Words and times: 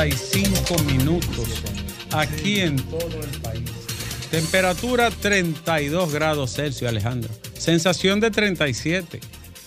35 0.00 0.82
minutos 0.84 1.62
aquí 2.10 2.60
en 2.60 2.76
todo 2.76 3.22
el 3.22 3.40
país. 3.42 3.70
Temperatura 4.30 5.10
32 5.10 6.10
grados 6.10 6.54
Celsius, 6.54 6.88
Alejandro. 6.88 7.30
Sensación 7.58 8.18
de 8.18 8.30
37. 8.30 9.20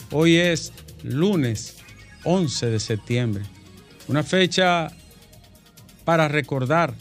Hoy 0.10 0.38
es 0.38 0.74
lunes 1.04 1.76
11 2.24 2.66
de 2.66 2.80
septiembre. 2.80 3.44
Una 4.08 4.24
fecha 4.24 4.92
para 6.04 6.28
recordar 6.28 6.96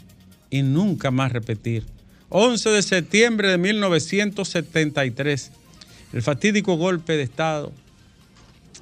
y 0.50 0.60
nunca 0.60 1.10
más 1.10 1.32
repetir. 1.32 1.86
11 2.28 2.68
de 2.68 2.82
septiembre 2.82 3.48
de 3.48 3.56
1973. 3.56 5.52
El 6.12 6.20
fatídico 6.20 6.76
golpe 6.76 7.16
de 7.16 7.22
Estado 7.22 7.72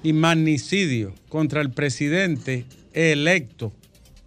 y 0.03 0.13
magnicidio 0.13 1.15
contra 1.29 1.61
el 1.61 1.71
presidente 1.71 2.65
electo 2.93 3.73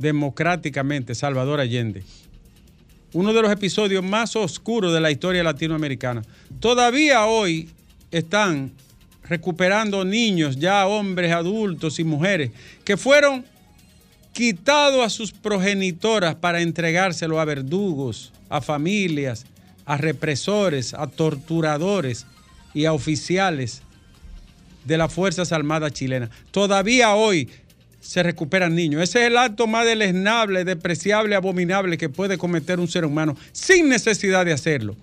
democráticamente, 0.04 1.16
Salvador 1.16 1.60
Allende. 1.60 2.04
Uno 3.14 3.34
de 3.34 3.42
los 3.42 3.52
episodios 3.52 4.04
más 4.04 4.36
oscuros 4.36 4.94
de 4.94 5.00
la 5.00 5.10
historia 5.10 5.44
latinoamericana. 5.44 6.22
Todavía 6.60 7.26
hoy 7.26 7.70
están 8.12 8.72
recuperando 9.24 10.04
niños, 10.04 10.58
ya 10.58 10.86
hombres 10.86 11.32
adultos 11.32 12.00
y 12.00 12.04
mujeres, 12.04 12.52
que 12.84 12.98
fueron 12.98 13.46
quitados 14.34 15.06
a 15.06 15.10
sus 15.10 15.32
progenitoras 15.32 16.36
para 16.36 16.62
entregárselo 16.62 17.40
a 17.40 17.46
verdugos, 17.46 18.34
a 18.50 18.62
familias, 18.62 19.46
a 19.86 19.96
represores, 19.98 20.94
a 20.94 21.08
torturadores 21.08 22.26
y 22.74 22.86
a 22.86 22.94
oficiales 22.94 23.84
de 24.86 24.98
las 24.98 25.14
Fuerzas 25.14 25.54
Armadas 25.54 25.94
chilenas. 25.94 26.30
Todavía 26.52 27.14
hoy 27.16 27.50
se 28.04 28.22
recuperan 28.22 28.76
niños. 28.76 29.02
Ese 29.02 29.22
es 29.22 29.28
el 29.28 29.38
acto 29.38 29.66
más 29.66 29.86
deleznable, 29.86 30.66
despreciable, 30.66 31.36
abominable 31.36 31.98
que 31.98 32.10
puede 32.10 32.38
cometer 32.38 32.80
un 32.80 32.88
ser 32.88 33.06
humano 33.06 33.36
sin 33.54 33.88
necesidad 33.88 34.46
de 34.46 34.52
hacerlo. 34.52 34.96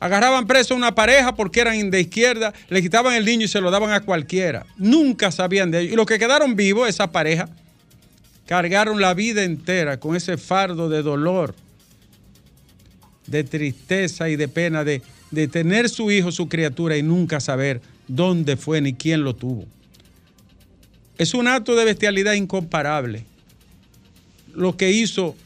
Agarraban 0.00 0.46
preso 0.46 0.74
a 0.74 0.76
una 0.76 0.94
pareja 0.94 1.34
porque 1.34 1.60
eran 1.60 1.90
de 1.90 2.00
izquierda, 2.00 2.52
le 2.68 2.82
quitaban 2.82 3.14
el 3.14 3.24
niño 3.24 3.44
y 3.44 3.48
se 3.48 3.60
lo 3.60 3.70
daban 3.70 3.92
a 3.92 4.00
cualquiera. 4.00 4.64
Nunca 4.78 5.30
sabían 5.30 5.70
de 5.70 5.80
ellos. 5.80 5.92
Y 5.92 5.96
los 5.96 6.06
que 6.06 6.18
quedaron 6.18 6.56
vivos, 6.56 6.88
esa 6.88 7.12
pareja, 7.12 7.48
cargaron 8.46 9.00
la 9.00 9.14
vida 9.14 9.44
entera 9.44 10.00
con 10.00 10.16
ese 10.16 10.38
fardo 10.38 10.88
de 10.88 11.02
dolor, 11.02 11.54
de 13.26 13.44
tristeza 13.44 14.28
y 14.30 14.36
de 14.36 14.48
pena 14.48 14.82
de, 14.82 15.02
de 15.30 15.46
tener 15.46 15.88
su 15.90 16.10
hijo, 16.10 16.32
su 16.32 16.48
criatura 16.48 16.96
y 16.96 17.02
nunca 17.02 17.38
saber 17.40 17.80
dónde 18.08 18.56
fue 18.56 18.80
ni 18.80 18.94
quién 18.94 19.24
lo 19.24 19.34
tuvo. 19.34 19.66
Es 21.16 21.34
un 21.34 21.46
acto 21.46 21.76
de 21.76 21.84
bestialidad 21.84 22.32
incomparable. 22.32 23.24
Lo 24.52 24.76
que 24.76 24.90
hizo 24.90 25.36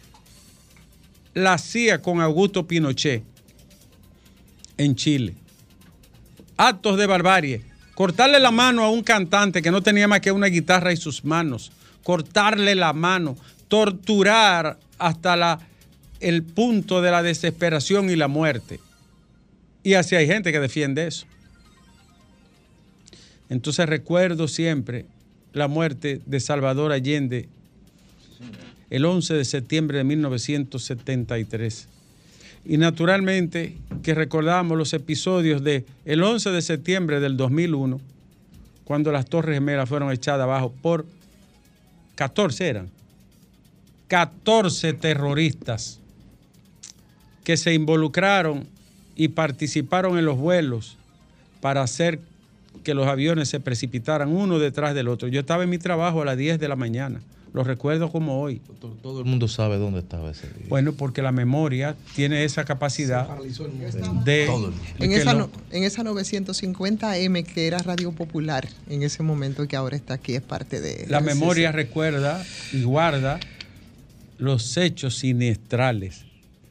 la 1.34 1.58
CIA 1.58 2.00
con 2.00 2.20
Augusto 2.20 2.66
Pinochet 2.66 3.22
en 4.76 4.96
Chile. 4.96 5.34
Actos 6.56 6.96
de 6.96 7.06
barbarie. 7.06 7.62
Cortarle 7.94 8.38
la 8.38 8.50
mano 8.50 8.84
a 8.84 8.90
un 8.90 9.02
cantante 9.02 9.60
que 9.60 9.70
no 9.70 9.82
tenía 9.82 10.08
más 10.08 10.20
que 10.20 10.32
una 10.32 10.46
guitarra 10.46 10.92
y 10.92 10.96
sus 10.96 11.24
manos. 11.24 11.72
Cortarle 12.02 12.74
la 12.74 12.92
mano. 12.92 13.36
Torturar 13.68 14.78
hasta 14.98 15.36
la, 15.36 15.60
el 16.20 16.42
punto 16.42 17.02
de 17.02 17.10
la 17.10 17.22
desesperación 17.22 18.08
y 18.08 18.16
la 18.16 18.28
muerte. 18.28 18.80
Y 19.82 19.94
así 19.94 20.16
hay 20.16 20.26
gente 20.26 20.50
que 20.50 20.60
defiende 20.60 21.06
eso. 21.06 21.26
Entonces 23.48 23.86
recuerdo 23.86 24.48
siempre 24.48 25.06
la 25.52 25.68
muerte 25.68 26.20
de 26.26 26.40
Salvador 26.40 26.92
Allende 26.92 27.48
el 28.90 29.04
11 29.04 29.34
de 29.34 29.44
septiembre 29.44 29.98
de 29.98 30.04
1973. 30.04 31.88
Y 32.64 32.76
naturalmente 32.76 33.76
que 34.02 34.14
recordamos 34.14 34.76
los 34.76 34.92
episodios 34.92 35.62
de 35.62 35.84
el 36.04 36.22
11 36.22 36.50
de 36.50 36.62
septiembre 36.62 37.20
del 37.20 37.36
2001, 37.36 38.00
cuando 38.84 39.12
las 39.12 39.26
Torres 39.26 39.54
Gemelas 39.54 39.88
fueron 39.88 40.10
echadas 40.12 40.44
abajo 40.44 40.72
por 40.82 41.06
14 42.14 42.68
eran, 42.68 42.90
14 44.08 44.94
terroristas 44.94 46.00
que 47.44 47.56
se 47.56 47.74
involucraron 47.74 48.66
y 49.14 49.28
participaron 49.28 50.18
en 50.18 50.24
los 50.24 50.38
vuelos 50.38 50.96
para 51.60 51.82
hacer 51.82 52.20
que 52.82 52.94
los 52.94 53.06
aviones 53.06 53.48
se 53.48 53.60
precipitaran 53.60 54.28
uno 54.28 54.58
detrás 54.58 54.94
del 54.94 55.08
otro. 55.08 55.28
Yo 55.28 55.40
estaba 55.40 55.64
en 55.64 55.70
mi 55.70 55.78
trabajo 55.78 56.22
a 56.22 56.24
las 56.24 56.36
10 56.36 56.58
de 56.58 56.68
la 56.68 56.76
mañana. 56.76 57.20
Lo 57.54 57.64
recuerdo 57.64 58.12
como 58.12 58.40
hoy. 58.42 58.60
Todo 59.02 59.20
el 59.20 59.24
mundo 59.24 59.48
sabe 59.48 59.78
dónde 59.78 60.00
estaba 60.00 60.30
ese 60.30 60.46
día. 60.48 60.66
Bueno, 60.68 60.92
porque 60.92 61.22
la 61.22 61.32
memoria 61.32 61.96
tiene 62.14 62.44
esa 62.44 62.64
capacidad 62.66 63.26
de... 64.24 64.46
Todo 64.46 64.68
el 64.68 64.74
En 65.02 65.12
esa, 65.12 65.32
no- 65.32 65.50
en 65.70 65.82
esa 65.84 66.02
950M 66.04 67.44
que 67.46 67.66
era 67.66 67.78
Radio 67.78 68.12
Popular 68.12 68.68
en 68.90 69.02
ese 69.02 69.22
momento 69.22 69.64
y 69.64 69.68
que 69.68 69.76
ahora 69.76 69.96
está 69.96 70.14
aquí 70.14 70.34
es 70.34 70.42
parte 70.42 70.80
de... 70.82 71.06
La 71.08 71.20
memoria 71.20 71.72
recuerda 71.72 72.44
y 72.72 72.82
guarda 72.82 73.40
los 74.36 74.76
hechos 74.76 75.16
siniestrales. 75.16 76.24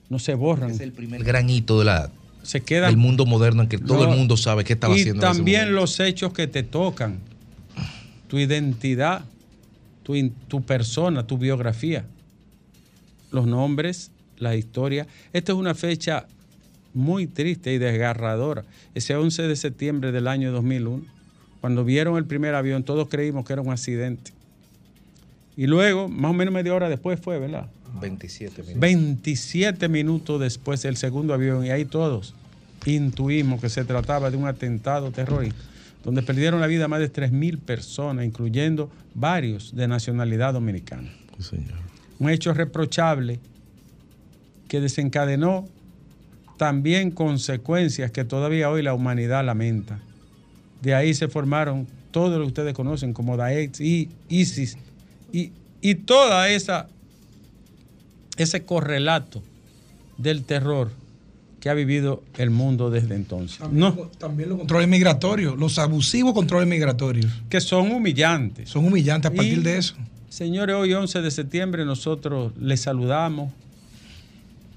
No 0.10 0.20
se 0.20 0.36
borran. 0.36 0.72
Es 0.72 0.80
el 0.80 0.92
primer 0.94 1.24
gran 1.24 1.50
hito 1.50 1.80
de 1.80 1.86
la, 1.86 2.12
se 2.48 2.62
quedan 2.62 2.92
del 2.92 2.98
mundo 2.98 3.26
moderno 3.26 3.64
en 3.64 3.68
que 3.68 3.78
todo 3.78 4.10
el 4.10 4.18
mundo 4.18 4.38
sabe 4.38 4.64
qué 4.64 4.72
estaba 4.72 4.96
y 4.96 5.02
haciendo. 5.02 5.22
en 5.22 5.30
ese 5.30 5.38
también 5.38 5.76
los 5.76 6.00
hechos 6.00 6.32
que 6.32 6.48
te 6.48 6.64
tocan, 6.64 7.20
tu 8.30 8.40
identidad, 8.40 9.26
tu, 10.02 10.14
tu 10.48 10.64
persona, 10.64 11.28
tu 11.28 11.38
biografía, 11.38 12.06
los 13.32 13.48
nombres, 13.48 14.12
la 14.38 14.56
historia. 14.56 15.08
Esta 15.34 15.52
es 15.52 15.58
una 15.58 15.76
fecha 15.76 16.26
muy 16.94 17.28
triste 17.28 17.74
y 17.74 17.80
desgarradora. 17.80 18.64
Ese 18.96 19.14
11 19.14 19.44
de 19.44 19.56
septiembre 19.58 20.14
del 20.14 20.30
año 20.30 20.54
2001, 20.54 21.04
cuando 21.60 21.84
vieron 21.84 22.16
el 22.16 22.24
primer 22.24 22.56
avión, 22.56 22.84
todos 22.84 23.10
creímos 23.10 23.44
que 23.44 23.52
era 23.52 23.62
un 23.62 23.74
accidente. 23.74 24.32
Y 25.58 25.68
luego, 25.68 26.08
más 26.08 26.32
o 26.32 26.34
menos 26.34 26.54
media 26.54 26.74
hora 26.74 26.88
después 26.88 27.20
fue, 27.20 27.40
¿verdad? 27.40 27.68
27 28.00 28.62
minutos. 28.62 28.80
27 28.80 29.90
minutos 29.90 30.40
después 30.40 30.82
del 30.84 30.96
segundo 30.96 31.34
avión 31.34 31.66
y 31.66 31.72
ahí 31.72 31.84
todos 31.84 32.36
intuimos 32.94 33.62
que 33.62 33.70
se 33.70 33.84
trataba 33.86 34.32
de 34.32 34.38
un 34.38 34.48
atentado 34.48 35.12
terrorista 35.12 35.64
donde 36.04 36.22
perdieron 36.22 36.62
la 36.62 36.68
vida 36.68 36.88
más 36.88 37.00
de 37.00 37.12
3.000 37.12 37.60
personas, 37.60 38.26
incluyendo 38.26 38.90
varios 39.14 39.76
de 39.76 39.90
nacionalidad 39.90 40.54
dominicana. 40.54 41.12
Un 42.18 42.30
hecho 42.30 42.54
reprochable 42.54 43.42
que 44.70 44.80
desencadenó 44.80 45.68
también 46.58 47.12
consecuencias 47.12 48.12
que 48.12 48.24
todavía 48.24 48.70
hoy 48.70 48.84
la 48.84 48.94
humanidad 48.94 49.46
lamenta. 49.46 50.00
De 50.82 50.96
ahí 50.96 51.14
se 51.14 51.28
formaron 51.28 51.88
todo 52.12 52.38
lo 52.38 52.46
que 52.46 52.48
ustedes 52.48 52.74
conocen 52.74 53.12
como 53.12 53.36
Daesh 53.36 53.82
y 53.82 54.10
ISIS 54.30 54.78
y, 55.34 55.52
y 55.82 55.96
toda 55.96 56.48
esa 56.50 56.88
ese 58.38 58.64
correlato 58.64 59.44
del 60.18 60.44
terror 60.44 60.92
que 61.60 61.70
ha 61.70 61.74
vivido 61.74 62.24
el 62.38 62.50
mundo 62.52 62.90
desde 62.90 63.16
entonces. 63.16 63.58
También, 63.58 63.80
No, 63.80 63.94
también 64.20 64.50
los 64.50 64.58
controles 64.60 64.88
migratorios, 64.88 65.58
los 65.58 65.80
abusivos 65.80 66.34
controles 66.34 66.68
migratorios. 66.68 67.32
que 67.50 67.60
son 67.62 67.92
humillantes. 67.92 68.70
Son 68.70 68.86
humillantes 68.86 69.32
a 69.32 69.34
partir 69.34 69.60
Y, 69.60 69.64
de 69.64 69.78
eso. 69.78 69.96
Señores, 70.30 70.76
hoy 70.76 70.94
11 70.94 71.22
de 71.22 71.32
septiembre 71.32 71.84
nosotros 71.86 72.54
le 72.60 72.78
saludamos, 72.78 73.52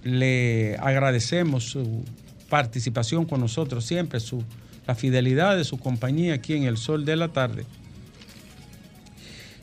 le 0.05 0.77
agradecemos 0.79 1.65
su 1.65 2.05
participación 2.49 3.27
con 3.27 3.41
nosotros 3.41 3.85
siempre, 3.85 4.19
su, 4.21 4.43
la 4.87 4.95
fidelidad 4.95 5.57
de 5.57 5.65
su 5.65 5.79
compañía 5.79 6.35
aquí 6.35 6.55
en 6.55 6.63
El 6.65 6.77
Sol 6.79 7.05
de 7.05 7.17
la 7.17 7.29
Tarde. 7.29 7.65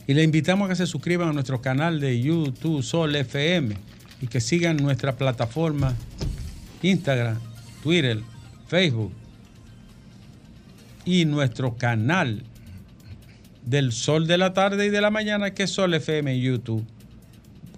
Y 0.06 0.14
le 0.14 0.22
invitamos 0.22 0.66
a 0.66 0.68
que 0.70 0.76
se 0.76 0.86
suscriban 0.86 1.28
a 1.28 1.32
nuestro 1.32 1.60
canal 1.60 2.00
de 2.00 2.20
YouTube 2.20 2.82
Sol 2.82 3.14
FM 3.14 3.76
y 4.22 4.26
que 4.28 4.40
sigan 4.40 4.76
nuestra 4.78 5.16
plataforma 5.16 5.94
Instagram, 6.82 7.38
Twitter, 7.82 8.20
Facebook 8.68 9.12
y 11.04 11.24
nuestro 11.24 11.76
canal 11.76 12.42
del 13.64 13.92
Sol 13.92 14.26
de 14.26 14.38
la 14.38 14.52
tarde 14.54 14.86
y 14.86 14.90
de 14.90 15.00
la 15.00 15.10
mañana, 15.10 15.52
que 15.52 15.64
es 15.64 15.70
Sol 15.70 15.92
FM 15.94 16.32
en 16.34 16.40
YouTube. 16.40 16.84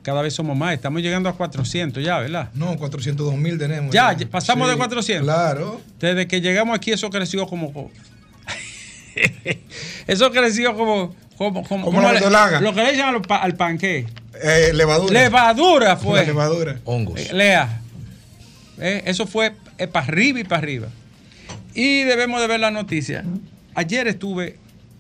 Cada 0.02 0.22
vez 0.22 0.32
somos 0.34 0.56
más, 0.56 0.72
estamos 0.74 1.02
llegando 1.02 1.28
a 1.28 1.34
400 1.36 2.02
ya, 2.02 2.18
¿verdad? 2.18 2.48
No, 2.54 2.76
402 2.78 3.34
mil 3.36 3.58
tenemos. 3.58 3.92
Ya, 3.92 4.12
ya 4.14 4.26
pasamos 4.28 4.68
de 4.70 4.76
400. 4.76 5.24
Claro. 5.26 5.80
Desde 5.98 6.26
que 6.26 6.40
llegamos 6.40 6.74
aquí 6.76 6.90
eso 6.92 7.10
creció 7.10 7.46
como... 7.46 7.90
eso 10.06 10.30
creció 10.30 10.74
como... 10.76 11.14
Como, 11.36 11.64
como, 11.64 11.86
Como 11.86 12.02
la 12.02 12.08
le- 12.08 12.14
verdolaga. 12.14 12.60
Lo 12.60 12.74
que 12.74 12.82
le 12.82 12.90
echan 12.94 13.14
al, 13.14 13.22
pa- 13.22 13.38
al 13.38 13.54
panqué. 13.54 14.06
Eh, 14.42 14.72
levadura. 14.74 15.12
Levadura 15.22 15.88
La 15.88 15.96
fue. 15.96 16.26
levadura. 16.26 16.78
Hongos. 16.84 17.18
Eh, 17.18 17.30
Lea. 17.32 17.80
Eh, 18.80 19.02
eso 19.06 19.26
fue 19.26 19.52
para 19.92 20.06
arriba 20.06 20.40
y 20.40 20.44
para 20.44 20.62
arriba. 20.62 20.88
Y 21.74 22.02
debemos 22.02 22.40
de 22.40 22.46
ver 22.46 22.60
la 22.60 22.70
noticia. 22.70 23.24
Ayer 23.74 24.08
estuve, 24.08 24.56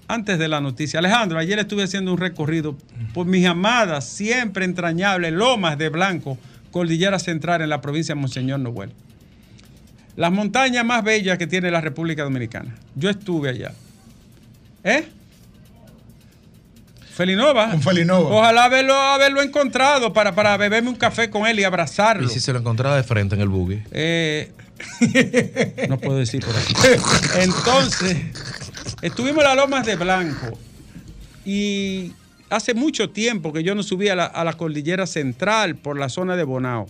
antes 0.06 0.38
de 0.38 0.48
la 0.48 0.60
noticia, 0.60 0.98
Alejandro, 0.98 1.38
ayer 1.38 1.58
estuve 1.58 1.82
haciendo 1.84 2.12
un 2.12 2.18
recorrido 2.18 2.76
por 3.14 3.26
mis 3.26 3.46
amadas, 3.46 4.06
siempre 4.06 4.64
entrañables 4.64 5.32
lomas 5.32 5.78
de 5.78 5.88
Blanco, 5.88 6.38
Cordillera 6.70 7.18
Central 7.18 7.62
en 7.62 7.70
la 7.70 7.80
provincia 7.80 8.14
de 8.14 8.20
Monseñor 8.20 8.60
Noel. 8.60 8.92
Las 10.16 10.30
montañas 10.30 10.84
más 10.84 11.02
bellas 11.02 11.38
que 11.38 11.46
tiene 11.46 11.70
la 11.70 11.80
República 11.80 12.22
Dominicana. 12.22 12.76
Yo 12.94 13.10
estuve 13.10 13.48
allá. 13.48 13.72
¿Eh? 14.84 15.04
Felinova. 17.20 17.70
Con 17.72 17.82
Felinova. 17.82 18.30
Ojalá 18.30 18.64
haberlo, 18.64 18.94
haberlo 18.94 19.42
encontrado 19.42 20.10
para, 20.14 20.34
para 20.34 20.56
beberme 20.56 20.88
un 20.88 20.96
café 20.96 21.28
con 21.28 21.46
él 21.46 21.60
y 21.60 21.64
abrazarlo. 21.64 22.24
Y 22.24 22.30
si 22.30 22.40
se 22.40 22.50
lo 22.50 22.60
encontraba 22.60 22.96
de 22.96 23.02
frente 23.02 23.34
en 23.34 23.42
el 23.42 23.48
buggy. 23.48 23.82
Eh, 23.90 24.50
no 25.90 25.98
puedo 25.98 26.16
decir 26.16 26.42
por 26.42 26.56
aquí. 26.56 26.72
Entonces, 27.40 28.16
estuvimos 29.02 29.44
en 29.44 29.48
las 29.50 29.56
Lomas 29.56 29.84
de 29.84 29.96
Blanco 29.96 30.58
y 31.44 32.14
hace 32.48 32.72
mucho 32.72 33.10
tiempo 33.10 33.52
que 33.52 33.62
yo 33.62 33.74
no 33.74 33.82
subí 33.82 34.08
a 34.08 34.16
la, 34.16 34.24
a 34.24 34.42
la 34.42 34.54
cordillera 34.54 35.06
central 35.06 35.76
por 35.76 35.98
la 35.98 36.08
zona 36.08 36.36
de 36.36 36.44
Bonao. 36.44 36.86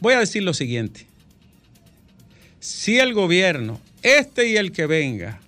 Voy 0.00 0.12
a 0.12 0.18
decir 0.18 0.42
lo 0.42 0.52
siguiente. 0.52 1.06
Si 2.60 2.98
el 2.98 3.14
gobierno, 3.14 3.80
este 4.02 4.46
y 4.48 4.58
el 4.58 4.72
que 4.72 4.84
venga, 4.84 5.40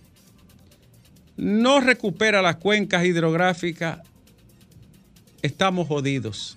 no 1.37 1.81
recupera 1.81 2.43
las 2.43 2.57
cuencas 2.57 3.05
hidrográficas, 3.05 4.01
estamos 5.43 5.89
jodidos. 5.89 6.57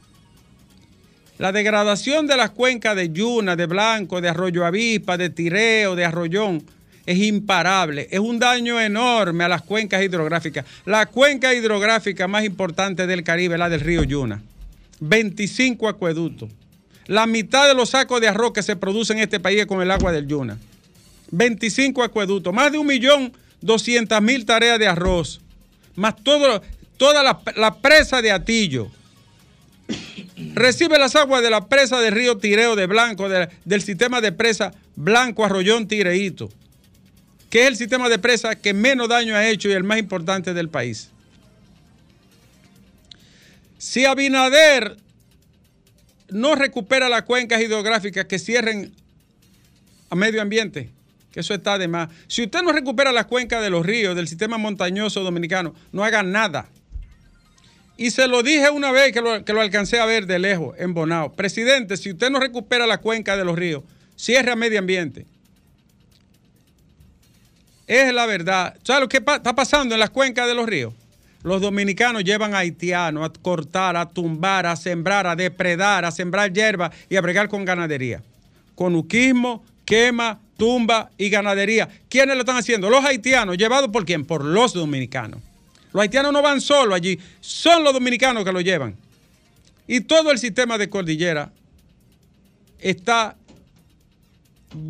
La 1.37 1.51
degradación 1.51 2.25
de 2.25 2.35
las 2.35 2.49
cuencas 2.49 2.95
de 2.95 3.11
Yuna, 3.11 3.55
de 3.55 3.67
Blanco, 3.67 4.21
de 4.21 4.29
Arroyo 4.29 4.65
Avispa, 4.65 5.17
de 5.17 5.29
Tireo, 5.29 5.95
de 5.95 6.03
Arroyón, 6.03 6.63
es 7.05 7.17
imparable. 7.19 8.07
Es 8.11 8.19
un 8.19 8.39
daño 8.39 8.81
enorme 8.81 9.43
a 9.43 9.47
las 9.47 9.61
cuencas 9.61 10.03
hidrográficas. 10.03 10.65
La 10.85 11.05
cuenca 11.05 11.53
hidrográfica 11.53 12.27
más 12.27 12.43
importante 12.43 13.07
del 13.07 13.23
Caribe 13.23 13.57
la 13.57 13.69
del 13.69 13.81
río 13.81 14.03
Yuna. 14.03 14.41
25 14.99 15.87
acueductos. 15.87 16.49
La 17.05 17.27
mitad 17.27 17.67
de 17.67 17.75
los 17.75 17.91
sacos 17.91 18.19
de 18.19 18.27
arroz 18.27 18.51
que 18.51 18.63
se 18.63 18.75
producen 18.75 19.17
en 19.17 19.23
este 19.23 19.39
país 19.39 19.61
es 19.61 19.65
con 19.67 19.81
el 19.81 19.91
agua 19.91 20.11
del 20.11 20.27
Yuna. 20.27 20.57
25 21.31 22.03
acueductos. 22.03 22.53
Más 22.53 22.71
de 22.71 22.79
un 22.79 22.87
millón 22.87 23.31
doscientas 23.61 24.21
mil 24.21 24.45
tareas 24.45 24.79
de 24.79 24.87
arroz. 24.87 25.41
Más 25.95 26.15
toda 26.23 27.23
la, 27.23 27.75
presa 27.81 28.21
de 28.21 28.31
Atillo 28.31 28.91
recibe 30.53 30.97
las 30.99 31.15
aguas 31.15 31.41
de 31.41 31.49
la 31.49 31.67
presa 31.67 31.99
del 31.99 32.13
río 32.13 32.37
Tireo 32.37 32.75
de 32.75 32.85
Blanco, 32.87 33.29
de- 33.29 33.49
del 33.65 33.81
sistema 33.81 34.21
de 34.21 34.31
presa 34.31 34.73
Blanco 34.95 35.43
Arroyón 35.45 35.87
Tireíto, 35.87 36.49
que 37.49 37.61
es 37.61 37.67
el 37.67 37.75
sistema 37.77 38.09
de 38.09 38.19
presa 38.19 38.55
que 38.55 38.73
menos 38.73 39.09
daño 39.09 39.35
ha 39.35 39.47
hecho 39.47 39.69
y 39.69 39.73
el 39.73 39.83
más 39.83 39.99
importante 39.99 40.53
del 40.53 40.69
país. 40.69 41.09
Si 43.77 44.05
Abinader 44.05 44.97
no 46.29 46.55
recupera 46.55 47.09
las 47.09 47.23
cuencas 47.23 47.61
hidrográficas 47.61 48.25
que 48.25 48.39
cierren 48.39 48.93
a 50.09 50.15
medio 50.15 50.41
ambiente, 50.41 50.89
que 51.31 51.41
eso 51.41 51.53
está 51.53 51.77
de 51.77 51.87
más. 51.87 52.09
Si 52.27 52.43
usted 52.43 52.61
no 52.63 52.71
recupera 52.71 53.11
las 53.11 53.25
cuencas 53.25 53.61
de 53.61 53.69
los 53.69 53.85
ríos, 53.85 54.15
del 54.15 54.27
sistema 54.27 54.57
montañoso 54.57 55.23
dominicano, 55.23 55.73
no 55.91 56.03
haga 56.03 56.23
nada. 56.23 56.69
Y 57.97 58.11
se 58.11 58.27
lo 58.27 58.43
dije 58.43 58.69
una 58.69 58.91
vez 58.91 59.11
que 59.11 59.21
lo, 59.21 59.43
que 59.43 59.53
lo 59.53 59.61
alcancé 59.61 59.99
a 59.99 60.05
ver 60.05 60.27
de 60.27 60.39
lejos, 60.39 60.75
en 60.77 60.93
Bonao. 60.93 61.33
Presidente, 61.33 61.97
si 61.97 62.11
usted 62.11 62.29
no 62.29 62.39
recupera 62.39 62.85
la 62.85 62.99
cuenca 62.99 63.35
de 63.35 63.43
los 63.43 63.57
ríos, 63.57 63.83
cierre 64.15 64.51
a 64.51 64.55
medio 64.55 64.79
ambiente. 64.79 65.25
Es 67.87 68.13
la 68.13 68.25
verdad. 68.25 68.77
¿Sabes 68.83 69.01
lo 69.01 69.09
que 69.09 69.17
está 69.17 69.55
pasando 69.55 69.95
en 69.95 69.99
las 69.99 70.09
cuencas 70.11 70.47
de 70.47 70.53
los 70.53 70.67
ríos? 70.67 70.93
Los 71.43 71.61
dominicanos 71.61 72.23
llevan 72.23 72.53
a 72.53 72.59
haitianos 72.59 73.25
a 73.25 73.31
cortar, 73.41 73.95
a 73.95 74.09
tumbar, 74.09 74.65
a 74.65 74.75
sembrar, 74.75 75.25
a 75.27 75.35
depredar, 75.35 76.03
a 76.03 76.11
sembrar 76.11 76.51
hierba 76.51 76.91
y 77.09 77.15
a 77.15 77.21
bregar 77.21 77.47
con 77.47 77.63
ganadería. 77.63 78.21
Conuquismo, 78.75 79.63
quema, 79.85 80.41
tumba 80.57 81.11
y 81.17 81.29
ganadería. 81.29 81.87
¿Quiénes 82.09 82.35
lo 82.35 82.41
están 82.41 82.57
haciendo? 82.57 82.89
Los 82.89 83.05
haitianos, 83.05 83.57
llevados 83.57 83.89
por 83.89 84.05
quién? 84.05 84.25
Por 84.25 84.43
los 84.43 84.73
dominicanos. 84.73 85.39
Los 85.93 86.01
haitianos 86.01 86.33
no 86.33 86.41
van 86.41 86.59
solo 86.59 86.93
allí, 86.93 87.17
son 87.39 87.83
los 87.83 87.93
dominicanos 87.93 88.43
que 88.43 88.51
lo 88.51 88.61
llevan. 88.61 88.95
Y 89.87 90.01
todo 90.01 90.31
el 90.31 90.37
sistema 90.37 90.77
de 90.77 90.89
cordillera 90.89 91.51
está 92.79 93.35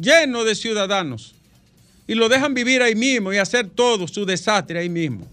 lleno 0.01 0.43
de 0.43 0.55
ciudadanos 0.55 1.35
y 2.07 2.15
lo 2.15 2.29
dejan 2.29 2.53
vivir 2.53 2.81
ahí 2.81 2.95
mismo 2.95 3.31
y 3.31 3.37
hacer 3.37 3.69
todo 3.69 4.07
su 4.07 4.25
desastre 4.25 4.79
ahí 4.79 4.89
mismo. 4.89 5.27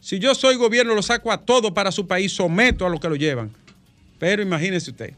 Si 0.00 0.18
yo 0.18 0.34
soy 0.34 0.56
gobierno, 0.56 0.94
lo 0.94 1.02
saco 1.02 1.32
a 1.32 1.38
todo 1.38 1.72
para 1.72 1.92
su 1.92 2.06
país, 2.06 2.32
someto 2.32 2.86
a 2.86 2.88
los 2.88 3.00
que 3.00 3.08
lo 3.08 3.16
llevan. 3.16 3.50
Pero 4.18 4.42
imagínese 4.42 4.90
usted, 4.90 5.14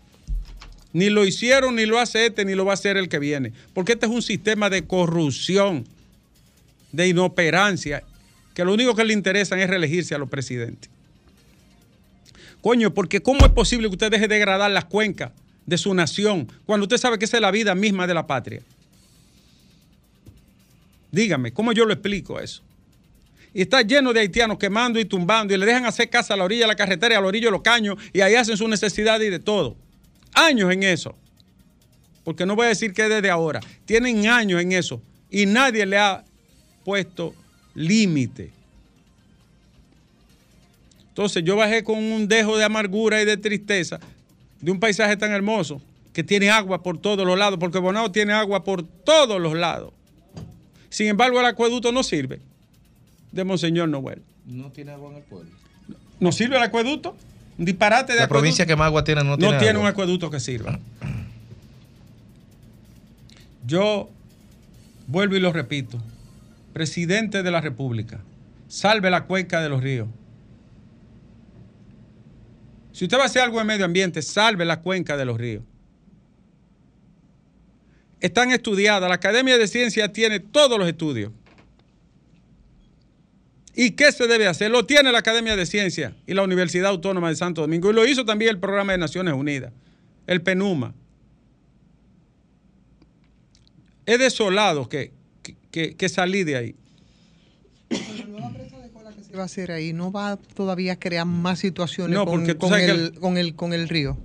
ni 0.93 1.11
lo 1.11 1.25
hicieron, 1.25 1.77
ni 1.77 1.87
lo 1.87 1.99
hace 1.99 2.27
este, 2.27 2.45
ni 2.45 2.55
lo 2.55 2.65
va 2.65 2.73
a 2.73 2.75
hacer 2.75 2.97
el 2.97 3.09
que 3.09 3.19
viene. 3.19 3.53
Porque 3.75 3.93
este 3.93 4.07
es 4.07 4.13
un 4.13 4.23
sistema 4.23 4.71
de 4.71 4.87
corrupción, 4.87 5.87
de 6.93 7.09
inoperancia, 7.09 8.03
que 8.55 8.65
lo 8.65 8.75
único 8.75 8.95
que 8.95 9.05
le 9.05 9.13
interesa 9.13 9.61
es 9.61 9.71
reelegirse 9.71 10.15
a 10.15 10.19
los 10.19 10.29
presidentes. 10.29 10.91
Coño, 12.61 12.93
porque 12.93 13.23
¿cómo 13.23 13.47
es 13.47 13.53
posible 13.53 13.89
que 13.89 13.95
usted 13.95 14.11
deje 14.11 14.29
de 14.29 14.35
degradar 14.35 14.71
las 14.71 14.85
cuencas 14.85 15.33
de 15.65 15.79
su 15.79 15.95
nación 15.95 16.49
cuando 16.67 16.85
usted 16.85 16.99
sabe 16.99 17.19
que 17.19 17.25
esa 17.25 17.37
es 17.37 17.41
la 17.41 17.51
vida 17.51 17.75
misma 17.75 18.07
de 18.07 18.15
la 18.15 18.27
patria? 18.27 18.61
Dígame, 21.11 21.53
¿cómo 21.53 21.73
yo 21.73 21.85
lo 21.85 21.93
explico 21.93 22.39
eso? 22.39 22.63
Y 23.53 23.63
está 23.63 23.83
lleno 23.83 24.13
de 24.13 24.21
haitianos 24.21 24.59
quemando 24.59 25.01
y 25.01 25.05
tumbando 25.05 25.55
y 25.55 25.57
le 25.57 25.67
dejan 25.67 25.87
hacer 25.87 26.09
casa 26.09 26.35
a 26.35 26.37
la 26.37 26.45
orilla 26.45 26.63
de 26.63 26.69
la 26.69 26.77
carretera 26.77 27.15
y 27.15 27.19
a 27.19 27.21
la 27.21 27.27
orilla 27.27 27.47
de 27.47 27.53
los 27.53 27.63
caños 27.63 27.97
y 28.13 28.21
ahí 28.21 28.35
hacen 28.35 28.57
sus 28.57 28.69
necesidades 28.69 29.27
y 29.27 29.31
de 29.31 29.41
todo. 29.41 29.77
Años 30.35 30.73
en 30.73 30.83
eso. 30.83 31.15
Porque 32.25 32.47
no 32.47 32.57
voy 32.57 32.67
a 32.67 32.69
decir 32.71 32.93
que 32.93 33.09
desde 33.09 33.31
ahora. 33.31 33.61
Tienen 33.85 34.27
años 34.27 34.61
en 34.61 34.73
eso 34.73 35.01
y 35.31 35.47
nadie 35.47 35.87
le 35.87 35.99
ha 35.99 36.25
puesto 36.85 37.35
límite. 37.75 38.53
Entonces 41.09 41.43
yo 41.45 41.57
bajé 41.57 41.85
con 41.85 41.99
un 41.99 42.29
dejo 42.29 42.57
de 42.57 42.65
amargura 42.65 43.21
y 43.21 43.25
de 43.25 43.37
tristeza 43.37 44.01
de 44.61 44.71
un 44.71 44.81
paisaje 44.81 45.17
tan 45.17 45.33
hermoso 45.33 45.81
que 46.13 46.25
tiene 46.25 46.51
agua 46.51 46.83
por 46.83 46.99
todos 46.99 47.27
los 47.27 47.39
lados, 47.39 47.59
porque 47.59 47.79
Bonao 47.79 48.11
tiene 48.11 48.33
agua 48.33 48.65
por 48.65 48.83
todos 48.83 49.41
los 49.41 49.55
lados. 49.55 49.93
Sin 50.89 51.07
embargo, 51.07 51.41
el 51.41 51.47
acueducto 51.47 51.93
no 51.93 52.03
sirve 52.03 52.41
de 53.31 53.45
Monseñor 53.45 53.89
Noel. 53.89 54.23
No 54.47 54.71
tiene 54.73 54.93
agua 54.93 55.13
en 55.13 55.19
el 55.19 55.23
pueblo. 55.23 55.51
¿No 56.19 56.33
sirve 56.33 56.57
el 56.57 56.63
acueducto? 56.63 57.17
Un 57.61 57.67
disparate 57.67 58.15
de 58.15 58.19
La 58.21 58.25
acueducto. 58.25 58.41
provincia 58.41 58.65
que 58.65 58.75
más 58.75 58.87
agua 58.87 59.05
tiene 59.05 59.23
no, 59.23 59.33
no 59.33 59.37
tiene, 59.37 59.59
tiene 59.59 59.71
agua. 59.73 59.83
un 59.83 59.89
acueducto 59.89 60.31
que 60.31 60.41
sirva. 60.41 60.81
Yo 63.67 64.09
vuelvo 65.07 65.37
y 65.37 65.41
lo 65.41 65.53
repito. 65.53 65.99
Presidente 66.73 67.43
de 67.43 67.51
la 67.51 67.61
República, 67.61 68.21
salve 68.67 69.11
la 69.11 69.25
cuenca 69.25 69.61
de 69.61 69.69
los 69.69 69.83
ríos. 69.83 70.09
Si 72.93 73.05
usted 73.05 73.19
va 73.19 73.25
a 73.25 73.27
hacer 73.27 73.43
algo 73.43 73.61
en 73.61 73.67
medio 73.67 73.85
ambiente, 73.85 74.23
salve 74.23 74.65
la 74.65 74.81
cuenca 74.81 75.19
de 75.19 75.27
los 75.27 75.37
ríos. 75.39 75.63
están 78.21 78.51
estudiadas. 78.53 79.09
La 79.09 79.15
Academia 79.17 79.57
de 79.59 79.67
Ciencias 79.67 80.13
tiene 80.13 80.41
todos 80.41 80.79
los 80.79 80.89
estudios. 80.89 81.33
¿Y 83.83 83.93
qué 83.93 84.13
se 84.13 84.27
debe 84.27 84.47
hacer? 84.47 84.71
Lo 84.71 84.85
tiene 84.85 85.11
la 85.11 85.21
Academia 85.21 85.57
de 85.57 85.65
Ciencias 85.65 86.13
y 86.27 86.35
la 86.35 86.43
Universidad 86.43 86.91
Autónoma 86.91 87.31
de 87.31 87.37
Santo 87.37 87.63
Domingo. 87.63 87.91
Y 87.91 87.95
lo 87.95 88.07
hizo 88.07 88.27
también 88.27 88.51
el 88.51 88.59
Programa 88.59 88.93
de 88.93 88.99
Naciones 88.99 89.33
Unidas, 89.33 89.73
el 90.27 90.43
PENUMA. 90.43 90.93
Es 94.05 94.19
desolado 94.19 94.87
que, 94.91 95.13
que, 95.71 95.97
que 95.97 96.09
salí 96.11 96.45
de 96.45 96.57
ahí. 96.57 96.75
La 97.89 98.27
nueva 98.27 98.51
presa 98.53 98.79
de 98.81 98.91
cola 98.91 99.15
que 99.15 99.25
se 99.25 99.35
va 99.35 99.45
a 99.45 99.47
hacer 99.47 99.73
ahí 99.73 99.95
no 99.95 100.13
va 100.13 100.37
todavía 100.37 100.93
a 100.93 100.99
crear 100.99 101.25
más 101.25 101.61
situaciones 101.61 102.15
No, 102.15 102.27
con, 102.27 102.45
con 102.57 102.75
el, 102.75 103.19
con, 103.19 103.39
el, 103.39 103.57
con 103.57 103.73
el 103.73 103.89
río. 103.89 104.19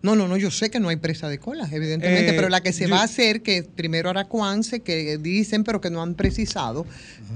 No, 0.00 0.14
no, 0.14 0.28
no, 0.28 0.36
yo 0.36 0.50
sé 0.52 0.70
que 0.70 0.78
no 0.78 0.90
hay 0.90 0.96
presa 0.96 1.28
de 1.28 1.38
cola, 1.38 1.68
evidentemente, 1.72 2.30
Eh, 2.30 2.34
pero 2.34 2.48
la 2.48 2.60
que 2.60 2.72
se 2.72 2.86
yo- 2.86 2.94
va 2.94 3.00
a 3.00 3.04
hacer, 3.04 3.42
que 3.42 3.64
primero 3.64 4.08
Aracuance, 4.10 4.80
que 4.80 5.18
dicen, 5.18 5.64
pero 5.64 5.80
que 5.80 5.90
no 5.90 6.00
han 6.02 6.14
precisado, 6.14 6.86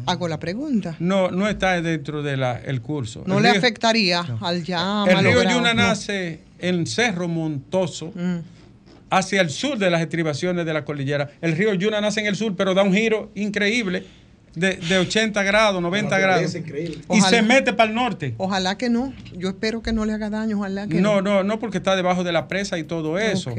hago 0.06 0.28
la 0.28 0.38
pregunta. 0.38 0.94
No, 1.00 1.30
no 1.32 1.48
está 1.48 1.82
dentro 1.82 2.22
del 2.22 2.80
curso. 2.82 3.24
¿No 3.26 3.38
El 3.38 3.42
le 3.42 3.50
río- 3.50 3.58
afectaría 3.58 4.20
al 4.40 4.62
ya 4.62 5.04
El 5.08 5.24
río? 5.24 5.42
Yuna 5.42 5.74
No. 5.74 5.82
nace 5.88 6.38
en 6.60 6.86
Cerro 6.86 7.26
Montoso, 7.26 8.12
Mm. 8.14 8.38
hacia 9.10 9.40
el 9.40 9.50
sur 9.50 9.76
de 9.76 9.90
las 9.90 10.00
estribaciones 10.00 10.64
de 10.64 10.72
la 10.72 10.84
cordillera. 10.84 11.32
El 11.40 11.56
río 11.56 11.74
Yuna 11.74 12.00
nace 12.00 12.20
en 12.20 12.26
el 12.26 12.36
sur, 12.36 12.54
pero 12.56 12.74
da 12.74 12.84
un 12.84 12.94
giro 12.94 13.32
increíble 13.34 14.04
de, 14.54 14.76
de 14.76 14.98
80 14.98 15.42
grados, 15.42 15.80
90 15.80 16.18
grados. 16.18 16.54
Y 16.54 17.00
Ojalá. 17.08 17.28
se 17.28 17.42
mete 17.42 17.72
para 17.72 17.88
el 17.88 17.94
norte. 17.94 18.34
Ojalá 18.36 18.76
que 18.76 18.90
no. 18.90 19.12
Yo 19.36 19.48
espero 19.48 19.82
que 19.82 19.92
no 19.92 20.04
le 20.04 20.12
haga 20.12 20.28
daño, 20.30 20.58
ojalá 20.58 20.86
que 20.86 21.00
No, 21.00 21.22
no, 21.22 21.42
no, 21.42 21.58
porque 21.58 21.78
está 21.78 21.96
debajo 21.96 22.22
de 22.24 22.32
la 22.32 22.48
presa 22.48 22.78
y 22.78 22.84
todo 22.84 23.18
eso. 23.18 23.54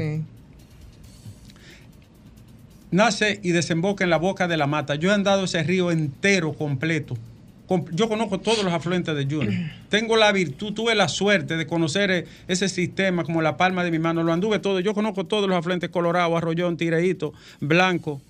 Nace 2.90 3.40
y 3.42 3.50
desemboca 3.50 4.04
en 4.04 4.10
la 4.10 4.18
boca 4.18 4.46
de 4.46 4.56
la 4.56 4.66
mata. 4.66 4.94
Yo 4.94 5.10
he 5.10 5.14
andado 5.14 5.44
ese 5.44 5.62
río 5.64 5.90
entero, 5.90 6.52
completo. 6.52 7.16
Com- 7.66 7.86
Yo 7.92 8.08
conozco 8.08 8.38
todos 8.38 8.62
los 8.62 8.72
afluentes 8.72 9.16
de 9.16 9.26
Yuna. 9.26 9.72
Tengo 9.88 10.16
la 10.16 10.30
virtud, 10.30 10.74
tuve 10.74 10.94
la 10.94 11.08
suerte 11.08 11.56
de 11.56 11.66
conocer 11.66 12.10
eh, 12.12 12.26
ese 12.46 12.68
sistema 12.68 13.24
como 13.24 13.42
la 13.42 13.56
palma 13.56 13.82
de 13.82 13.90
mi 13.90 13.98
mano. 13.98 14.22
Lo 14.22 14.32
anduve 14.32 14.60
todo. 14.60 14.78
Yo 14.80 14.94
conozco 14.94 15.24
todos 15.24 15.48
los 15.48 15.58
afluentes 15.58 15.90
Colorado, 15.90 16.36
Arroyón, 16.36 16.76
Tireíto, 16.76 17.32
Blanco, 17.60 18.20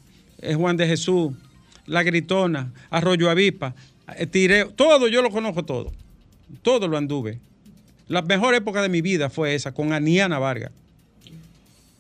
eh, 0.40 0.54
Juan 0.54 0.78
de 0.78 0.86
Jesús, 0.86 1.32
La 1.86 2.02
Gritona, 2.02 2.72
Arroyo 2.90 3.30
Avispa, 3.30 3.74
eh, 4.16 4.26
Tireo. 4.26 4.70
Todo 4.70 5.08
yo 5.08 5.22
lo 5.22 5.30
conozco 5.30 5.64
todo. 5.64 5.92
Todo 6.62 6.88
lo 6.88 6.96
anduve. 6.96 7.38
La 8.08 8.22
mejor 8.22 8.54
época 8.54 8.82
de 8.82 8.88
mi 8.88 9.00
vida 9.00 9.30
fue 9.30 9.54
esa, 9.54 9.72
con 9.72 9.92
Aniana 9.92 10.38
Vargas 10.38 10.72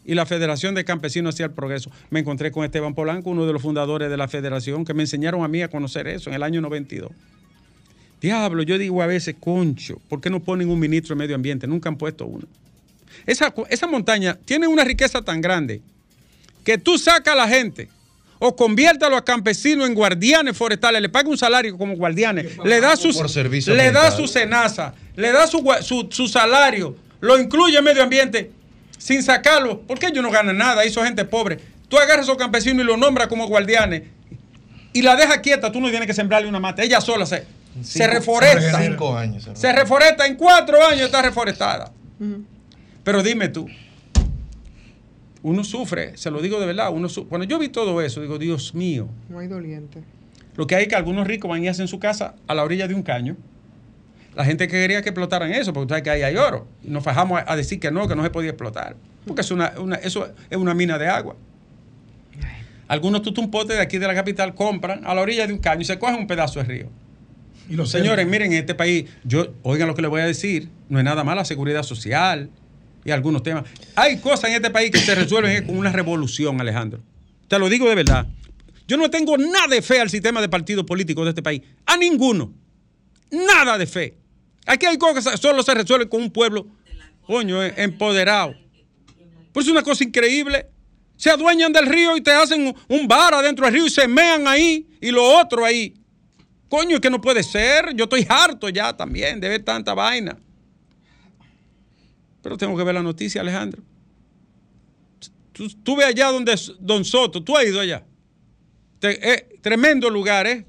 y 0.04 0.14
la 0.14 0.26
Federación 0.26 0.74
de 0.74 0.84
Campesinos 0.84 1.34
hacia 1.34 1.46
el 1.46 1.52
Progreso. 1.52 1.90
Me 2.10 2.20
encontré 2.20 2.52
con 2.52 2.64
Esteban 2.64 2.94
Polanco, 2.94 3.30
uno 3.30 3.46
de 3.46 3.52
los 3.52 3.62
fundadores 3.62 4.10
de 4.10 4.16
la 4.16 4.28
federación, 4.28 4.84
que 4.84 4.94
me 4.94 5.02
enseñaron 5.02 5.42
a 5.42 5.48
mí 5.48 5.62
a 5.62 5.68
conocer 5.68 6.06
eso 6.06 6.30
en 6.30 6.36
el 6.36 6.42
año 6.42 6.60
92. 6.60 7.10
Diablo, 8.20 8.62
yo 8.62 8.78
digo 8.78 9.02
a 9.02 9.06
veces, 9.06 9.36
concho, 9.38 10.00
¿por 10.08 10.20
qué 10.20 10.30
no 10.30 10.40
ponen 10.40 10.68
un 10.68 10.78
ministro 10.78 11.14
de 11.14 11.18
medio 11.18 11.34
ambiente? 11.34 11.66
Nunca 11.66 11.88
han 11.88 11.96
puesto 11.96 12.26
uno. 12.26 12.46
Esa, 13.26 13.54
esa 13.70 13.86
montaña 13.86 14.38
tiene 14.44 14.66
una 14.66 14.84
riqueza 14.84 15.22
tan 15.22 15.40
grande 15.40 15.80
que 16.64 16.78
tú 16.78 16.98
sacas 16.98 17.34
a 17.34 17.36
la 17.36 17.48
gente 17.48 17.88
o 18.46 18.54
conviértalo 18.54 19.16
a 19.16 19.24
campesinos 19.24 19.88
en 19.88 19.94
guardianes 19.94 20.54
forestales, 20.56 21.00
le 21.00 21.08
paga 21.08 21.30
un 21.30 21.38
salario 21.38 21.78
como 21.78 21.94
guardianes, 21.96 22.58
le 22.62 22.78
da, 22.80 22.94
sus, 22.94 23.16
Por 23.16 23.30
servicio 23.30 23.74
le 23.74 23.90
da 23.90 24.10
su 24.10 24.28
cenaza, 24.28 24.92
le 25.16 25.32
da 25.32 25.46
su, 25.46 25.64
su, 25.80 26.08
su 26.10 26.28
salario, 26.28 26.94
lo 27.20 27.38
incluye 27.38 27.78
en 27.78 27.84
medio 27.84 28.02
ambiente 28.02 28.50
sin 28.98 29.22
sacarlo, 29.22 29.80
porque 29.80 30.06
ellos 30.08 30.22
no 30.22 30.30
ganan 30.30 30.58
nada, 30.58 30.84
hizo 30.84 31.02
gente 31.02 31.24
pobre. 31.24 31.58
Tú 31.88 31.96
agarras 31.96 32.18
a 32.20 32.22
esos 32.22 32.36
campesinos 32.36 32.84
y 32.84 32.86
los 32.86 32.98
nombras 32.98 33.28
como 33.28 33.46
guardianes 33.48 34.02
y 34.92 35.00
la 35.00 35.16
dejas 35.16 35.38
quieta, 35.38 35.72
tú 35.72 35.80
no 35.80 35.88
tienes 35.88 36.06
que 36.06 36.14
sembrarle 36.14 36.46
una 36.46 36.60
mata, 36.60 36.82
ella 36.82 37.00
sola 37.00 37.24
se, 37.24 37.46
se 37.82 37.98
Cinco- 38.04 38.12
reforesta. 38.12 38.82
Cinco 38.82 39.16
años. 39.16 39.48
Se 39.54 39.72
reforesta. 39.72 40.26
En 40.26 40.36
cuatro 40.36 40.84
años, 40.86 41.02
está 41.06 41.22
reforestada. 41.22 41.90
Pero 43.02 43.22
dime 43.22 43.48
tú, 43.48 43.66
uno 45.44 45.62
sufre, 45.62 46.16
se 46.16 46.30
lo 46.32 46.40
digo 46.42 46.58
de 46.58 46.66
verdad, 46.66 46.90
uno 46.92 47.08
su- 47.08 47.28
cuando 47.28 47.46
yo 47.46 47.58
vi 47.60 47.68
todo 47.68 48.00
eso, 48.00 48.20
digo, 48.20 48.38
Dios 48.38 48.74
mío, 48.74 49.08
No 49.28 49.38
hay 49.38 49.46
doliente. 49.46 50.02
lo 50.56 50.66
que 50.66 50.74
hay 50.74 50.82
es 50.84 50.88
que 50.88 50.96
algunos 50.96 51.26
ricos 51.26 51.48
van 51.48 51.62
y 51.62 51.68
hacen 51.68 51.86
su 51.86 51.98
casa 52.00 52.34
a 52.48 52.54
la 52.54 52.64
orilla 52.64 52.88
de 52.88 52.94
un 52.94 53.02
caño. 53.02 53.36
La 54.34 54.44
gente 54.44 54.66
que 54.66 54.72
quería 54.72 55.00
que 55.02 55.10
explotaran 55.10 55.52
eso, 55.52 55.72
porque 55.72 55.86
tú 55.86 55.88
sabes 55.90 56.02
que 56.02 56.10
ahí 56.10 56.22
hay 56.22 56.36
oro. 56.36 56.66
Y 56.82 56.88
nos 56.88 57.04
fajamos 57.04 57.40
a, 57.40 57.52
a 57.52 57.54
decir 57.56 57.78
que 57.78 57.92
no, 57.92 58.08
que 58.08 58.16
no 58.16 58.24
se 58.24 58.30
podía 58.30 58.50
explotar. 58.50 58.96
Porque 59.26 59.42
es 59.42 59.50
una, 59.52 59.74
una- 59.78 59.94
eso 59.96 60.28
es 60.50 60.56
una 60.56 60.74
mina 60.74 60.98
de 60.98 61.06
agua. 61.06 61.36
Algunos 62.88 63.22
tutumpotes 63.22 63.76
de 63.76 63.82
aquí 63.82 63.98
de 63.98 64.06
la 64.06 64.14
capital 64.14 64.54
compran 64.54 65.06
a 65.06 65.14
la 65.14 65.22
orilla 65.22 65.46
de 65.46 65.52
un 65.52 65.58
caño 65.58 65.82
y 65.82 65.84
se 65.84 65.98
cogen 65.98 66.16
un 66.16 66.26
pedazo 66.26 66.58
de 66.60 66.64
río. 66.66 66.88
Y 67.68 67.74
los 67.76 67.90
Señores, 67.90 68.26
miren, 68.26 68.52
en 68.52 68.58
este 68.58 68.74
país, 68.74 69.08
yo, 69.24 69.54
oigan 69.62 69.88
lo 69.88 69.94
que 69.94 70.02
les 70.02 70.10
voy 70.10 70.20
a 70.20 70.26
decir, 70.26 70.68
no 70.88 70.98
es 70.98 71.04
nada 71.04 71.22
más 71.24 71.36
la 71.36 71.44
seguridad 71.44 71.82
social 71.82 72.50
y 73.04 73.10
algunos 73.10 73.42
temas. 73.42 73.64
Hay 73.96 74.18
cosas 74.18 74.50
en 74.50 74.56
este 74.56 74.70
país 74.70 74.90
que 74.90 74.98
se 74.98 75.14
resuelven 75.14 75.66
con 75.66 75.76
una 75.76 75.92
revolución, 75.92 76.60
Alejandro. 76.60 77.00
Te 77.48 77.58
lo 77.58 77.68
digo 77.68 77.88
de 77.88 77.94
verdad. 77.94 78.26
Yo 78.86 78.96
no 78.96 79.10
tengo 79.10 79.36
nada 79.38 79.68
de 79.68 79.82
fe 79.82 80.00
al 80.00 80.10
sistema 80.10 80.40
de 80.40 80.48
partidos 80.48 80.84
políticos 80.84 81.24
de 81.24 81.30
este 81.30 81.42
país. 81.42 81.62
A 81.86 81.96
ninguno. 81.96 82.52
Nada 83.30 83.78
de 83.78 83.86
fe. 83.86 84.14
Aquí 84.66 84.86
hay 84.86 84.96
cosas 84.98 85.26
que 85.32 85.36
solo 85.38 85.62
se 85.62 85.74
resuelven 85.74 86.08
con 86.08 86.22
un 86.22 86.30
pueblo, 86.30 86.66
coño, 87.26 87.62
eh, 87.62 87.74
empoderado. 87.76 88.54
Pues 89.52 89.66
es 89.66 89.72
una 89.72 89.82
cosa 89.82 90.04
increíble. 90.04 90.66
Se 91.16 91.30
adueñan 91.30 91.72
del 91.72 91.86
río 91.86 92.16
y 92.16 92.20
te 92.20 92.32
hacen 92.32 92.66
un- 92.68 92.74
un 92.88 93.06
bar 93.08 93.34
adentro 93.34 93.64
del 93.66 93.74
río 93.74 93.86
y 93.86 93.90
se 93.90 94.08
mean 94.08 94.46
ahí 94.48 94.86
y 95.00 95.10
lo 95.10 95.22
otro 95.38 95.64
ahí. 95.64 95.94
Coño, 96.68 96.96
es 96.96 97.00
que 97.00 97.10
no 97.10 97.20
puede 97.20 97.42
ser. 97.42 97.94
Yo 97.94 98.04
estoy 98.04 98.26
harto 98.28 98.68
ya 98.68 98.96
también 98.96 99.38
de 99.40 99.48
ver 99.48 99.62
tanta 99.62 99.94
vaina. 99.94 100.36
Pero 102.44 102.56
tengo 102.58 102.76
que 102.76 102.84
ver 102.84 102.94
la 102.94 103.02
noticia, 103.02 103.40
Alejandro. 103.40 103.82
Tú, 105.52 105.68
tú 105.82 105.96
ve 105.96 106.04
allá 106.04 106.28
donde 106.28 106.54
Don 106.78 107.04
Soto, 107.04 107.42
tú 107.42 107.56
has 107.56 107.64
ido 107.64 107.80
allá. 107.80 108.04
Te- 108.98 109.32
eh, 109.32 109.48
tremendo 109.62 110.10
lugar, 110.10 110.46
¿eh? 110.46 110.66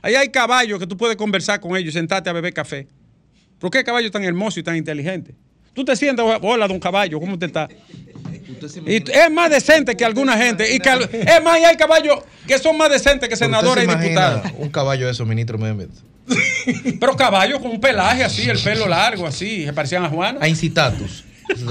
Allá 0.00 0.20
hay 0.20 0.30
caballos 0.30 0.78
que 0.78 0.86
tú 0.86 0.96
puedes 0.96 1.16
conversar 1.16 1.60
con 1.60 1.76
ellos, 1.76 1.92
sentarte 1.94 2.30
a 2.30 2.32
beber 2.32 2.54
café. 2.54 2.88
¿Por 3.58 3.70
qué 3.70 3.84
caballo 3.84 4.10
tan 4.10 4.24
hermoso 4.24 4.58
y 4.58 4.62
tan 4.62 4.76
inteligente? 4.76 5.34
Tú 5.74 5.84
te 5.84 5.94
sientas, 5.96 6.24
hola, 6.40 6.66
don 6.66 6.80
caballo, 6.80 7.20
¿cómo 7.20 7.34
usted 7.34 7.48
está? 7.48 7.68
Y 8.86 8.96
es 9.10 9.30
más 9.30 9.50
decente 9.50 9.96
que 9.96 10.04
alguna 10.04 10.36
gente. 10.36 10.72
Y 10.74 10.78
que, 10.78 10.88
al- 10.88 11.02
es 11.12 11.42
más, 11.44 11.58
y 11.60 11.64
hay 11.64 11.76
caballos 11.76 12.20
que 12.46 12.58
son 12.58 12.78
más 12.78 12.90
decentes 12.90 13.28
que 13.28 13.36
senadores 13.36 13.84
y 13.84 13.86
diputados. 14.04 14.52
Un 14.58 14.70
caballo 14.70 15.06
de 15.06 15.12
esos, 15.12 15.26
ministro 15.26 15.56
ambiente. 15.62 15.94
Pero 17.00 17.16
caballos 17.16 17.60
con 17.60 17.70
un 17.70 17.80
pelaje 17.80 18.24
así, 18.24 18.48
el 18.48 18.58
pelo 18.58 18.86
largo 18.86 19.26
así, 19.26 19.64
se 19.64 19.72
parecían 19.72 20.04
a 20.04 20.08
Juan. 20.08 20.38
A 20.40 20.48
incitatus. 20.48 21.24
¿Eso 21.48 21.66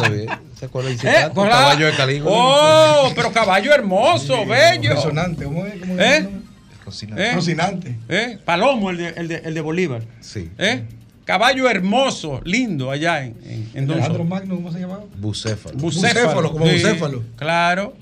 se 0.57 0.65
acuerda 0.65 0.89
de 0.89 0.95
Eh, 0.95 1.29
caballo 1.33 1.85
de 1.85 1.93
Calígula. 1.93 2.31
Oh, 2.35 3.11
pero 3.15 3.31
caballo 3.31 3.71
hermoso, 3.73 4.45
bello. 4.45 4.95
Resonante. 4.95 5.43
¿Cómo 5.45 5.65
es? 5.65 5.79
¿Cómo 5.79 5.93
es? 5.99 6.23
¿Eh? 6.23 6.29
Rocinante. 6.83 7.27
¿Eh? 7.27 7.33
Rocinante. 7.33 7.95
¿Eh? 8.09 8.39
Palomo, 8.43 8.89
el 8.89 8.97
de, 8.97 9.07
el 9.09 9.27
de, 9.27 9.35
el 9.45 9.53
de 9.53 9.61
Bolívar. 9.61 10.01
Sí. 10.19 10.49
¿Eh? 10.57 10.83
Caballo 11.25 11.69
hermoso, 11.69 12.41
lindo 12.45 12.89
allá 12.89 13.23
en, 13.23 13.35
en, 13.43 13.69
en 13.73 13.85
Don 13.85 13.97
Alejandro. 13.97 14.23
Magno, 14.23 14.55
¿cómo 14.55 14.71
se 14.71 14.79
llamaba? 14.79 15.03
Bucéfalo. 15.17 15.77
Bucéfalo, 15.77 16.51
como 16.53 16.65
bucéfalo. 16.65 17.23
Claro. 17.35 17.93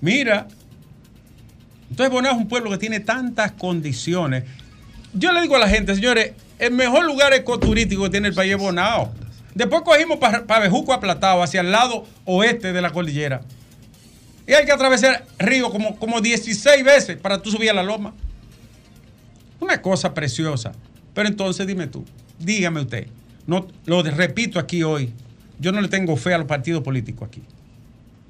Mira. 0.00 0.46
Entonces 1.90 2.12
Bonao 2.12 2.32
es 2.32 2.38
un 2.38 2.48
pueblo 2.48 2.70
que 2.70 2.78
tiene 2.78 3.00
tantas 3.00 3.52
condiciones. 3.52 4.44
Yo 5.14 5.32
le 5.32 5.42
digo 5.42 5.56
a 5.56 5.60
la 5.60 5.68
gente, 5.68 5.94
señores, 5.94 6.32
el 6.58 6.72
mejor 6.72 7.04
lugar 7.04 7.32
ecoturístico 7.32 8.04
que 8.04 8.10
tiene 8.10 8.28
el 8.28 8.34
país 8.34 8.52
es 8.52 8.58
Bonao. 8.58 9.12
Después 9.54 9.82
cogimos 9.82 10.18
para 10.18 10.60
Bejuco 10.60 10.92
aplatado, 10.92 11.42
hacia 11.42 11.60
el 11.60 11.70
lado 11.70 12.04
oeste 12.24 12.72
de 12.72 12.82
la 12.82 12.90
cordillera. 12.90 13.40
Y 14.46 14.52
hay 14.52 14.66
que 14.66 14.72
atravesar 14.72 15.24
río 15.38 15.70
como, 15.70 15.96
como 15.96 16.20
16 16.20 16.84
veces 16.84 17.16
para 17.16 17.40
tú 17.40 17.50
subir 17.50 17.70
a 17.70 17.72
la 17.72 17.82
loma. 17.82 18.12
Una 19.60 19.80
cosa 19.80 20.12
preciosa. 20.12 20.72
Pero 21.14 21.28
entonces 21.28 21.66
dime 21.66 21.86
tú, 21.86 22.04
dígame 22.40 22.80
usted, 22.80 23.06
no, 23.46 23.68
lo 23.86 24.02
repito 24.02 24.58
aquí 24.58 24.82
hoy, 24.82 25.12
yo 25.60 25.70
no 25.70 25.80
le 25.80 25.88
tengo 25.88 26.16
fe 26.16 26.34
a 26.34 26.38
los 26.38 26.48
partidos 26.48 26.82
políticos 26.82 27.28
aquí. 27.28 27.42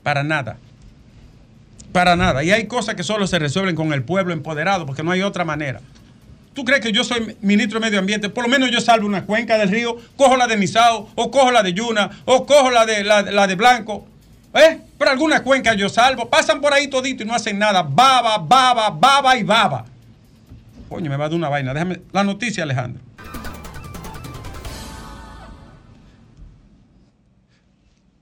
Para 0.02 0.22
nada. 0.22 0.58
Para 1.92 2.14
nada. 2.14 2.44
Y 2.44 2.50
hay 2.50 2.66
cosas 2.66 2.94
que 2.94 3.02
solo 3.02 3.26
se 3.26 3.38
resuelven 3.38 3.74
con 3.74 3.92
el 3.94 4.02
pueblo 4.02 4.34
empoderado, 4.34 4.84
porque 4.84 5.02
no 5.02 5.12
hay 5.12 5.22
otra 5.22 5.44
manera. 5.44 5.80
¿Tú 6.54 6.64
crees 6.64 6.80
que 6.80 6.92
yo 6.92 7.04
soy 7.04 7.36
ministro 7.42 7.78
de 7.78 7.86
Medio 7.86 7.98
Ambiente? 7.98 8.28
Por 8.28 8.44
lo 8.44 8.48
menos 8.48 8.70
yo 8.70 8.80
salvo 8.80 9.06
una 9.06 9.24
cuenca 9.24 9.58
del 9.58 9.68
río, 9.68 9.96
cojo 10.16 10.36
la 10.36 10.46
de 10.46 10.56
Misao, 10.56 11.10
o 11.14 11.30
cojo 11.30 11.50
la 11.50 11.62
de 11.62 11.72
Yuna, 11.72 12.10
o 12.24 12.46
cojo 12.46 12.70
la 12.70 12.86
de, 12.86 13.04
la, 13.04 13.46
de 13.46 13.54
Blanco. 13.54 14.06
¿Eh? 14.54 14.78
Pero 14.96 15.10
alguna 15.10 15.42
cuenca 15.42 15.74
yo 15.74 15.88
salvo. 15.88 16.30
Pasan 16.30 16.60
por 16.60 16.72
ahí 16.72 16.88
todito 16.88 17.24
y 17.24 17.26
no 17.26 17.34
hacen 17.34 17.58
nada. 17.58 17.82
Baba, 17.82 18.38
baba, 18.38 18.90
baba 18.90 19.36
y 19.36 19.42
baba. 19.42 19.84
Coño, 20.88 21.10
me 21.10 21.16
va 21.16 21.28
dar 21.28 21.34
una 21.34 21.48
vaina. 21.48 21.74
Déjame. 21.74 22.00
La 22.12 22.22
noticia, 22.22 22.62
Alejandro. 22.62 23.02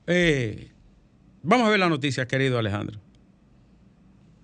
Eh, 0.07 0.73
Vamos 1.43 1.67
a 1.67 1.71
ver 1.71 1.79
la 1.79 1.89
noticia, 1.89 2.25
querido 2.25 2.57
Alejandro. 2.57 2.99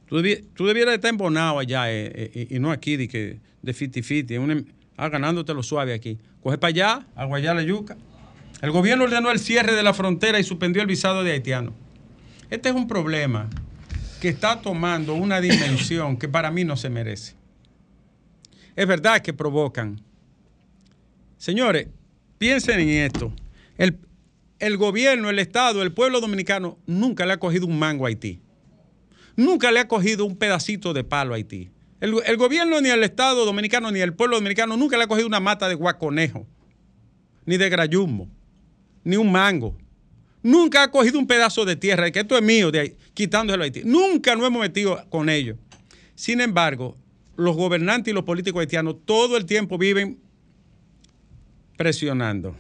Tú 0.08 0.22
debieras 0.22 0.96
estar 0.96 1.10
embonado 1.10 1.60
allá 1.60 1.90
eh, 1.90 2.12
eh, 2.14 2.48
y 2.50 2.60
no 2.60 2.72
aquí 2.72 2.98
de, 2.98 3.08
que, 3.08 3.40
de 3.62 3.74
fiti 3.74 4.02
fiti, 4.02 4.36
en 4.36 4.42
un- 4.42 4.74
ah, 4.98 5.10
ganándote 5.10 5.54
lo 5.54 5.64
suave 5.64 5.94
aquí. 5.94 6.18
Coge 6.42 6.58
para 6.58 6.70
allá, 6.70 7.08
a 7.16 7.26
guayar 7.26 7.56
la 7.56 7.64
yuca. 7.64 7.98
El 8.62 8.72
gobierno 8.72 9.06
ordenó 9.06 9.32
el 9.32 9.40
cierre 9.40 9.74
de 9.76 9.84
la 9.84 9.94
frontera 9.94 10.40
y 10.40 10.44
suspendió 10.44 10.82
el 10.82 10.88
visado 10.88 11.24
de 11.24 11.32
haitianos. 11.32 11.74
Este 12.50 12.70
es 12.70 12.76
un 12.76 12.88
problema 12.88 13.50
que 14.22 14.30
está 14.30 14.62
tomando 14.62 15.14
una 15.14 15.40
dimensión 15.42 16.18
que 16.18 16.28
para 16.28 16.52
mí 16.52 16.64
no 16.64 16.76
se 16.78 16.90
merece. 16.90 17.36
Es 18.76 18.88
verdad 18.88 19.22
que 19.22 19.34
provocan. 19.34 20.02
Señores, 21.38 21.88
piensen 22.38 22.80
en 22.82 22.90
esto. 23.06 23.34
El, 23.78 23.98
el 24.60 24.78
gobierno, 24.78 25.30
el 25.30 25.40
Estado, 25.40 25.82
el 25.82 25.92
pueblo 25.94 26.20
dominicano 26.22 26.78
nunca 26.86 27.26
le 27.26 27.34
ha 27.34 27.38
cogido 27.40 27.66
un 27.66 27.80
mango 27.80 28.06
a 28.06 28.10
Haití. 28.10 28.40
Nunca 29.36 29.72
le 29.72 29.80
ha 29.80 29.88
cogido 29.88 30.26
un 30.26 30.36
pedacito 30.36 30.94
de 30.94 31.04
palo 31.06 31.34
a 31.34 31.38
Haití. 31.38 31.70
El, 32.00 32.38
gobierno, 32.38 32.80
ni 32.80 32.90
el 32.90 33.04
Estado 33.04 33.46
dominicano, 33.46 33.92
ni 33.92 34.00
el 34.00 34.14
pueblo 34.14 34.38
dominicano 34.38 34.78
nunca 34.78 34.98
le 34.98 35.04
ha 35.04 35.08
cogido 35.08 35.28
una 35.28 35.42
mata 35.42 35.68
de 35.68 35.76
guaconejo, 35.76 36.48
ni 37.46 37.58
de 37.58 37.70
grayumbo, 37.70 38.30
ni 39.04 39.18
un 39.18 39.32
mango. 39.32 39.76
Nunca 40.42 40.84
ha 40.84 40.92
cogido 40.92 41.20
un 41.20 41.28
pedazo 41.28 41.66
de 41.66 41.76
tierra 41.76 42.08
y 42.08 42.14
que 42.14 42.22
esto 42.22 42.38
es 42.38 42.44
mío, 42.44 42.72
de 42.72 42.80
ahí, 42.80 42.98
quitándoselo 43.14 43.64
a 43.64 43.66
Haití. 43.66 43.82
Nunca 43.84 44.36
nos 44.36 44.48
hemos 44.48 44.62
metido 44.62 45.06
con 45.10 45.30
ellos. 45.30 45.58
Sin 46.16 46.40
embargo, 46.40 46.98
los 47.36 47.56
gobernantes 47.58 48.12
y 48.12 48.16
los 48.16 48.24
políticos 48.24 48.62
haitianos 48.62 48.96
todo 49.04 49.36
el 49.36 49.46
tiempo 49.46 49.78
viven 49.78 50.20
presionando, 51.78 52.56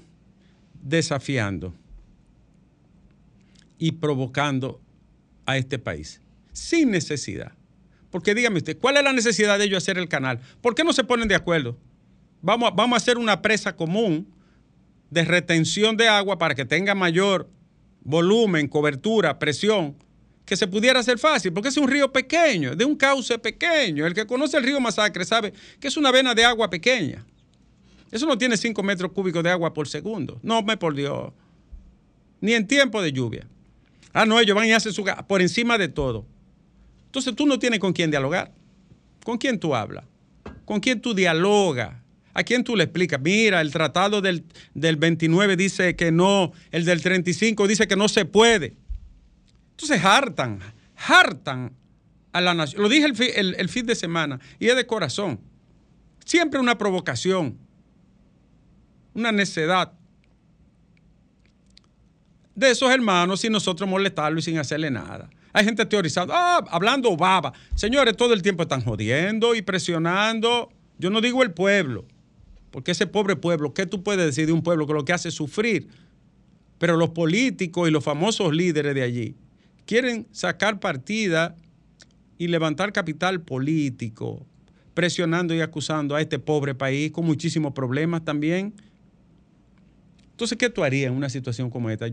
desafiando 0.82 1.74
y 3.78 3.94
provocando 3.94 4.82
a 5.46 5.58
este 5.58 5.80
país, 5.80 6.22
sin 6.52 6.92
necesidad. 6.92 7.59
Porque 8.12 8.34
dígame 8.34 8.58
usted, 8.58 8.78
¿cuál 8.78 8.98
es 8.98 9.04
la 9.04 9.14
necesidad 9.14 9.60
de 9.60 9.66
ellos 9.66 9.84
hacer 9.84 9.98
el 9.98 10.10
canal? 10.10 10.40
¿Por 10.62 10.76
qué 10.76 10.84
no 10.84 10.94
se 10.94 11.04
ponen 11.04 11.28
de 11.28 11.36
acuerdo? 11.36 11.78
Vamos 12.42 12.72
vamos 12.76 12.96
a 12.96 12.98
hacer 12.98 13.18
una 13.18 13.42
presa 13.42 13.76
común 13.76 14.28
de 15.10 15.26
retención 15.26 15.98
de 15.98 16.08
agua 16.08 16.38
para 16.38 16.56
que 16.56 16.66
tenga 16.66 16.96
mayor 16.96 17.50
volumen, 18.02 18.68
cobertura, 18.68 19.38
presión, 19.40 19.96
que 20.46 20.56
se 20.58 20.68
pudiera 20.68 21.00
hacer 21.00 21.20
fácil, 21.20 21.54
porque 21.54 21.70
es 21.70 21.78
un 21.78 21.88
río 21.88 22.12
pequeño, 22.12 22.76
de 22.76 22.86
un 22.86 22.96
cauce 22.96 23.38
pequeño. 23.38 24.08
El 24.08 24.14
que 24.14 24.26
conoce 24.26 24.58
el 24.58 24.64
río 24.64 24.80
Masacre 24.80 25.24
sabe 25.26 25.54
que 25.80 25.88
es 25.88 25.98
una 25.98 26.12
vena 26.12 26.34
de 26.34 26.44
agua 26.44 26.70
pequeña. 26.70 27.24
Eso 28.12 28.26
no 28.26 28.38
tiene 28.38 28.58
5 28.58 28.82
metros 28.82 29.12
cúbicos 29.12 29.44
de 29.44 29.52
agua 29.52 29.74
por 29.74 29.88
segundo. 29.88 30.40
No 30.42 30.64
me 30.64 30.78
por 30.78 30.96
Dios. 30.96 31.32
Ni 32.42 32.54
en 32.54 32.66
tiempo 32.66 33.02
de 33.02 33.12
lluvia. 33.12 33.48
Ah, 34.14 34.26
no, 34.26 34.40
ellos 34.40 34.56
van 34.56 34.68
y 34.68 34.72
hacen 34.72 34.92
su 34.92 35.06
por 35.28 35.42
encima 35.42 35.78
de 35.78 35.88
todo. 35.88 36.26
Entonces 37.10 37.36
tú 37.36 37.46
no 37.48 37.58
tienes 37.60 37.80
con 37.80 37.92
quién 37.92 38.12
dialogar. 38.12 38.52
¿Con 39.24 39.38
quién 39.38 39.60
tú 39.60 39.76
hablas? 39.76 40.06
¿Con 40.66 40.80
quién 40.80 41.02
tú 41.02 41.14
dialogas? 41.16 41.96
¿A 42.34 42.44
quién 42.44 42.64
tú 42.64 42.76
le 42.76 42.84
explicas? 42.86 43.20
Mira, 43.20 43.60
el 43.62 43.72
tratado 43.72 44.22
del, 44.22 44.46
del 44.76 44.96
29 44.96 45.58
dice 45.58 45.96
que 45.96 46.12
no, 46.12 46.52
el 46.72 46.86
del 46.86 47.02
35 47.02 47.68
dice 47.68 47.88
que 47.88 47.96
no 47.96 48.08
se 48.08 48.26
puede. 48.26 48.76
Entonces 49.72 50.04
hartan, 50.06 50.60
hartan 51.08 51.74
a 52.32 52.42
la 52.42 52.54
nación. 52.54 52.82
Lo 52.84 52.90
dije 52.90 53.06
el, 53.06 53.16
fi- 53.16 53.32
el- 53.36 53.56
el 53.58 53.70
fin 53.70 53.86
de 53.88 53.96
semana 53.96 54.40
y 54.60 54.68
es 54.68 54.76
de 54.76 54.86
corazón. 54.86 55.40
Siempre 56.24 56.60
una 56.60 56.78
provocación, 56.78 57.58
una 59.16 59.32
necedad 59.32 59.92
de 62.56 62.70
esos 62.72 62.92
hermanos 62.92 63.42
sin 63.42 63.52
nosotros 63.52 63.90
molestarlo 63.90 64.40
y 64.40 64.42
sin 64.44 64.58
hacerle 64.60 64.92
nada. 64.92 65.30
Hay 65.54 65.66
gente 65.66 65.86
teorizando, 65.86 66.34
ah, 66.34 66.64
hablando 66.70 67.16
baba. 67.18 67.54
Señores, 67.76 68.16
todo 68.16 68.34
el 68.34 68.42
tiempo 68.42 68.64
están 68.64 68.82
jodiendo 68.82 69.56
y 69.56 69.62
presionando. 69.62 70.70
Yo 70.98 71.10
no 71.10 71.22
digo 71.22 71.44
el 71.44 71.52
pueblo, 71.52 72.06
porque 72.72 72.92
ese 72.92 73.08
pobre 73.08 73.36
pueblo, 73.36 73.74
¿qué 73.74 73.86
tú 73.86 74.04
puedes 74.04 74.26
decir 74.26 74.46
de 74.46 74.52
un 74.52 74.62
pueblo 74.62 74.86
que 74.86 74.94
lo 74.94 75.06
que 75.06 75.14
hace 75.14 75.30
es 75.30 75.36
sufrir? 75.36 75.88
Pero 76.78 76.98
los 76.98 77.10
políticos 77.10 77.88
y 77.88 77.92
los 77.92 78.04
famosos 78.04 78.54
líderes 78.54 78.94
de 78.94 79.02
allí 79.02 79.36
quieren 79.86 80.28
sacar 80.32 80.80
partida 80.80 81.56
y 82.38 82.48
levantar 82.48 82.94
capital 82.94 83.42
político, 83.42 84.46
presionando 84.94 85.54
y 85.56 85.62
acusando 85.62 86.16
a 86.16 86.22
este 86.22 86.38
pobre 86.38 86.76
país 86.76 87.12
con 87.12 87.26
muchísimos 87.26 87.74
problemas 87.74 88.24
también. 88.24 88.74
Entonces, 90.32 90.58
¿qué 90.58 90.70
tú 90.70 90.84
harías 90.84 91.12
en 91.12 91.18
una 91.18 91.30
situación 91.30 91.70
como 91.70 91.90
esta? 91.90 92.08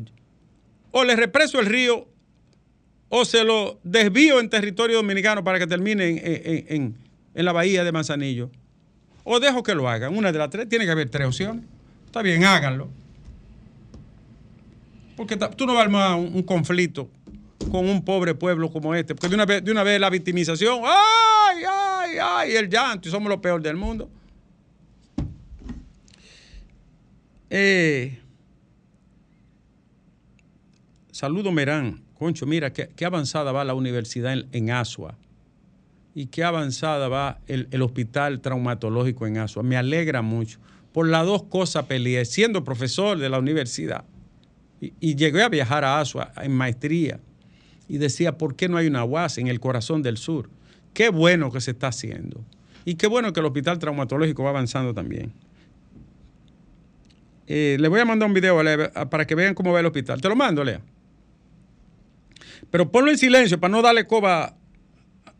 O 0.90 1.04
le 1.04 1.14
represo 1.14 1.61
el 1.61 1.66
río 1.66 2.08
o 3.08 3.24
se 3.24 3.44
lo 3.44 3.78
desvío 3.84 4.40
en 4.40 4.48
territorio 4.50 4.96
dominicano 4.96 5.44
para 5.44 5.58
que 5.58 5.66
termine 5.66 6.08
en, 6.08 6.18
en- 6.18 6.64
en- 6.68 6.98
en 7.34 7.44
la 7.44 7.52
bahía 7.52 7.84
de 7.84 7.92
Manzanillo. 7.92 8.50
O 9.24 9.40
dejo 9.40 9.62
que 9.62 9.74
lo 9.74 9.88
hagan. 9.88 10.16
Una 10.16 10.32
de 10.32 10.38
las 10.38 10.50
tres. 10.50 10.68
Tiene 10.68 10.84
que 10.84 10.90
haber 10.92 11.08
tres 11.10 11.26
opciones. 11.26 11.64
Está 12.06 12.22
bien, 12.22 12.44
háganlo. 12.44 12.88
Porque 15.16 15.36
tú 15.36 15.66
no 15.66 15.72
vas 15.74 15.80
a 15.80 15.84
armar 15.84 16.14
un, 16.18 16.34
un 16.34 16.42
conflicto 16.42 17.10
con 17.70 17.88
un 17.88 18.04
pobre 18.04 18.34
pueblo 18.34 18.70
como 18.70 18.94
este. 18.94 19.14
Porque 19.14 19.28
de 19.28 19.34
una 19.34 19.46
vez, 19.46 19.64
de 19.64 19.72
una 19.72 19.82
vez 19.82 20.00
la 20.00 20.10
victimización. 20.10 20.80
¡Ay, 20.84 21.62
ay, 21.68 22.16
ay! 22.22 22.52
El 22.56 22.68
llanto. 22.68 23.08
Y 23.08 23.10
somos 23.10 23.28
los 23.28 23.40
peores 23.40 23.62
del 23.64 23.76
mundo. 23.76 24.08
Eh, 27.50 28.18
saludo 31.12 31.52
Merán. 31.52 32.05
Concho, 32.18 32.46
mira, 32.46 32.72
qué, 32.72 32.88
qué 32.94 33.05
avanzada 33.05 33.52
va 33.52 33.64
la 33.64 33.74
universidad 33.74 34.33
en, 34.33 34.46
en 34.52 34.70
Asua. 34.70 35.16
Y 36.14 36.26
qué 36.26 36.44
avanzada 36.44 37.09
va 37.09 37.40
el, 37.46 37.68
el 37.70 37.83
hospital 37.83 38.40
traumatológico 38.40 39.26
en 39.26 39.38
Asua. 39.38 39.62
Me 39.62 39.76
alegra 39.76 40.22
mucho. 40.22 40.59
Por 40.92 41.09
las 41.09 41.26
dos 41.26 41.42
cosas 41.42 41.85
peleé, 41.85 42.24
siendo 42.24 42.64
profesor 42.64 43.18
de 43.18 43.29
la 43.29 43.38
universidad. 43.38 44.05
Y, 44.81 44.94
y 44.98 45.14
llegué 45.14 45.42
a 45.42 45.50
viajar 45.50 45.85
a 45.85 46.00
Asua 46.00 46.33
en 46.42 46.52
maestría. 46.52 47.20
Y 47.88 47.98
decía, 47.98 48.38
¿por 48.38 48.57
qué 48.57 48.68
no 48.68 48.79
hay 48.79 48.87
una 48.87 49.05
UAS 49.05 49.38
en 49.38 49.48
el 49.48 49.61
corazón 49.61 50.02
del 50.02 50.16
sur? 50.16 50.48
Qué 50.94 51.11
bueno 51.11 51.52
que 51.52 51.61
se 51.61 51.72
está 51.72 51.88
haciendo. 51.88 52.42
Y 52.87 52.94
qué 52.94 53.07
bueno 53.07 53.33
que 53.33 53.40
el 53.40 53.46
hospital 53.46 53.79
traumatológico 53.79 54.42
va 54.42 54.50
avanzando 54.50 54.94
también. 54.94 55.33
Eh, 57.46 57.76
le 57.79 57.88
voy 57.88 58.00
a 58.00 58.05
mandar 58.05 58.26
un 58.26 58.35
video 58.35 58.59
para 59.11 59.26
que 59.26 59.35
vean 59.35 59.55
cómo 59.55 59.72
va 59.72 59.81
el 59.81 59.87
hospital. 59.87 60.20
Te 60.20 60.29
lo 60.29 60.35
mando, 60.35 60.64
Lea. 60.64 60.81
Pero 62.76 62.90
ponlo 62.92 63.10
en 63.10 63.16
silencio 63.16 63.58
para 63.58 63.72
no 63.72 63.80
darle 63.80 64.06
coba 64.06 64.54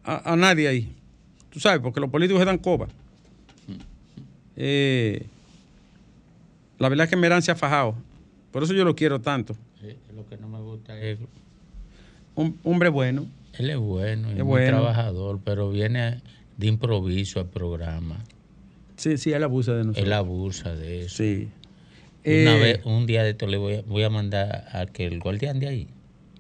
a, 0.05 0.33
a 0.33 0.37
nadie 0.37 0.69
ahí. 0.69 0.97
Tú 1.51 1.61
sabes, 1.61 1.81
porque 1.81 2.01
los 2.01 2.09
políticos 2.09 2.41
se 2.41 2.47
dan 2.47 2.57
coba. 2.57 2.89
Eh, 4.57 5.27
la 6.79 6.89
verdad 6.89 7.05
es 7.05 7.11
que 7.11 7.17
Merán 7.17 7.43
se 7.43 7.51
ha 7.51 7.55
fajado. 7.55 7.95
Por 8.53 8.63
eso 8.63 8.73
yo 8.73 8.87
lo 8.87 8.97
quiero 8.97 9.21
tanto. 9.21 9.55
Sí, 9.83 9.89
lo 10.15 10.27
que 10.27 10.39
no 10.39 10.49
me 10.49 10.61
gusta 10.61 10.99
es. 10.99 11.19
Un 12.37 12.59
hombre 12.65 12.89
bueno. 12.89 13.27
Él 13.59 13.69
es 13.69 13.77
bueno 13.77 14.29
Es 14.31 14.37
muy 14.37 14.45
bueno. 14.45 14.79
trabajador, 14.79 15.39
pero 15.45 15.69
viene 15.69 16.23
de 16.57 16.67
improviso 16.69 17.41
al 17.41 17.51
programa. 17.51 18.17
Sí, 18.97 19.19
sí, 19.19 19.35
él 19.35 19.43
abusa 19.43 19.73
de 19.75 19.85
nosotros. 19.85 20.07
Él 20.07 20.13
abusa 20.15 20.75
de 20.75 21.03
eso. 21.03 21.17
Sí. 21.19 21.51
Una 22.25 22.57
Eh, 22.57 22.61
vez, 22.61 22.81
un 22.87 23.05
día 23.05 23.23
de 23.25 23.31
esto 23.33 23.47
le 23.47 23.59
voy 23.59 23.75
a, 23.75 23.83
voy 23.83 24.05
a 24.05 24.09
mandar 24.09 24.69
a 24.73 24.87
que 24.87 25.05
el 25.05 25.19
guardián 25.21 25.61
de 25.61 25.69
ahí 25.69 25.89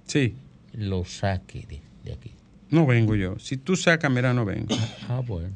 Sí. 0.06 0.34
Lo 0.76 1.04
saque 1.04 1.64
de, 1.68 1.80
de 2.04 2.12
aquí. 2.12 2.30
No 2.70 2.86
vengo 2.86 3.14
yo. 3.14 3.38
Si 3.38 3.56
tú 3.56 3.76
sacas, 3.76 4.10
mira, 4.10 4.32
no 4.34 4.44
vengo. 4.44 4.74
Ah, 5.08 5.22
bueno. 5.26 5.50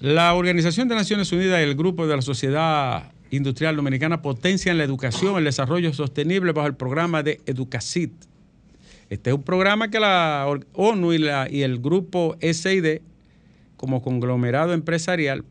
La 0.00 0.34
Organización 0.34 0.88
de 0.88 0.94
Naciones 0.96 1.30
Unidas 1.32 1.60
y 1.60 1.64
el 1.64 1.76
Grupo 1.76 2.06
de 2.06 2.16
la 2.16 2.22
Sociedad 2.22 3.12
Industrial 3.30 3.76
Dominicana 3.76 4.20
potencian 4.20 4.76
la 4.78 4.84
educación, 4.84 5.36
el 5.38 5.44
desarrollo 5.44 5.92
sostenible 5.94 6.52
bajo 6.52 6.66
el 6.68 6.74
programa 6.74 7.22
de 7.22 7.40
Educacit. 7.46 8.12
Este 9.10 9.30
es 9.30 9.36
un 9.36 9.42
programa 9.42 9.90
que 9.90 10.00
la 10.00 10.46
ONU 10.72 11.12
y, 11.12 11.18
la- 11.18 11.48
y 11.50 11.62
el 11.62 11.78
grupo 11.78 12.36
SID, 12.40 13.00
como 13.76 14.02
conglomerado 14.02 14.72
empresarial, 14.72 15.44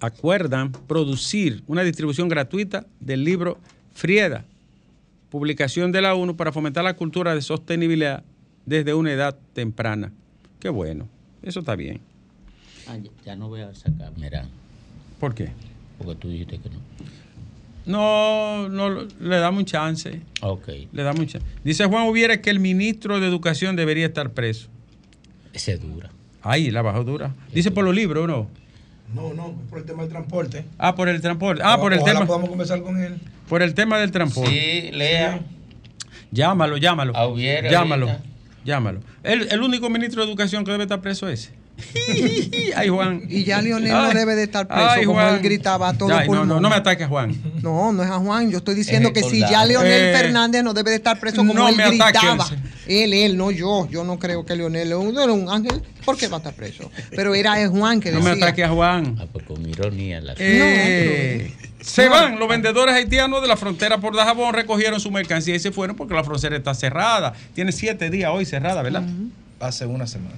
acuerdan 0.00 0.72
producir 0.72 1.62
una 1.66 1.82
distribución 1.82 2.28
gratuita 2.28 2.86
del 3.00 3.24
libro 3.24 3.58
Frieda, 3.92 4.44
publicación 5.30 5.92
de 5.92 6.00
la 6.02 6.14
ONU 6.14 6.36
para 6.36 6.52
fomentar 6.52 6.84
la 6.84 6.94
cultura 6.96 7.34
de 7.34 7.42
sostenibilidad 7.42 8.22
desde 8.64 8.94
una 8.94 9.12
edad 9.12 9.36
temprana. 9.52 10.12
Qué 10.60 10.68
bueno, 10.68 11.08
eso 11.42 11.60
está 11.60 11.76
bien. 11.76 12.00
Ah, 12.88 12.96
ya, 13.24 13.36
no 13.36 13.48
voy 13.48 13.60
a 13.62 13.74
sacar, 13.74 14.12
mira, 14.16 14.46
¿Por 15.20 15.34
qué? 15.34 15.50
porque 15.98 16.14
tú 16.16 16.28
dijiste 16.28 16.58
que 16.58 16.68
no. 16.70 16.76
No, 17.86 18.68
no, 18.68 19.06
le 19.20 19.36
damos 19.36 19.60
un 19.60 19.64
chance. 19.64 20.20
Ok, 20.42 20.68
Le 20.92 21.02
damos 21.02 21.20
un 21.20 21.26
chance. 21.28 21.46
Dice 21.62 21.84
Juan 21.86 22.08
Hubiera 22.08 22.40
que 22.42 22.50
el 22.50 22.58
ministro 22.58 23.20
de 23.20 23.28
Educación 23.28 23.76
debería 23.76 24.06
estar 24.06 24.30
preso. 24.30 24.68
ese 25.52 25.74
es 25.74 25.80
dura. 25.80 26.10
Ay, 26.42 26.70
la 26.70 26.82
bajó 26.82 27.04
dura. 27.04 27.34
Dice 27.52 27.70
por 27.70 27.84
los 27.84 27.94
libros, 27.94 28.26
¿no? 28.26 28.48
No, 29.14 29.32
no, 29.34 29.52
por 29.70 29.78
el 29.78 29.84
tema 29.84 30.02
del 30.02 30.10
transporte. 30.10 30.64
Ah, 30.78 30.94
por 30.94 31.08
el 31.08 31.20
transporte. 31.20 31.62
Ah, 31.64 31.78
por 31.78 31.92
el 31.92 32.00
Ojalá 32.00 32.14
tema, 32.14 32.26
podamos 32.26 32.48
conversar 32.48 32.82
con 32.82 33.00
él. 33.00 33.18
por 33.48 33.62
el 33.62 33.74
tema 33.74 33.98
del 33.98 34.10
transporte. 34.10 34.50
Sí, 34.50 34.90
lea. 34.92 35.40
Llámalo, 36.32 36.76
llámalo. 36.76 37.12
Llámalo. 37.36 38.08
ahorita. 38.10 38.28
Llámalo. 38.64 39.00
El, 39.22 39.50
el 39.50 39.60
único 39.62 39.88
ministro 39.88 40.22
de 40.22 40.28
educación 40.28 40.64
que 40.64 40.72
debe 40.72 40.82
estar 40.84 41.00
preso 41.00 41.28
es 41.28 41.44
ese. 41.44 41.52
Ay, 42.76 42.88
Juan. 42.88 43.22
Y 43.28 43.44
ya 43.44 43.60
Leonel 43.60 43.94
Ay. 43.94 44.08
no 44.08 44.18
debe 44.18 44.34
de 44.34 44.44
estar 44.44 44.66
preso, 44.66 44.82
Ay, 44.88 45.04
como 45.04 45.20
Juan. 45.20 45.34
él 45.34 45.40
gritaba 45.42 45.88
a 45.90 45.92
todo 45.98 46.10
Ay, 46.14 46.20
no, 46.20 46.26
pulmón. 46.26 46.48
no, 46.48 46.60
no 46.60 46.70
me 46.70 46.76
ataques, 46.76 47.06
Juan. 47.06 47.34
No, 47.62 47.92
no 47.92 48.02
es 48.02 48.10
a 48.10 48.18
Juan. 48.18 48.50
Yo 48.50 48.58
estoy 48.58 48.74
diciendo 48.74 49.10
Es 49.14 49.14
que 49.22 49.28
si 49.28 49.40
ya. 49.40 49.64
Leonel 49.64 49.92
Eh, 49.92 50.12
Fernández 50.16 50.62
no 50.62 50.72
debe 50.74 50.90
de 50.90 50.96
estar 50.96 51.18
preso 51.20 51.38
como 51.38 51.52
no 51.54 51.68
él 51.68 51.74
ataque, 51.80 51.90
gritaba. 52.18 52.46
Él, 52.86 53.12
él, 53.12 53.36
no 53.36 53.50
yo. 53.50 53.88
Yo 53.90 54.04
no 54.04 54.18
creo 54.18 54.44
que 54.46 54.54
Leonel 54.56 54.88
es 54.88 54.94
un, 54.94 55.12
no 55.12 55.22
era 55.22 55.32
un 55.32 55.48
ángel. 55.50 55.82
¿Por 56.04 56.16
qué 56.16 56.28
va 56.28 56.36
a 56.36 56.38
estar 56.38 56.54
preso? 56.54 56.90
Pero 57.10 57.34
era 57.34 57.60
el 57.60 57.68
Juan 57.70 58.00
que 58.00 58.12
No 58.12 58.20
me 58.20 58.30
decía. 58.30 58.44
ataques 58.46 58.64
a 58.64 58.68
Juan. 58.68 59.16
Ah, 59.20 59.26
pues 59.32 59.44
con 59.44 59.68
ironía 59.68 60.20
la 60.20 60.34
Eh, 60.38 61.52
se 61.80 62.08
van 62.08 62.38
los 62.38 62.48
vendedores 62.48 62.94
haitianos 62.94 63.42
de 63.42 63.48
la 63.48 63.56
frontera 63.56 63.98
por 63.98 64.14
Dajabón, 64.16 64.54
recogieron 64.54 64.98
su 65.00 65.10
mercancía 65.10 65.54
y 65.54 65.58
se 65.58 65.72
fueron 65.72 65.96
porque 65.96 66.14
la 66.14 66.24
frontera 66.24 66.56
está 66.56 66.74
cerrada. 66.74 67.32
Tiene 67.54 67.72
siete 67.72 68.08
días 68.10 68.30
hoy 68.32 68.44
cerrada, 68.44 68.82
¿verdad? 68.82 69.02
Hace 69.60 69.86
una 69.86 70.06
semana. 70.06 70.36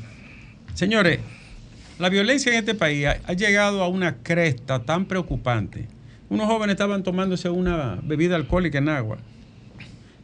Señores, 0.78 1.18
la 1.98 2.08
violencia 2.08 2.52
en 2.52 2.58
este 2.60 2.72
país 2.76 3.04
ha, 3.04 3.16
ha 3.26 3.32
llegado 3.32 3.82
a 3.82 3.88
una 3.88 4.18
cresta 4.18 4.84
tan 4.84 5.06
preocupante. 5.06 5.88
Unos 6.28 6.46
jóvenes 6.46 6.74
estaban 6.74 7.02
tomándose 7.02 7.50
una 7.50 7.98
bebida 8.00 8.36
alcohólica 8.36 8.78
en 8.78 8.88
agua. 8.88 9.18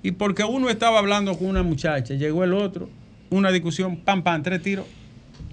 Y 0.01 0.13
porque 0.13 0.45
uno 0.45 0.71
estaba 0.71 1.01
hablando 1.01 1.37
con 1.37 1.49
una 1.49 1.65
muchacha, 1.65 2.15
llegó 2.15 2.45
el 2.45 2.55
otro, 2.55 2.89
una 3.31 3.51
discusión, 3.51 3.97
pam, 3.97 4.23
pam, 4.23 4.45
tres 4.45 4.63
tiros, 4.63 4.87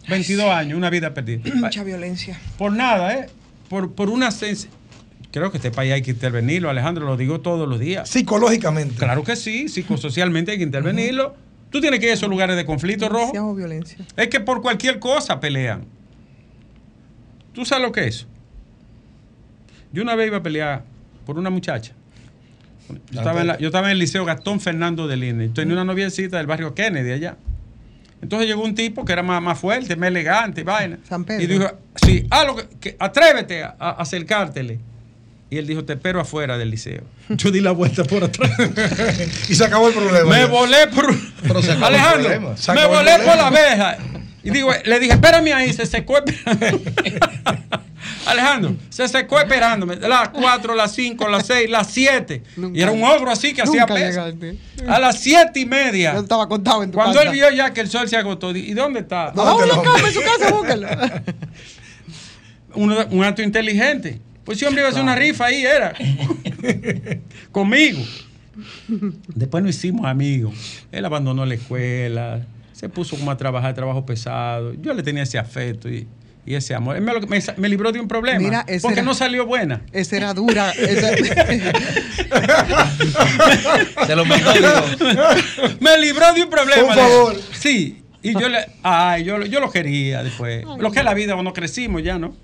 22 0.07 0.45
años, 0.51 0.77
una 0.77 0.91
vida 0.91 1.15
perdida. 1.15 1.41
Mucha 1.55 1.83
violencia. 1.83 2.39
Por 2.59 2.71
nada, 2.71 3.15
¿eh? 3.15 3.25
Por, 3.69 3.93
por 3.95 4.11
una 4.11 4.27
sens- 4.29 4.67
Creo 5.31 5.49
que 5.49 5.57
este 5.57 5.71
país 5.71 5.93
hay 5.93 6.03
que 6.03 6.11
intervenirlo, 6.11 6.69
Alejandro, 6.69 7.07
lo 7.07 7.17
digo 7.17 7.39
todos 7.41 7.67
los 7.67 7.79
días. 7.79 8.07
Psicológicamente. 8.07 8.93
Claro 8.97 9.23
que 9.23 9.35
sí, 9.35 9.67
psicosocialmente 9.67 10.51
hay 10.51 10.59
que 10.59 10.63
intervenirlo. 10.63 11.35
Tú 11.71 11.81
tienes 11.81 11.99
que 11.99 12.05
ir 12.07 12.11
a 12.11 12.15
esos 12.15 12.29
lugares 12.29 12.55
de 12.55 12.65
conflicto 12.65 13.07
rojo. 13.09 13.55
Violencia. 13.55 13.97
Es 14.17 14.27
que 14.27 14.39
por 14.39 14.61
cualquier 14.61 14.99
cosa 14.99 15.39
pelean. 15.39 15.85
¿Tú 17.53 17.65
sabes 17.65 17.83
lo 17.85 17.91
que 17.91 18.07
es? 18.07 18.27
Yo 19.91 20.03
una 20.03 20.15
vez 20.15 20.27
iba 20.27 20.37
a 20.37 20.43
pelear 20.43 20.83
por 21.25 21.37
una 21.37 21.49
muchacha. 21.49 21.93
Yo 22.89 23.19
estaba 23.19 23.41
en, 23.41 23.47
la- 23.47 23.57
yo 23.57 23.67
estaba 23.67 23.87
en 23.87 23.91
el 23.93 23.99
liceo 23.99 24.25
Gastón 24.25 24.59
Fernando 24.59 25.07
de 25.07 25.17
Linde. 25.17 25.49
Tenía 25.49 25.73
una 25.73 25.85
noviecita 25.85 26.37
del 26.37 26.47
barrio 26.47 26.73
Kennedy 26.73 27.11
allá. 27.11 27.37
Entonces 28.21 28.47
llegó 28.47 28.63
un 28.63 28.75
tipo 28.75 29.03
que 29.03 29.13
era 29.13 29.23
más, 29.23 29.41
más 29.41 29.57
fuerte, 29.57 29.95
más 29.95 30.07
elegante, 30.09 30.63
vaina. 30.63 30.99
San 31.07 31.23
Pedro. 31.25 31.43
Y 31.43 31.47
dijo, 31.47 31.65
sí, 31.95 32.27
ah, 32.29 32.43
lo 32.45 32.55
que, 32.55 32.67
que- 32.79 32.95
atrévete 32.99 33.63
a, 33.63 33.75
a 33.79 33.89
acercártele. 33.91 34.79
Y 35.51 35.57
él 35.57 35.67
dijo, 35.67 35.83
te 35.83 35.93
espero 35.93 36.19
afuera 36.21 36.57
del 36.57 36.71
liceo. 36.71 37.03
Yo 37.29 37.51
di 37.51 37.59
la 37.59 37.71
vuelta 37.71 38.03
por 38.05 38.23
atrás. 38.23 38.49
Y 39.49 39.53
se 39.55 39.65
acabó 39.65 39.89
el 39.89 39.93
problema. 39.93 40.29
Me 40.29 40.39
ya. 40.39 40.45
volé 40.47 40.87
por. 40.87 41.13
Pero 41.43 41.61
se 41.61 41.71
acabó 41.73 41.87
el 41.89 41.95
Alejandro, 41.95 42.29
problema. 42.29 42.57
Se 42.57 42.71
me 42.73 42.81
el 42.81 42.87
volé 42.87 43.11
por 43.17 43.35
la 43.37 43.47
abeja. 43.47 43.97
Y 44.43 44.49
digo, 44.49 44.71
le 44.85 44.99
dije, 44.99 45.13
espérame 45.13 45.53
ahí, 45.53 45.71
se 45.73 45.85
secó 45.85 46.17
esperando. 46.17 46.81
Alejandro, 48.25 48.75
se 48.89 49.07
secó 49.07 49.39
esperándome. 49.39 49.97
Las 49.97 50.29
4, 50.29 50.73
las 50.73 50.93
5, 50.93 51.27
las 51.27 51.45
6, 51.45 51.69
las 51.69 51.87
7. 51.91 52.43
Nunca- 52.55 52.79
Y 52.79 52.81
era 52.81 52.91
un 52.91 53.03
ogro 53.03 53.29
así 53.29 53.53
que 53.53 53.61
hacía 53.61 53.85
peso. 53.85 53.97
llegaste. 54.29 54.57
A 54.87 54.99
las 54.99 55.19
7 55.19 55.59
y 55.59 55.65
media. 55.65 56.13
Yo 56.13 56.21
estaba 56.21 56.47
contado 56.47 56.81
en 56.81 56.91
tu 56.91 56.95
Cuando 56.95 57.13
casa. 57.19 57.27
él 57.29 57.33
vio 57.35 57.49
ya 57.51 57.71
que 57.73 57.81
el 57.81 57.89
sol 57.89 58.07
se 58.07 58.17
agotó, 58.17 58.55
¿y 58.55 58.73
dónde 58.73 59.01
está? 59.01 59.31
No, 59.35 59.43
¿Dónde 59.45 59.67
la 59.67 59.75
lo- 59.75 59.81
cama 59.83 60.07
en 60.07 60.13
su 60.13 60.21
casa, 60.21 60.51
búscalo. 60.53 60.87
un, 62.75 62.91
un 63.11 63.23
acto 63.23 63.41
inteligente. 63.41 64.19
Pues 64.51 64.57
ese 64.59 64.67
hombre 64.67 64.81
iba 64.81 64.89
a 64.89 64.91
hacer 64.91 65.01
una 65.03 65.15
rifa 65.15 65.45
ahí, 65.45 65.63
era. 65.65 65.93
Conmigo. 67.51 68.03
Después 69.33 69.63
nos 69.63 69.75
hicimos 69.75 70.05
amigos. 70.05 70.53
Él 70.91 71.05
abandonó 71.05 71.45
la 71.45 71.53
escuela, 71.55 72.41
se 72.73 72.89
puso 72.89 73.15
como 73.17 73.31
a 73.31 73.37
trabajar, 73.37 73.73
trabajo 73.73 74.05
pesado. 74.05 74.73
Yo 74.73 74.93
le 74.93 75.01
tenía 75.03 75.23
ese 75.23 75.39
afecto 75.39 75.87
y, 75.89 76.05
y 76.45 76.55
ese 76.55 76.75
amor. 76.75 76.97
Él 76.97 77.01
me, 77.03 77.13
me 77.27 77.39
me 77.57 77.69
libró 77.69 77.91
de 77.93 77.99
un 78.01 78.07
problema. 78.09 78.39
Mira, 78.39 78.65
porque 78.81 78.95
era- 78.99 79.03
no 79.03 79.13
salió 79.13 79.45
buena. 79.45 79.81
Esa 79.93 80.17
era 80.17 80.33
dura. 80.33 80.71
esa- 80.71 81.11
Se 84.05 84.15
lo 84.15 84.25
mandó, 84.25 84.51
digo. 84.53 84.67
me 85.79 85.97
libró 85.99 86.33
de 86.33 86.43
un 86.43 86.49
problema. 86.49 86.87
Por 86.87 86.95
le- 86.95 87.01
favor. 87.01 87.35
Sí. 87.53 88.03
Y 88.23 88.33
yo 88.39 88.49
le, 88.49 88.59
ay, 88.83 89.23
yo, 89.23 89.43
yo 89.45 89.59
lo 89.59 89.71
quería 89.71 90.23
después. 90.23 90.63
Lo 90.77 90.91
que 90.91 90.99
es 90.99 91.05
la 91.05 91.13
vida 91.13 91.33
cuando 91.33 91.53
crecimos 91.53 92.03
ya, 92.03 92.17
¿no? 92.19 92.35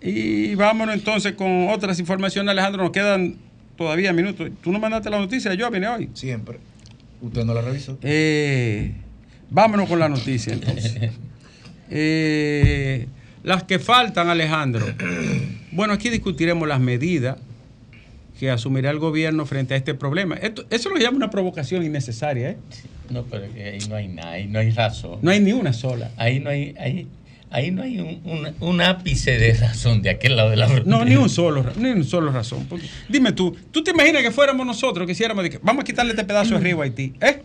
Y 0.00 0.54
vámonos 0.54 0.94
entonces 0.94 1.32
con 1.34 1.68
otras 1.70 1.98
informaciones, 1.98 2.52
Alejandro. 2.52 2.82
Nos 2.84 2.92
quedan 2.92 3.36
todavía 3.76 4.12
minutos. 4.12 4.48
Tú 4.62 4.70
no 4.72 4.78
mandaste 4.78 5.10
la 5.10 5.18
noticia, 5.18 5.54
yo 5.54 5.70
vine 5.70 5.88
hoy. 5.88 6.10
Siempre. 6.14 6.58
Usted 7.20 7.44
no 7.44 7.52
la 7.54 7.62
revisó. 7.62 7.98
Eh, 8.02 8.92
vámonos 9.50 9.88
con 9.88 9.98
la 9.98 10.08
noticia 10.08 10.52
entonces. 10.52 11.10
Eh, 11.90 13.06
las 13.44 13.64
que 13.64 13.78
faltan, 13.78 14.28
Alejandro. 14.28 14.84
Bueno, 15.70 15.92
aquí 15.94 16.08
discutiremos 16.10 16.66
las 16.66 16.80
medidas 16.80 17.36
que 18.38 18.50
asumirá 18.50 18.90
el 18.90 18.98
gobierno 18.98 19.44
frente 19.46 19.74
a 19.74 19.76
este 19.76 19.94
problema. 19.94 20.34
Esto- 20.36 20.64
eso 20.70 20.88
lo 20.90 20.96
llama 20.96 21.16
una 21.18 21.30
provocación 21.30 21.84
innecesaria, 21.84 22.50
¿eh? 22.50 22.56
No, 23.10 23.22
pero 23.24 23.44
es 23.44 23.52
que 23.52 23.64
ahí 23.64 23.78
no 23.88 23.94
hay 23.96 24.08
nada, 24.08 24.32
ahí 24.32 24.46
no 24.48 24.58
hay 24.58 24.70
razón. 24.70 25.18
No 25.22 25.30
hay 25.30 25.40
ni 25.40 25.52
una 25.52 25.72
sola. 25.72 26.10
Ahí 26.16 26.40
no 26.40 26.50
hay, 26.50 26.74
ahí, 26.80 27.06
ahí 27.50 27.70
no 27.70 27.82
hay 27.82 27.98
un, 27.98 28.20
un- 28.24 28.54
un 28.60 28.80
ápice 28.80 29.38
de 29.38 29.54
razón 29.54 30.02
de 30.02 30.10
aquel 30.10 30.36
lado 30.36 30.50
de 30.50 30.56
la 30.56 30.68
frontera. 30.68 30.96
No, 30.98 31.04
ni 31.04 31.16
un 31.16 31.28
solo, 31.30 31.64
ni 31.76 31.90
un 31.90 32.04
solo 32.04 32.30
razón. 32.32 32.66
Porque, 32.68 32.86
dime 33.08 33.32
tú, 33.32 33.56
¿tú 33.70 33.82
te 33.82 33.90
imaginas 33.92 34.22
que 34.22 34.30
fuéramos 34.30 34.66
nosotros 34.66 35.06
que 35.06 35.12
hiciéramos 35.12 35.42
de 35.44 35.50
que 35.50 35.58
vamos 35.62 35.82
a 35.82 35.84
quitarle 35.84 36.12
este 36.12 36.24
pedazo 36.24 36.54
de 36.54 36.60
río 36.60 36.80
a 36.80 36.84
Haití? 36.84 37.14
¿Eh? 37.20 37.42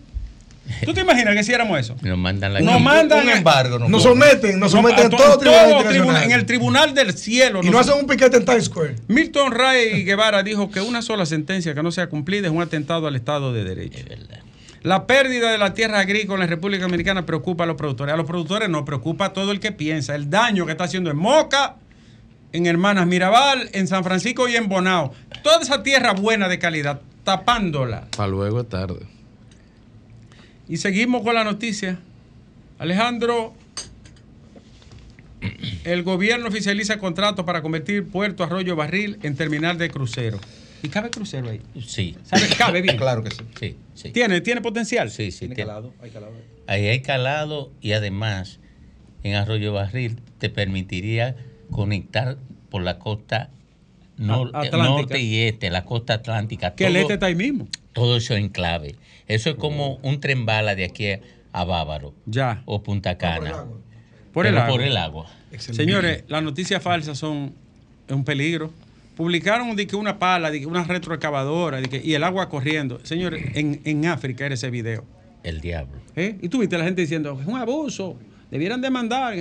¿Tú 0.85 0.93
te 0.93 1.01
imaginas 1.01 1.33
que 1.33 1.41
hiciéramos 1.41 1.77
eso? 1.77 1.95
Nos 2.01 2.17
mandan 2.17 2.53
la 2.53 2.61
Nos 2.61 2.79
mandan 2.79 3.23
un 3.23 3.29
a- 3.29 3.37
embargo. 3.37 3.79
No 3.79 3.89
Nos 3.89 4.03
someten, 4.03 4.59
nos 4.59 4.71
No, 4.73 4.77
someten 4.81 4.99
a 4.99 5.03
en 5.03 5.09
to- 5.09 5.17
todo 5.17 5.33
en 5.33 5.39
tribunal 5.39 5.61
todo 5.69 5.77
internacional. 5.79 5.91
tribunal- 5.93 6.23
en 6.23 6.31
el 6.31 6.45
tribunal 6.45 6.93
del 6.93 7.13
cielo. 7.17 7.59
Y 7.63 7.69
no 7.69 7.79
hacen 7.79 7.95
un 7.99 8.07
piquete 8.07 8.37
en 8.37 8.45
Times 8.45 8.65
Square. 8.65 8.95
Milton 9.09 9.51
Ray 9.51 10.03
Guevara 10.05 10.41
dijo 10.41 10.71
que 10.71 10.79
una 10.79 11.01
sola 11.01 11.25
sentencia 11.25 11.73
que 11.75 11.83
no 11.83 11.91
sea 11.91 12.07
cumplida 12.07 12.47
es 12.47 12.53
un 12.53 12.61
atentado 12.61 13.07
al 13.07 13.15
Estado 13.17 13.51
de 13.51 13.65
Derecho. 13.65 13.97
Es 13.99 14.07
verdad. 14.07 14.39
La 14.83 15.07
pérdida 15.07 15.49
de 15.49 15.57
la 15.57 15.73
tierra 15.73 15.99
agrícola 15.99 16.43
en 16.43 16.49
República 16.49 16.83
Dominicana 16.83 17.25
preocupa 17.25 17.63
a 17.63 17.67
los 17.67 17.77
productores. 17.77 18.13
A 18.13 18.17
los 18.17 18.27
productores 18.27 18.67
no 18.69 18.83
preocupa 18.83 19.25
a 19.25 19.33
todo 19.33 19.53
el 19.53 19.61
que 19.61 19.71
piensa. 19.71 20.13
El 20.13 20.29
daño 20.29 20.65
que 20.65 20.73
está 20.73 20.83
haciendo 20.83 21.09
en 21.09 21.15
Moca, 21.15 21.77
en 22.51 22.65
Hermanas 22.65 23.07
Mirabal, 23.07 23.69
en 23.71 23.87
San 23.87 24.03
Francisco 24.03 24.49
y 24.49 24.57
en 24.57 24.67
Bonao. 24.67 25.13
Toda 25.41 25.61
esa 25.61 25.83
tierra 25.83 26.11
buena 26.11 26.49
de 26.49 26.59
calidad, 26.59 26.99
tapándola. 27.23 28.07
Para 28.15 28.27
luego 28.27 28.59
es 28.59 28.67
tarde. 28.67 29.07
Y 30.67 30.75
seguimos 30.75 31.23
con 31.23 31.35
la 31.35 31.45
noticia. 31.45 31.99
Alejandro, 32.77 33.53
el 35.85 36.03
gobierno 36.03 36.49
oficializa 36.49 36.97
contrato 36.97 37.45
para 37.45 37.61
convertir 37.61 38.05
Puerto 38.09 38.43
Arroyo 38.43 38.75
Barril 38.75 39.17
en 39.23 39.37
terminal 39.37 39.77
de 39.77 39.89
crucero. 39.89 40.39
¿Y 40.83 40.89
cabe 40.89 41.09
crucero 41.09 41.49
ahí? 41.49 41.61
Sí, 41.85 42.15
¿Sabe? 42.23 42.43
Cabe 42.57 42.81
bien. 42.81 42.97
Claro 42.97 43.23
que 43.23 43.31
sí. 43.31 43.41
sí, 43.59 43.77
sí. 43.95 44.11
¿Tiene, 44.11 44.41
¿Tiene 44.41 44.61
potencial? 44.61 45.09
Sí, 45.09 45.31
sí. 45.31 45.39
Tiene 45.39 45.55
tiene. 45.55 45.67
calado, 45.69 45.93
hay 46.01 46.09
calado. 46.11 46.33
Ahí 46.67 46.87
hay 46.87 47.01
calado 47.01 47.71
y 47.81 47.93
además 47.93 48.59
en 49.23 49.35
Arroyo 49.35 49.73
Barril 49.73 50.19
te 50.39 50.49
permitiría 50.49 51.35
conectar 51.71 52.37
por 52.69 52.83
la 52.83 52.99
costa 52.99 53.49
nor- 54.17 54.49
atlántica. 54.53 54.77
norte 54.77 55.19
y 55.21 55.39
este, 55.43 55.69
la 55.69 55.85
costa 55.85 56.15
atlántica. 56.15 56.75
Que 56.75 56.87
el 56.87 56.95
este 56.97 57.13
está 57.13 57.27
ahí 57.27 57.35
mismo. 57.35 57.67
todo 57.93 58.17
eso 58.17 58.35
en 58.35 58.49
clave. 58.49 58.95
Eso 59.27 59.49
es 59.51 59.55
como 59.55 59.95
un 60.03 60.19
tren 60.19 60.45
bala 60.45 60.75
de 60.75 60.83
aquí 60.85 61.07
a 61.53 61.63
Bávaro 61.63 62.13
Ya. 62.25 62.61
o 62.65 62.83
Punta 62.83 63.17
Cana. 63.17 63.65
Por 64.33 64.47
el 64.47 64.57
agua. 64.57 64.69
por 64.69 64.81
el 64.81 64.97
agua. 64.97 65.27
Señores, 65.59 66.23
las 66.27 66.43
noticias 66.43 66.81
falsas 66.83 67.17
son 67.17 67.53
un 68.09 68.23
peligro. 68.25 68.71
Publicaron 69.15 69.75
de 69.75 69.85
que 69.87 69.95
una 69.95 70.17
pala, 70.17 70.49
de 70.49 70.59
que 70.61 70.65
una 70.65 70.83
retroexcavadora 70.83 71.79
de 71.81 71.87
que- 71.89 72.01
y 72.03 72.13
el 72.15 72.23
agua 72.23 72.49
corriendo. 72.49 72.99
Señores, 73.03 73.45
en, 73.55 73.79
en 73.85 74.05
África 74.07 74.45
era 74.45 74.55
ese 74.55 74.69
video. 74.71 75.05
El 75.43 75.61
diablo. 75.61 75.99
¿eh? 76.15 76.37
Y 76.41 76.49
tú 76.49 76.59
viste 76.59 76.75
a 76.75 76.79
la 76.79 76.85
gente 76.85 77.01
diciendo, 77.01 77.37
es 77.39 77.45
un 77.47 77.57
abuso, 77.57 78.17
debieran 78.49 78.81
demandar. 78.81 79.35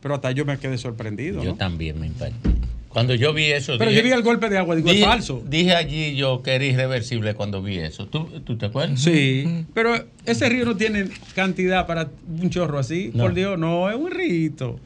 Pero 0.00 0.14
hasta 0.14 0.30
yo 0.30 0.44
me 0.44 0.58
quedé 0.58 0.78
sorprendido. 0.78 1.42
Yo 1.42 1.50
¿no? 1.50 1.56
también 1.56 1.98
me 2.00 2.06
impacté. 2.06 2.50
Cuando 2.88 3.14
yo 3.14 3.32
vi 3.32 3.44
eso, 3.44 3.76
Pero 3.78 3.90
dije, 3.90 4.02
yo 4.02 4.08
vi 4.08 4.12
el 4.14 4.22
golpe 4.22 4.48
de 4.48 4.58
agua, 4.58 4.74
digo, 4.74 4.88
es 4.88 4.94
dije- 4.96 5.06
falso. 5.06 5.44
Dije 5.48 5.74
allí 5.74 6.16
yo 6.16 6.42
que 6.42 6.52
era 6.54 6.64
irreversible 6.64 7.34
cuando 7.34 7.62
vi 7.62 7.78
eso. 7.78 8.06
¿Tú, 8.06 8.24
tú 8.44 8.56
te 8.58 8.66
acuerdas? 8.66 9.00
Sí, 9.00 9.64
pero 9.74 9.94
ese 10.26 10.48
río 10.48 10.64
no 10.64 10.76
tiene 10.76 11.08
cantidad 11.34 11.86
para 11.86 12.08
un 12.28 12.50
chorro 12.50 12.78
así. 12.78 13.10
No. 13.14 13.24
Por 13.24 13.34
Dios, 13.34 13.58
no, 13.58 13.88
es 13.90 13.96
un 13.96 14.10
rito. 14.10 14.80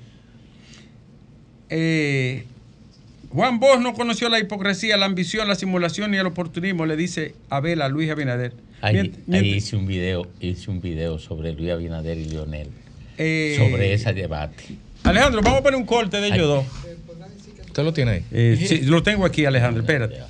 Eh, 1.71 2.45
Juan 3.35 3.59
Bosch 3.59 3.81
no 3.81 3.95
conoció 3.95 4.29
la 4.29 4.39
hipocresía, 4.39 4.97
la 4.97 5.07
ambición, 5.07 5.49
la 5.49 5.57
simulación 5.57 6.15
y 6.15 6.19
el 6.19 6.27
oportunismo, 6.27 6.87
le 6.87 6.97
dice 6.97 7.35
Abel 7.51 7.83
a 7.83 7.89
Luis 7.89 8.09
Abinader. 8.09 8.53
Ahí, 8.81 9.13
ahí 9.33 9.55
hice 9.55 9.75
un 9.75 9.87
video, 9.87 10.29
hice 10.41 10.71
un 10.71 10.81
video 10.81 11.19
sobre 11.19 11.53
Luis 11.53 11.73
Abinader 11.73 12.17
y 12.17 12.27
Lionel, 12.27 12.69
eh, 13.19 13.57
sobre 13.59 13.93
ese 13.93 14.13
debate. 14.13 14.77
Alejandro, 15.03 15.43
vamos 15.43 15.59
a 15.59 15.63
poner 15.65 15.81
un 15.81 15.85
corte 15.85 16.21
de 16.21 16.29
ellos 16.29 16.47
dos. 16.47 16.65
¿Usted 17.67 17.83
lo 17.83 17.93
tiene 17.93 18.11
ahí? 18.13 18.25
Eh, 18.31 18.67
sí, 18.69 18.83
lo 18.83 19.03
tengo 19.03 19.25
aquí, 19.27 19.45
Alejandro, 19.45 19.83
espérate. 19.83 20.21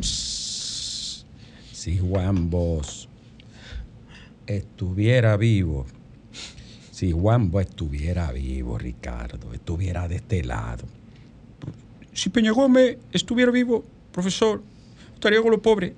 Si 0.00 1.98
Juan 1.98 2.50
Bosch 2.50 3.06
estuviera 4.48 5.36
vivo, 5.36 5.86
si 6.90 7.12
Juan 7.12 7.52
Bosch 7.52 7.68
estuviera 7.68 8.32
vivo, 8.32 8.76
Ricardo, 8.76 9.54
estuviera 9.54 10.08
de 10.08 10.16
este 10.16 10.42
lado. 10.42 10.84
Si 12.12 12.28
Peña 12.28 12.52
Gómez 12.52 12.98
estuviera 13.12 13.50
vivo, 13.50 13.84
profesor, 14.12 14.62
estaría 15.14 15.40
con 15.40 15.50
los 15.50 15.60
pobres, 15.60 15.94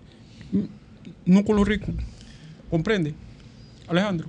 no 1.24 1.44
con 1.44 1.56
los 1.56 1.66
ricos. 1.66 1.94
¿Comprende? 2.70 3.14
Alejandro. 3.88 4.28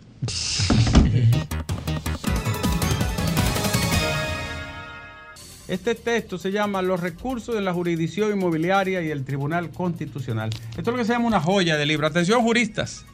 Este 5.67 5.95
texto 5.95 6.37
se 6.37 6.51
llama 6.51 6.81
Los 6.81 6.99
recursos 6.99 7.55
de 7.55 7.61
la 7.61 7.73
jurisdicción 7.73 8.31
inmobiliaria 8.31 9.01
y 9.01 9.09
el 9.09 9.23
Tribunal 9.23 9.71
Constitucional. 9.71 10.51
Esto 10.69 10.81
es 10.81 10.87
lo 10.87 10.97
que 10.97 11.05
se 11.05 11.13
llama 11.13 11.27
una 11.27 11.39
joya 11.39 11.77
de 11.77 11.85
libro. 11.85 12.05
Atención, 12.05 12.41
juristas. 12.43 13.05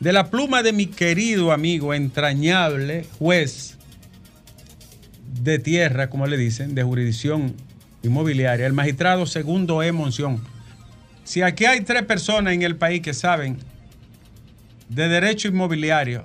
De 0.00 0.12
la 0.12 0.28
pluma 0.28 0.62
de 0.62 0.72
mi 0.72 0.86
querido 0.86 1.52
amigo, 1.52 1.94
entrañable 1.94 3.06
juez 3.18 3.76
de 5.42 5.58
tierra, 5.60 6.10
como 6.10 6.26
le 6.26 6.36
dicen, 6.36 6.74
de 6.74 6.82
jurisdicción 6.82 7.54
inmobiliaria, 8.08 8.66
el 8.66 8.72
magistrado 8.72 9.26
segundo 9.26 9.82
E. 9.82 9.92
Monción. 9.92 10.42
Si 11.24 11.42
aquí 11.42 11.64
hay 11.64 11.80
tres 11.80 12.02
personas 12.02 12.52
en 12.54 12.62
el 12.62 12.76
país 12.76 13.00
que 13.00 13.14
saben 13.14 13.58
de 14.88 15.08
derecho 15.08 15.48
inmobiliario, 15.48 16.24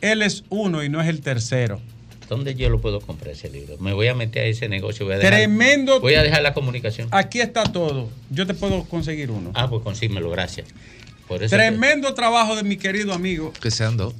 él 0.00 0.22
es 0.22 0.44
uno 0.48 0.82
y 0.82 0.88
no 0.88 1.00
es 1.00 1.08
el 1.08 1.20
tercero. 1.20 1.80
¿Dónde 2.28 2.54
yo 2.54 2.70
lo 2.70 2.80
puedo 2.80 3.00
comprar 3.00 3.32
ese 3.32 3.50
libro? 3.50 3.76
Me 3.78 3.92
voy 3.92 4.06
a 4.06 4.14
meter 4.14 4.44
a 4.44 4.46
ese 4.46 4.68
negocio. 4.68 5.04
Voy 5.04 5.16
a 5.16 5.18
dejar, 5.18 5.32
Tremendo. 5.32 6.00
Voy 6.00 6.14
a 6.14 6.22
dejar 6.22 6.42
la 6.42 6.54
comunicación. 6.54 7.08
Aquí 7.10 7.40
está 7.40 7.64
todo. 7.64 8.08
Yo 8.30 8.46
te 8.46 8.54
puedo 8.54 8.84
conseguir 8.84 9.32
uno. 9.32 9.50
Ah, 9.54 9.68
pues 9.68 9.82
consíguemelo, 9.82 10.30
gracias. 10.30 10.68
Por 11.26 11.42
eso 11.42 11.54
Tremendo 11.56 12.14
trabajo 12.14 12.54
de 12.54 12.62
mi 12.62 12.76
querido 12.76 13.12
amigo, 13.12 13.52
Que 13.60 13.70
sean 13.70 13.96
dos. 13.96 14.14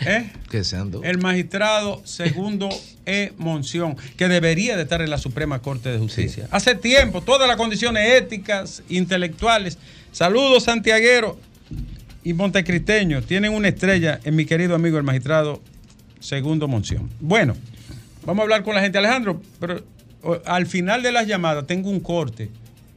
¿Eh? 0.00 0.30
Que 0.50 0.64
sean 0.64 0.90
dos. 0.90 1.04
el 1.04 1.18
magistrado 1.18 2.00
segundo 2.04 2.68
E. 3.06 3.32
Monción, 3.38 3.96
que 4.16 4.28
debería 4.28 4.76
de 4.76 4.82
estar 4.82 5.02
en 5.02 5.10
la 5.10 5.18
Suprema 5.18 5.60
Corte 5.60 5.90
de 5.90 5.98
Justicia. 5.98 6.48
Hace 6.50 6.74
tiempo, 6.74 7.20
todas 7.22 7.48
las 7.48 7.56
condiciones 7.56 8.08
éticas, 8.20 8.82
intelectuales. 8.88 9.78
Saludos, 10.12 10.64
santiaguero 10.64 11.38
y 12.24 12.32
montecristeños. 12.32 13.26
Tienen 13.26 13.52
una 13.52 13.68
estrella 13.68 14.20
en 14.24 14.36
mi 14.36 14.44
querido 14.44 14.74
amigo 14.74 14.98
el 14.98 15.04
magistrado 15.04 15.60
segundo 16.20 16.68
Monción. 16.68 17.10
Bueno, 17.20 17.56
vamos 18.24 18.40
a 18.40 18.42
hablar 18.44 18.62
con 18.62 18.74
la 18.74 18.80
gente. 18.80 18.98
Alejandro, 18.98 19.42
pero 19.58 19.82
al 20.44 20.66
final 20.66 21.02
de 21.02 21.12
las 21.12 21.26
llamadas 21.26 21.66
tengo 21.66 21.90
un 21.90 22.00
corte 22.00 22.50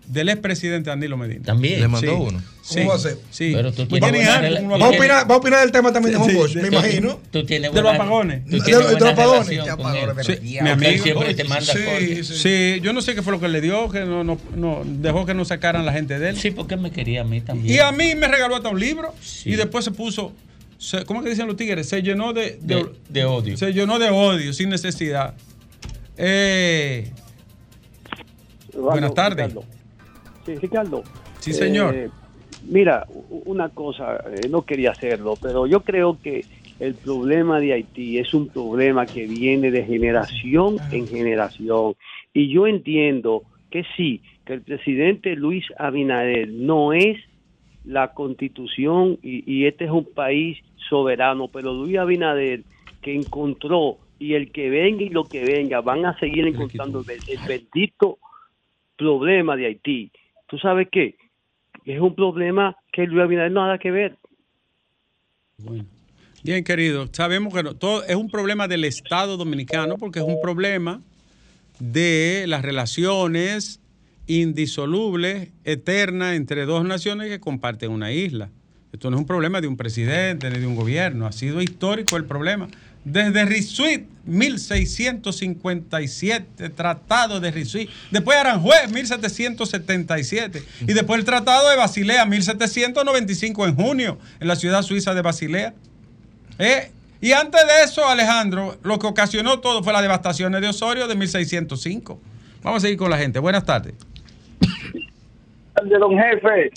del 0.06 0.30
expresidente 0.30 0.90
Danilo 0.90 1.16
Medina. 1.18 1.44
También. 1.46 1.80
Le 1.82 1.88
mandó 1.88 2.12
Sí. 2.12 2.18
uno. 2.28 2.42
Sí, 2.62 2.76
¿Cómo 2.80 2.90
va 2.90 2.96
a 2.96 3.00
ser? 3.00 3.18
sí. 3.30 3.52
Pero 3.54 3.72
tú 3.74 3.86
tienes 3.88 4.12
buena 4.12 4.78
Va 4.78 4.86
a 4.86 4.90
opinar, 4.90 5.30
va 5.30 5.36
a 5.36 5.38
opinar 5.38 5.60
del 5.62 5.72
tema 5.72 5.92
también 5.92 6.14
de 6.14 6.18
Juan 6.20 6.30
Sí, 6.30 6.36
Bosch, 6.38 6.56
me 6.56 6.68
imagino. 6.68 7.20
Tú 7.32 7.46
tienes 7.46 7.72
De 7.72 7.76
los 7.82 7.84
buena- 7.84 7.98
apagones. 8.04 8.46
tú 8.46 8.52
De- 8.52 8.62
tienes 8.62 8.66
de 8.66 8.92
los 8.92 9.00
buena 9.00 9.10
apagones. 9.12 9.60
apagones. 9.70 10.26
Sí, 10.26 10.38
mi 10.42 10.58
amigo. 10.70 11.04
siempre 11.04 11.34
te 11.36 11.44
manda 11.46 11.74
Sí, 11.74 12.24
sí. 12.24 12.34
Sí, 12.36 12.80
yo 12.82 12.94
no 12.94 13.02
sé 13.02 13.16
qué 13.16 13.22
fue 13.22 13.34
lo 13.34 13.40
que 13.40 13.48
le 13.50 13.60
dio, 13.62 13.90
que 13.90 14.02
no, 14.02 14.24
no, 14.24 14.40
no 14.56 14.82
dejó 14.86 15.26
que 15.26 15.34
no 15.34 15.44
sacaran 15.46 15.86
la 15.86 15.92
gente 15.94 16.20
de 16.20 16.30
él. 16.30 16.38
Sí, 16.38 16.52
porque 16.52 16.76
él 16.76 16.82
me 16.82 16.92
quería 16.92 17.22
a 17.22 17.24
mí 17.26 17.42
también. 17.42 17.74
Y 17.76 17.80
a 17.80 17.92
mí 17.92 18.16
me 18.16 18.28
regaló 18.28 18.56
hasta 18.56 18.70
un 18.70 18.80
libro 18.80 19.14
Sí. 19.22 19.52
y 19.52 19.56
después 19.56 19.84
se 19.86 19.92
puso, 19.92 20.32
se- 20.78 21.04
¿cómo 21.06 21.20
es 21.20 21.24
que 21.26 21.30
dicen 21.32 21.48
los 21.48 21.56
tigres? 21.58 21.88
Se 21.90 22.02
llenó 22.02 22.32
de, 22.34 22.60
de- 22.62 22.76
de, 22.76 22.86
de 23.10 23.26
odio. 23.26 23.58
se 23.58 23.72
llenó 23.74 24.00
de 24.00 24.10
odio 24.10 24.54
sin 24.54 24.70
necesidad. 24.70 25.34
Eh, 26.18 27.12
Buenas 28.74 29.14
tardes. 29.14 29.48
Ricardo. 29.48 29.66
Sí, 30.46 30.56
Ricardo. 30.56 31.04
Sí, 31.40 31.54
señor. 31.54 31.96
Eh, 31.96 32.10
mira, 32.68 33.06
una 33.46 33.70
cosa, 33.70 34.24
eh, 34.32 34.48
no 34.50 34.64
quería 34.64 34.92
hacerlo, 34.92 35.36
pero 35.42 35.68
yo 35.68 35.82
creo 35.82 36.18
que 36.22 36.46
el 36.80 36.96
problema 36.96 37.60
de 37.60 37.74
Haití 37.74 38.18
es 38.18 38.34
un 38.34 38.50
problema 38.50 39.06
que 39.06 39.26
viene 39.26 39.72
de 39.72 39.86
generación 39.86 40.78
en 40.92 41.08
generación. 41.08 41.96
Y 42.34 42.52
yo 42.52 42.68
entiendo 42.68 43.44
que 43.70 43.86
sí, 43.96 44.22
que 44.46 44.54
el 44.54 44.62
presidente 44.62 45.36
Luis 45.36 45.66
Abinader 45.78 46.50
no 46.50 46.94
es 46.94 47.18
la 47.86 48.14
constitución 48.14 49.20
y, 49.22 49.50
y 49.52 49.66
este 49.66 49.86
es 49.86 49.92
un 49.92 50.06
país 50.06 50.58
soberano, 50.90 51.48
pero 51.48 51.74
Luis 51.74 51.98
Abinader 51.98 52.62
que 53.02 53.14
encontró 53.14 53.98
y 54.20 54.36
el 54.36 54.52
que 54.52 54.70
venga 54.70 55.04
y 55.04 55.10
lo 55.10 55.26
que 55.26 55.44
venga 55.44 55.82
van 55.82 56.06
a 56.06 56.18
seguir 56.20 56.48
encontrando 56.48 57.02
el, 57.02 57.20
el 57.28 57.40
bendito 57.48 58.20
problema 58.98 59.56
de 59.56 59.66
Haití. 59.66 60.12
¿Tú 60.54 60.60
sabes 60.60 60.88
qué? 60.92 61.16
Es 61.84 62.00
un 62.00 62.14
problema 62.14 62.78
que 62.92 63.08
Luis 63.08 63.24
Abinader 63.24 63.52
no 63.52 63.66
nada 63.66 63.80
que 63.80 63.90
ver. 63.90 64.20
Bueno. 65.58 65.86
Bien, 66.44 66.64
querido, 66.64 67.08
sabemos 67.12 67.52
que 67.56 67.64
no- 67.64 67.74
todo 67.76 68.04
es 68.04 68.16
un 68.16 68.30
problema 68.30 68.68
del 68.68 68.84
Estado 68.84 69.36
dominicano 69.36 69.98
porque 69.98 70.20
es 70.20 70.26
un 70.26 70.40
problema 70.44 71.02
de 71.80 72.46
las 72.48 72.62
relaciones 72.62 73.82
indisolubles, 74.28 75.50
eternas 75.64 76.36
entre 76.36 76.68
dos 76.68 76.86
naciones 76.86 77.30
que 77.30 77.40
comparten 77.40 77.90
una 77.90 78.12
isla. 78.12 78.52
Esto 78.92 79.10
no 79.10 79.16
es 79.18 79.22
un 79.22 79.28
problema 79.28 79.60
de 79.60 79.66
un 79.66 79.76
presidente 79.76 80.52
ni 80.52 80.60
de 80.60 80.68
un 80.68 80.76
gobierno, 80.76 81.26
ha 81.26 81.32
sido 81.32 81.64
histórico 81.64 82.16
el 82.16 82.26
problema. 82.26 82.68
Desde 83.06 83.46
Risuit, 83.46 84.08
1657, 84.26 86.70
Tratado 86.70 87.42
de 87.42 87.52
Risuit, 87.52 87.90
después 88.12 88.38
Aranjuez, 88.38 88.90
1777, 88.92 90.64
y 90.82 90.94
después 90.94 91.20
el 91.20 91.26
Tratado 91.26 91.70
de 91.70 91.76
Basilea, 91.76 92.26
1795 92.26 93.68
en 93.68 93.76
junio, 93.76 94.18
en 94.40 94.48
la 94.48 94.56
ciudad 94.56 94.82
suiza 94.82 95.14
de 95.14 95.22
Basilea. 95.22 95.74
¿Eh? 96.60 96.92
Y 97.20 97.34
antes 97.34 97.60
de 97.62 97.84
eso, 97.86 98.08
Alejandro, 98.08 98.78
lo 98.84 99.00
que 99.00 99.08
ocasionó 99.08 99.60
todo 99.60 99.84
fue 99.84 99.92
las 99.94 100.02
devastaciones 100.02 100.62
de 100.62 100.70
Osorio 100.70 101.08
de 101.08 101.16
1605. 101.16 102.20
Vamos 102.62 102.78
a 102.78 102.82
seguir 102.82 102.98
con 102.98 103.10
la 103.10 103.18
gente. 103.18 103.40
Buenas 103.40 103.66
tardes. 103.66 103.96
de 104.62 105.98
don 105.98 106.18
jefe. 106.18 106.72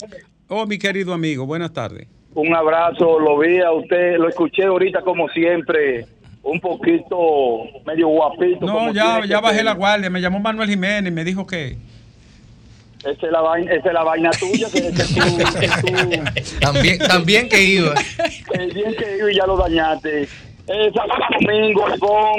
Oh, 0.47 0.65
mi 0.65 0.77
querido 0.77 1.13
amigo, 1.13 1.45
buenas 1.45 1.71
tardes. 1.73 2.07
Un 2.33 2.53
abrazo, 2.55 3.19
lo 3.19 3.37
vi 3.39 3.59
a 3.59 3.71
usted, 3.71 4.17
lo 4.17 4.29
escuché 4.29 4.65
ahorita 4.65 5.01
como 5.01 5.27
siempre, 5.29 6.05
un 6.47 6.59
poquito 6.59 7.63
medio 7.85 8.07
guapito. 8.07 8.65
No, 8.65 8.73
como 8.73 8.91
ya, 8.93 9.21
ya 9.25 9.39
bajé 9.39 9.57
ser. 9.57 9.65
la 9.65 9.73
guardia. 9.73 10.09
Me 10.09 10.21
llamó 10.21 10.39
Manuel 10.39 10.69
Jiménez 10.69 11.11
y 11.11 11.15
me 11.15 11.23
dijo 11.23 11.45
que. 11.45 11.77
Esa 12.99 13.25
es 13.27 13.31
la 13.31 13.41
vaina, 13.41 13.71
esa 13.73 13.87
es 13.89 13.93
la 13.93 14.03
vaina 14.03 14.29
tuya, 14.31 14.67
que, 14.73 14.81
que 14.81 15.03
tú, 15.03 15.37
que 15.59 15.67
tú- 15.67 16.59
También, 16.59 16.97
también 16.99 17.47
que 17.49 17.63
iba. 17.63 17.93
bien 18.73 18.95
que 18.95 19.17
iba 19.19 19.31
y 19.31 19.35
ya 19.35 19.45
lo 19.45 19.55
dañaste. 19.57 20.23
Eh, 20.69 20.91
Domingo, 21.39 21.85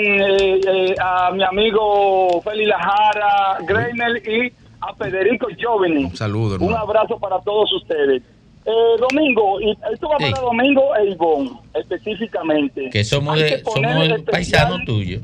eh, 0.01 0.61
eh, 0.67 0.95
a 1.01 1.31
mi 1.31 1.43
amigo 1.45 2.43
Félix 2.43 2.69
Lajara, 2.69 3.59
Greiner 3.67 4.17
y 4.29 4.53
a 4.81 4.95
Federico 4.95 5.47
Joveni. 5.59 6.11
Saludos, 6.15 6.59
Un 6.59 6.67
hermano. 6.67 6.83
abrazo 6.85 7.19
para 7.19 7.41
todos 7.41 7.73
ustedes. 7.73 8.23
Eh, 8.71 9.01
Domingo, 9.01 9.61
y 9.63 9.71
esto 9.71 10.09
va 10.11 10.17
Sí. 10.19 10.31
para 10.31 10.43
Domingo 10.43 10.95
e 10.97 11.11
Ivón, 11.11 11.59
específicamente. 11.75 12.91
Que 12.91 13.03
somos, 13.03 13.35
Hay 13.37 13.43
de, 13.45 13.49
que 13.49 13.59
poner 13.61 13.91
somos 13.93 14.05
especial- 14.09 14.25
paisanos 14.33 14.85
tuyos. 14.85 15.23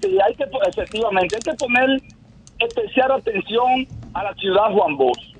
Sí, 0.00 0.18
hay 0.24 0.34
que, 0.36 0.44
efectivamente, 0.68 1.36
hay 1.36 1.42
que 1.42 1.54
poner 1.54 2.00
especial 2.60 3.10
atención 3.12 3.86
a 4.14 4.22
la 4.24 4.34
ciudad 4.34 4.70
Juan 4.72 4.96
Bosch. 4.96 5.34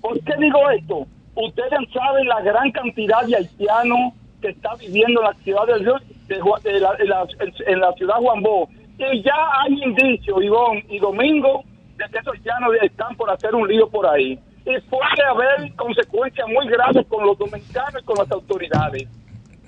¿Por 0.00 0.20
qué 0.20 0.34
digo 0.38 0.70
esto? 0.70 1.06
Ustedes 1.34 1.70
saben 1.92 2.28
la 2.28 2.40
gran 2.42 2.70
cantidad 2.70 3.22
de 3.26 3.36
haitianos 3.36 4.12
que 4.40 4.48
está 4.50 4.74
viviendo 4.76 5.20
en 5.20 5.26
la 5.26 5.34
ciudad 5.42 5.66
de, 5.66 5.74
de 5.82 6.72
de 6.72 6.80
la, 6.80 7.26
en 7.66 7.80
la 7.80 7.92
ciudad 7.94 8.14
Juan 8.18 8.42
Bosch. 8.42 8.68
Y 8.98 9.22
ya 9.22 9.34
hay 9.62 9.82
indicios, 9.82 10.42
Ivón 10.42 10.82
y 10.88 10.98
Domingo, 11.00 11.64
de 11.96 12.04
que 12.12 12.18
esos 12.18 12.34
haitianos 12.34 12.70
están 12.82 13.16
por 13.16 13.30
hacer 13.30 13.52
un 13.54 13.66
lío 13.66 13.88
por 13.88 14.06
ahí. 14.06 14.38
Y 14.66 14.80
puede 14.88 15.22
haber 15.28 15.74
consecuencias 15.76 16.46
muy 16.48 16.66
graves 16.68 17.04
con 17.08 17.26
los 17.26 17.36
dominicanos 17.38 18.02
y 18.02 18.04
con 18.04 18.16
las 18.18 18.30
autoridades. 18.30 19.06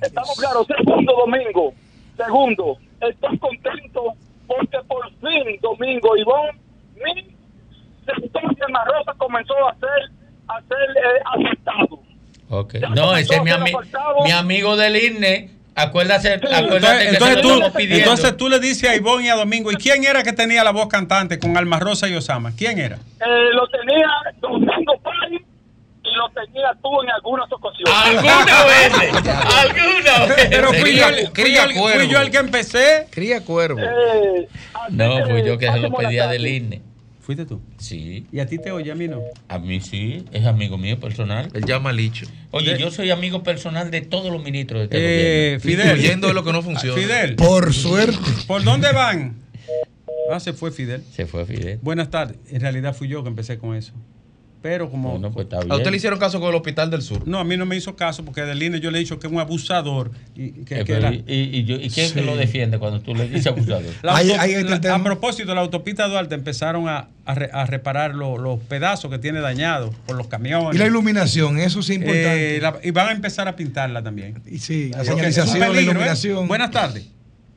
Estamos 0.01 0.39
claros. 0.39 0.67
Segundo, 0.67 1.13
Domingo. 1.27 1.75
Segundo, 2.17 2.77
estoy 3.01 3.39
contento 3.39 4.15
porque 4.47 4.79
por 4.89 5.07
fin, 5.21 5.59
Domingo 5.61 6.17
Ivón, 6.17 6.59
mi 6.95 7.35
sector 8.07 8.57
de 8.57 8.69
Marrosa 8.73 9.13
comenzó 9.19 9.55
a 9.69 9.75
ser, 9.75 10.11
a 10.49 10.61
ser 10.63 10.97
eh, 10.97 11.23
aceptado. 11.35 11.99
No, 12.95 13.17
ese 13.17 13.35
es 13.35 13.43
mi, 13.43 13.51
ami- 13.51 13.73
mi 14.25 14.31
amigo 14.31 14.77
del 14.77 14.97
INE. 14.97 15.51
Acuérdate, 15.79 16.33
acuérdate 16.35 16.57
Entonces, 16.59 17.03
que 17.09 17.09
entonces 17.13 17.37
se 17.37 17.43
lo 17.43 17.71
tú, 17.71 17.79
entonces 17.95 18.37
tú 18.39 18.49
le 18.49 18.59
dices 18.61 18.89
a 18.89 18.97
Ivonne 18.97 19.27
y 19.27 19.29
a 19.29 19.35
Domingo, 19.35 19.71
¿y 19.71 19.77
quién 19.77 20.05
era 20.05 20.23
que 20.23 20.33
tenía 20.33 20.65
la 20.65 20.71
voz 20.73 20.89
cantante 20.89 21.39
con 21.39 21.55
Alma 21.57 21.79
Rosa 21.79 22.09
y 22.09 22.15
Osama? 22.15 22.53
¿Quién 22.57 22.79
era? 22.79 22.97
Eh, 22.97 23.51
lo 23.53 23.69
tenía 23.69 24.07
Domingo 24.41 24.99
Pari 25.03 25.37
y 25.37 26.15
lo 26.17 26.29
tenía 26.31 26.69
tú 26.83 27.03
en 27.03 27.11
algunas 27.11 27.53
ocasiones. 27.53 27.95
¿Alguna 27.95 28.65
vez? 28.65 28.93
¿Alguna 29.55 30.35
vez? 30.35 30.47
Pero 30.49 30.73
fui 30.73 30.97
yo, 30.97 31.07
Cría- 31.07 31.09
el- 31.09 31.29
fui, 31.35 31.53
yo 31.55 31.63
el, 31.63 31.73
fui 31.73 31.81
cuervo. 31.83 32.11
yo 32.11 32.21
el 32.23 32.31
que 32.31 32.39
empecé. 32.39 33.07
Cría 33.11 33.45
cuervo. 33.45 33.81
Eh, 33.81 34.49
No, 34.91 35.27
fui 35.27 35.45
yo 35.45 35.59
que 35.59 35.71
se 35.71 35.79
lo 35.79 35.91
pedía 35.93 36.27
del 36.29 36.47
INE. 36.47 36.81
¿Fuiste 37.27 37.45
tú? 37.45 37.61
Sí. 37.79 38.25
¿Y 38.31 38.39
a 38.39 38.47
ti 38.47 38.57
te 38.57 38.71
oye, 38.71 38.93
a 38.93 38.95
mí 38.95 39.09
no? 39.09 39.21
A 39.49 39.59
mí 39.59 39.81
sí, 39.81 40.25
es 40.33 40.47
amigo 40.47 40.79
mío 40.79 41.01
personal. 41.01 41.49
Él 41.55 41.65
llama 41.65 41.93
Licho. 41.93 42.25
Oye, 42.53 42.75
De- 42.75 42.79
yo 42.79 42.93
soy 42.93 43.11
amigo 43.11 43.43
personal 43.43 43.91
de 43.91 44.01
todos 44.03 44.31
los 44.33 44.41
ministros 44.45 44.79
de 44.79 44.85
este 44.85 44.99
Eh, 44.99 45.59
gobierno. 45.59 45.61
Fidel. 45.83 45.97
Incluyendo 45.99 46.33
lo 46.33 46.45
que 46.45 46.53
no 46.53 46.63
funciona. 46.63 46.95
Fidel. 47.03 47.35
Por 47.35 47.75
suerte. 47.75 48.17
¿Por 48.47 48.63
dónde 48.63 48.93
van? 48.93 49.35
Ah, 50.31 50.39
se 50.39 50.53
fue 50.53 50.71
Fidel. 50.71 51.03
Se 51.13 51.27
fue 51.27 51.45
Fidel. 51.47 51.81
Buenas 51.83 52.11
tardes. 52.11 52.37
En 52.49 52.61
realidad 52.61 52.95
fui 52.95 53.09
yo 53.09 53.25
que 53.25 53.29
empecé 53.29 53.59
con 53.59 53.75
eso. 53.75 53.93
Pero 54.67 54.91
como... 54.91 55.13
Bueno, 55.13 55.31
pues 55.31 55.45
está 55.45 55.59
A 55.59 55.61
usted 55.61 55.77
bien. 55.77 55.91
le 55.93 55.97
hicieron 55.97 56.19
caso 56.19 56.41
con 56.41 56.49
el 56.49 56.57
Hospital 56.57 56.91
del 56.91 57.01
Sur. 57.03 57.23
No, 57.29 57.39
a 57.39 57.45
mí 57.45 57.57
no 57.57 57.67
me 57.67 57.77
hizo 57.77 57.95
caso 57.95 58.25
porque 58.25 58.41
Adelina 58.41 58.79
yo 58.79 58.91
le 58.91 58.99
he 58.99 59.01
dicho 59.01 59.17
que 59.21 59.29
es 59.29 59.33
un 59.33 59.39
abusador. 59.39 60.11
Y, 60.35 60.65
que, 60.65 60.81
Eh, 60.81 60.85
que 60.85 60.99
la- 60.99 61.15
y, 61.15 61.23
y 61.29 61.65
yo- 61.65 61.77
¿y 61.77 61.89
quién 61.89 62.09
Sí. 62.09 62.15
que 62.15 62.23
lo 62.23 62.37
defiende 62.37 62.81
cuando 62.81 63.01
tú 63.01 63.15
le 63.15 63.29
dices 63.29 63.47
abusador? 63.47 63.85
la 64.03 64.17
Ahí- 64.17 64.33
ahí 64.33 64.65
la- 64.65 64.95
a 64.97 65.03
propósito, 65.05 65.55
la 65.55 65.61
autopista 65.61 66.09
Duarte 66.09 66.35
empezaron 66.35 66.89
a, 66.89 67.11
a 67.25 67.35
re- 67.37 67.51
a 67.53 67.65
reparar 67.65 68.17
lo- 68.17 68.39
los 68.39 68.59
pedazos 68.59 69.09
que 69.09 69.19
tiene 69.21 69.39
dañados 69.39 69.95
por 70.05 70.17
los 70.17 70.27
camiones. 70.27 70.75
Y 70.75 70.79
la 70.79 70.87
iluminación, 70.87 71.61
eso 71.61 71.81
sí 71.81 71.93
es 71.93 71.99
importante. 72.01 72.57
Eh, 72.57 72.61
la- 72.61 72.81
y 72.83 72.91
van 72.91 73.09
a 73.11 73.13
empezar 73.13 73.47
a 73.47 73.55
pintarla 73.55 74.03
también. 74.03 74.43
y 74.51 74.59
sí, 74.59 74.91
la 74.91 75.05
señalización, 75.05 75.61
la 75.61 75.67
peligro, 75.69 75.91
¿eh? 75.91 75.95
iluminación. 75.95 76.49
Buenas 76.49 76.73
tardes. 76.73 77.09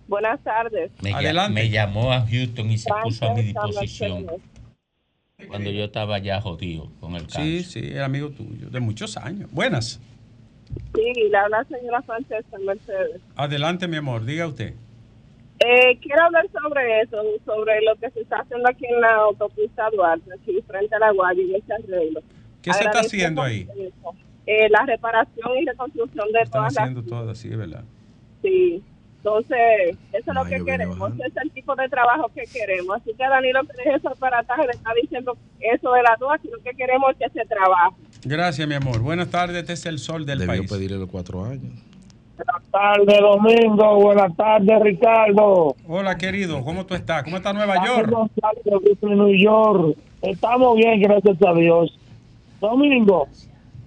Buenas 0.08 0.40
tardes. 0.44 0.92
Me, 1.02 1.12
Adelante. 1.12 1.54
me 1.54 1.70
llamó 1.72 2.14
a 2.14 2.28
Houston 2.28 2.70
y 2.70 2.78
se 2.78 2.88
puso 3.04 3.32
a 3.32 3.34
mi 3.34 3.42
disposición. 3.42 4.28
Cuando 5.48 5.72
yo 5.72 5.86
estaba 5.86 6.20
ya 6.20 6.42
jodido 6.42 6.90
con 7.00 7.16
el 7.16 7.22
cáncer. 7.22 7.44
Sí, 7.44 7.64
sí, 7.64 7.80
es 7.94 8.00
amigo 8.00 8.30
tuyo, 8.30 8.70
de 8.70 8.80
muchos 8.80 9.18
años. 9.18 9.52
Buenas. 9.52 10.00
Sí, 10.94 11.14
le 11.30 11.38
habla 11.38 11.66
la 11.70 11.78
señora 11.78 12.02
Francesca 12.04 12.58
Mercedes. 12.66 13.22
Adelante, 13.36 13.88
mi 13.88 13.98
amor, 13.98 14.26
diga 14.26 14.48
usted. 14.48 14.74
Eh, 15.60 15.98
quiero 16.02 16.24
hablar 16.24 16.48
sobre 16.52 17.02
eso, 17.02 17.22
sobre 17.46 17.82
lo 17.82 17.96
que 17.96 18.10
se 18.12 18.22
está 18.22 18.38
haciendo 18.38 18.70
aquí 18.70 18.86
en 18.86 19.02
la 19.02 19.16
autopista 19.16 19.90
Duarte, 19.92 20.32
aquí 20.34 20.62
frente 20.66 20.96
a 20.96 21.00
la 21.00 21.12
Guaya 21.12 21.42
y 21.42 21.56
ese 21.56 21.74
arreglo. 21.74 22.22
¿Qué 22.62 22.74
se 22.74 22.84
está 22.84 23.00
haciendo 23.00 23.42
ahí? 23.42 23.68
Eh, 24.46 24.70
la 24.70 24.86
reparación 24.86 25.58
y 25.62 25.66
reconstrucción 25.66 26.32
de 26.32 26.42
Están 26.42 26.52
todas 26.52 26.74
las... 26.74 26.84
haciendo 26.84 27.04
todo 27.04 27.30
así, 27.32 27.50
¿verdad? 27.50 27.84
Sí. 28.42 28.84
Entonces, 29.20 29.98
eso 30.14 30.18
es 30.18 30.28
lo 30.28 30.44
Mayo 30.46 30.50
que 30.58 30.72
queremos, 30.72 31.12
ese 31.14 31.28
es 31.28 31.38
el 31.44 31.52
tipo 31.52 31.76
de 31.76 31.90
trabajo 31.90 32.32
que 32.34 32.44
queremos. 32.44 32.96
Así 33.02 33.12
que 33.18 33.28
Danilo 33.28 33.62
que 33.64 33.74
deje 33.84 33.98
eso 33.98 34.12
para 34.18 34.40
atrás, 34.40 34.60
le 34.66 34.72
está 34.72 34.92
diciendo 35.02 35.38
eso 35.60 35.92
de 35.92 36.04
la 36.04 36.16
duda, 36.18 36.40
sino 36.42 36.58
que 36.64 36.72
queremos 36.72 37.12
que 37.20 37.30
se 37.30 37.46
trabaje. 37.46 37.96
Gracias, 38.24 38.66
mi 38.66 38.76
amor. 38.76 39.00
Buenas 39.00 39.30
tardes, 39.30 39.58
este 39.58 39.74
es 39.74 39.86
el 39.86 40.00
sol 40.00 40.26
del 40.26 40.40
Debió 40.40 40.62
país. 40.62 40.72
pedirle 40.72 40.98
los 40.98 41.10
cuatro 41.10 41.44
años. 41.44 41.74
Buenas 42.38 42.64
tardes, 42.72 43.20
Domingo. 43.20 43.96
Buenas 44.02 44.38
tardes, 44.38 44.82
Ricardo. 44.82 45.76
Hola, 45.86 46.18
querido, 46.18 46.64
¿cómo 46.64 46.86
tú 46.86 46.96
estás? 46.96 47.24
¿Cómo 47.24 47.36
está 47.36 47.52
Nueva 47.52 47.86
York? 47.86 48.10
New 49.02 49.36
York. 49.36 49.98
Estamos 50.22 50.78
bien, 50.78 51.02
gracias 51.02 51.38
a 51.46 51.54
Dios. 51.54 52.00
Domingo, 52.62 53.28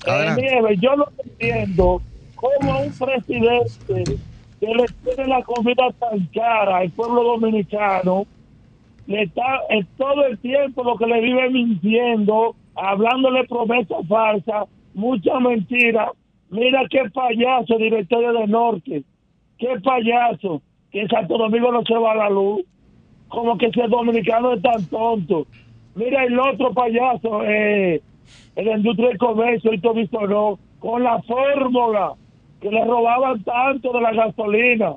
eh. 0.07 0.35
Nieves, 0.37 0.79
yo 0.81 0.97
no 0.97 1.07
entiendo 1.25 2.03
cómo 2.35 2.81
un 2.81 2.93
presidente 2.93 4.19
que 4.63 4.69
le 4.69 4.85
tiene 5.03 5.29
la 5.29 5.43
comida 5.43 5.91
tan 5.99 6.25
cara 6.27 6.77
al 6.79 6.91
pueblo 6.93 7.25
dominicano 7.25 8.27
le 9.09 9.23
está 9.23 9.43
es 9.71 9.85
todo 9.99 10.25
el 10.25 10.39
tiempo 10.39 10.85
lo 10.85 10.97
que 10.97 11.07
le 11.07 11.21
vive 11.21 11.51
mintiendo, 11.51 12.55
hablándole 12.77 13.43
promesas 13.49 14.07
falsas, 14.07 14.69
mucha 14.95 15.41
mentira. 15.41 16.13
Mira 16.51 16.83
qué 16.89 17.11
payaso, 17.13 17.77
directorio 17.77 18.33
del 18.33 18.51
norte. 18.53 19.03
Qué 19.59 19.81
payaso, 19.83 20.63
que 20.93 21.09
Santo 21.09 21.39
Domingo 21.39 21.73
no 21.73 21.83
se 21.85 21.97
va 21.97 22.15
la 22.15 22.31
luz. 22.31 22.63
Como 23.27 23.59
que 23.59 23.67
ese 23.67 23.89
dominicano 23.89 24.53
es 24.53 24.63
tan 24.63 24.85
tonto. 24.87 25.49
Mira 25.97 26.23
el 26.25 26.39
otro 26.39 26.73
payaso, 26.73 27.43
eh, 27.43 28.01
el 28.55 28.69
industria 28.69 29.09
del 29.09 29.19
comercio, 29.19 29.73
y 29.75 29.81
no, 30.29 30.59
con 30.79 31.03
la 31.03 31.21
fórmula 31.23 32.15
que 32.63 32.71
le 32.71 32.85
robaban 32.85 33.43
tanto 33.43 33.93
de 33.93 34.01
la 34.01 34.13
gasolina. 34.13 34.95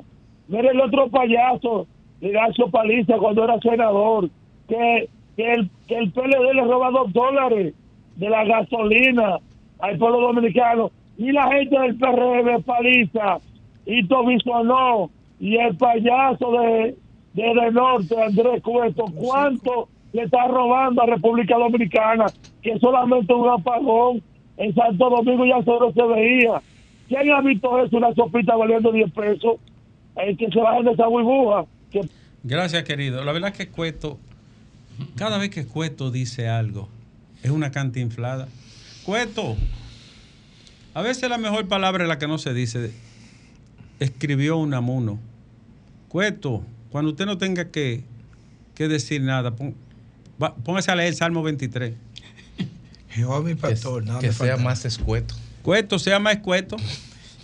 Mira 0.48 0.72
el 0.72 0.80
otro 0.80 1.10
payaso, 1.10 1.88
Ignacio 2.22 2.70
Paliza, 2.70 3.18
cuando 3.18 3.44
era 3.44 3.60
senador, 3.60 4.30
que, 4.68 5.10
que, 5.36 5.52
el, 5.52 5.70
que 5.88 5.98
el 5.98 6.12
PLD 6.12 6.54
le 6.54 6.64
roba 6.64 6.92
dos 6.92 7.12
dólares 7.12 7.74
de 8.18 8.30
la 8.30 8.46
gasolina 8.46 9.40
al 9.80 9.98
pueblo 9.98 10.22
dominicano. 10.22 10.92
Y 11.18 11.32
la 11.32 11.48
gente 11.48 11.80
del 11.80 11.98
PRM, 11.98 12.62
Paliza, 12.64 13.40
y 13.88 14.04
no, 14.04 15.10
y 15.40 15.58
el 15.58 15.76
payaso 15.76 16.52
de, 16.52 16.96
de, 17.34 17.44
de 17.44 17.72
Norte, 17.72 18.16
Andrés 18.22 18.62
Cueto, 18.62 19.06
¿cuánto 19.16 19.90
le 20.14 20.24
está 20.24 20.48
robando 20.48 21.02
a 21.02 21.08
República 21.08 21.58
Dominicana? 21.58 22.26
Que 22.62 22.78
solamente 22.80 23.34
un 23.34 23.50
apagón 23.50 24.22
en 24.58 24.74
Santo 24.76 25.10
Domingo 25.10 25.46
ya 25.46 25.64
solo 25.64 25.92
se 25.92 26.04
veía. 26.04 26.62
¿Quién 27.08 27.32
ha 27.32 27.42
visto 27.42 27.84
eso? 27.86 27.98
Una 27.98 28.14
sopita 28.14 28.56
valiendo 28.56 28.92
10 28.92 29.12
pesos. 29.12 29.58
El 30.16 30.38
que 30.38 30.48
se 30.50 30.60
bajen 30.60 30.86
de 30.86 30.92
esa 30.92 31.08
burbuja. 31.08 31.66
Que 31.92 32.02
Gracias, 32.44 32.84
querido. 32.84 33.24
La 33.24 33.32
verdad 33.32 33.52
es 33.52 33.58
que 33.58 33.68
Cueto, 33.70 34.18
cada 35.16 35.38
vez 35.38 35.50
que 35.50 35.66
Cueto 35.66 36.10
dice 36.12 36.48
algo, 36.48 36.88
es 37.44 37.52
una 37.52 37.72
cantinflada. 37.72 38.48
Cueto, 39.04 39.56
a 40.94 41.02
veces 41.02 41.30
la 41.30 41.38
mejor 41.38 41.68
palabra 41.68 42.04
es 42.04 42.08
la 42.10 42.18
que 42.18 42.28
no 42.28 42.38
se 42.38 42.54
dice. 42.54 42.92
Escribió 44.00 44.58
Unamuno. 44.58 45.20
Cueto, 46.10 46.64
cuando 46.92 47.12
usted 47.12 47.26
no 47.26 47.38
tenga 47.38 47.70
que, 47.72 48.04
que 48.74 48.88
decir 48.88 49.22
nada, 49.22 49.52
pon- 49.56 49.76
va- 50.42 50.56
póngase 50.56 50.92
a 50.92 50.96
leer 50.96 51.10
el 51.10 51.16
Salmo 51.16 51.44
23. 51.44 51.94
Jehová 53.10 53.42
mi 53.42 53.52
Que, 53.52 53.56
pastor, 53.58 54.06
nada 54.06 54.20
que 54.20 54.28
me 54.28 54.34
sea 54.34 54.48
falta. 54.56 54.64
más 54.64 54.86
escueto. 54.86 55.36
Cueto, 55.66 55.98
sea 56.00 56.20
más 56.20 56.38
Cueto. 56.38 56.78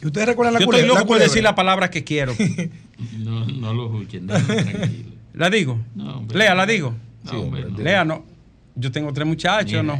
¿Y 0.02 0.06
ustedes 0.06 0.28
recuerdan 0.28 0.54
la 0.54 0.60
Yo 0.60 0.66
culebra? 0.68 0.86
estoy 0.88 0.98
loco 1.00 1.08
por 1.08 1.20
decir 1.20 1.44
la 1.44 1.56
palabra 1.56 1.90
que 1.90 2.04
quiero. 2.04 2.34
No, 3.18 3.46
no 3.48 3.74
lo 3.74 3.86
escuchen, 3.88 4.28
déjenlo 4.28 4.56
tranquilo. 4.64 5.10
¿La 5.34 5.50
digo? 5.50 5.80
No, 5.96 6.18
hombre. 6.20 6.38
Lea, 6.38 6.54
la 6.54 6.68
digo. 6.68 6.94
No, 7.24 7.42
hombre, 7.42 7.66
no. 7.68 7.78
Lea, 7.80 8.06
no. 8.06 8.24
Yo 8.76 8.92
tengo 8.92 9.12
tres 9.12 9.26
muchachos, 9.26 9.72
Mira, 9.72 9.82
¿no? 9.82 10.00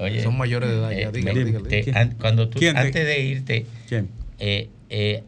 Oye, 0.00 0.22
Son 0.22 0.38
mayores 0.38 0.68
de 0.70 0.76
edad 0.76 0.90
ya, 0.92 0.96
eh, 1.08 1.10
dígale, 1.12 1.40
me- 1.40 1.44
dígale. 1.46 1.68
te- 1.68 1.82
¿Quién? 1.82 1.96
an- 1.96 2.14
cuando 2.20 2.48
tú, 2.48 2.60
¿Quién 2.60 2.74
te- 2.76 2.80
antes 2.80 3.04
de 3.04 3.20
irte, 3.22 3.66
¿Quién? 3.88 4.08
eh, 4.38 4.68
eh, 4.88 5.24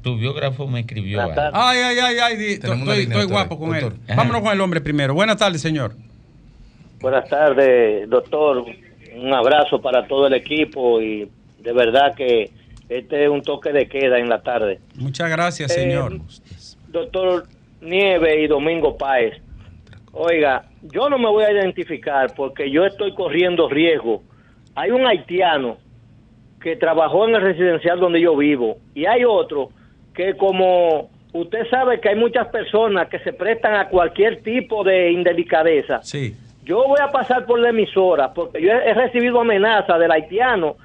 tu 0.00 0.16
biógrafo 0.16 0.66
me 0.66 0.80
escribió 0.80 1.20
algo. 1.20 1.34
Ay, 1.52 1.78
ay, 1.80 1.98
ay, 1.98 2.16
ay. 2.22 2.36
di- 2.38 2.52
Estoy, 2.54 2.78
línea, 2.78 2.94
estoy 2.94 3.06
doctor. 3.12 3.26
guapo 3.28 3.58
con 3.58 3.76
él. 3.76 3.84
Ajá. 4.08 4.14
Vámonos 4.16 4.40
con 4.40 4.52
el 4.52 4.60
hombre 4.62 4.80
primero. 4.80 5.12
Buenas 5.12 5.36
tardes, 5.36 5.60
señor. 5.60 5.94
Buenas 7.00 7.28
tardes, 7.28 8.08
doctor. 8.08 8.64
Un 9.16 9.34
abrazo 9.34 9.82
para 9.82 10.06
todo 10.08 10.26
el 10.28 10.32
equipo 10.34 11.02
y 11.02 11.28
de 11.64 11.72
verdad 11.72 12.14
que 12.14 12.50
este 12.88 13.24
es 13.24 13.30
un 13.30 13.42
toque 13.42 13.72
de 13.72 13.88
queda 13.88 14.18
en 14.18 14.28
la 14.28 14.42
tarde. 14.42 14.78
Muchas 14.96 15.30
gracias, 15.30 15.70
Eh, 15.72 15.80
señor. 15.80 16.12
Doctor 16.88 17.44
Nieve 17.80 18.42
y 18.42 18.46
Domingo 18.46 18.96
Páez, 18.96 19.34
oiga, 20.12 20.66
yo 20.82 21.08
no 21.08 21.18
me 21.18 21.28
voy 21.28 21.44
a 21.44 21.52
identificar 21.52 22.32
porque 22.36 22.70
yo 22.70 22.84
estoy 22.84 23.14
corriendo 23.14 23.68
riesgo. 23.68 24.22
Hay 24.76 24.90
un 24.90 25.06
haitiano 25.06 25.78
que 26.60 26.76
trabajó 26.76 27.26
en 27.28 27.34
el 27.34 27.40
residencial 27.42 27.98
donde 27.98 28.20
yo 28.20 28.36
vivo 28.36 28.76
y 28.94 29.06
hay 29.06 29.24
otro 29.24 29.70
que 30.14 30.36
como 30.36 31.10
usted 31.32 31.66
sabe 31.70 32.00
que 32.00 32.10
hay 32.10 32.16
muchas 32.16 32.46
personas 32.48 33.08
que 33.08 33.18
se 33.20 33.32
prestan 33.32 33.74
a 33.74 33.88
cualquier 33.88 34.42
tipo 34.42 34.84
de 34.84 35.10
indelicadeza. 35.10 36.00
Sí. 36.02 36.36
Yo 36.64 36.84
voy 36.86 36.98
a 37.02 37.08
pasar 37.08 37.44
por 37.46 37.58
la 37.58 37.70
emisora 37.70 38.32
porque 38.32 38.62
yo 38.62 38.70
he, 38.70 38.90
he 38.90 38.94
recibido 38.94 39.40
amenazas 39.40 39.98
del 39.98 40.10
haitiano 40.10 40.76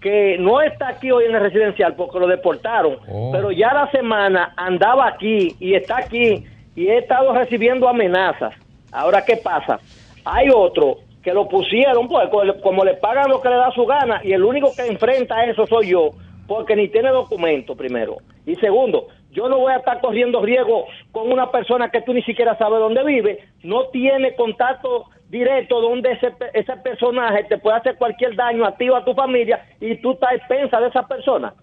que 0.00 0.36
no 0.38 0.60
está 0.60 0.88
aquí 0.88 1.10
hoy 1.10 1.24
en 1.24 1.34
el 1.34 1.40
residencial 1.40 1.94
porque 1.96 2.18
lo 2.20 2.26
deportaron, 2.26 2.98
Oh. 3.10 3.30
pero 3.32 3.50
ya 3.50 3.72
la 3.74 3.90
semana 3.90 4.52
andaba 4.56 5.08
aquí 5.08 5.54
y 5.60 5.74
está 5.74 5.98
aquí 5.98 6.44
y 6.76 6.86
he 6.88 6.98
estado 6.98 7.32
recibiendo 7.32 7.88
amenazas. 7.88 8.54
Ahora, 8.92 9.24
¿qué 9.24 9.36
pasa? 9.36 9.80
Hay 10.24 10.48
otro 10.54 10.98
que 11.22 11.32
lo 11.34 11.48
pusieron, 11.48 12.08
pues 12.08 12.28
como 12.62 12.84
le- 12.84 12.94
pagan 12.94 13.28
lo 13.28 13.40
que 13.40 13.48
le 13.48 13.56
da 13.56 13.70
su 13.72 13.84
gana 13.86 14.20
y 14.22 14.32
el 14.32 14.44
único 14.44 14.70
que 14.74 14.86
enfrenta 14.86 15.44
eso 15.44 15.66
soy 15.66 15.88
yo, 15.88 16.10
porque 16.46 16.76
ni 16.76 16.88
tiene 16.88 17.10
documento 17.10 17.74
primero. 17.74 18.18
Y 18.46 18.54
segundo, 18.56 19.08
yo 19.32 19.48
no 19.48 19.58
voy 19.58 19.72
a 19.72 19.76
estar 19.78 20.00
corriendo 20.00 20.40
riesgo 20.40 20.86
con 21.12 21.30
una 21.30 21.50
persona 21.50 21.90
que 21.90 22.00
tú 22.02 22.14
ni 22.14 22.22
siquiera 22.22 22.56
sabes 22.56 22.78
dónde 22.78 23.04
vive, 23.04 23.40
no 23.62 23.86
tiene 23.88 24.34
contacto 24.36 25.06
directo 25.30 25.80
donde 25.80 26.12
ese, 26.12 26.30
pe- 26.30 26.50
ese 26.54 26.72
personaje 26.82 27.44
te 27.48 27.58
puede 27.58 27.76
hacer 27.76 27.96
cualquier 27.96 28.34
daño 28.36 28.64
a 28.66 28.76
ti 28.76 28.88
o 28.88 28.96
a 28.96 29.04
tu 29.04 29.14
familia 29.14 29.66
y 29.80 30.00
tú 30.00 30.12
estás 30.12 30.30
a 30.30 30.34
expensa 30.36 30.80
de 30.80 30.88
esa 30.88 31.06
persona. 31.06 31.54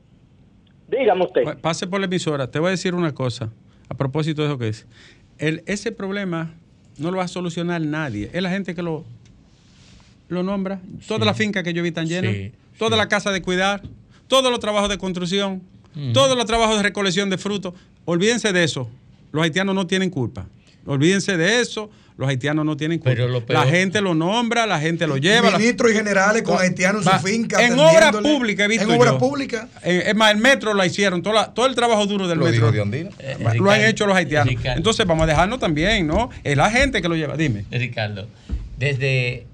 Dígame 0.87 1.25
usted. 1.25 1.43
Pa- 1.43 1.55
Pase 1.55 1.87
por 1.87 1.99
la 1.99 2.05
emisora. 2.05 2.49
Te 2.51 2.59
voy 2.59 2.67
a 2.67 2.71
decir 2.71 2.93
una 2.93 3.13
cosa 3.13 3.49
a 3.89 3.93
propósito 3.95 4.41
de 4.43 4.47
eso 4.49 4.57
que 4.57 4.67
es. 4.67 4.87
El, 5.39 5.63
ese 5.65 5.91
problema 5.91 6.53
no 6.99 7.11
lo 7.11 7.17
va 7.17 7.23
a 7.23 7.27
solucionar 7.27 7.81
nadie. 7.81 8.29
Es 8.33 8.41
la 8.41 8.49
gente 8.51 8.75
que 8.75 8.81
lo, 8.83 9.03
lo 10.29 10.43
nombra. 10.43 10.79
Todas 11.07 11.25
las 11.25 11.37
fincas 11.37 11.63
que 11.63 11.73
yo 11.73 11.81
vi 11.81 11.89
están 11.89 12.07
llenas. 12.07 12.31
Sí, 12.33 12.51
Todas 12.77 12.97
las 12.97 13.07
casas 13.07 13.33
de 13.33 13.41
cuidar. 13.41 13.81
Todos 14.27 14.49
los 14.51 14.59
trabajos 14.59 14.89
de 14.89 14.97
construcción. 14.97 15.61
Todos 16.13 16.35
los 16.35 16.45
trabajos 16.45 16.75
de 16.77 16.83
recolección 16.83 17.29
de 17.29 17.37
frutos. 17.37 17.73
Olvídense 18.03 18.51
de 18.51 18.63
eso. 18.65 18.89
Los 19.31 19.43
haitianos 19.43 19.73
no 19.75 19.87
tienen 19.87 20.09
culpa. 20.09 20.45
Olvídense 20.85 21.37
de 21.37 21.61
eso. 21.61 21.89
Los 22.17 22.29
haitianos 22.29 22.65
no 22.65 22.77
tienen 22.77 22.99
culpa. 22.99 23.11
Pero 23.13 23.27
lo 23.27 23.45
peor- 23.45 23.59
La 23.59 23.69
gente 23.69 23.99
lo 23.99 24.15
nombra, 24.15 24.65
la 24.65 24.79
gente 24.79 25.05
lo 25.05 25.17
lleva. 25.17 25.51
la- 25.51 25.57
Ministros 25.57 25.91
y 25.91 25.95
generales 25.95 26.43
con 26.43 26.57
haitianos 26.57 27.05
en 27.05 27.11
su 27.19 27.19
finca. 27.27 27.61
En 27.65 27.77
obra 27.77 28.11
pública, 28.13 28.63
he 28.63 28.67
visto 28.69 28.85
En 28.89 28.97
obra 28.97 29.11
yo. 29.11 29.17
pública. 29.17 29.67
Eh, 29.83 30.03
es 30.07 30.15
más, 30.15 30.31
el 30.31 30.37
metro 30.37 30.73
la 30.73 30.85
hicieron, 30.85 31.21
todo, 31.21 31.33
la- 31.33 31.53
todo 31.53 31.65
el 31.65 31.75
trabajo 31.75 32.05
duro 32.05 32.27
del 32.29 32.39
Lo 32.39 32.45
metro. 32.45 32.71
Diondino. 32.71 33.09
Eh, 33.19 33.35
lo 33.59 33.69
han 33.69 33.81
hecho 33.83 34.05
los 34.07 34.15
haitianos. 34.15 34.47
Ricardo. 34.47 34.77
Entonces 34.77 35.05
vamos 35.05 35.23
a 35.23 35.27
dejarnos 35.27 35.59
también, 35.59 36.07
¿no? 36.07 36.29
Es 36.45 36.55
la 36.55 36.71
gente 36.71 37.01
que 37.01 37.09
lo 37.09 37.15
lleva. 37.17 37.35
Dime. 37.35 37.65
Ricardo, 37.69 38.27
desde 38.77 39.45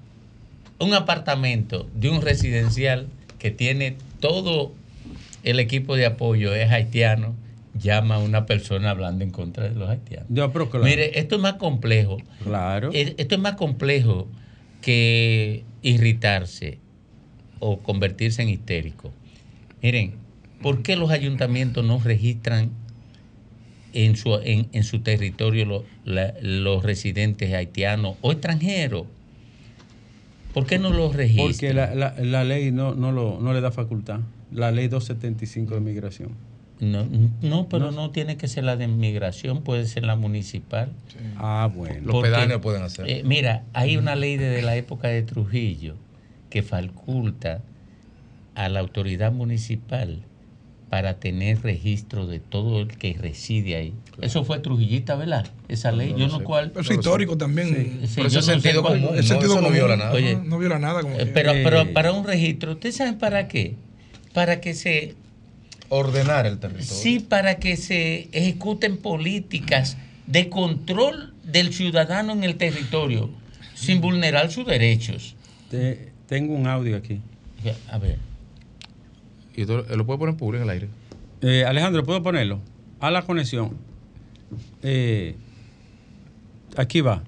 un 0.78 0.94
apartamento 0.94 1.88
de 1.94 2.10
un 2.10 2.22
residencial 2.22 3.08
que 3.40 3.50
tiene 3.50 3.96
todo 4.20 4.72
el 5.42 5.58
equipo 5.58 5.96
de 5.96 6.06
apoyo 6.06 6.54
es 6.54 6.70
haitiano, 6.70 7.34
llama 7.82 8.14
a 8.16 8.18
una 8.18 8.46
persona 8.46 8.90
hablando 8.90 9.24
en 9.24 9.30
contra 9.30 9.64
de 9.68 9.74
los 9.74 9.88
haitianos. 9.88 10.26
Yo, 10.30 10.52
pero 10.52 10.70
claro. 10.70 10.84
Mire, 10.86 11.18
esto 11.18 11.36
es 11.36 11.40
más 11.42 11.54
complejo. 11.54 12.18
Claro. 12.44 12.90
Esto 12.92 13.34
es 13.34 13.40
más 13.40 13.54
complejo 13.54 14.28
que 14.80 15.64
irritarse 15.82 16.78
o 17.60 17.78
convertirse 17.80 18.42
en 18.42 18.48
histérico. 18.48 19.12
Miren, 19.82 20.14
¿por 20.62 20.82
qué 20.82 20.96
los 20.96 21.10
ayuntamientos 21.10 21.84
no 21.84 21.98
registran 22.00 22.70
en 23.92 24.16
su, 24.16 24.34
en, 24.42 24.68
en 24.72 24.84
su 24.84 25.00
territorio 25.00 25.66
lo- 25.66 25.84
la- 26.04 26.34
los 26.40 26.82
residentes 26.82 27.52
haitianos 27.52 28.16
o 28.22 28.32
extranjeros? 28.32 29.04
¿Por 30.54 30.66
qué 30.66 30.78
no 30.78 30.90
los 30.90 31.14
registran? 31.14 31.48
Porque 31.48 31.72
la, 31.74 31.94
la- 31.94 32.14
la 32.18 32.44
ley 32.44 32.70
no, 32.72 32.94
no, 32.94 33.10
lo, 33.12 33.38
no 33.40 33.52
le 33.54 33.60
da 33.60 33.70
facultad. 33.70 34.20
La 34.52 34.70
ley 34.70 34.88
275 34.88 35.74
de 35.74 35.80
migración. 35.80 36.30
No, 36.82 37.06
no, 37.42 37.68
pero 37.68 37.92
no. 37.92 38.10
tiene 38.10 38.36
que 38.36 38.48
ser 38.48 38.64
la 38.64 38.74
de 38.76 38.86
inmigración, 38.86 39.62
puede 39.62 39.86
ser 39.86 40.02
la 40.04 40.16
municipal. 40.16 40.88
Ah, 41.36 41.70
bueno. 41.72 42.12
Los 42.12 42.22
pedáneos 42.22 42.60
pueden 42.60 42.82
hacer. 42.82 43.08
eh, 43.08 43.22
mira, 43.24 43.62
hay 43.72 43.96
una 43.96 44.16
ley 44.16 44.36
desde 44.36 44.62
la 44.62 44.74
época 44.74 45.06
de 45.06 45.22
Trujillo 45.22 45.94
que 46.50 46.62
faculta 46.64 47.60
a 48.56 48.68
la 48.68 48.80
autoridad 48.80 49.30
municipal 49.30 50.22
para 50.90 51.14
tener 51.20 51.62
registro 51.62 52.26
de 52.26 52.40
todo 52.40 52.80
el 52.80 52.88
que 52.88 53.14
reside 53.14 53.76
ahí. 53.76 53.94
Eso 54.20 54.44
fue 54.44 54.58
Trujillita, 54.58 55.14
¿verdad? 55.14 55.46
Esa 55.68 55.92
ley, 55.92 56.10
No 56.12 56.18
yo 56.18 56.28
no 56.28 56.38
sé. 56.38 56.44
cuál. 56.44 56.72
Pero 56.72 56.80
es 56.82 56.90
histórico 56.90 57.38
también. 57.38 57.68
Sí, 58.06 58.12
Pero 58.16 58.28
yo 58.28 58.40
eso 58.40 58.40
es 58.40 58.46
no 58.48 58.52
sé 58.54 58.60
sentido 58.60 58.82
cuál- 58.82 59.00
común. 59.00 59.16
Es 59.16 59.22
No, 59.22 59.28
sentido 59.40 59.60
no 59.60 59.70
viola 59.70 59.96
nada. 59.96 60.12
Oye, 60.12 60.34
No, 60.34 60.42
no 60.44 60.58
viola 60.58 60.78
nada. 60.80 61.00
Como 61.02 61.14
Eh, 61.18 61.26
pero, 61.32 61.52
pero 61.62 61.92
para 61.94 62.12
un 62.12 62.26
registro, 62.26 62.72
¿ustedes 62.72 62.96
saben 62.96 63.18
para 63.18 63.46
qué? 63.46 63.76
Para 64.34 64.60
que 64.60 64.74
se 64.74 65.14
Ordenar 65.94 66.46
el 66.46 66.58
territorio. 66.58 66.86
Sí, 67.02 67.20
para 67.20 67.56
que 67.56 67.76
se 67.76 68.28
ejecuten 68.32 68.96
políticas 68.96 69.98
de 70.26 70.48
control 70.48 71.34
del 71.44 71.74
ciudadano 71.74 72.32
en 72.32 72.44
el 72.44 72.56
territorio 72.56 73.28
sin 73.74 74.00
vulnerar 74.00 74.50
sus 74.50 74.64
derechos. 74.64 75.36
Te- 75.70 76.10
tengo 76.28 76.54
un 76.54 76.66
audio 76.66 76.96
aquí. 76.96 77.20
A 77.90 77.98
ver. 77.98 78.18
Y 79.54 79.66
tú 79.66 79.84
lo 79.94 80.06
puedes 80.06 80.18
poner 80.18 80.32
en 80.32 80.38
público 80.38 80.62
en 80.64 80.70
el 80.70 80.74
aire. 80.74 80.88
Eh, 81.42 81.64
Alejandro, 81.66 82.02
¿puedo 82.04 82.22
ponerlo? 82.22 82.60
A 82.98 83.10
la 83.10 83.20
conexión. 83.22 83.76
Eh, 84.82 85.34
aquí 86.74 87.02
va. 87.02 87.22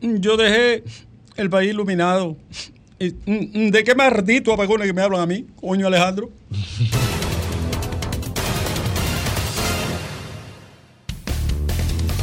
Yo 0.00 0.36
dejé 0.38 0.82
el 1.36 1.50
país 1.50 1.70
iluminado. 1.70 2.36
Mm, 3.00 3.08
mm, 3.26 3.70
¿De 3.70 3.82
qué 3.84 3.94
maldito 3.94 4.52
apagones 4.52 4.86
que 4.86 4.92
me 4.92 5.02
hablan 5.02 5.20
a 5.20 5.26
mí, 5.26 5.46
coño 5.60 5.86
Alejandro? 5.88 6.30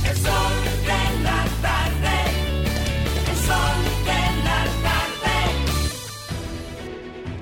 El 0.10 0.18
sol 0.18 0.54
de 0.86 1.24
la 1.24 1.46
tarde, 1.62 2.16
el 3.30 3.38
sol 3.38 3.78
de 4.06 4.22
la 4.46 4.66
tarde. 4.82 5.38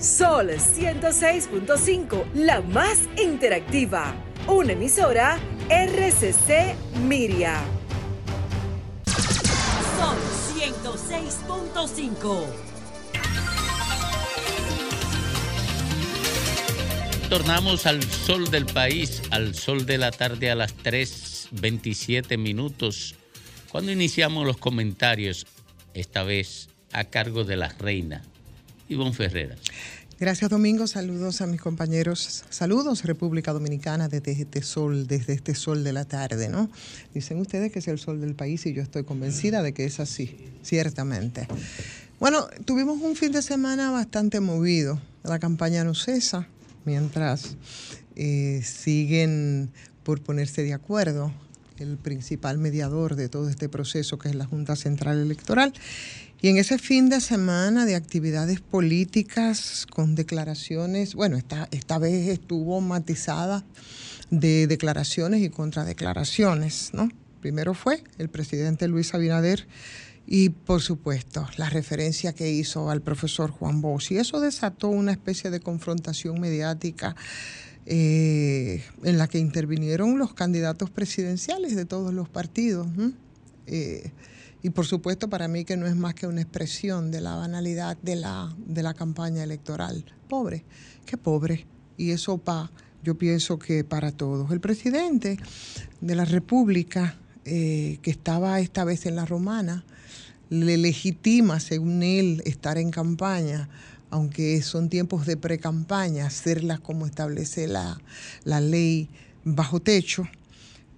Sol 0.01 0.49
106.5, 0.49 2.25
la 2.33 2.61
más 2.61 3.07
interactiva. 3.21 4.13
Una 4.47 4.71
emisora 4.73 5.37
RCC 5.69 6.75
Miria. 7.07 7.61
Sol 9.99 10.17
106.5. 10.57 12.68
Tornamos 17.29 17.85
al 17.85 18.01
sol 18.01 18.49
del 18.49 18.65
país, 18.65 19.21
al 19.29 19.53
sol 19.53 19.85
de 19.85 19.99
la 19.99 20.09
tarde 20.09 20.49
a 20.49 20.55
las 20.55 20.75
3.27 20.77 22.39
minutos, 22.39 23.13
cuando 23.71 23.91
iniciamos 23.91 24.47
los 24.47 24.57
comentarios, 24.57 25.45
esta 25.93 26.23
vez 26.23 26.69
a 26.91 27.03
cargo 27.03 27.43
de 27.43 27.55
la 27.55 27.69
reina, 27.69 28.23
Ivonne 28.87 29.13
Ferrera. 29.13 29.55
Gracias 30.19 30.49
Domingo, 30.49 30.87
saludos 30.87 31.41
a 31.41 31.45
mis 31.45 31.61
compañeros, 31.61 32.45
saludos 32.49 33.03
República 33.03 33.53
Dominicana 33.53 34.09
desde 34.09 34.31
este 34.31 34.63
sol, 34.63 35.05
desde 35.05 35.33
este 35.33 35.53
sol 35.53 35.83
de 35.83 35.93
la 35.93 36.05
tarde, 36.05 36.49
¿no? 36.49 36.71
Dicen 37.13 37.39
ustedes 37.39 37.71
que 37.71 37.77
es 37.77 37.87
el 37.87 37.99
sol 37.99 38.21
del 38.21 38.33
país 38.33 38.65
y 38.65 38.73
yo 38.73 38.81
estoy 38.81 39.03
convencida 39.03 39.61
de 39.61 39.71
que 39.75 39.85
es 39.85 39.99
así, 39.99 40.35
ciertamente. 40.63 41.47
Bueno, 42.19 42.47
tuvimos 42.65 42.99
un 43.03 43.15
fin 43.15 43.31
de 43.31 43.43
semana 43.43 43.91
bastante 43.91 44.39
movido, 44.39 44.99
la 45.23 45.37
campaña 45.37 45.83
no 45.83 45.93
cesa, 45.93 46.47
mientras 46.89 47.55
eh, 48.15 48.61
siguen 48.65 49.69
por 50.01 50.21
ponerse 50.21 50.63
de 50.63 50.73
acuerdo 50.73 51.31
el 51.77 51.97
principal 51.97 52.57
mediador 52.57 53.15
de 53.15 53.29
todo 53.29 53.47
este 53.47 53.69
proceso, 53.69 54.17
que 54.17 54.29
es 54.29 54.33
la 54.35 54.45
Junta 54.45 54.75
Central 54.75 55.19
Electoral. 55.19 55.71
Y 56.41 56.47
en 56.49 56.57
ese 56.57 56.79
fin 56.79 57.07
de 57.09 57.21
semana 57.21 57.85
de 57.85 57.95
actividades 57.95 58.59
políticas 58.59 59.85
con 59.85 60.15
declaraciones, 60.15 61.13
bueno, 61.13 61.37
esta, 61.37 61.67
esta 61.69 61.99
vez 61.99 62.27
estuvo 62.27 62.81
matizada 62.81 63.63
de 64.31 64.65
declaraciones 64.65 65.43
y 65.43 65.49
contradeclaraciones, 65.49 66.89
¿no? 66.93 67.09
Primero 67.39 67.75
fue 67.75 68.03
el 68.17 68.29
presidente 68.29 68.87
Luis 68.87 69.13
Abinader 69.13 69.67
y, 70.31 70.49
por 70.49 70.83
supuesto, 70.83 71.47
la 71.57 71.71
referencia 71.71 72.33
que 72.33 72.51
hizo 72.51 72.91
al 72.91 73.01
profesor 73.01 73.49
Juan 73.49 73.81
Bosch. 73.81 74.11
Y 74.11 74.17
eso 74.17 74.39
desató 74.39 74.87
una 74.87 75.11
especie 75.11 75.49
de 75.49 75.59
confrontación 75.59 76.39
mediática 76.39 77.15
eh, 77.87 78.83
en 79.01 79.17
la 79.17 79.27
que 79.27 79.39
intervinieron 79.39 80.19
los 80.19 80.35
candidatos 80.35 80.91
presidenciales 80.91 81.75
de 81.75 81.85
todos 81.85 82.13
los 82.13 82.29
partidos. 82.29 82.87
Eh, 83.65 84.11
y 84.61 84.69
por 84.69 84.85
supuesto 84.85 85.31
para 85.31 85.47
mí 85.47 85.65
que 85.65 85.77
no 85.77 85.87
es 85.87 85.95
más 85.95 86.13
que 86.13 86.27
una 86.27 86.41
expresión 86.41 87.09
de 87.09 87.21
la 87.21 87.35
banalidad 87.35 87.97
de 87.97 88.15
la, 88.15 88.55
de 88.67 88.83
la 88.83 88.93
campaña 88.93 89.43
electoral. 89.43 90.05
Pobre, 90.27 90.63
qué 91.07 91.17
pobre. 91.17 91.65
Y 91.97 92.11
eso 92.11 92.37
pa, 92.37 92.71
yo 93.01 93.17
pienso 93.17 93.57
que 93.57 93.83
para 93.83 94.11
todos. 94.11 94.51
El 94.51 94.59
presidente 94.59 95.39
de 96.01 96.15
la 96.15 96.25
República, 96.25 97.17
eh, 97.45 97.97
que 98.03 98.11
estaba 98.11 98.59
esta 98.59 98.83
vez 98.83 99.07
en 99.07 99.15
la 99.15 99.25
Romana, 99.25 99.85
le 100.49 100.77
legitima, 100.77 101.59
según 101.59 102.03
él, 102.03 102.41
estar 102.45 102.77
en 102.77 102.91
campaña, 102.91 103.69
aunque 104.09 104.61
son 104.61 104.89
tiempos 104.89 105.25
de 105.25 105.37
pre-campaña, 105.37 106.25
hacerlas 106.25 106.79
como 106.79 107.05
establece 107.05 107.67
la, 107.67 107.99
la 108.43 108.59
ley 108.59 109.07
bajo 109.43 109.79
techo 109.79 110.27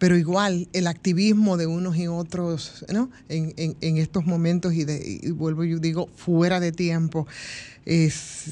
pero 0.02 0.18
igual 0.18 0.68
el 0.74 0.88
activismo 0.88 1.58
de 1.58 1.68
unos 1.68 1.96
y 1.96 2.08
otros 2.08 2.84
¿no? 2.92 3.12
en, 3.30 3.54
en, 3.56 3.98
estos 3.98 4.26
momentos, 4.26 4.74
y, 4.74 4.84
de, 4.84 5.20
y 5.22 5.30
vuelvo 5.30 5.64
yo 5.64 5.78
digo, 5.78 6.10
fuera 6.16 6.60
de 6.60 6.72
tiempo, 6.72 7.28
es, 7.86 8.48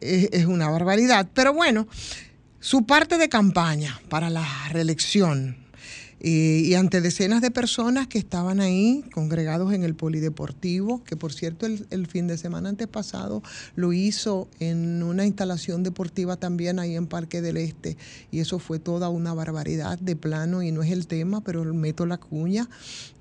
es 0.00 0.46
una 0.46 0.70
barbaridad. 0.70 1.26
Pero 1.34 1.52
bueno, 1.52 1.88
su 2.60 2.86
parte 2.86 3.18
de 3.18 3.28
campaña 3.28 4.00
para 4.08 4.30
la 4.30 4.46
reelección 4.70 5.56
eh, 6.20 6.62
y 6.64 6.74
ante 6.74 7.00
decenas 7.00 7.40
de 7.40 7.50
personas 7.50 8.08
que 8.08 8.18
estaban 8.18 8.60
ahí 8.60 9.04
congregados 9.12 9.72
en 9.72 9.84
el 9.84 9.94
polideportivo, 9.94 11.04
que 11.04 11.16
por 11.16 11.32
cierto 11.32 11.66
el, 11.66 12.06
fin 12.08 12.26
de 12.26 12.36
semana 12.36 12.70
antepasado 12.70 13.42
lo 13.76 13.92
hizo 13.92 14.48
en 14.58 15.02
una 15.02 15.26
instalación 15.26 15.82
deportiva 15.82 16.36
también 16.36 16.80
ahí 16.80 16.96
en 16.96 17.06
Parque 17.06 17.40
del 17.40 17.56
Este, 17.56 17.96
y 18.32 18.40
eso 18.40 18.58
fue 18.58 18.78
toda 18.78 19.08
una 19.10 19.32
barbaridad 19.32 19.98
de 19.98 20.16
plano 20.16 20.62
y 20.62 20.72
no 20.72 20.82
es 20.82 20.90
el 20.90 21.06
tema, 21.06 21.40
pero 21.40 21.62
meto 21.72 22.04
la 22.04 22.18
cuña 22.18 22.68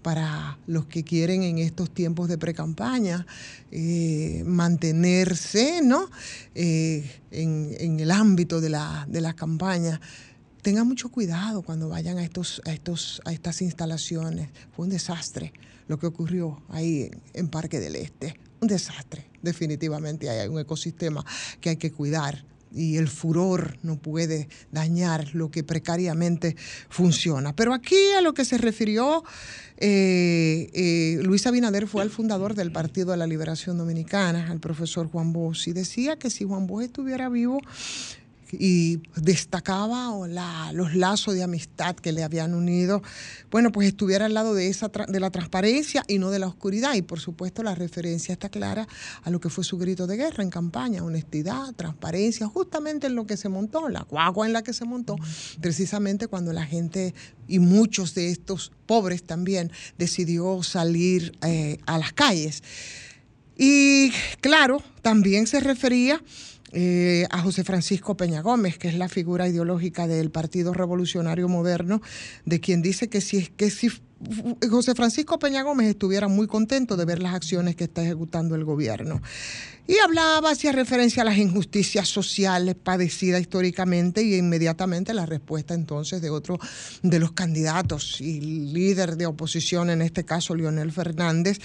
para 0.02 0.58
los 0.68 0.86
que 0.86 1.04
quieren 1.04 1.44
en 1.44 1.58
estos 1.58 1.92
tiempos 1.92 2.30
de 2.30 2.38
precampaña 2.38 3.28
eh, 3.72 4.44
mantenerse 4.46 5.82
¿no? 5.84 6.10
Eh, 6.56 7.04
en, 7.32 7.76
en, 7.80 8.00
el 8.00 8.12
ámbito 8.12 8.62
de 8.62 8.70
la, 8.70 9.06
de 9.10 9.22
la 9.22 9.34
campaña 9.34 10.00
tengan 10.68 10.86
mucho 10.86 11.08
cuidado 11.08 11.62
cuando 11.62 11.88
vayan 11.88 12.18
a, 12.18 12.26
estos, 12.26 12.62
a, 12.66 12.74
estos, 12.74 13.22
a 13.24 13.32
estas 13.32 13.62
instalaciones. 13.62 14.50
Fue 14.76 14.84
un 14.84 14.92
desastre 14.92 15.54
lo 15.88 15.98
que 15.98 16.08
ocurrió 16.08 16.62
ahí 16.68 17.10
en, 17.34 17.48
Parque 17.48 17.80
del 17.80 17.96
Este. 17.96 18.38
Un 18.60 18.68
desastre. 18.68 19.30
Definitivamente 19.42 20.30
hay 20.30 20.46
un 20.50 20.60
ecosistema 20.60 21.26
que 21.62 21.70
hay 21.70 21.78
que 21.78 21.94
cuidar 21.94 22.44
y 22.70 22.98
el 22.98 23.08
furor 23.08 23.78
no 23.82 23.96
puede 23.96 24.50
dañar 24.70 25.34
lo 25.34 25.50
que 25.50 25.64
precariamente 25.64 26.58
funciona. 26.90 27.56
Pero 27.56 27.74
aquí 27.74 28.12
a 28.18 28.22
lo 28.22 28.34
que 28.34 28.44
se 28.44 28.58
refirió 28.58 29.24
eh, 29.78 30.70
eh, 30.74 31.22
Luis 31.24 31.48
Abinader 31.48 31.88
fue 31.88 32.04
el 32.04 32.10
fundador 32.10 32.56
del 32.56 32.74
Partido 32.74 33.12
de 33.12 33.18
la 33.18 33.26
Liberación 33.26 33.78
Dominicana, 33.78 34.52
al 34.52 34.60
profesor 34.60 35.08
Juan 35.10 35.32
Bosch, 35.32 35.70
y 35.70 35.72
decía 35.72 36.20
que 36.20 36.30
si 36.30 36.44
Juan 36.44 36.68
Bosch 36.68 36.84
estuviera 36.84 37.30
vivo, 37.30 37.62
y 38.52 39.02
destacaba 39.16 40.12
la- 40.28 40.72
los 40.74 40.96
lazos 40.96 41.34
de 41.34 41.44
amistad 41.44 41.96
que 41.96 42.12
le 42.12 42.24
habían 42.24 42.54
unido, 42.54 43.02
bueno, 43.52 43.72
pues 43.72 43.88
estuviera 43.90 44.26
al 44.26 44.34
lado 44.34 44.54
de, 44.54 44.68
esa, 44.70 44.90
de 44.90 45.20
la 45.20 45.30
transparencia 45.32 46.04
y 46.08 46.18
no 46.18 46.30
de 46.30 46.40
la 46.40 46.48
oscuridad. 46.48 46.94
Y 46.96 47.02
por 47.02 47.20
supuesto 47.20 47.64
la 47.64 47.76
referencia 47.76 48.34
está 48.34 48.50
clara 48.50 48.88
a 49.24 49.30
lo 49.30 49.40
que 49.40 49.50
fue 49.50 49.64
su 49.64 49.78
grito 49.78 50.08
de 50.08 50.18
guerra 50.18 50.44
en 50.44 50.50
campaña, 50.50 51.04
honestidad, 51.04 51.74
transparencia, 51.76 52.48
justamente 52.48 53.08
en 53.08 53.16
lo 53.16 53.26
que 53.28 53.38
se 53.38 53.50
montó, 53.50 53.90
la 53.90 54.02
guagua 54.04 54.46
en 54.48 54.54
la 54.54 54.64
que 54.64 54.74
se 54.74 54.86
montó, 54.86 55.18
precisamente 55.62 56.28
cuando 56.28 56.54
la 56.54 56.66
gente 56.66 57.14
y 57.48 57.60
muchos 57.60 58.14
de 58.16 58.30
estos 58.30 58.72
pobres 58.86 59.24
también 59.24 59.72
decidió 59.98 60.64
salir 60.64 61.38
eh, 61.42 61.80
a 61.86 61.98
las 61.98 62.14
calles. 62.14 62.64
Y 63.58 64.12
claro, 64.42 64.84
también 65.02 65.48
se 65.48 65.60
refería 65.60 66.22
eh, 66.72 67.26
a 67.30 67.42
José 67.42 67.64
Francisco 67.64 68.18
Peña 68.18 68.42
Gómez, 68.42 68.78
que 68.78 68.90
es 68.90 68.96
la 68.96 69.08
figura 69.08 69.48
ideológica 69.48 70.08
del 70.08 70.32
Partido 70.32 70.74
Revolucionario 70.74 71.48
Moderno, 71.48 72.02
de 72.46 72.60
quien 72.60 72.82
dice 72.82 73.10
que 73.10 73.22
si, 73.22 73.48
que 73.48 73.70
si 73.70 73.90
José 74.70 74.96
Francisco 74.96 75.38
Peña 75.40 75.62
Gómez 75.62 75.88
estuviera 75.88 76.28
muy 76.28 76.48
contento 76.48 76.98
de 76.98 77.06
ver 77.06 77.22
las 77.22 77.36
acciones 77.36 77.76
que 77.76 77.86
está 77.86 78.04
ejecutando 78.04 78.56
el 78.56 78.64
gobierno. 78.64 79.22
Y 79.88 79.98
hablaba, 80.00 80.52
hacía 80.52 80.72
referencia 80.74 81.22
a 81.22 81.26
las 81.26 81.38
injusticias 81.38 82.10
sociales 82.10 82.76
padecidas 82.76 83.40
históricamente 83.40 84.24
y 84.24 84.36
inmediatamente 84.36 85.14
la 85.14 85.26
respuesta 85.26 85.74
entonces 85.74 86.22
de 86.22 86.30
otro 86.30 86.60
de 87.04 87.20
los 87.20 87.32
candidatos 87.32 88.20
y 88.20 88.42
líder 88.42 89.16
de 89.16 89.28
oposición, 89.28 89.90
en 89.90 90.02
este 90.02 90.26
caso 90.26 90.56
Leonel 90.56 90.92
Fernández, 90.92 91.60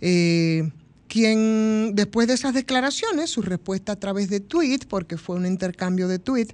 eh, 0.00 0.70
quien 1.08 1.94
después 1.94 2.28
de 2.28 2.34
esas 2.34 2.54
declaraciones, 2.54 3.30
su 3.30 3.42
respuesta 3.42 3.92
a 3.92 3.96
través 3.96 4.28
de 4.28 4.40
tweet, 4.40 4.80
porque 4.88 5.16
fue 5.16 5.36
un 5.36 5.46
intercambio 5.46 6.06
de 6.06 6.18
tweet, 6.18 6.48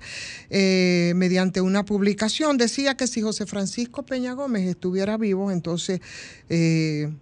eh, 0.50 1.12
mediante 1.16 1.60
una 1.60 1.84
publicación, 1.84 2.56
decía 2.56 2.96
que 2.96 3.06
si 3.06 3.20
José 3.20 3.46
Francisco 3.46 4.04
Peña 4.04 4.32
Gómez 4.32 4.66
estuviera 4.68 5.16
vivo, 5.16 5.50
entonces 5.50 6.00
eh, 6.48 7.12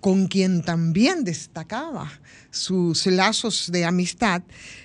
con 0.00 0.26
quien 0.26 0.62
también 0.62 1.24
destacaba 1.24 2.12
sus 2.50 3.06
lazos 3.06 3.70
de 3.72 3.86
amistad, 3.86 4.42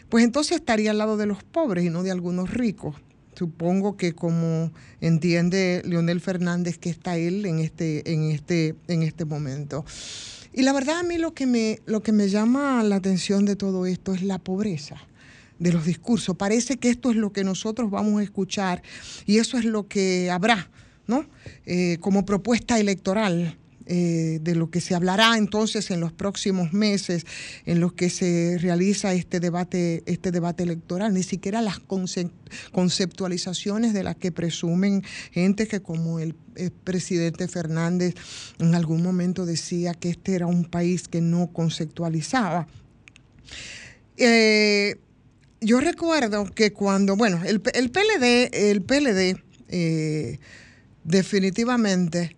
pues 0.08 0.24
entonces 0.24 0.58
estaría 0.58 0.92
al 0.92 0.98
lado 0.98 1.18
de 1.18 1.26
los 1.26 1.44
pobres 1.44 1.86
y 1.86 1.90
no 1.90 2.04
de 2.04 2.12
algunos 2.12 2.50
ricos. 2.50 2.96
Supongo 3.36 3.96
que 3.96 4.14
como 4.14 4.72
entiende 5.02 5.82
Leonel 5.86 6.20
Fernández 6.20 6.78
que 6.78 6.90
está 6.90 7.18
él 7.18 7.46
en 7.46 7.60
este, 7.60 8.12
en 8.12 8.32
este, 8.32 8.76
en 8.88 9.04
este 9.04 9.26
momento. 9.26 9.86
Y 10.60 10.64
la 10.64 10.74
verdad 10.74 11.00
a 11.00 11.04
mí 11.04 11.18
lo 11.18 11.34
que 11.34 11.46
me, 11.46 11.80
lo 11.86 12.04
que 12.04 12.12
me 12.12 12.28
llama 12.28 12.84
la 12.84 12.98
atención 12.98 13.46
de 13.46 13.56
todo 13.56 13.86
esto 13.86 14.14
es 14.14 14.24
la 14.24 14.40
pobreza 14.40 14.98
de 15.58 15.72
los 15.72 15.86
discursos. 15.86 16.36
Parece 16.36 16.76
que 16.76 16.90
esto 16.90 17.12
es 17.12 17.16
lo 17.16 17.32
que 17.32 17.46
nosotros 17.46 17.90
vamos 17.90 18.20
a 18.20 18.24
escuchar 18.24 18.84
y 19.26 19.38
eso 19.38 19.58
es 19.58 19.64
lo 19.64 19.88
que 19.88 20.30
habrá, 20.30 20.70
¿no? 21.08 21.26
Eh, 21.66 21.96
como 22.02 22.26
propuesta 22.26 22.78
electoral 22.78 23.58
eh, 23.92 24.38
de 24.44 24.54
lo 24.54 24.70
que 24.70 24.82
se 24.82 24.94
hablará 24.94 25.36
entonces 25.36 25.90
en 25.90 26.00
los 26.00 26.14
próximos 26.14 26.74
meses 26.74 27.26
en 27.66 27.80
los 27.80 27.94
que 27.94 28.12
se 28.12 28.60
realiza 28.60 29.14
este 29.14 29.40
debate, 29.40 30.04
este 30.06 30.30
debate 30.30 30.62
electoral, 30.62 31.12
ni 31.12 31.24
siquiera 31.24 31.64
las 31.64 31.80
conce- 31.80 32.30
conceptualizaciones 32.72 33.96
de 33.96 34.04
las 34.04 34.16
que 34.16 34.32
presumen 34.32 35.02
gente 35.32 35.68
que 35.68 35.82
como 35.82 36.20
el, 36.20 36.36
presidente 36.84 37.48
Fernández 37.48 38.14
en 38.60 38.76
algún 38.76 39.02
momento 39.02 39.48
decía 39.48 39.96
que 39.96 40.10
este 40.10 40.36
era 40.36 40.46
un 40.46 40.66
país 40.66 41.08
que 41.08 41.22
no 41.22 41.48
conceptualizaba. 41.48 42.68
Eh, 44.18 44.98
yo 45.62 45.80
recuerdo 45.80 46.46
que 46.46 46.74
cuando, 46.74 47.16
bueno, 47.16 47.42
el, 47.44 47.62
el 47.74 47.90
PLD, 47.90 48.50
el 48.54 48.82
PLD 48.84 49.42
eh, 49.70 50.40
definitivamente 51.04 52.36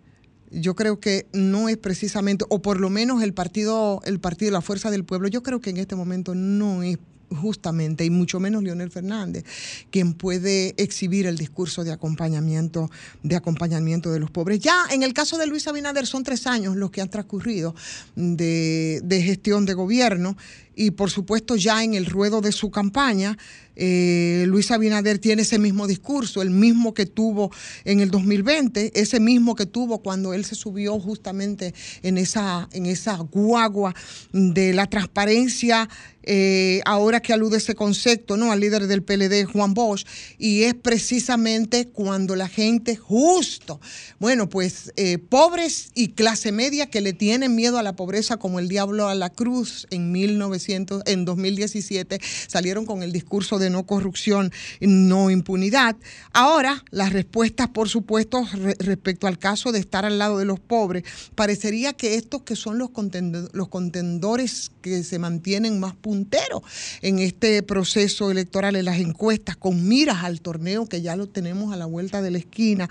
yo 0.52 0.74
creo 0.74 1.00
que 1.00 1.26
no 1.32 1.68
es 1.68 1.76
precisamente, 1.76 2.44
o 2.48 2.62
por 2.62 2.80
lo 2.80 2.90
menos 2.90 3.22
el 3.22 3.34
partido, 3.34 4.00
el 4.04 4.20
partido 4.20 4.52
La 4.52 4.60
Fuerza 4.60 4.90
del 4.90 5.04
Pueblo, 5.04 5.28
yo 5.28 5.42
creo 5.42 5.60
que 5.60 5.70
en 5.70 5.78
este 5.78 5.96
momento 5.96 6.34
no 6.34 6.82
es 6.82 6.98
justamente, 7.34 8.04
y 8.04 8.10
mucho 8.10 8.40
menos 8.40 8.62
Leonel 8.62 8.90
Fernández, 8.90 9.44
quien 9.90 10.14
puede 10.14 10.74
exhibir 10.76 11.26
el 11.26 11.38
discurso 11.38 11.84
de 11.84 11.92
acompañamiento, 11.92 12.90
de 13.22 13.36
acompañamiento 13.36 14.10
de 14.10 14.20
los 14.20 14.30
pobres. 14.30 14.60
Ya 14.60 14.76
en 14.90 15.02
el 15.02 15.14
caso 15.14 15.38
de 15.38 15.46
Luis 15.46 15.66
Abinader 15.66 16.06
son 16.06 16.24
tres 16.24 16.46
años 16.46 16.76
los 16.76 16.90
que 16.90 17.00
han 17.00 17.08
transcurrido 17.08 17.74
de, 18.16 19.00
de 19.02 19.22
gestión 19.22 19.66
de 19.66 19.74
gobierno 19.74 20.36
y 20.74 20.92
por 20.92 21.10
supuesto 21.10 21.56
ya 21.56 21.82
en 21.84 21.94
el 21.94 22.06
ruedo 22.06 22.40
de 22.40 22.52
su 22.52 22.70
campaña, 22.70 23.36
eh, 23.74 24.44
Luis 24.48 24.70
Abinader 24.70 25.18
tiene 25.18 25.42
ese 25.42 25.58
mismo 25.58 25.86
discurso, 25.86 26.42
el 26.42 26.50
mismo 26.50 26.92
que 26.92 27.06
tuvo 27.06 27.50
en 27.84 28.00
el 28.00 28.10
2020, 28.10 28.92
ese 28.94 29.18
mismo 29.18 29.54
que 29.54 29.66
tuvo 29.66 30.02
cuando 30.02 30.34
él 30.34 30.44
se 30.44 30.54
subió 30.54 30.98
justamente 31.00 31.72
en 32.02 32.18
esa, 32.18 32.68
en 32.72 32.86
esa 32.86 33.16
guagua 33.16 33.94
de 34.32 34.74
la 34.74 34.86
transparencia, 34.86 35.88
eh, 36.24 36.80
ahora 36.84 37.20
que 37.20 37.32
alude 37.32 37.56
ese 37.56 37.74
concepto, 37.74 38.36
¿no? 38.36 38.52
Al 38.52 38.60
líder 38.60 38.86
del 38.86 39.02
PLD, 39.02 39.44
Juan 39.44 39.74
Bosch, 39.74 40.04
y 40.38 40.62
es 40.62 40.74
precisamente 40.74 41.88
cuando 41.88 42.36
la 42.36 42.48
gente 42.48 42.94
justo, 42.94 43.80
bueno, 44.20 44.48
pues 44.48 44.92
eh, 44.96 45.18
pobres 45.18 45.90
y 45.94 46.08
clase 46.08 46.52
media 46.52 46.86
que 46.86 47.00
le 47.00 47.12
tienen 47.12 47.56
miedo 47.56 47.78
a 47.78 47.82
la 47.82 47.96
pobreza 47.96 48.36
como 48.36 48.60
el 48.60 48.68
diablo 48.68 49.08
a 49.08 49.14
la 49.14 49.30
cruz 49.30 49.86
en 49.90 50.12
1900, 50.12 50.61
en 50.68 51.24
2017 51.24 52.20
salieron 52.46 52.86
con 52.86 53.02
el 53.02 53.12
discurso 53.12 53.58
de 53.58 53.70
no 53.70 53.84
corrupción, 53.86 54.52
no 54.80 55.30
impunidad. 55.30 55.96
Ahora, 56.32 56.84
las 56.90 57.12
respuestas, 57.12 57.68
por 57.68 57.88
supuesto, 57.88 58.46
re- 58.52 58.76
respecto 58.78 59.26
al 59.26 59.38
caso 59.38 59.72
de 59.72 59.78
estar 59.78 60.04
al 60.04 60.18
lado 60.18 60.38
de 60.38 60.44
los 60.44 60.60
pobres, 60.60 61.04
parecería 61.34 61.92
que 61.92 62.14
estos 62.14 62.42
que 62.42 62.56
son 62.56 62.78
los, 62.78 62.90
contendo- 62.90 63.48
los 63.52 63.68
contendores 63.68 64.70
que 64.80 65.02
se 65.04 65.18
mantienen 65.18 65.80
más 65.80 65.94
punteros 65.94 66.62
en 67.02 67.18
este 67.18 67.62
proceso 67.62 68.30
electoral, 68.30 68.76
en 68.76 68.84
las 68.84 68.98
encuestas, 68.98 69.56
con 69.56 69.86
miras 69.88 70.24
al 70.24 70.40
torneo 70.40 70.86
que 70.86 71.02
ya 71.02 71.16
lo 71.16 71.28
tenemos 71.28 71.72
a 71.72 71.76
la 71.76 71.86
vuelta 71.86 72.22
de 72.22 72.30
la 72.30 72.38
esquina, 72.38 72.88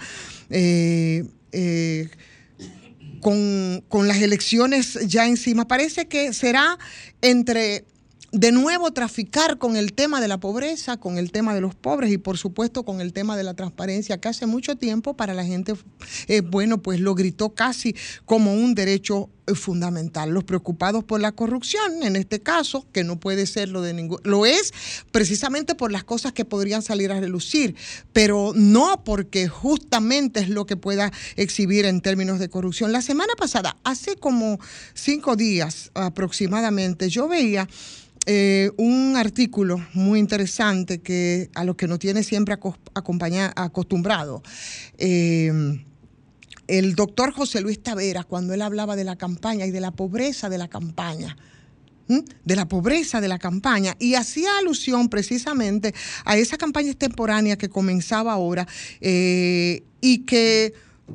eh, 0.49 1.25
eh, 1.51 2.09
con, 3.21 3.83
con 3.87 4.07
las 4.07 4.17
elecciones 4.17 4.99
ya 5.07 5.27
encima, 5.27 5.67
parece 5.67 6.07
que 6.07 6.33
será 6.33 6.77
entre 7.21 7.85
de 8.31 8.51
nuevo 8.51 8.91
traficar 8.91 9.57
con 9.57 9.75
el 9.75 9.93
tema 9.93 10.21
de 10.21 10.27
la 10.27 10.39
pobreza, 10.39 10.97
con 10.97 11.17
el 11.17 11.31
tema 11.31 11.53
de 11.53 11.61
los 11.61 11.75
pobres 11.75 12.11
y 12.11 12.17
por 12.17 12.37
supuesto 12.37 12.83
con 12.83 13.01
el 13.01 13.11
tema 13.13 13.35
de 13.35 13.43
la 13.43 13.53
transparencia, 13.53 14.19
que 14.19 14.29
hace 14.29 14.45
mucho 14.45 14.77
tiempo 14.77 15.15
para 15.15 15.33
la 15.33 15.43
gente, 15.43 15.73
eh, 16.27 16.41
bueno, 16.41 16.81
pues 16.81 16.99
lo 16.99 17.13
gritó 17.13 17.49
casi 17.49 17.95
como 18.25 18.53
un 18.53 18.73
derecho 18.73 19.29
fundamental. 19.55 20.31
Los 20.31 20.43
preocupados 20.43 21.03
por 21.03 21.19
la 21.19 21.31
corrupción, 21.31 22.03
en 22.03 22.15
este 22.15 22.41
caso, 22.41 22.85
que 22.91 23.03
no 23.03 23.19
puede 23.19 23.45
ser 23.45 23.69
lo 23.69 23.81
de 23.81 23.93
ningún, 23.93 24.19
lo 24.23 24.45
es 24.45 24.73
precisamente 25.11 25.75
por 25.75 25.91
las 25.91 26.03
cosas 26.03 26.33
que 26.33 26.45
podrían 26.45 26.81
salir 26.81 27.11
a 27.11 27.19
relucir, 27.19 27.75
pero 28.13 28.51
no 28.55 29.03
porque 29.03 29.47
justamente 29.47 30.39
es 30.39 30.49
lo 30.49 30.65
que 30.65 30.77
pueda 30.77 31.11
exhibir 31.35 31.85
en 31.85 32.01
términos 32.01 32.39
de 32.39 32.49
corrupción. 32.49 32.91
La 32.91 33.01
semana 33.01 33.33
pasada, 33.37 33.77
hace 33.83 34.15
como 34.15 34.59
cinco 34.93 35.35
días 35.35 35.91
aproximadamente, 35.93 37.09
yo 37.09 37.27
veía 37.27 37.67
eh, 38.27 38.69
un 38.77 39.15
artículo 39.17 39.83
muy 39.93 40.19
interesante 40.19 41.01
que 41.01 41.49
a 41.55 41.63
los 41.63 41.75
que 41.75 41.87
nos 41.87 41.99
tiene 41.99 42.23
siempre 42.23 42.53
acostumbrado. 42.53 44.43
Eh, 44.97 45.83
el 46.71 46.95
doctor 46.95 47.33
José 47.33 47.59
Luis 47.59 47.83
Tavera, 47.83 48.23
cuando 48.23 48.53
él 48.53 48.61
hablaba 48.61 48.95
de 48.95 49.03
la 49.03 49.17
campaña 49.17 49.65
y 49.65 49.71
de 49.71 49.81
la 49.81 49.91
pobreza 49.91 50.47
de 50.47 50.57
la 50.57 50.69
campaña, 50.69 51.35
de 52.07 52.55
la 52.55 52.67
pobreza 52.67 53.19
de 53.19 53.27
la 53.27 53.39
campaña 53.39 53.95
y 53.99 54.15
hacía 54.15 54.57
alusión 54.57 55.09
precisamente 55.09 55.93
a 56.23 56.37
esa 56.37 56.57
campaña 56.57 56.91
extemporánea 56.91 57.57
que 57.57 57.69
comenzaba 57.69 58.31
ahora 58.31 58.67
eh, 59.01 59.83
y 59.99 60.19
que 60.19 60.73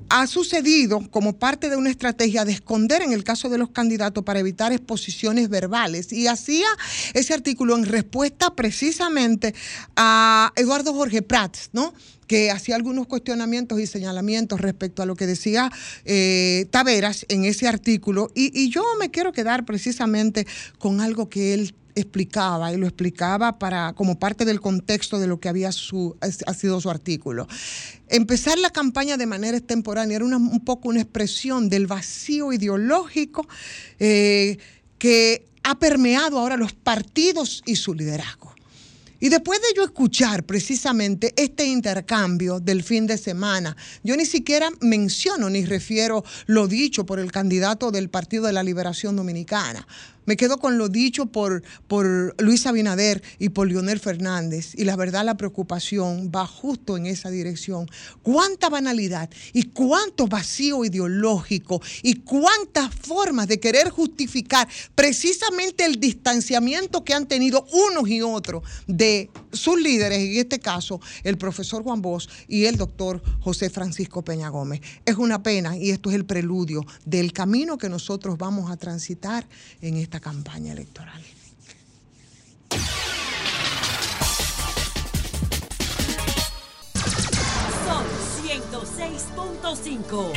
ha 0.09 0.27
sucedido 0.27 1.01
como 1.11 1.39
parte 1.39 1.69
de 1.69 1.77
una 1.77 1.91
estrategia 1.91 2.45
de 2.45 2.53
esconder 2.53 3.03
en 3.03 3.13
el 3.13 3.25
caso 3.25 3.49
de 3.49 3.59
los 3.59 3.71
candidatos 3.71 4.25
para 4.25 4.41
evitar 4.41 4.73
exposiciones 4.73 5.49
verbales. 5.49 6.13
Y 6.13 6.27
hacía 6.27 6.67
ese 7.15 7.35
artículo 7.35 7.77
en 7.77 7.85
respuesta 7.85 8.55
precisamente 8.55 9.55
a 9.97 10.53
Eduardo 10.57 10.95
Jorge 10.95 11.23
Prats, 11.23 11.71
¿no? 11.73 11.95
que 12.27 12.51
hacía 12.51 12.75
algunos 12.75 13.07
cuestionamientos 13.07 13.79
y 13.81 13.87
señalamientos 13.87 14.61
respecto 14.61 15.03
a 15.03 15.07
lo 15.07 15.15
que 15.15 15.27
decía 15.27 15.71
eh, 16.05 16.67
Taveras 16.71 17.25
en 17.29 17.45
ese 17.45 17.69
artículo. 17.69 18.31
Y, 18.35 18.51
y 18.59 18.69
yo 18.71 18.85
me 18.99 19.11
quiero 19.11 19.33
quedar 19.33 19.65
precisamente 19.65 20.47
con 20.79 21.01
algo 21.01 21.29
que 21.29 21.55
él 21.55 21.75
explicaba 21.97 22.73
y 22.73 22.77
lo 22.77 22.87
explicaba 22.87 23.59
para 23.59 23.95
como 23.95 24.19
parte 24.19 24.45
del 24.45 24.61
contexto 24.61 25.19
de 25.19 25.27
lo 25.27 25.41
que 25.41 25.49
había 25.49 25.73
su, 25.73 26.17
ha 26.21 26.55
sido 26.55 26.81
su 26.81 26.91
artículo. 26.91 27.49
Empezar 28.09 28.59
la 28.59 28.71
campaña 28.71 29.17
de 29.17 29.27
manera 29.27 29.57
extemporánea 29.57 30.17
era 30.17 30.27
un 30.27 30.65
poco 30.65 30.91
una 30.91 31.01
expresión 31.01 31.69
del 31.69 31.87
vacío 31.87 32.53
ideológico 32.53 33.49
eh, 33.99 34.59
que 34.99 35.47
ha 35.65 35.79
permeado 35.79 36.39
ahora 36.39 36.57
los 36.57 36.75
partidos 36.75 37.63
y 37.67 37.77
su 37.77 37.95
liderazgo. 37.95 38.55
Y 39.19 39.31
después 39.31 39.61
de 39.61 39.69
yo 39.75 39.83
escuchar 39.83 40.45
precisamente 40.45 41.33
este 41.37 41.65
intercambio 41.65 42.61
del 42.61 42.83
fin 42.83 43.07
de 43.07 43.17
semana, 43.17 43.75
yo 44.05 44.15
ni 44.15 44.27
siquiera 44.27 44.69
menciono 44.81 45.49
ni 45.49 45.65
refiero 45.65 46.23
lo 46.47 46.69
dicho 46.69 47.07
por 47.07 47.19
el 47.19 47.33
candidato 47.33 47.91
del 47.91 48.11
Partido 48.11 48.45
de 48.45 48.53
la 48.53 48.63
Liberación 48.63 49.17
Dominicana. 49.17 49.87
Me 50.27 50.37
quedo 50.37 50.59
con 50.59 50.77
lo 50.77 50.89
dicho 50.89 51.27
por, 51.27 51.63
por 51.87 52.35
Luis 52.43 52.67
Abinader 52.67 53.23
y 53.39 53.49
por 53.49 53.69
Leonel 53.69 54.01
Fernández. 54.01 54.75
Y 54.75 54.85
la 54.85 54.97
verdad, 54.97 55.25
la 55.25 55.37
preocupación 55.37 56.31
va 56.35 56.47
justo 56.47 56.97
en 56.97 57.07
esa 57.07 57.31
dirección. 57.31 57.89
Cuánta 58.23 58.69
banalidad 58.69 59.31
y 59.53 59.65
cuánto 59.65 60.27
vacío 60.27 60.85
ideológico 60.85 61.81
y 62.03 62.17
cuántas 62.17 62.95
formas 62.95 63.49
de 63.49 63.61
querer 63.61 63.91
justificar 63.91 64.69
precisamente 64.95 65.85
el 65.85 66.01
distanciamiento 66.01 67.05
que 67.05 67.15
han 67.15 67.27
tenido 67.27 67.67
unos 67.73 68.09
y 68.09 68.21
otros 68.23 68.63
de 68.87 69.31
sus 69.57 69.81
líderes, 69.81 70.19
en 70.19 70.37
este 70.37 70.59
caso 70.59 71.01
el 71.25 71.39
profesor 71.39 71.83
Juan 71.83 72.03
Bosch 72.03 72.29
y 72.49 72.67
el 72.67 72.77
doctor 72.77 73.23
José 73.41 73.71
Francisco 73.71 74.23
Peña 74.23 74.49
Gómez. 74.49 74.81
Es 75.05 75.17
una 75.17 75.43
pena 75.43 75.77
y 75.77 75.91
esto 75.91 76.11
es 76.11 76.17
el 76.17 76.25
preludio 76.25 76.85
del 77.05 77.33
camino 77.33 77.79
que 77.79 77.89
nosotros 77.89 78.39
vamos 78.39 78.71
a 78.71 78.77
transitar 78.77 79.47
en 79.81 79.97
esta 79.97 80.21
campaña 80.21 80.73
electoral. 80.73 81.23
Son 87.87 88.05
106.5. 88.45 90.33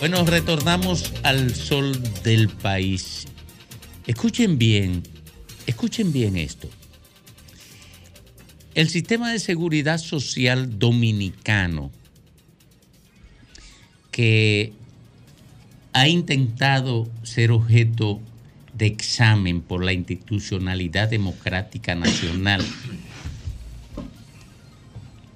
Bueno, 0.00 0.24
retornamos 0.24 1.12
al 1.22 1.54
sol 1.54 1.92
del 2.22 2.48
país. 2.48 3.26
Escuchen 4.10 4.58
bien, 4.58 5.04
escuchen 5.68 6.12
bien 6.12 6.36
esto. 6.36 6.68
El 8.74 8.88
sistema 8.88 9.30
de 9.30 9.38
seguridad 9.38 9.98
social 9.98 10.80
dominicano 10.80 11.92
que 14.10 14.72
ha 15.92 16.08
intentado 16.08 17.08
ser 17.22 17.52
objeto 17.52 18.20
de 18.76 18.86
examen 18.86 19.60
por 19.60 19.84
la 19.84 19.92
institucionalidad 19.92 21.08
democrática 21.08 21.94
nacional, 21.94 22.66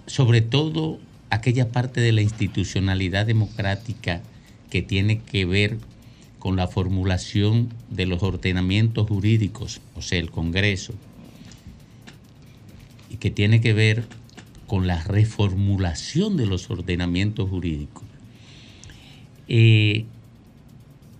sobre 0.09 0.41
todo 0.41 0.99
aquella 1.31 1.69
parte 1.71 2.01
de 2.01 2.11
la 2.11 2.23
institucionalidad 2.23 3.25
democrática 3.25 4.21
que 4.69 4.83
tiene 4.83 5.21
que 5.23 5.45
ver 5.45 5.79
con 6.45 6.57
la 6.57 6.69
formulación 6.69 7.71
de 7.89 8.05
los 8.05 8.23
ordenamientos 8.23 9.09
jurídicos, 9.09 9.81
o 9.97 10.03
sea, 10.03 10.19
el 10.19 10.31
Congreso, 10.31 10.93
y 13.09 13.17
que 13.17 13.31
tiene 13.31 13.63
que 13.63 13.73
ver 13.73 14.05
con 14.67 14.87
la 14.87 15.03
reformulación 15.03 16.37
de 16.37 16.45
los 16.45 16.69
ordenamientos 16.69 17.49
jurídicos, 17.49 18.05
eh, 19.49 20.05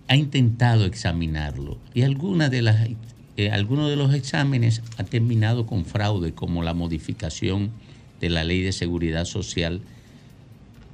ha 0.07 0.15
intentado 0.15 0.85
examinarlo. 0.85 1.79
Y 1.95 2.03
eh, 2.03 2.05
algunos 2.05 3.89
de 3.89 3.95
los 3.95 4.13
exámenes 4.13 4.83
ha 4.97 5.05
terminado 5.05 5.65
con 5.65 5.85
fraude, 5.85 6.33
como 6.35 6.61
la 6.61 6.75
modificación 6.75 7.71
de 8.21 8.29
la 8.29 8.43
Ley 8.43 8.61
de 8.61 8.73
Seguridad 8.73 9.25
Social 9.25 9.81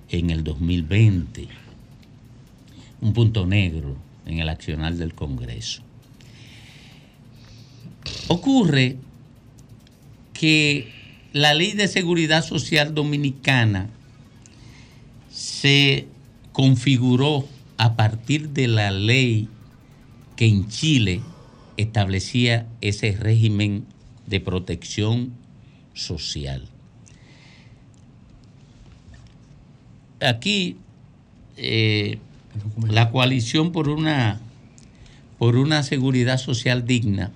en 0.07 0.29
el 0.29 0.45
2020 0.45 1.49
un 3.01 3.13
punto 3.13 3.47
negro 3.47 3.97
en 4.32 4.39
el 4.39 4.49
accionar 4.49 4.95
del 4.95 5.13
Congreso. 5.13 5.84
Ocurre 8.27 8.97
que 10.34 10.91
la 11.34 11.53
ley 11.53 11.73
de 11.73 11.88
seguridad 11.88 12.43
social 12.43 12.93
dominicana 12.93 13.89
se 15.29 16.07
configuró 16.51 17.47
a 17.77 17.95
partir 17.95 18.49
de 18.49 18.67
la 18.67 18.91
ley 18.91 19.47
que 20.36 20.45
en 20.45 20.67
Chile 20.69 21.21
establecía 21.77 22.67
ese 22.79 23.11
régimen 23.11 23.86
de 24.27 24.39
protección 24.39 25.34
social. 25.93 26.67
Aquí 30.21 30.77
eh, 31.57 32.19
la 32.88 33.10
coalición 33.12 33.72
por 33.72 33.89
una, 33.89 34.39
por 35.38 35.56
una 35.56 35.84
seguridad 35.84 36.38
social 36.38 36.86
digna, 36.86 37.32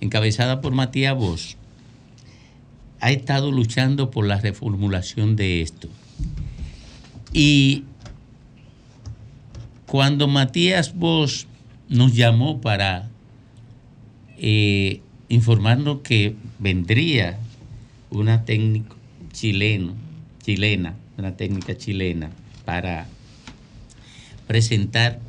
encabezada 0.00 0.60
por 0.60 0.72
Matías 0.72 1.16
Bosch, 1.16 1.56
ha 3.00 3.10
estado 3.10 3.52
luchando 3.52 4.10
por 4.10 4.26
la 4.26 4.40
reformulación 4.40 5.36
de 5.36 5.62
esto. 5.62 5.88
Y 7.32 7.84
cuando 9.86 10.28
Matías 10.28 10.94
Bosch 10.94 11.46
nos 11.88 12.14
llamó 12.14 12.60
para 12.60 13.08
eh, 14.38 15.00
informarnos 15.28 16.00
que 16.00 16.34
vendría 16.58 17.38
una 18.10 18.44
técnica 18.44 18.94
chileno, 19.32 19.92
chilena, 20.42 20.94
una 21.18 21.36
técnica 21.36 21.76
chilena 21.76 22.30
para 22.64 23.06
presentar 24.46 25.20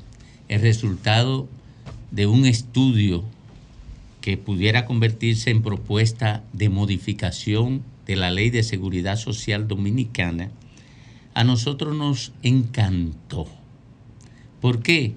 el 0.48 0.62
resultado 0.62 1.48
de 2.12 2.28
un 2.28 2.46
estudio 2.46 3.24
que 4.22 4.38
pudiera 4.38 4.86
convertirse 4.86 5.52
en 5.52 5.62
propuesta 5.62 6.44
de 6.54 6.70
modificación 6.70 7.84
de 8.06 8.16
la 8.16 8.32
ley 8.32 8.50
de 8.50 8.64
seguridad 8.64 9.18
social 9.18 9.68
dominicana, 9.68 10.50
a 11.34 11.44
nosotros 11.44 11.96
nos 11.96 12.32
encantó. 12.42 13.48
¿Por 14.62 14.82
qué? 14.82 15.14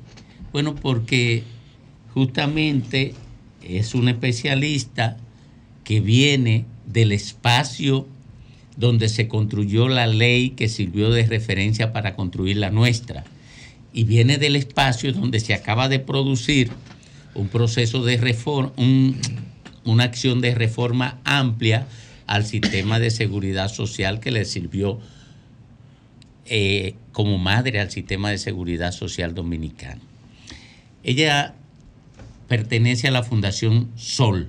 Bueno, 0.52 0.74
porque 0.74 1.44
justamente 2.12 3.14
es 3.62 3.94
un 3.94 4.08
especialista 4.08 5.16
que 5.84 6.00
viene 6.00 6.64
del 6.86 7.12
espacio 7.12 8.06
donde 8.76 9.08
se 9.08 9.26
construyó 9.28 9.88
la 9.88 10.06
ley 10.06 10.50
que 10.50 10.68
sirvió 10.68 11.10
de 11.10 11.24
referencia 11.26 11.92
para 11.92 12.14
construir 12.14 12.56
la 12.58 12.70
nuestra. 12.70 13.24
Y 13.92 14.04
viene 14.04 14.38
del 14.38 14.56
espacio 14.56 15.12
donde 15.12 15.40
se 15.40 15.54
acaba 15.54 15.88
de 15.88 15.98
producir 15.98 16.70
un 17.34 17.48
proceso 17.48 18.04
de 18.04 18.16
reforma, 18.16 18.72
una 19.84 20.04
acción 20.04 20.40
de 20.40 20.54
reforma 20.54 21.18
amplia 21.24 21.86
al 22.26 22.44
sistema 22.44 22.98
de 22.98 23.10
seguridad 23.10 23.68
social 23.68 24.20
que 24.20 24.30
le 24.30 24.44
sirvió 24.44 25.00
eh, 26.46 26.94
como 27.12 27.38
madre 27.38 27.80
al 27.80 27.90
sistema 27.90 28.30
de 28.30 28.38
seguridad 28.38 28.92
social 28.92 29.34
dominicano. 29.34 30.00
Ella 31.02 31.54
pertenece 32.48 33.08
a 33.08 33.10
la 33.10 33.22
Fundación 33.22 33.90
Sol, 33.96 34.48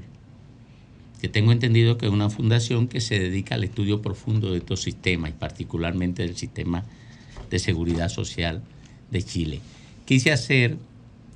que 1.21 1.27
tengo 1.27 1.51
entendido 1.51 1.97
que 1.97 2.05
es 2.05 2.11
una 2.11 2.29
fundación 2.29 2.87
que 2.87 3.01
se 3.01 3.19
dedica 3.19 3.55
al 3.55 3.63
estudio 3.63 4.01
profundo 4.01 4.51
de 4.51 4.59
estos 4.59 4.81
sistemas 4.81 5.31
y 5.31 5.33
particularmente 5.33 6.23
del 6.23 6.37
sistema 6.37 6.85
de 7.49 7.59
seguridad 7.59 8.09
social 8.09 8.61
de 9.11 9.23
Chile. 9.23 9.61
Quise 10.05 10.31
hacer 10.31 10.77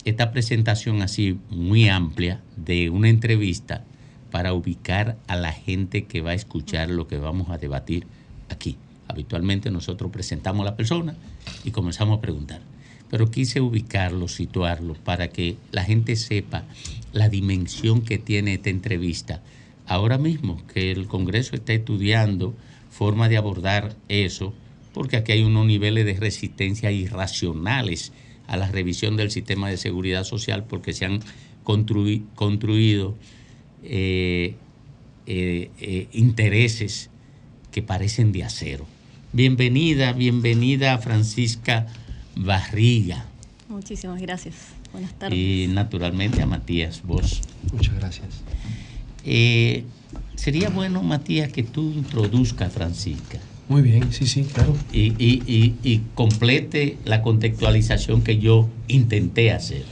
esta 0.06 0.32
presentación 0.32 1.02
así 1.02 1.38
muy 1.50 1.88
amplia 1.90 2.42
de 2.58 2.90
una 2.90 3.10
entrevista 3.10 3.84
para 4.32 4.54
ubicar 4.54 5.18
a 5.28 5.36
la 5.36 5.52
gente 5.52 6.06
que 6.06 6.22
va 6.22 6.32
a 6.32 6.36
escuchar 6.36 6.90
lo 6.90 7.08
que 7.08 7.18
vamos 7.18 7.50
a 7.50 7.58
debatir 7.58 8.08
aquí. 8.50 8.78
Habitualmente 9.08 9.70
nosotros 9.70 10.12
presentamos 10.12 10.62
a 10.62 10.72
la 10.72 10.76
persona 10.76 11.16
y 11.64 11.72
comenzamos 11.72 12.18
a 12.18 12.22
preguntar. 12.22 12.62
Pero 13.12 13.30
quise 13.30 13.62
ubicarlo, 13.62 14.28
situarlo, 14.28 14.96
para 14.96 15.28
que 15.28 15.58
la 15.72 15.84
gente 15.84 16.16
sepa 16.16 16.64
la 17.12 17.30
dimensión 17.30 18.02
que 18.02 18.18
tiene 18.18 18.56
esta 18.56 18.72
entrevista. 18.72 19.42
Ahora 19.86 20.18
mismo 20.18 20.66
que 20.74 20.92
el 20.92 21.08
Congreso 21.08 21.56
está 21.56 21.74
estudiando 21.74 22.56
forma 22.90 23.30
de 23.30 23.38
abordar 23.38 23.96
eso, 24.08 24.54
porque 24.94 25.18
aquí 25.18 25.32
hay 25.34 25.44
unos 25.44 25.66
niveles 25.66 26.06
de 26.06 26.14
resistencia 26.14 26.92
irracionales 26.92 28.12
a 28.48 28.58
la 28.58 28.70
revisión 28.72 29.18
del 29.18 29.32
sistema 29.32 29.70
de 29.70 29.78
seguridad 29.78 30.24
social, 30.24 30.66
porque 30.66 30.94
se 30.94 31.06
han 31.06 31.20
construi- 31.64 32.24
construido 32.36 33.16
eh, 33.84 34.56
eh, 35.26 35.72
eh, 35.80 36.08
intereses 36.14 37.10
que 37.72 37.82
parecen 37.82 38.32
de 38.32 38.44
acero. 38.44 38.86
Bienvenida, 39.32 40.14
bienvenida 40.14 40.98
Francisca 41.00 41.88
Barriga. 42.36 43.26
Muchísimas 43.70 44.22
gracias. 44.22 44.56
Buenas 44.92 45.18
tardes. 45.18 45.40
Y 45.40 45.68
naturalmente 45.70 46.42
a 46.42 46.46
Matías 46.46 47.02
Vos. 47.04 47.42
Muchas 47.72 47.96
gracias. 47.96 48.28
Eh, 49.26 49.86
sería 50.36 50.70
bueno, 50.70 51.02
Matías, 51.02 51.52
que 51.52 51.64
tú 51.64 51.92
introduzcas 51.96 52.68
a 52.68 52.70
Francisca. 52.72 53.40
Muy 53.70 53.82
bien, 53.82 54.12
sí, 54.12 54.28
sí, 54.28 54.44
claro. 54.44 54.76
Y, 54.92 55.14
y- 55.18 55.44
y- 55.48 55.76
y 55.84 56.02
complete 56.16 56.98
la 57.06 57.22
contextualización 57.22 58.22
que 58.22 58.38
yo 58.38 58.68
intenté 58.88 59.52
hacer. 59.52 59.84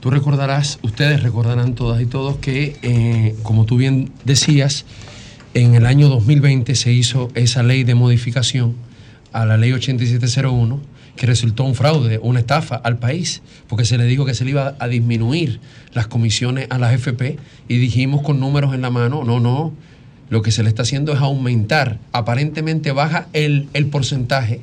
Tú 0.00 0.10
recordarás, 0.10 0.78
ustedes 0.82 1.22
recordarán 1.22 1.74
todas 1.74 2.02
y 2.02 2.06
todos 2.06 2.36
que, 2.38 2.76
eh, 2.82 3.34
como 3.42 3.64
tú 3.64 3.76
bien 3.76 4.10
decías, 4.24 4.84
en 5.54 5.74
el 5.74 5.86
año 5.86 6.08
2020 6.08 6.74
se 6.74 6.92
hizo 6.92 7.30
esa 7.34 7.62
ley 7.62 7.84
de 7.84 7.94
modificación 7.94 8.74
a 9.32 9.46
la 9.46 9.56
ley 9.56 9.72
8701 9.72 10.80
que 11.16 11.26
resultó 11.26 11.62
un 11.64 11.76
fraude, 11.76 12.18
una 12.20 12.40
estafa 12.40 12.74
al 12.74 12.98
país, 12.98 13.40
porque 13.68 13.84
se 13.84 13.96
le 13.96 14.04
dijo 14.04 14.24
que 14.26 14.34
se 14.34 14.44
le 14.44 14.50
iba 14.50 14.76
a 14.80 14.88
disminuir 14.88 15.60
las 15.94 16.08
comisiones 16.08 16.66
a 16.70 16.78
las 16.78 16.92
FP 16.92 17.38
y 17.68 17.76
dijimos 17.78 18.20
con 18.22 18.40
números 18.40 18.74
en 18.74 18.82
la 18.82 18.90
mano, 18.90 19.22
no, 19.24 19.38
no, 19.38 19.72
lo 20.30 20.42
que 20.42 20.50
se 20.50 20.62
le 20.62 20.68
está 20.68 20.82
haciendo 20.82 21.12
es 21.12 21.20
aumentar, 21.20 21.98
aparentemente 22.12 22.92
baja 22.92 23.28
el, 23.32 23.68
el 23.72 23.86
porcentaje, 23.86 24.60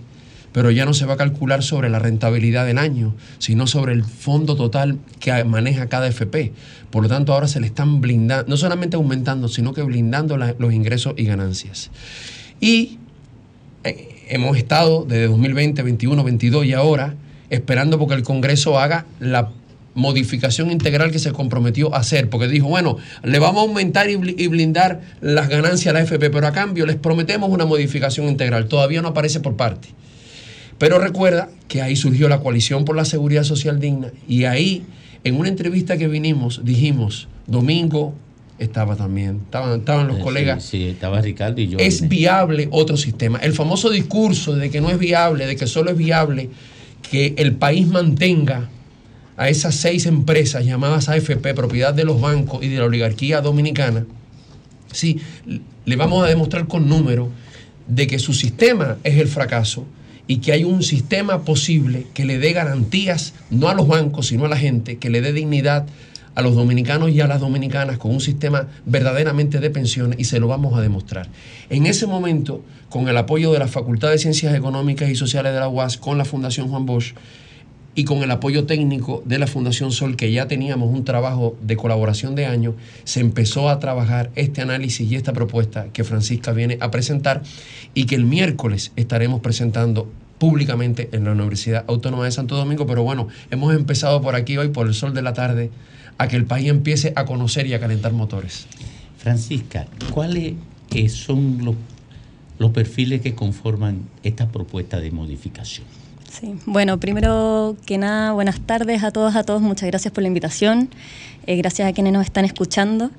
pero 0.52 0.72
ya 0.72 0.86
no 0.86 0.94
se 0.94 1.06
va 1.06 1.14
a 1.14 1.18
calcular 1.18 1.64
sobre 1.64 1.90
la 1.90 2.00
rentabilidad 2.00 2.66
del 2.66 2.78
año, 2.78 3.14
sino 3.40 3.68
sobre 3.68 3.94
el 3.94 4.04
fondo 4.04 4.56
total 4.56 4.98
que 5.20 5.44
maneja 5.44 5.88
cada 5.88 6.08
FP. 6.08 6.52
Por 6.90 7.04
lo 7.04 7.10
tanto, 7.10 7.34
ahora 7.34 7.48
se 7.48 7.60
le 7.62 7.68
están 7.68 8.02
blindando, 8.02 8.50
no 8.50 8.58
solamente 8.58 8.98
aumentando, 8.98 9.48
sino 9.48 9.74
que 9.74 9.82
blindando 9.82 10.38
los 10.38 10.74
ingresos 10.74 11.14
y 11.16 11.24
ganancias. 11.24 11.90
Y 12.60 13.00
eh, 13.84 14.26
hemos 14.28 14.58
estado 14.58 15.06
desde 15.08 15.28
2020, 15.28 15.82
21, 15.84 16.24
22 16.24 16.66
y 16.66 16.74
ahora 16.74 17.16
esperando 17.50 18.00
porque 18.00 18.16
el 18.16 18.24
Congreso 18.24 18.80
haga 18.80 19.06
la 19.20 19.52
modificación 19.94 20.72
integral 20.72 21.12
que 21.12 21.20
se 21.20 21.32
comprometió 21.32 21.94
a 21.94 22.00
hacer, 22.00 22.30
porque 22.30 22.48
dijo, 22.48 22.68
bueno, 22.68 22.98
le 23.24 23.40
vamos 23.40 23.64
a 23.64 23.68
aumentar 23.68 24.10
y 24.10 24.16
bli- 24.16 24.36
y 24.38 24.48
blindar 24.48 25.02
las 25.22 25.50
ganancias 25.50 25.88
a 25.94 25.98
la 25.98 26.02
FP, 26.04 26.30
pero 26.30 26.48
a 26.48 26.52
cambio 26.54 26.86
les 26.86 26.96
prometemos 26.96 27.50
una 27.50 27.66
modificación 27.66 28.28
integral. 28.28 28.68
Todavía 28.68 29.02
no 29.02 29.10
aparece 29.10 29.40
por 29.42 29.56
parte. 29.56 29.90
Pero 30.78 30.98
recuerda 30.98 31.50
que 31.68 31.82
ahí 31.82 31.96
surgió 31.96 32.28
la 32.30 32.40
coalición 32.40 32.86
por 32.86 32.96
la 32.96 33.06
seguridad 33.06 33.44
social 33.44 33.80
digna 33.80 34.12
y 34.28 34.46
ahí, 34.46 34.84
en 35.24 35.36
una 35.40 35.50
entrevista 35.50 35.98
que 35.98 36.08
vinimos, 36.08 36.62
dijimos, 36.64 37.28
domingo 37.46 38.16
estaba 38.58 38.96
también, 38.96 39.42
estaban, 39.46 39.80
estaban 39.80 40.08
los 40.08 40.18
Eh, 40.20 40.22
colegas, 40.22 40.64
Sí, 40.64 40.78
sí, 40.78 40.84
estaba 40.86 41.22
Ricardo 41.22 41.62
y 41.62 41.68
yo. 41.68 41.78
es 41.80 42.08
viable 42.08 42.68
otro 42.72 42.96
sistema. 42.98 43.40
El 43.40 43.54
famoso 43.54 43.90
discurso 43.90 44.56
de 44.56 44.70
que 44.70 44.82
no 44.82 44.90
es 44.90 44.98
viable, 45.00 45.46
de 45.48 45.56
que 45.56 45.68
solo 45.68 45.92
es 45.92 45.98
viable 45.98 46.50
que 47.12 47.34
el 47.38 47.54
país 47.54 47.88
mantenga 47.88 48.70
a 49.42 49.50
esas 49.50 49.74
seis 49.74 50.06
empresas 50.06 50.64
llamadas 50.64 51.10
AFP, 51.10 51.56
propiedad 51.56 51.96
de 51.96 52.04
los 52.04 52.22
bancos 52.22 52.64
y 52.64 52.68
de 52.68 52.78
la 52.78 52.86
oligarquía 52.86 53.42
dominicana, 53.42 54.06
sí, 54.92 55.20
le 55.84 55.96
vamos 55.96 56.24
a 56.24 56.28
demostrar 56.28 56.68
con 56.68 56.88
números 56.88 57.30
de 57.88 58.06
que 58.06 58.20
su 58.20 58.34
sistema 58.34 58.98
es 59.04 59.18
el 59.18 59.28
fracaso 59.28 59.88
y 60.28 60.38
que 60.38 60.52
hay 60.52 60.64
un 60.64 60.84
sistema 60.84 61.44
posible 61.44 62.06
que 62.14 62.24
le 62.24 62.38
dé 62.38 62.54
garantías, 62.54 63.34
no 63.50 63.68
a 63.68 63.74
los 63.74 63.88
bancos, 63.88 64.28
sino 64.28 64.46
a 64.46 64.48
la 64.48 64.58
gente, 64.58 65.00
que 65.00 65.10
le 65.10 65.22
dé 65.22 65.34
dignidad 65.34 65.88
a 66.36 66.44
los 66.44 66.54
dominicanos 66.54 67.10
y 67.10 67.20
a 67.20 67.26
las 67.26 67.40
dominicanas 67.40 67.98
con 67.98 68.12
un 68.12 68.22
sistema 68.22 68.68
verdaderamente 68.86 69.60
de 69.60 69.72
pensiones 69.72 70.20
y 70.20 70.26
se 70.26 70.40
lo 70.40 70.50
vamos 70.50 70.78
a 70.78 70.82
demostrar. 70.82 71.30
En 71.72 71.88
ese 71.88 72.06
momento, 72.06 72.64
con 72.92 73.08
el 73.08 73.18
apoyo 73.18 73.52
de 73.52 73.58
la 73.58 73.68
Facultad 73.68 74.12
de 74.12 74.20
Ciencias 74.20 74.54
Económicas 74.54 75.10
y 75.10 75.16
Sociales 75.16 75.52
de 75.52 75.60
la 75.60 75.68
UAS, 75.68 75.98
con 75.98 76.20
la 76.20 76.26
Fundación 76.26 76.68
Juan 76.68 76.86
Bosch, 76.86 77.16
y 77.94 78.06
con 78.06 78.24
el 78.24 78.32
apoyo 78.32 78.66
técnico 78.66 79.22
de 79.26 79.38
la 79.38 79.48
Fundación 79.48 79.92
Sol, 79.92 80.16
que 80.16 80.32
ya 80.32 80.48
teníamos 80.48 80.94
un 80.94 81.04
trabajo 81.04 81.58
de 81.62 81.76
colaboración 81.76 82.36
de 82.36 82.46
años, 82.46 82.76
se 83.04 83.20
empezó 83.20 83.70
a 83.70 83.80
trabajar 83.80 84.32
este 84.36 84.62
análisis 84.62 85.10
y 85.12 85.16
esta 85.16 85.34
propuesta 85.34 85.88
que 85.92 86.04
Francisca 86.04 86.54
viene 86.54 86.78
a 86.80 86.90
presentar 86.92 87.44
y 87.94 88.06
que 88.06 88.16
el 88.16 88.24
miércoles 88.24 88.92
estaremos 88.96 89.42
presentando 89.42 90.10
públicamente 90.38 91.10
en 91.12 91.26
la 91.26 91.34
Universidad 91.34 91.86
Autónoma 91.88 92.26
de 92.26 92.32
Santo 92.32 92.56
Domingo. 92.56 92.88
Pero 92.88 93.04
bueno, 93.04 93.28
hemos 93.52 93.76
empezado 93.76 94.22
por 94.22 94.36
aquí 94.36 94.58
hoy, 94.58 94.70
por 94.70 94.88
el 94.88 94.94
sol 94.94 95.14
de 95.14 95.22
la 95.22 95.34
tarde, 95.34 95.70
a 96.18 96.28
que 96.28 96.38
el 96.38 96.46
país 96.46 96.70
empiece 96.70 97.14
a 97.16 97.26
conocer 97.26 97.68
y 97.68 97.74
a 97.74 97.80
calentar 97.80 98.14
motores. 98.14 98.68
Francisca, 99.18 99.86
¿cuáles 100.12 100.54
eh, 100.92 101.10
son 101.10 101.64
los, 101.64 101.76
los 102.58 102.72
perfiles 102.72 103.22
que 103.22 103.36
conforman 103.36 104.10
esta 104.24 104.48
propuesta 104.50 105.00
de 105.00 105.12
modificación? 105.12 106.01
Sí, 106.32 106.56
bueno, 106.66 106.98
primero 106.98 107.76
que 107.86 107.98
nada, 107.98 108.32
buenas 108.32 108.62
tardes 108.62 109.04
a 109.04 109.12
todos, 109.12 109.36
a 109.36 109.44
todos, 109.44 109.62
muchas 109.62 109.88
gracias 109.88 110.14
por 110.14 110.22
la 110.22 110.30
invitación, 110.30 110.90
eh, 111.46 111.58
gracias 111.58 111.90
a 111.90 111.92
quienes 111.92 112.14
nos 112.14 112.24
están 112.24 112.46
escuchando. 112.46 113.12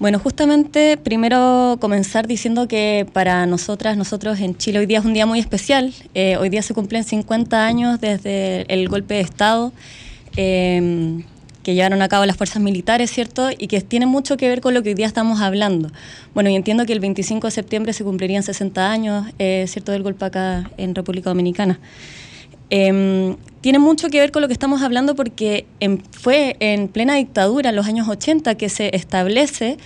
Bueno, 0.00 0.18
justamente 0.18 0.96
primero 0.96 1.78
comenzar 1.80 2.26
diciendo 2.26 2.66
que 2.66 3.06
para 3.12 3.46
nosotras, 3.46 3.96
nosotros 3.96 4.40
en 4.40 4.56
Chile 4.56 4.80
hoy 4.80 4.86
día 4.86 4.98
es 4.98 5.04
un 5.04 5.14
día 5.14 5.26
muy 5.26 5.38
especial. 5.38 5.94
Eh, 6.14 6.38
hoy 6.38 6.48
día 6.48 6.62
se 6.62 6.74
cumplen 6.74 7.04
50 7.04 7.64
años 7.64 8.00
desde 8.00 8.62
el 8.66 8.88
golpe 8.88 9.14
de 9.14 9.20
Estado 9.20 9.72
eh, 10.36 11.22
que 11.62 11.74
llevaron 11.74 12.02
a 12.02 12.08
cabo 12.08 12.26
las 12.26 12.36
fuerzas 12.36 12.60
militares, 12.60 13.12
¿cierto? 13.12 13.50
Y 13.56 13.68
que 13.68 13.80
tiene 13.80 14.06
mucho 14.06 14.36
que 14.36 14.48
ver 14.48 14.60
con 14.60 14.74
lo 14.74 14.82
que 14.82 14.88
hoy 14.88 14.94
día 14.94 15.06
estamos 15.06 15.40
hablando. 15.40 15.92
Bueno, 16.34 16.50
y 16.50 16.56
entiendo 16.56 16.84
que 16.84 16.94
el 16.94 17.00
25 17.00 17.46
de 17.46 17.50
septiembre 17.52 17.92
se 17.92 18.02
cumplirían 18.02 18.42
60 18.42 18.90
años, 18.90 19.26
eh, 19.38 19.66
¿cierto?, 19.68 19.92
del 19.92 20.02
golpe 20.02 20.24
acá 20.24 20.68
en 20.78 20.96
República 20.96 21.30
Dominicana. 21.30 21.78
Eh, 22.70 23.36
tiene 23.60 23.78
mucho 23.78 24.08
que 24.08 24.20
ver 24.20 24.32
con 24.32 24.40
lo 24.40 24.48
que 24.48 24.54
estamos 24.54 24.80
hablando 24.80 25.14
porque 25.14 25.66
fue 26.12 26.56
en 26.60 26.88
plena 26.88 27.16
dictadura, 27.16 27.70
en 27.70 27.76
los 27.76 27.86
años 27.86 28.08
80, 28.08 28.54
que 28.54 28.68
se 28.68 28.94
establece 28.96 29.76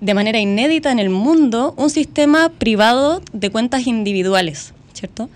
de 0.00 0.14
manera 0.14 0.38
inédita 0.38 0.90
en 0.92 0.98
el 0.98 1.08
mundo 1.08 1.74
un 1.78 1.88
sistema 1.88 2.50
privado 2.50 3.22
de 3.32 3.50
cuentas 3.50 3.86
individuales, 3.86 4.74
¿cierto? 4.92 5.30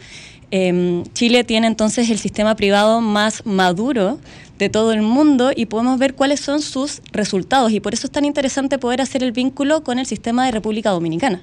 Eh, 0.51 1.05
Chile 1.15 1.45
tiene 1.45 1.69
entonces 1.69 2.11
el 2.11 2.19
sistema 2.19 2.55
privado 2.55 3.01
más 3.01 3.47
maduro 3.47 4.19
de 4.59 4.69
todo 4.69 4.93
el 4.93 5.03
mundo 5.03 5.53
y 5.55 5.67
podemos 5.67 5.99
ver 5.99 6.15
cuáles 6.15 6.41
son 6.41 6.61
sus 6.61 7.03
resultados 7.13 7.73
y 7.73 7.81
por 7.81 7.95
eso 7.95 8.07
es 8.07 8.11
tan 8.11 8.25
interesante 8.25 8.79
poder 8.79 9.01
hacer 9.01 9.23
el 9.23 9.33
vínculo 9.33 9.83
con 9.83 9.99
el 9.99 10.07
sistema 10.07 10.47
de 10.47 10.53
República 10.53 10.91
Dominicana. 10.91 11.41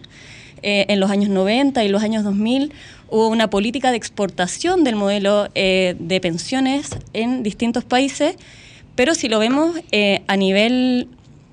Eh, 0.63 0.85
en 0.87 1.01
los 1.01 1.11
años 1.11 1.29
90 1.29 1.83
y 1.83 1.89
los 1.89 2.01
años 2.03 2.23
2000 2.23 2.71
hubo 3.09 3.27
una 3.27 3.49
política 3.49 3.91
de 3.91 3.97
exportación 3.97 4.85
del 4.85 4.95
modelo 4.95 5.49
eh, 5.55 5.97
de 5.99 6.21
pensiones 6.21 6.97
en 7.11 7.43
distintos 7.43 7.83
países, 7.83 8.37
pero 8.95 9.13
si 9.13 9.27
lo 9.27 9.39
vemos 9.39 9.75
eh, 9.91 10.23
a, 10.27 10.37
nivel, 10.37 11.09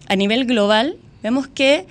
a 0.09 0.15
nivel 0.15 0.47
global, 0.47 0.97
vemos 1.25 1.49
que 1.49 1.87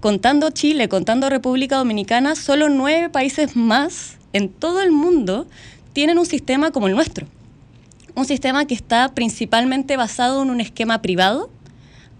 contando 0.00 0.50
Chile, 0.52 0.88
contando 0.88 1.28
República 1.28 1.76
Dominicana, 1.76 2.34
solo 2.34 2.70
nueve 2.70 3.10
países 3.10 3.56
más 3.56 4.16
en 4.32 4.48
todo 4.48 4.80
el 4.80 4.90
mundo 4.90 5.46
tienen 5.92 6.18
un 6.18 6.26
sistema 6.26 6.70
como 6.70 6.88
el 6.88 6.94
nuestro. 6.94 7.26
Un 8.14 8.24
sistema 8.24 8.64
que 8.64 8.74
está 8.74 9.12
principalmente 9.14 9.98
basado 9.98 10.42
en 10.42 10.48
un 10.48 10.62
esquema 10.62 11.02
privado, 11.02 11.50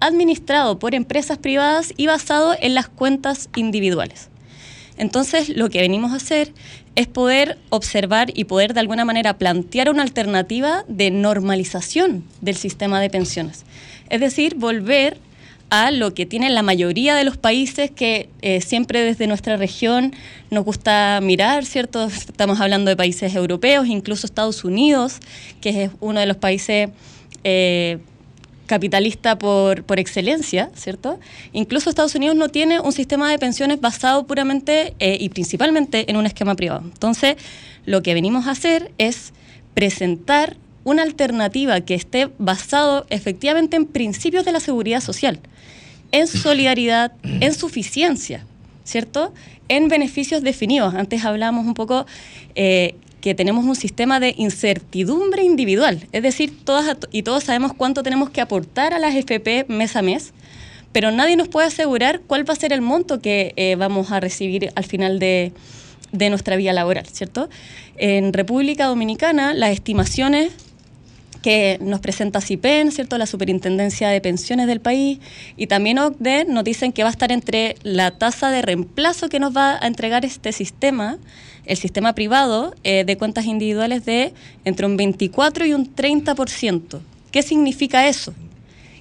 administrado 0.01 0.78
por 0.78 0.95
empresas 0.95 1.38
privadas 1.38 1.95
y 1.97 2.07
basado 2.09 2.55
en 2.61 2.74
las 2.74 2.88
cuentas 2.88 3.49
individuales. 3.57 4.28
Entonces, 4.97 5.49
lo 5.49 5.70
que 5.70 5.80
venimos 5.80 6.12
a 6.12 6.16
hacer 6.16 6.53
es 6.95 7.07
poder 7.07 7.59
observar 7.70 8.30
y 8.34 8.45
poder 8.45 8.74
de 8.74 8.80
alguna 8.80 9.05
manera 9.05 9.38
plantear 9.38 9.90
una 9.90 10.03
alternativa 10.03 10.84
de 10.88 11.11
normalización 11.11 12.24
del 12.40 12.57
sistema 12.57 13.01
de 13.01 13.11
pensiones. 13.11 13.64
Es 14.11 14.20
decir, 14.20 14.55
volver 14.55 15.18
a 15.70 15.90
lo 15.90 16.14
que 16.14 16.26
tienen 16.26 16.55
la 16.55 16.62
mayoría 16.62 17.16
de 17.16 17.24
los 17.24 17.36
países 17.36 17.90
que 17.90 18.28
eh, 18.42 18.61
siempre 18.61 19.01
desde 19.01 19.26
nuestra 19.26 19.57
región 19.57 20.14
nos 20.51 20.64
gusta 20.64 21.18
mirar, 21.20 21.64
¿cierto? 21.64 22.05
Estamos 22.05 22.61
hablando 22.61 22.90
de 22.90 22.97
países 22.97 23.34
europeos, 23.34 23.88
incluso 23.88 24.26
Estados 24.26 24.62
Unidos, 24.62 25.18
que 25.61 25.84
es 25.84 25.90
uno 26.01 26.20
de 26.20 26.26
los 26.26 26.36
países 26.36 26.90
eh, 27.42 27.99
capitalista 28.67 29.39
por, 29.39 29.85
por 29.85 29.99
excelencia, 29.99 30.71
¿cierto? 30.75 31.19
Incluso 31.53 31.91
Estados 31.91 32.15
Unidos 32.15 32.37
no 32.37 32.49
tiene 32.49 32.81
un 32.81 32.93
sistema 32.93 33.31
de 33.31 33.39
pensiones 33.39 33.81
basado 33.81 34.27
puramente 34.27 34.95
eh, 34.99 35.17
y 35.21 35.29
principalmente 35.29 36.11
en 36.11 36.17
un 36.17 36.27
esquema 36.27 36.55
privado. 36.55 36.83
Entonces, 36.85 37.37
lo 37.87 38.03
que 38.03 38.15
venimos 38.15 38.47
a 38.47 38.53
hacer 38.53 38.93
es 38.99 39.33
presentar 39.75 40.57
una 40.85 41.03
alternativa 41.03 41.81
que 41.81 41.95
esté 41.95 42.31
basado 42.39 43.07
efectivamente 43.09 43.77
en 43.77 43.87
principios 43.87 44.45
de 44.45 44.53
la 44.53 44.61
seguridad 44.61 45.01
social, 45.01 45.41
en 46.12 46.27
solidaridad, 46.27 47.12
en 47.23 47.55
suficiencia, 47.55 48.45
¿cierto? 48.85 49.33
En 49.69 49.89
beneficios 49.89 50.43
definidos. 50.43 50.95
Antes 50.95 51.25
hablábamos 51.25 51.67
un 51.67 51.75
poco 51.75 52.07
eh, 52.55 52.95
que 53.25 53.35
tenemos 53.35 53.64
un 53.64 53.75
sistema 53.75 54.20
de 54.20 54.35
incertidumbre 54.37 55.43
individual, 55.43 56.07
es 56.12 56.22
decir, 56.22 56.53
todas 56.62 56.99
y 57.11 57.22
todos 57.22 57.45
sabemos 57.45 57.72
cuánto 57.72 58.03
tenemos 58.03 58.29
que 58.29 58.43
aportar 58.43 58.93
a 58.93 58.99
las 58.99 59.14
FP 59.14 59.64
mes 59.66 59.97
a 59.97 60.03
mes, 60.03 60.35
pero 60.93 61.11
nadie 61.11 61.35
nos 61.35 61.49
puede 61.49 61.68
asegurar 61.68 62.20
cuál 62.20 62.47
va 62.47 62.53
a 62.53 62.57
ser 62.57 62.75
el 62.75 62.83
monto 62.83 63.22
que 63.22 63.55
eh, 63.57 63.77
vamos 63.77 64.12
a 64.12 64.20
recibir 64.20 64.72
al 64.75 64.85
final 64.85 65.18
de, 65.20 65.53
de 66.12 66.29
nuestra 66.29 66.57
vía 66.57 66.75
laboral, 66.75 67.07
¿cierto? 67.07 67.49
En 67.97 68.35
República 68.35 68.85
Dominicana, 68.85 69.55
las 69.55 69.70
estimaciones 69.70 70.53
que 71.45 71.76
nos 71.82 72.01
presenta 72.01 72.40
CIPEN, 72.40 72.90
¿cierto? 72.90 73.18
la 73.18 73.26
Superintendencia 73.26 74.09
de 74.09 74.18
Pensiones 74.22 74.66
del 74.66 74.80
país, 74.80 75.18
y 75.59 75.66
también 75.66 75.99
OCDE 75.99 76.47
nos 76.47 76.64
dicen 76.64 76.90
que 76.90 77.03
va 77.03 77.11
a 77.11 77.12
estar 77.12 77.30
entre 77.32 77.76
la 77.82 78.12
tasa 78.12 78.51
de 78.51 78.62
reemplazo 78.62 79.28
que 79.28 79.38
nos 79.40 79.55
va 79.55 79.78
a 79.78 79.86
entregar 79.86 80.24
este 80.24 80.53
sistema, 80.53 81.18
el 81.66 81.76
sistema 81.76 82.14
privado 82.14 82.74
eh, 82.82 83.05
de 83.05 83.18
cuentas 83.18 83.45
individuales 83.45 84.07
de 84.07 84.32
entre 84.64 84.86
un 84.86 84.97
24 84.97 85.66
y 85.66 85.74
un 85.74 85.95
30%. 85.95 87.01
¿Qué 87.30 87.42
significa 87.42 88.09
eso? 88.09 88.32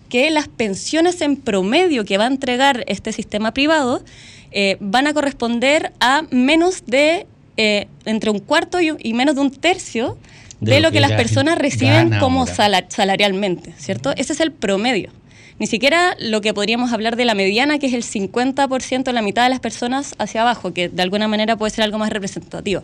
Que 0.09 0.29
las 0.29 0.49
pensiones 0.49 1.21
en 1.21 1.37
promedio 1.37 2.03
que 2.03 2.17
va 2.17 2.25
a 2.25 2.27
entregar 2.27 2.83
este 2.87 3.13
sistema 3.13 3.53
privado 3.53 4.03
eh, 4.51 4.75
van 4.81 5.07
a 5.07 5.13
corresponder 5.13 5.93
a 6.01 6.23
menos 6.29 6.83
de 6.87 7.25
eh, 7.55 7.87
entre 8.03 8.31
un 8.31 8.39
cuarto 8.39 8.81
y, 8.81 8.91
y 8.99 9.13
menos 9.13 9.35
de 9.35 9.41
un 9.41 9.51
tercio 9.51 10.17
de, 10.63 10.79
lo 10.79 10.91
que, 10.91 10.99
las 10.99 11.13
personas 11.13 11.57
reciben 11.57 12.17
como 12.19 12.45
salarialmente, 12.47 13.73
¿cierto? 13.77 14.13
Ese 14.15 14.33
es 14.33 14.39
el 14.39 14.51
promedio. 14.51 15.11
Ni 15.59 15.67
siquiera 15.67 16.15
lo 16.19 16.41
que 16.41 16.53
podríamos 16.53 16.91
hablar 16.91 17.15
de 17.15 17.25
la 17.25 17.35
mediana, 17.35 17.77
que 17.79 17.87
es 17.87 17.93
el 17.93 18.03
50%, 18.03 19.11
la 19.11 19.21
mitad 19.21 19.43
de 19.43 19.49
las 19.49 19.59
personas 19.59 20.15
hacia 20.17 20.41
abajo, 20.41 20.73
que 20.73 20.89
de 20.89 21.01
alguna 21.01 21.27
manera 21.27 21.55
puede 21.55 21.71
ser 21.71 21.83
algo 21.83 21.99
más 21.99 22.09
representativo. 22.09 22.81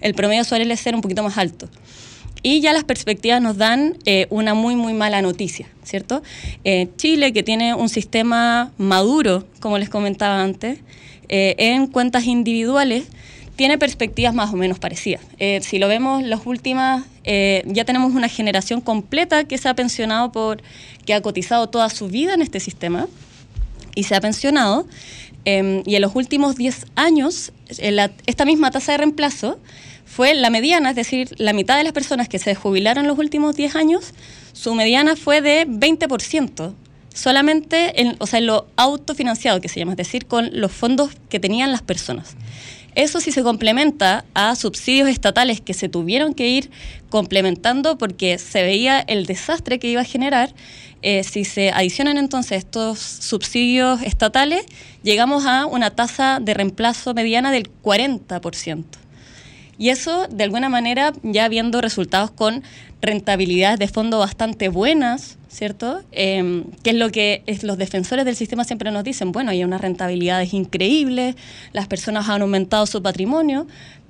El 0.00 0.14
promedio 0.14 0.44
suele 0.44 0.76
ser 0.76 0.94
un 0.94 1.00
poquito 1.00 1.22
más 1.22 1.38
alto. 1.38 1.68
Y 2.42 2.60
ya 2.60 2.74
las 2.74 2.84
perspectivas 2.84 3.40
nos 3.40 3.56
dan 3.56 3.96
eh, 4.04 4.26
una 4.28 4.52
muy, 4.52 4.76
muy 4.76 4.92
mala 4.92 5.22
noticia, 5.22 5.66
¿cierto? 5.82 6.22
Eh, 6.62 6.88
Chile, 6.96 7.32
que 7.32 7.42
tiene 7.42 7.74
un 7.74 7.88
sistema 7.88 8.70
maduro, 8.76 9.46
como 9.60 9.78
les 9.78 9.88
comentaba 9.88 10.42
antes, 10.42 10.78
eh, 11.28 11.54
en 11.56 11.86
cuentas 11.86 12.26
individuales, 12.26 13.04
tiene 13.56 13.78
perspectivas 13.78 14.34
más 14.34 14.52
o 14.52 14.56
menos 14.56 14.78
parecidas. 14.78 15.22
Eh, 15.38 15.60
si 15.62 15.78
lo 15.78 15.86
vemos, 15.88 16.22
las 16.22 16.44
últimas, 16.46 17.04
eh, 17.24 17.62
ya 17.66 17.84
tenemos 17.84 18.12
una 18.14 18.28
generación 18.28 18.80
completa 18.80 19.44
que 19.44 19.58
se 19.58 19.68
ha 19.68 19.74
pensionado 19.74 20.32
por, 20.32 20.62
que 21.06 21.14
ha 21.14 21.20
cotizado 21.20 21.68
toda 21.68 21.88
su 21.90 22.08
vida 22.08 22.34
en 22.34 22.42
este 22.42 22.58
sistema 22.60 23.06
y 23.94 24.04
se 24.04 24.14
ha 24.14 24.20
pensionado. 24.20 24.86
eh, 25.46 25.82
y 25.84 25.94
en 25.96 26.00
los 26.00 26.16
últimos 26.16 26.56
10 26.56 26.86
años, 26.96 27.52
eh, 27.76 27.90
la- 27.92 28.10
esta 28.26 28.46
misma 28.46 28.70
tasa 28.70 28.92
de 28.92 28.98
reemplazo 28.98 29.58
fue 30.06 30.32
la 30.34 30.48
mediana, 30.48 30.88
es 30.90 30.96
decir, 30.96 31.34
la 31.36 31.52
mitad 31.52 31.76
de 31.76 31.84
las 31.84 31.92
personas 31.92 32.30
que 32.30 32.38
se 32.38 32.54
jubilaron 32.54 33.04
en 33.04 33.08
los 33.08 33.18
últimos 33.18 33.54
10 33.54 33.76
años, 33.76 34.14
su 34.54 34.74
mediana 34.74 35.16
fue 35.16 35.42
de 35.42 35.66
20%, 35.68 36.72
solamente 37.12 38.00
en, 38.00 38.16
o 38.20 38.26
sea, 38.26 38.38
en 38.38 38.46
lo 38.46 38.68
autofinanciado 38.76 39.60
que 39.60 39.68
se 39.68 39.80
llama, 39.80 39.92
es 39.92 39.98
decir, 39.98 40.24
con 40.26 40.48
los 40.52 40.72
fondos 40.72 41.10
que 41.28 41.38
tenían 41.40 41.72
las 41.72 41.82
personas. 41.82 42.36
Eso 42.94 43.20
sí 43.20 43.32
se 43.32 43.42
complementa 43.42 44.24
a 44.34 44.54
subsidios 44.54 45.08
estatales 45.08 45.60
que 45.60 45.74
se 45.74 45.88
tuvieron 45.88 46.32
que 46.32 46.48
ir 46.48 46.70
complementando 47.08 47.98
porque 47.98 48.38
se 48.38 48.62
veía 48.62 49.00
el 49.00 49.26
desastre 49.26 49.78
que 49.78 49.88
iba 49.88 50.02
a 50.02 50.04
generar. 50.04 50.54
Eh, 51.02 51.24
si 51.24 51.44
se 51.44 51.70
adicionan 51.70 52.18
entonces 52.18 52.58
estos 52.58 52.98
subsidios 52.98 54.00
estatales, 54.02 54.64
llegamos 55.02 55.44
a 55.44 55.66
una 55.66 55.90
tasa 55.90 56.38
de 56.40 56.54
reemplazo 56.54 57.14
mediana 57.14 57.50
del 57.50 57.68
40%. 57.82 58.84
Y 59.76 59.88
eso, 59.88 60.28
de 60.28 60.44
alguna 60.44 60.68
manera, 60.68 61.12
ya 61.22 61.48
viendo 61.48 61.80
resultados 61.80 62.30
con 62.30 62.62
rentabilidades 63.02 63.78
de 63.80 63.88
fondo 63.88 64.18
bastante 64.20 64.68
buenas, 64.68 65.36
¿cierto? 65.54 66.02
Eh, 66.10 66.64
que 66.82 66.90
es 66.90 66.96
lo 66.96 67.10
que 67.10 67.42
es- 67.46 67.62
los 67.62 67.78
defensores 67.78 68.24
del 68.24 68.34
sistema 68.34 68.64
siempre 68.64 68.90
nos 68.90 69.04
dicen, 69.04 69.30
bueno, 69.30 69.52
hay 69.52 69.62
unas 69.62 69.80
rentabilidades 69.80 70.52
increíbles, 70.52 71.36
las 71.72 71.86
personas 71.86 72.28
han 72.28 72.42
aumentado 72.42 72.86
su 72.86 73.00
patrimonio, 73.02 73.66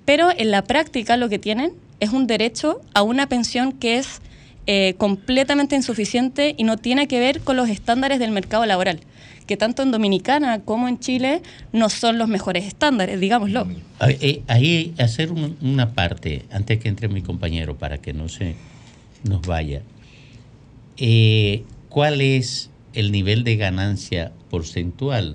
pero 0.07 0.30
en 0.34 0.51
la 0.51 0.62
práctica 0.64 1.16
lo 1.18 1.28
que 1.28 1.38
tienen 1.38 1.72
es 2.01 2.11
un 2.11 2.26
derecho 2.26 2.80
a 2.95 3.03
una 3.03 3.28
pensión 3.28 3.72
que 3.72 3.99
es 3.99 4.20
eh, 4.66 4.95
completamente 4.97 5.76
insuficiente 5.76 6.55
y 6.57 6.64
no 6.64 6.78
tiene 6.78 7.07
que 7.09 7.18
ver 7.20 7.40
con 7.42 7.57
los 7.59 7.68
estándares 7.68 8.18
del 8.18 8.30
mercado 8.30 8.64
laboral, 8.64 9.01
que 9.47 9.59
tanto 9.59 9.82
en 9.82 9.90
Dominicana 9.90 10.61
como 10.61 10.88
en 10.88 10.99
Chile 10.99 11.42
no 11.72 11.90
son 11.90 12.16
los 12.16 12.28
mejores 12.28 12.64
estándares, 12.64 13.20
digámoslo. 13.20 13.66
Ahí- 13.99 14.16
eh, 14.22 14.42
Ahí 14.47 14.95
hacer 14.99 15.30
un- 15.30 15.59
una 15.61 15.90
parte, 15.92 16.47
antes 16.51 16.78
que 16.80 16.88
entre 16.88 17.09
mi 17.09 17.20
compañero, 17.20 17.76
para 17.76 17.99
que 17.99 18.14
no 18.14 18.30
se 18.30 18.55
nos 19.28 19.42
vaya. 19.42 19.82
Eh, 20.97 21.64
¿Cuál 21.88 22.20
es 22.20 22.70
el 22.92 23.12
nivel 23.12 23.45
de 23.45 23.57
ganancia 23.57 24.32
porcentual 24.51 25.34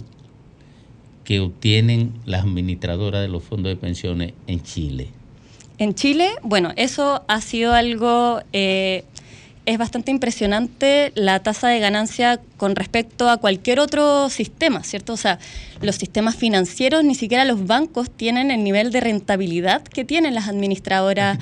que 1.24 1.40
obtienen 1.40 2.14
las 2.26 2.44
administradoras 2.44 3.22
de 3.22 3.28
los 3.28 3.44
fondos 3.44 3.70
de 3.70 3.76
pensiones 3.76 4.34
en 4.48 4.64
Chile? 4.64 5.10
En 5.78 5.96
Chile, 5.96 6.30
bueno, 6.42 6.74
eso 6.76 7.24
ha 7.28 7.40
sido 7.40 7.74
algo, 7.74 8.42
eh, 8.52 9.06
es 9.66 9.78
bastante 9.78 10.12
impresionante 10.12 11.14
la 11.16 11.40
tasa 11.40 11.70
de 11.70 11.80
ganancia 11.80 12.42
con 12.58 12.76
respecto 12.76 13.30
a 13.30 13.38
cualquier 13.38 13.80
otro 13.80 14.30
sistema, 14.30 14.84
¿cierto? 14.84 15.14
O 15.14 15.18
sea, 15.18 15.40
los 15.82 15.96
sistemas 15.96 16.36
financieros, 16.36 17.06
ni 17.06 17.16
siquiera 17.16 17.46
los 17.46 17.66
bancos 17.66 18.12
tienen 18.12 18.52
el 18.52 18.64
nivel 18.64 18.92
de 18.92 19.00
rentabilidad 19.00 19.84
que 19.84 20.04
tienen 20.04 20.36
las 20.36 20.50
administradoras 20.50 21.38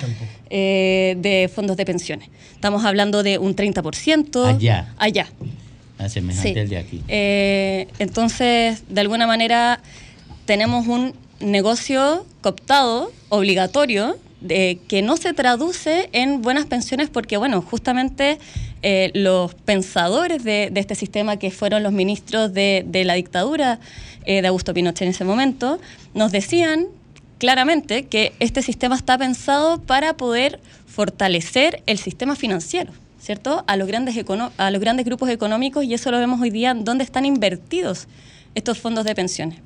eh, 0.50 1.16
de 1.18 1.50
fondos 1.54 1.76
de 1.76 1.84
pensiones. 1.84 2.28
Estamos 2.54 2.84
hablando 2.84 3.22
de 3.22 3.38
un 3.38 3.54
30%. 3.54 4.44
Allá. 4.46 4.94
Allá. 4.98 5.28
A 5.98 6.08
semejante 6.08 6.52
Sí. 6.54 6.58
al 6.58 6.68
de 6.68 6.76
aquí. 6.76 7.02
Eh, 7.08 7.88
entonces, 7.98 8.84
de 8.88 9.00
alguna 9.00 9.26
manera, 9.26 9.80
tenemos 10.44 10.86
un 10.86 11.14
negocio 11.40 12.24
cooptado, 12.40 13.10
obligatorio, 13.28 14.16
de, 14.40 14.78
que 14.86 15.02
no 15.02 15.16
se 15.16 15.32
traduce 15.34 16.08
en 16.12 16.42
buenas 16.42 16.66
pensiones 16.66 17.10
porque, 17.10 17.36
bueno, 17.36 17.60
justamente 17.60 18.38
eh, 18.82 19.10
los 19.14 19.54
pensadores 19.54 20.44
de, 20.44 20.68
de 20.70 20.80
este 20.80 20.94
sistema, 20.94 21.36
que 21.38 21.50
fueron 21.50 21.82
los 21.82 21.92
ministros 21.92 22.52
de, 22.52 22.84
de 22.86 23.04
la 23.04 23.14
dictadura 23.14 23.80
eh, 24.24 24.40
de 24.40 24.48
Augusto 24.48 24.72
Pinochet 24.74 25.02
en 25.02 25.08
ese 25.08 25.24
momento, 25.24 25.80
nos 26.14 26.30
decían 26.30 26.86
claramente 27.38 28.04
que 28.04 28.32
este 28.40 28.62
sistema 28.62 28.96
está 28.96 29.16
pensado 29.16 29.80
para 29.80 30.16
poder 30.16 30.60
fortalecer 30.86 31.82
el 31.86 31.98
sistema 31.98 32.36
financiero. 32.36 32.92
¿Cierto? 33.20 33.64
A 33.66 33.76
los, 33.76 33.88
grandes 33.88 34.16
a 34.58 34.70
los 34.70 34.80
grandes 34.80 35.04
grupos 35.04 35.28
económicos 35.28 35.84
y 35.84 35.92
eso 35.92 36.10
lo 36.12 36.18
vemos 36.18 36.40
hoy 36.40 36.50
día 36.50 36.72
dónde 36.72 37.02
están 37.02 37.26
invertidos 37.26 38.06
estos 38.54 38.78
fondos 38.78 39.04
de 39.04 39.14
pensiones. 39.14 39.58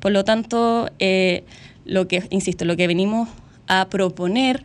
Por 0.00 0.10
lo 0.10 0.24
tanto, 0.24 0.90
eh, 0.98 1.44
lo 1.84 2.08
que, 2.08 2.24
insisto, 2.30 2.64
lo 2.64 2.76
que 2.76 2.88
venimos 2.88 3.28
a 3.68 3.88
proponer 3.88 4.64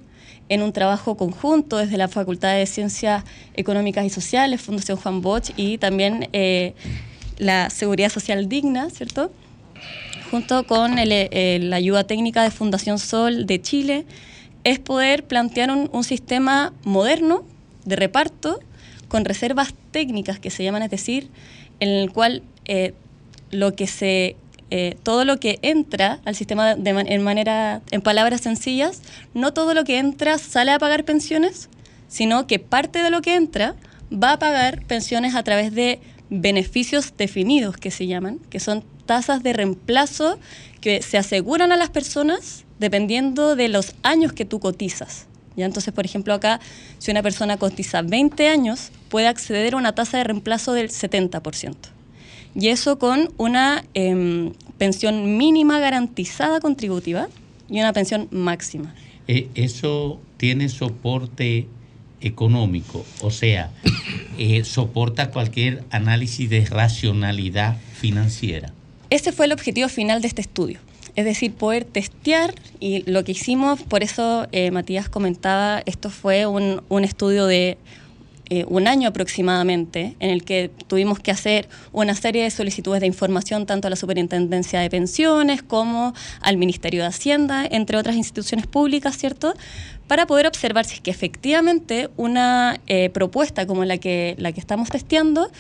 en 0.50 0.62
un 0.62 0.74
trabajo 0.74 1.16
conjunto 1.16 1.78
desde 1.78 1.98
la 1.98 2.08
Facultad 2.08 2.56
de 2.56 2.66
Ciencias 2.66 3.24
Económicas 3.54 4.06
y 4.06 4.10
Sociales, 4.10 4.62
Fundación 4.62 4.98
Juan 4.98 5.22
Bosch 5.22 5.52
y 5.56 5.78
también 5.78 6.30
eh, 6.34 6.74
la 7.38 7.70
Seguridad 7.70 8.10
Social 8.10 8.50
Digna, 8.50 8.90
¿cierto? 8.90 9.32
Junto 10.32 10.66
con 10.66 11.00
el, 11.00 11.12
eh, 11.12 11.60
la 11.62 11.78
ayuda 11.78 12.04
técnica 12.04 12.44
de 12.44 12.52
Fundación 12.52 13.00
Sol 13.00 13.46
de 13.46 13.62
Chile, 13.62 14.06
es 14.64 14.80
poder 14.80 15.24
plantear 15.24 15.72
un, 15.72 16.04
sistema 16.04 16.74
moderno 16.84 17.46
de 17.86 17.96
reparto 17.96 18.60
con 19.08 19.24
reservas 19.24 19.74
técnicas 19.92 20.40
que 20.40 20.50
se 20.50 20.62
llaman, 20.62 20.82
es 20.82 20.92
decir, 20.92 21.30
en 21.80 21.88
el 21.88 22.12
cual 22.12 22.44
eh, 22.66 22.94
lo 23.50 23.76
que 23.76 23.88
se 23.88 24.36
eh, 24.70 24.98
todo 25.04 25.24
lo 25.24 25.40
que 25.40 25.60
entra 25.62 26.20
al 26.26 26.36
sistema 26.36 26.76
de 26.76 26.92
man- 26.92 27.08
en 27.08 27.24
manera 27.24 27.82
en 27.92 28.02
palabras 28.02 28.42
sencillas, 28.42 29.02
no 29.34 29.54
todo 29.54 29.74
lo 29.74 29.86
que 29.86 30.00
entra 30.00 30.38
sale 30.38 30.72
a 30.72 30.80
pagar 30.80 31.06
pensiones, 31.06 31.70
sino 32.10 32.48
que 32.48 32.60
parte 32.60 33.02
de 33.02 33.10
lo 33.10 33.22
que 33.22 33.36
entra 33.36 33.76
va 34.12 34.34
a 34.34 34.40
pagar 34.40 34.84
pensiones 34.84 35.36
a 35.36 35.44
través 35.44 35.74
de 35.74 36.02
beneficios 36.30 37.14
definidos 37.16 37.78
que 37.78 37.92
se 37.92 38.08
llaman, 38.08 38.40
que 38.50 38.60
son 38.60 38.84
tasas 39.08 39.42
de 39.42 39.54
reemplazo 39.54 40.38
que 40.80 41.02
se 41.02 41.18
aseguran 41.18 41.72
a 41.72 41.78
las 41.78 41.90
personas 41.90 42.66
dependiendo 42.80 43.56
de 43.56 43.70
los 43.70 43.96
años 44.04 44.34
que 44.34 44.46
tú 44.46 44.60
cotizas. 44.60 45.26
¿ya? 45.56 45.66
Entonces, 45.66 45.94
por 45.94 46.06
ejemplo, 46.06 46.34
acá, 46.34 46.60
si 47.00 47.10
una 47.10 47.24
persona 47.24 47.58
cotiza 47.58 48.04
20 48.04 48.48
años, 48.48 48.92
puede 49.10 49.28
acceder 49.28 49.74
a 49.74 49.78
una 49.78 49.96
tasa 49.96 50.18
de 50.20 50.26
reemplazo 50.26 50.74
del 50.74 50.90
70%. 50.90 51.76
Y 52.54 52.70
eso 52.70 53.00
con 53.00 53.32
una 53.38 53.84
em, 53.94 54.54
pensión 54.78 55.38
mínima 55.38 55.80
garantizada 55.80 56.60
contributiva 56.60 57.28
y 57.70 57.80
una 57.80 57.94
pensión 57.94 58.28
máxima. 58.32 58.94
Eh, 59.28 59.50
eso 59.56 60.20
tiene 60.38 60.70
soporte 60.70 61.68
económico, 62.22 63.06
o 63.22 63.30
sea, 63.30 63.72
eh, 64.38 64.64
soporta 64.64 65.30
cualquier 65.30 65.84
análisis 65.92 66.50
de 66.50 66.66
racionalidad 66.66 67.78
financiera. 67.94 68.74
Ese 69.10 69.32
fue 69.32 69.46
el 69.46 69.54
objetivo 69.54 69.90
final 69.90 70.22
de 70.22 70.28
este 70.28 70.42
estudio. 70.42 70.80
Es 71.16 71.26
decir, 71.26 71.54
poder 71.54 71.84
testear 71.84 72.54
y 72.80 73.10
lo 73.10 73.24
que 73.24 73.32
hicimos, 73.32 73.82
por 73.82 74.04
eso 74.04 74.48
eh, 74.52 74.70
Matías 74.70 75.10
comentaba, 75.10 75.82
esto 75.86 76.10
fue 76.10 76.46
un, 76.46 76.84
un 76.90 77.04
estudio 77.04 77.48
de 77.48 77.78
eh, 78.50 78.64
un 78.70 78.88
año 78.88 79.10
aproximadamente, 79.10 80.16
en 80.22 80.30
el 80.30 80.46
que 80.46 80.72
tuvimos 80.88 81.20
que 81.20 81.32
hacer 81.32 81.68
una 81.92 82.16
serie 82.16 82.44
de 82.44 82.50
solicitudes 82.50 83.02
de 83.02 83.08
información 83.08 83.66
tanto 83.66 83.88
a 83.88 83.90
la 83.90 83.98
Superintendencia 83.98 84.80
de 84.80 84.90
Pensiones 84.90 85.64
como 85.64 86.14
al 86.40 86.56
Ministerio 86.56 87.02
de 87.02 87.08
Hacienda, 87.08 87.66
entre 87.70 87.98
otras 87.98 88.16
instituciones 88.16 88.66
públicas, 88.66 89.18
¿cierto? 89.18 89.54
Para 90.08 90.28
poder 90.28 90.48
observar 90.48 90.86
si 90.86 90.96
es 90.96 91.02
que 91.02 91.12
efectivamente 91.12 92.10
una 92.16 92.80
eh, 92.88 93.10
propuesta 93.10 93.68
como 93.68 93.84
la 93.84 93.98
que, 93.98 94.36
la 94.38 94.54
que 94.54 94.62
estamos 94.62 94.90
testeando 94.90 95.52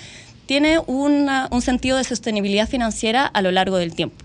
tiene 0.47 0.79
una- 0.87 1.47
un 1.51 1.61
sentido 1.61 1.97
de 1.97 2.03
sostenibilidad 2.03 2.67
financiera 2.67 3.25
a 3.27 3.41
lo 3.43 3.51
largo 3.51 3.77
del 3.77 3.93
tiempo. 3.93 4.15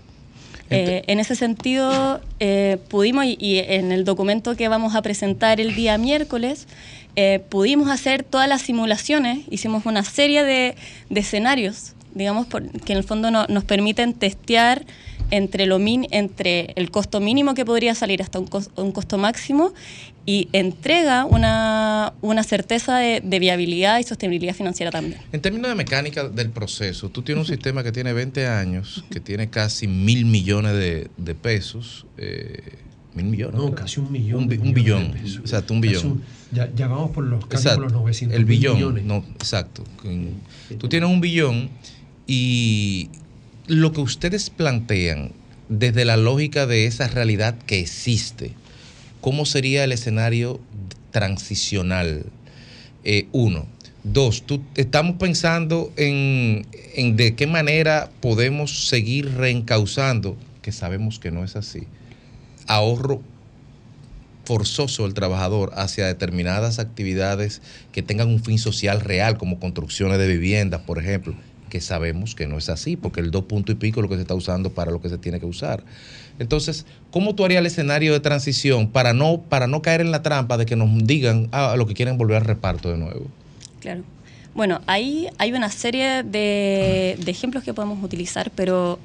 Eh, 0.69 1.03
en 1.07 1.19
ese 1.19 1.35
sentido, 1.35 2.19
eh, 2.39 2.77
pudimos, 2.89 3.25
y, 3.25 3.37
y 3.39 3.59
en 3.59 3.91
el 3.91 4.05
documento 4.05 4.55
que 4.55 4.67
vamos 4.69 4.95
a 4.95 5.01
presentar 5.03 5.61
el 5.61 5.75
día 5.75 5.97
miércoles, 5.99 6.67
eh, 7.15 7.41
pudimos 7.49 7.89
hacer 7.89 8.23
todas 8.23 8.47
las 8.49 8.63
simulaciones, 8.63 9.41
hicimos 9.51 9.85
una 9.85 10.03
serie 10.03 10.43
de, 10.43 10.75
de 11.11 11.19
escenarios, 11.19 11.93
digamos, 12.15 12.47
por- 12.47 12.69
que 12.81 12.93
en 12.93 12.97
el 12.99 13.03
fondo 13.03 13.31
no- 13.31 13.45
nos 13.47 13.63
permiten 13.63 14.13
testear 14.13 14.85
entre, 15.31 15.65
lo 15.65 15.79
min- 15.79 16.07
entre 16.11 16.73
el 16.75 16.91
costo 16.91 17.19
mínimo 17.19 17.53
que 17.55 17.65
podría 17.65 17.95
salir 17.95 18.21
hasta 18.21 18.39
un, 18.39 18.47
cos- 18.47 18.69
un 18.75 18.91
costo 18.91 19.17
máximo 19.17 19.73
y 20.25 20.47
entrega 20.53 21.25
una, 21.25 22.13
una 22.21 22.43
certeza 22.43 22.97
de, 22.97 23.21
de 23.21 23.39
viabilidad 23.39 23.99
y 23.99 24.03
sostenibilidad 24.03 24.53
financiera 24.53 24.91
también. 24.91 25.19
En 25.31 25.41
términos 25.41 25.69
de 25.69 25.75
mecánica 25.75 26.27
del 26.29 26.49
proceso, 26.49 27.09
tú 27.09 27.23
tienes 27.23 27.41
un 27.49 27.53
sistema 27.53 27.83
que 27.83 27.91
tiene 27.91 28.13
20 28.13 28.45
años, 28.47 29.03
que 29.09 29.19
tiene 29.19 29.49
casi 29.49 29.87
mil 29.87 30.25
millones 30.25 30.73
de, 30.73 31.09
de 31.17 31.35
pesos. 31.35 32.05
eh, 32.17 32.61
mil 33.15 33.25
millones. 33.25 33.55
No, 33.61 33.71
casi 33.75 33.99
un 33.99 34.11
millón 34.11 34.43
Un, 34.43 34.47
bi- 34.47 34.57
billón. 34.57 35.11
de 35.13 35.19
pesos. 35.19 35.37
Exacto, 35.39 35.73
un 35.73 35.81
billón. 35.81 36.05
un- 36.05 36.23
ya, 36.51 36.69
ya 36.75 36.87
vamos 36.87 37.11
por 37.11 37.23
los, 37.23 37.45
casi 37.45 37.63
Exacto, 37.63 37.81
por 37.81 37.91
los 37.91 38.01
900 38.01 38.37
el 38.37 38.45
billón. 38.45 38.75
millones. 38.75 39.03
No, 39.05 39.17
exacto. 39.35 39.83
Tú 40.79 40.87
tienes 40.89 41.09
un 41.09 41.21
billón 41.21 41.69
y 42.27 43.09
lo 43.67 43.91
que 43.91 44.01
ustedes 44.01 44.49
plantean 44.49 45.31
desde 45.69 46.05
la 46.05 46.17
lógica 46.17 46.65
de 46.65 46.85
esa 46.85 47.07
realidad 47.07 47.55
que 47.65 47.79
existe, 47.79 48.51
¿cómo 49.21 49.45
sería 49.45 49.83
el 49.83 49.91
escenario 49.91 50.59
transicional? 51.11 52.25
Eh, 53.03 53.27
uno. 53.31 53.65
Dos, 54.03 54.43
estamos 54.75 55.15
pensando 55.17 55.93
en, 55.95 56.67
en 56.95 57.15
de 57.15 57.35
qué 57.35 57.47
manera 57.47 58.11
podemos 58.19 58.87
seguir 58.89 59.33
reencauzando, 59.35 60.35
que 60.61 60.73
sabemos 60.73 61.19
que 61.19 61.31
no 61.31 61.45
es 61.45 61.55
así, 61.55 61.87
ahorro 62.67 63.21
forzoso 64.43 65.03
del 65.03 65.13
trabajador 65.13 65.71
hacia 65.75 66.05
determinadas 66.05 66.79
actividades 66.79 67.61
que 67.93 68.01
tengan 68.01 68.27
un 68.27 68.43
fin 68.43 68.59
social 68.59 68.99
real, 68.99 69.37
como 69.37 69.59
construcciones 69.59 70.17
de 70.17 70.27
viviendas, 70.27 70.81
por 70.81 70.99
ejemplo, 70.99 71.33
que 71.73 71.81
sabemos 71.81 72.35
que 72.35 72.45
no 72.45 72.59
es 72.59 72.69
así, 72.69 72.95
porque 72.97 73.19
el 73.19 73.31
dos 73.31 73.45
punto 73.45 73.71
y 73.71 73.75
pico 73.75 73.99
es 73.99 74.03
lo 74.03 74.07
que 74.09 74.13
se 74.13 74.21
está 74.21 74.35
usando 74.35 74.69
para 74.69 74.91
lo 74.91 75.01
que 75.01 75.09
se 75.09 75.17
tiene 75.17 75.39
que 75.39 75.47
usar. 75.47 75.83
Entonces, 76.37 76.85
¿cómo 77.09 77.33
tú 77.33 77.45
harías 77.45 77.61
el 77.61 77.65
escenario 77.65 78.13
de 78.13 78.19
transición 78.19 78.89
para 78.89 79.13
no, 79.13 79.41
para 79.41 79.65
no 79.65 79.81
caer 79.81 80.01
en 80.01 80.11
la 80.11 80.21
trampa 80.21 80.57
de 80.57 80.67
que 80.67 80.75
nos 80.75 80.87
digan 81.07 81.49
a 81.51 81.75
lo 81.75 81.87
que 81.87 81.95
quieren 81.95 82.19
volver 82.19 82.37
al 82.37 82.45
reparto 82.45 82.91
de 82.91 82.99
nuevo? 82.99 83.25
Claro. 83.79 84.03
Bueno, 84.53 84.81
ahí 84.85 85.29
hay 85.39 85.51
una 85.53 85.71
serie 85.71 86.21
de, 86.21 87.17
de 87.19 87.31
ejemplos 87.31 87.63
que 87.63 87.73
podemos 87.73 88.03
utilizar, 88.03 88.51
pero 88.51 88.99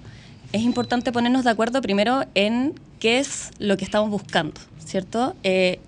es 0.52 0.60
importante 0.60 1.10
ponernos 1.10 1.44
de 1.44 1.50
acuerdo 1.50 1.80
primero 1.80 2.26
en 2.34 2.74
qué 3.00 3.18
es 3.18 3.50
lo 3.58 3.78
que 3.78 3.86
estamos 3.86 4.10
buscando, 4.10 4.60
¿cierto? 4.84 5.34
Eh, 5.42 5.80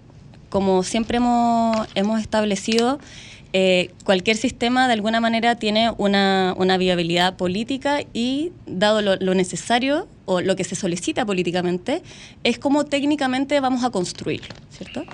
como 0.48 0.82
siempre 0.82 1.18
hemos, 1.18 1.76
hemos 1.94 2.22
establecido, 2.22 3.00
eh, 3.52 3.90
cualquier 4.04 4.36
sistema 4.36 4.86
de 4.86 4.92
alguna 4.94 5.20
manera 5.20 5.56
tiene 5.56 5.90
una, 5.98 6.54
viabilidad 6.78 7.36
política 7.36 8.00
y 8.12 8.52
dado 8.66 9.02
lo, 9.02 9.16
lo 9.16 9.34
necesario 9.34 10.06
o 10.24 10.40
lo 10.40 10.54
que 10.54 10.64
se 10.64 10.76
solicita 10.76 11.26
políticamente, 11.26 12.02
es 12.44 12.58
como 12.58 12.84
técnicamente 12.84 13.58
vamos 13.58 13.82
a 13.82 13.90
construirlo, 13.90 14.54
¿cierto? 14.70 15.04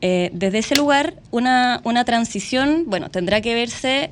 Eh, 0.00 0.30
desde 0.32 0.58
ese 0.58 0.76
lugar, 0.76 1.14
una, 1.30 1.80
una 1.84 2.04
transición, 2.04 2.84
bueno, 2.86 3.08
tendrá 3.08 3.40
que 3.40 3.54
verse 3.54 4.10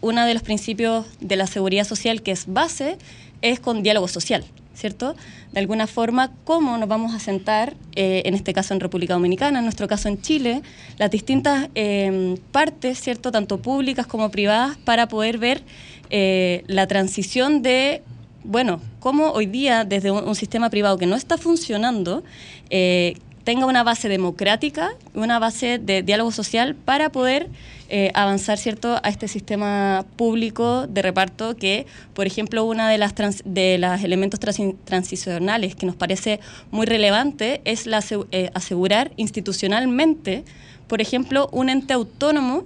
uno 0.00 0.26
de 0.26 0.34
los 0.34 0.42
principios 0.42 1.06
de 1.20 1.36
la 1.36 1.46
seguridad 1.46 1.84
social 1.84 2.22
que 2.22 2.32
es 2.32 2.46
base, 2.46 2.98
es 3.40 3.60
con 3.60 3.82
diálogo 3.82 4.08
social, 4.08 4.44
¿cierto? 4.74 5.16
De 5.52 5.60
alguna 5.60 5.86
forma, 5.86 6.32
cómo 6.44 6.76
nos 6.78 6.88
vamos 6.88 7.14
a 7.14 7.18
sentar, 7.18 7.74
eh, 7.94 8.22
en 8.24 8.34
este 8.34 8.52
caso 8.52 8.74
en 8.74 8.80
República 8.80 9.14
Dominicana, 9.14 9.58
en 9.58 9.64
nuestro 9.64 9.88
caso 9.88 10.08
en 10.08 10.20
Chile, 10.20 10.62
las 10.98 11.10
distintas 11.10 11.68
eh, 11.74 12.36
partes, 12.52 13.00
¿cierto? 13.00 13.32
Tanto 13.32 13.58
públicas 13.58 14.06
como 14.06 14.30
privadas, 14.30 14.76
para 14.84 15.08
poder 15.08 15.38
ver 15.38 15.62
eh, 16.10 16.64
la 16.66 16.86
transición 16.86 17.62
de, 17.62 18.02
bueno, 18.42 18.80
cómo 19.00 19.30
hoy 19.30 19.46
día 19.46 19.84
desde 19.84 20.10
un, 20.10 20.24
un 20.28 20.34
sistema 20.34 20.70
privado 20.70 20.98
que 20.98 21.06
no 21.06 21.16
está 21.16 21.38
funcionando, 21.38 22.22
eh, 22.70 23.16
tenga 23.44 23.66
una 23.66 23.82
base 23.82 24.08
democrática, 24.08 24.92
una 25.14 25.38
base 25.38 25.78
de 25.78 26.02
diálogo 26.02 26.32
social 26.32 26.74
para 26.74 27.10
poder 27.10 27.50
eh, 27.90 28.10
avanzar 28.14 28.56
cierto 28.58 28.98
a 29.02 29.08
este 29.10 29.28
sistema 29.28 30.06
público 30.16 30.86
de 30.86 31.02
reparto 31.02 31.54
que, 31.54 31.86
por 32.14 32.26
ejemplo, 32.26 32.64
una 32.64 32.88
de 32.88 32.98
las 32.98 33.14
de 33.44 33.76
los 33.78 34.02
elementos 34.02 34.40
transi- 34.40 34.74
transicionales 34.84 35.76
que 35.76 35.84
nos 35.86 35.94
parece 35.94 36.40
muy 36.70 36.86
relevante 36.86 37.60
es 37.64 37.86
la 37.86 38.02
eh, 38.32 38.50
asegurar 38.54 39.12
institucionalmente, 39.16 40.44
por 40.88 41.00
ejemplo, 41.02 41.48
un 41.52 41.68
ente 41.68 41.92
autónomo 41.92 42.64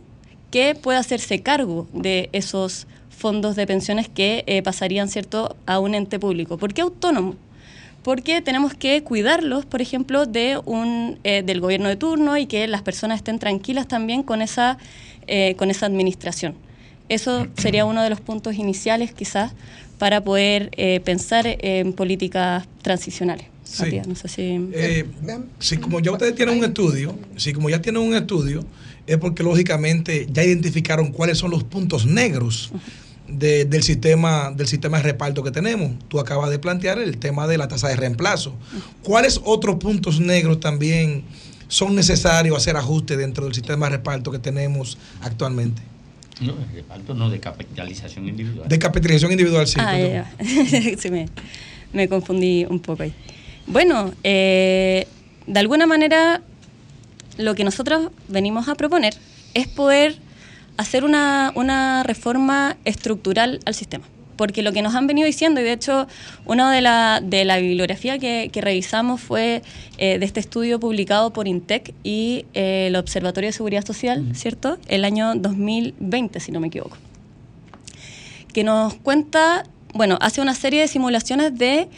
que 0.50 0.74
pueda 0.74 1.00
hacerse 1.00 1.42
cargo 1.42 1.88
de 1.92 2.30
esos 2.32 2.86
fondos 3.10 3.56
de 3.56 3.66
pensiones 3.66 4.08
que 4.08 4.44
eh, 4.46 4.62
pasarían 4.62 5.08
cierto 5.08 5.56
a 5.66 5.80
un 5.80 5.96
ente 5.96 6.20
público. 6.20 6.56
¿Por 6.56 6.72
qué 6.72 6.82
autónomo? 6.82 7.34
Porque 8.08 8.40
tenemos 8.40 8.72
que 8.72 9.02
cuidarlos, 9.02 9.66
por 9.66 9.82
ejemplo, 9.82 10.24
de 10.24 10.58
un, 10.64 11.18
eh, 11.24 11.42
del 11.42 11.60
gobierno 11.60 11.90
de 11.90 11.96
turno 11.96 12.38
y 12.38 12.46
que 12.46 12.66
las 12.66 12.80
personas 12.80 13.18
estén 13.18 13.38
tranquilas 13.38 13.86
también 13.86 14.22
con 14.22 14.40
esa, 14.40 14.78
eh, 15.26 15.54
con 15.58 15.70
esa 15.70 15.84
administración. 15.84 16.54
Eso 17.10 17.48
sería 17.58 17.84
uno 17.84 18.02
de 18.02 18.08
los 18.08 18.22
puntos 18.22 18.54
iniciales 18.54 19.12
quizás 19.12 19.52
para 19.98 20.24
poder 20.24 20.70
eh, 20.78 21.00
pensar 21.04 21.44
en 21.46 21.92
políticas 21.92 22.66
transicionales. 22.80 23.44
Sí. 23.62 23.82
Matías, 23.82 24.08
no 24.08 24.14
sé 24.14 24.28
si... 24.28 24.42
Eh, 24.72 25.04
si 25.58 25.76
como 25.76 26.00
ya 26.00 26.10
ustedes 26.10 26.34
tienen 26.34 26.56
un 26.56 26.64
estudio, 26.64 27.14
si 27.36 27.52
como 27.52 27.68
ya 27.68 27.82
tienen 27.82 28.00
un 28.00 28.14
estudio, 28.14 28.64
es 29.06 29.18
porque 29.18 29.42
lógicamente 29.42 30.26
ya 30.32 30.42
identificaron 30.42 31.12
cuáles 31.12 31.36
son 31.36 31.50
los 31.50 31.62
puntos 31.62 32.06
negros 32.06 32.72
de- 33.28 33.64
del 33.66 33.82
sistema 33.82 34.50
del 34.54 34.66
sistema 34.66 34.96
de 34.98 35.02
reparto 35.04 35.42
que 35.42 35.50
tenemos. 35.50 35.92
Tú 36.08 36.18
acabas 36.20 36.50
de 36.50 36.58
plantear 36.58 36.98
el 36.98 37.18
tema 37.18 37.46
de 37.46 37.58
la 37.58 37.68
tasa 37.68 37.88
de 37.88 37.96
reemplazo. 37.96 38.54
¿Cuáles 39.02 39.40
otros 39.44 39.76
puntos 39.76 40.18
negros 40.20 40.60
también 40.60 41.24
son 41.68 41.94
necesarios 41.94 42.56
hacer 42.56 42.76
ajustes 42.76 43.18
dentro 43.18 43.44
del 43.44 43.54
sistema 43.54 43.86
de 43.86 43.96
reparto 43.96 44.30
que 44.30 44.38
tenemos 44.38 44.96
actualmente? 45.20 45.82
No, 46.40 46.52
el 46.52 46.74
reparto 46.74 47.14
no, 47.14 47.28
de 47.30 47.40
capitalización 47.40 48.28
individual. 48.28 48.68
De 48.68 48.78
capitalización 48.78 49.32
individual, 49.32 49.66
sí. 49.66 49.76
Ah, 49.80 49.92
perdón. 49.96 50.10
ya, 50.12 50.36
ya. 50.90 50.96
Sí, 50.98 51.10
me, 51.10 51.28
me 51.92 52.08
confundí 52.08 52.64
un 52.68 52.80
poco 52.80 53.02
ahí. 53.02 53.12
Bueno, 53.66 54.12
eh, 54.24 55.06
de 55.46 55.60
alguna 55.60 55.86
manera 55.86 56.40
lo 57.36 57.54
que 57.54 57.64
nosotros 57.64 58.10
venimos 58.28 58.68
a 58.68 58.74
proponer 58.76 59.14
es 59.54 59.66
poder 59.68 60.18
hacer 60.78 61.04
una, 61.04 61.52
una 61.54 62.02
reforma 62.02 62.78
estructural 62.86 63.60
al 63.66 63.74
sistema. 63.74 64.06
Porque 64.36 64.62
lo 64.62 64.72
que 64.72 64.82
nos 64.82 64.94
han 64.94 65.06
venido 65.06 65.26
diciendo, 65.26 65.60
y 65.60 65.64
de 65.64 65.72
hecho, 65.72 66.06
una 66.46 66.72
de 66.72 66.80
la, 66.80 67.20
de 67.22 67.44
la 67.44 67.58
bibliografía 67.58 68.18
que, 68.18 68.48
que 68.52 68.60
revisamos 68.60 69.20
fue 69.20 69.62
eh, 69.98 70.18
de 70.18 70.24
este 70.24 70.40
estudio 70.40 70.80
publicado 70.80 71.32
por 71.32 71.48
INTEC 71.48 71.92
y 72.04 72.46
eh, 72.54 72.86
el 72.86 72.96
Observatorio 72.96 73.48
de 73.48 73.52
Seguridad 73.52 73.84
Social, 73.84 74.24
¿cierto? 74.34 74.78
El 74.86 75.04
año 75.04 75.34
2020, 75.34 76.40
si 76.40 76.52
no 76.52 76.60
me 76.60 76.68
equivoco 76.68 76.96
que 78.52 78.64
nos 78.64 78.94
cuenta, 78.94 79.64
bueno, 79.94 80.18
hace 80.20 80.40
una 80.40 80.54
serie 80.54 80.80
de 80.80 80.88
simulaciones 80.88 81.56
de 81.56 81.88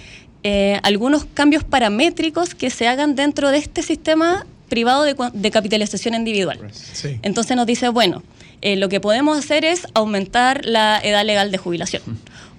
eh, 0.43 0.79
algunos 0.83 1.25
cambios 1.25 1.65
paramétricos 1.65 2.55
que 2.55 2.71
se 2.71 2.89
hagan 2.89 3.15
dentro 3.15 3.51
de 3.51 3.59
este 3.59 3.83
sistema 3.83 4.47
privado 4.69 5.05
de, 5.05 5.17
de 5.33 5.51
capitalización 5.51 6.15
individual. 6.15 6.59
Sí. 6.73 7.19
Entonces 7.23 7.57
nos 7.57 7.67
dice, 7.67 7.89
bueno, 7.89 8.23
eh, 8.63 8.77
lo 8.77 8.89
que 8.89 9.01
podemos 9.01 9.39
hacer 9.39 9.65
es 9.65 9.87
aumentar 9.95 10.65
la 10.65 11.01
edad 11.03 11.25
legal 11.25 11.51
de 11.51 11.59
jubilación. 11.59 12.03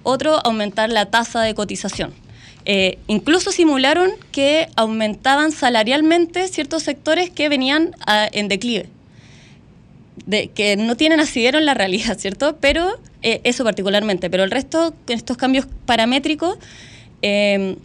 Otro, 0.02 0.44
aumentar 0.44 0.90
la 0.90 1.06
tasa 1.06 1.42
de 1.42 1.54
cotización. 1.54 2.12
Eh, 2.64 2.98
incluso 3.08 3.50
simularon 3.50 4.10
que 4.30 4.68
aumentaban 4.76 5.50
salarialmente 5.52 6.46
ciertos 6.48 6.84
sectores 6.84 7.30
que 7.30 7.48
venían 7.48 7.94
ah, 8.06 8.28
en 8.32 8.48
declive 8.48 8.88
de, 10.26 10.48
que 10.48 10.76
no 10.76 10.96
tienen 10.96 11.20
asidero 11.20 11.58
en 11.58 11.66
la 11.66 11.74
realidad, 11.74 12.18
¿cierto? 12.18 12.56
Pero 12.60 12.98
eh, 13.22 13.40
eso 13.44 13.64
particularmente, 13.64 14.30
pero 14.30 14.44
el 14.44 14.50
resto, 14.50 14.94
estos 15.08 15.36
cambios 15.36 15.66
paramétricos, 15.86 16.58
eh, 17.22 17.76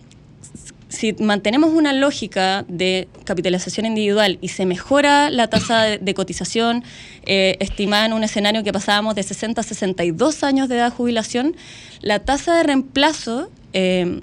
si 0.89 1.13
mantenemos 1.13 1.71
una 1.73 1.93
lógica 1.93 2.65
de 2.67 3.07
capitalización 3.25 3.85
individual 3.85 4.37
y 4.41 4.49
se 4.49 4.65
mejora 4.65 5.29
la 5.29 5.49
tasa 5.49 5.83
de, 5.97 6.13
cotización, 6.13 6.83
eh, 7.25 7.57
estimada 7.59 8.05
en 8.05 8.13
un 8.13 8.23
escenario 8.23 8.63
que 8.63 8.71
pasábamos 8.71 9.15
de 9.15 9.23
60 9.23 9.61
a 9.61 9.63
62 9.63 10.43
años 10.43 10.69
de 10.69 10.75
edad 10.75 10.93
jubilación, 10.93 11.55
la 12.01 12.19
tasa 12.19 12.55
de 12.55 12.63
reemplazo 12.63 13.51
eh, 13.73 14.21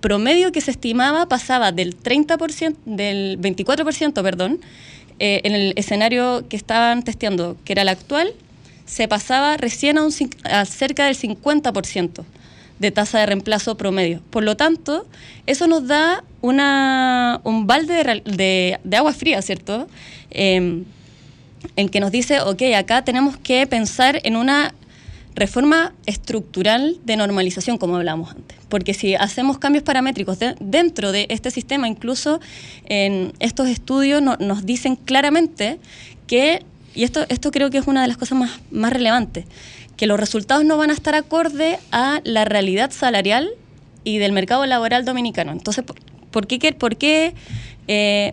promedio 0.00 0.50
que 0.52 0.60
se 0.60 0.70
estimaba 0.70 1.26
pasaba 1.26 1.72
del 1.72 2.00
30%, 2.00 2.76
del 2.86 3.38
24%, 3.40 4.22
perdón, 4.22 4.60
eh, 5.18 5.40
en 5.44 5.54
el 5.54 5.72
escenario 5.76 6.48
que 6.48 6.56
estaban 6.56 7.02
testeando, 7.02 7.56
que 7.64 7.72
era 7.72 7.82
el 7.82 7.88
actual, 7.88 8.32
se 8.86 9.08
pasaba 9.08 9.58
recién 9.58 9.98
a, 9.98 10.04
un, 10.04 10.12
a 10.44 10.64
cerca 10.64 11.04
del 11.06 11.16
50% 11.16 12.24
de 12.78 12.90
tasa 12.90 13.18
de 13.18 13.26
reemplazo 13.26 13.76
promedio. 13.76 14.20
Por 14.30 14.44
lo 14.44 14.56
tanto, 14.56 15.06
eso 15.46 15.66
nos 15.66 15.86
da 15.86 16.22
una, 16.40 17.40
un 17.44 17.66
balde 17.66 18.22
de, 18.24 18.78
de- 18.84 18.96
agua 18.96 19.12
fría, 19.12 19.42
¿cierto? 19.42 19.88
Eh, 20.30 20.82
en 21.76 21.88
que 21.88 22.00
nos 22.00 22.12
dice, 22.12 22.40
ok, 22.40 22.62
acá 22.76 23.02
tenemos 23.02 23.36
que 23.36 23.66
pensar 23.66 24.20
en 24.22 24.36
una 24.36 24.74
reforma 25.34 25.92
estructural 26.06 26.98
de 27.04 27.16
normalización, 27.16 27.78
como 27.78 27.96
hablamos 27.96 28.30
antes. 28.30 28.58
Porque 28.68 28.94
si 28.94 29.14
hacemos 29.14 29.58
cambios 29.58 29.84
paramétricos 29.84 30.38
de- 30.38 30.54
dentro 30.60 31.12
de 31.12 31.26
este 31.30 31.50
sistema, 31.50 31.88
incluso 31.88 32.40
en 32.86 33.32
estos 33.40 33.68
estudios 33.68 34.20
no- 34.22 34.36
nos 34.38 34.66
dicen 34.66 34.96
claramente 34.96 35.78
que, 36.26 36.64
y 36.94 37.04
esto, 37.04 37.24
esto 37.28 37.50
creo 37.50 37.70
que 37.70 37.78
es 37.78 37.86
una 37.86 38.02
de 38.02 38.08
las 38.08 38.16
cosas 38.16 38.38
más, 38.38 38.50
más 38.70 38.92
relevantes, 38.92 39.44
que 39.98 40.06
los 40.06 40.18
resultados 40.18 40.64
no 40.64 40.78
van 40.78 40.90
a 40.90 40.94
estar 40.94 41.14
acorde 41.14 41.78
a 41.92 42.22
la 42.24 42.46
realidad 42.46 42.90
salarial 42.90 43.50
y 44.04 44.16
del 44.18 44.32
mercado 44.32 44.64
laboral 44.64 45.04
dominicano. 45.04 45.52
Entonces, 45.52 45.84
¿por, 45.84 45.96
por 46.30 46.46
qué, 46.46 46.72
por 46.72 46.96
qué 46.96 47.34
eh, 47.88 48.32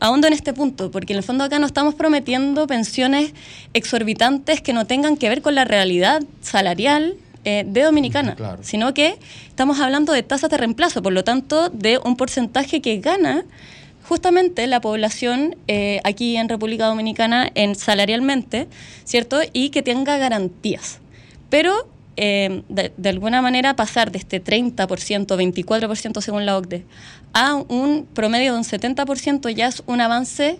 ahondo 0.00 0.26
en 0.26 0.32
este 0.32 0.52
punto? 0.52 0.90
Porque 0.90 1.12
en 1.12 1.18
el 1.18 1.22
fondo 1.22 1.44
acá 1.44 1.58
no 1.60 1.66
estamos 1.66 1.94
prometiendo 1.94 2.66
pensiones 2.66 3.32
exorbitantes 3.72 4.60
que 4.60 4.72
no 4.72 4.86
tengan 4.86 5.16
que 5.16 5.28
ver 5.28 5.40
con 5.40 5.54
la 5.54 5.64
realidad 5.64 6.20
salarial 6.42 7.14
eh, 7.44 7.62
de 7.64 7.82
Dominicana, 7.82 8.36
sino 8.62 8.92
que 8.92 9.16
estamos 9.48 9.78
hablando 9.78 10.12
de 10.12 10.24
tasas 10.24 10.50
de 10.50 10.56
reemplazo, 10.56 11.00
por 11.00 11.12
lo 11.12 11.22
tanto, 11.22 11.68
de 11.68 12.00
un 12.04 12.16
porcentaje 12.16 12.82
que 12.82 12.98
gana 12.98 13.44
justamente 14.08 14.66
la 14.66 14.80
población 14.80 15.56
eh, 15.68 16.00
aquí 16.04 16.36
en 16.36 16.48
República 16.48 16.86
Dominicana 16.86 17.50
en 17.54 17.76
salarialmente, 17.76 18.66
¿cierto? 19.04 19.40
Y 19.52 19.70
que 19.70 19.82
tenga 19.82 20.18
garantías. 20.18 21.00
Pero 21.54 21.88
eh, 22.16 22.64
de, 22.68 22.92
de 22.96 23.08
alguna 23.10 23.40
manera 23.40 23.76
pasar 23.76 24.10
de 24.10 24.18
este 24.18 24.42
30%, 24.42 24.84
24% 24.88 26.20
según 26.20 26.46
la 26.46 26.58
OCDE, 26.58 26.84
a 27.32 27.54
un 27.54 28.06
promedio 28.12 28.54
de 28.54 28.58
un 28.58 28.64
70% 28.64 29.54
ya 29.54 29.68
es 29.68 29.84
un 29.86 30.00
avance 30.00 30.58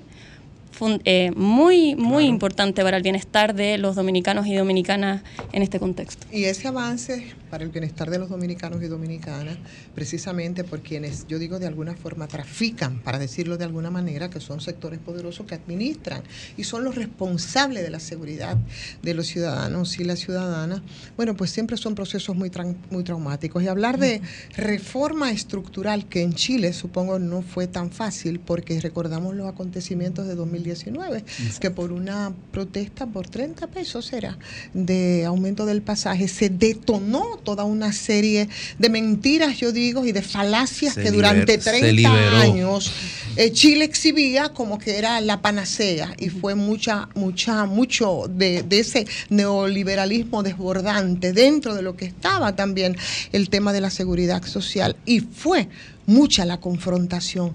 eh, 1.04 1.32
muy, 1.34 1.96
muy 1.96 2.26
importante 2.26 2.84
para 2.84 2.96
el 2.96 3.02
bienestar 3.02 3.56
de 3.56 3.76
los 3.76 3.96
dominicanos 3.96 4.46
y 4.46 4.54
dominicanas 4.54 5.22
en 5.50 5.62
este 5.62 5.80
contexto. 5.80 6.28
Y 6.30 6.44
ese 6.44 6.68
avance 6.68 7.34
para 7.54 7.62
el 7.62 7.70
bienestar 7.70 8.10
de 8.10 8.18
los 8.18 8.28
dominicanos 8.30 8.82
y 8.82 8.88
dominicanas, 8.88 9.56
precisamente 9.94 10.64
por 10.64 10.80
quienes, 10.80 11.24
yo 11.28 11.38
digo 11.38 11.60
de 11.60 11.68
alguna 11.68 11.94
forma, 11.94 12.26
trafican, 12.26 12.98
para 12.98 13.16
decirlo 13.16 13.56
de 13.56 13.62
alguna 13.64 13.92
manera, 13.92 14.28
que 14.28 14.40
son 14.40 14.60
sectores 14.60 14.98
poderosos 14.98 15.46
que 15.46 15.54
administran 15.54 16.24
y 16.56 16.64
son 16.64 16.82
los 16.82 16.96
responsables 16.96 17.84
de 17.84 17.90
la 17.90 18.00
seguridad 18.00 18.56
de 19.04 19.14
los 19.14 19.28
ciudadanos 19.28 20.00
y 20.00 20.02
las 20.02 20.18
ciudadanas, 20.18 20.82
bueno, 21.16 21.36
pues 21.36 21.52
siempre 21.52 21.76
son 21.76 21.94
procesos 21.94 22.34
muy, 22.34 22.50
tran- 22.50 22.74
muy 22.90 23.04
traumáticos. 23.04 23.62
Y 23.62 23.68
hablar 23.68 24.00
de 24.00 24.20
reforma 24.56 25.30
estructural, 25.30 26.08
que 26.08 26.22
en 26.22 26.34
Chile 26.34 26.72
supongo 26.72 27.20
no 27.20 27.42
fue 27.42 27.68
tan 27.68 27.92
fácil, 27.92 28.40
porque 28.40 28.80
recordamos 28.80 29.36
los 29.36 29.46
acontecimientos 29.48 30.26
de 30.26 30.34
2019, 30.34 31.24
que 31.60 31.70
por 31.70 31.92
una 31.92 32.32
protesta 32.50 33.06
por 33.06 33.28
30 33.28 33.68
pesos 33.68 34.12
era 34.12 34.38
de 34.72 35.24
aumento 35.24 35.66
del 35.66 35.82
pasaje, 35.82 36.26
se 36.26 36.48
detonó 36.48 37.36
toda 37.44 37.64
una 37.64 37.92
serie 37.92 38.48
de 38.78 38.88
mentiras, 38.88 39.58
yo 39.58 39.70
digo, 39.70 40.04
y 40.04 40.12
de 40.12 40.22
falacias 40.22 40.94
Se 40.94 41.02
que 41.02 41.10
durante 41.10 41.60
se 41.60 41.70
30 41.70 41.92
liberó. 41.92 42.36
años 42.36 42.92
eh, 43.36 43.50
Chile 43.52 43.84
exhibía 43.84 44.50
como 44.50 44.78
que 44.78 44.96
era 44.96 45.20
la 45.20 45.42
panacea 45.42 46.14
y 46.18 46.28
fue 46.28 46.54
mucha, 46.54 47.08
mucha, 47.14 47.64
mucho 47.64 48.26
de, 48.28 48.62
de 48.62 48.78
ese 48.80 49.06
neoliberalismo 49.28 50.42
desbordante 50.42 51.32
dentro 51.32 51.74
de 51.74 51.82
lo 51.82 51.96
que 51.96 52.04
estaba 52.04 52.54
también 52.54 52.96
el 53.32 53.48
tema 53.50 53.72
de 53.72 53.80
la 53.80 53.90
seguridad 53.90 54.44
social 54.44 54.96
y 55.04 55.20
fue 55.20 55.68
mucha 56.06 56.44
la 56.44 56.60
confrontación. 56.60 57.54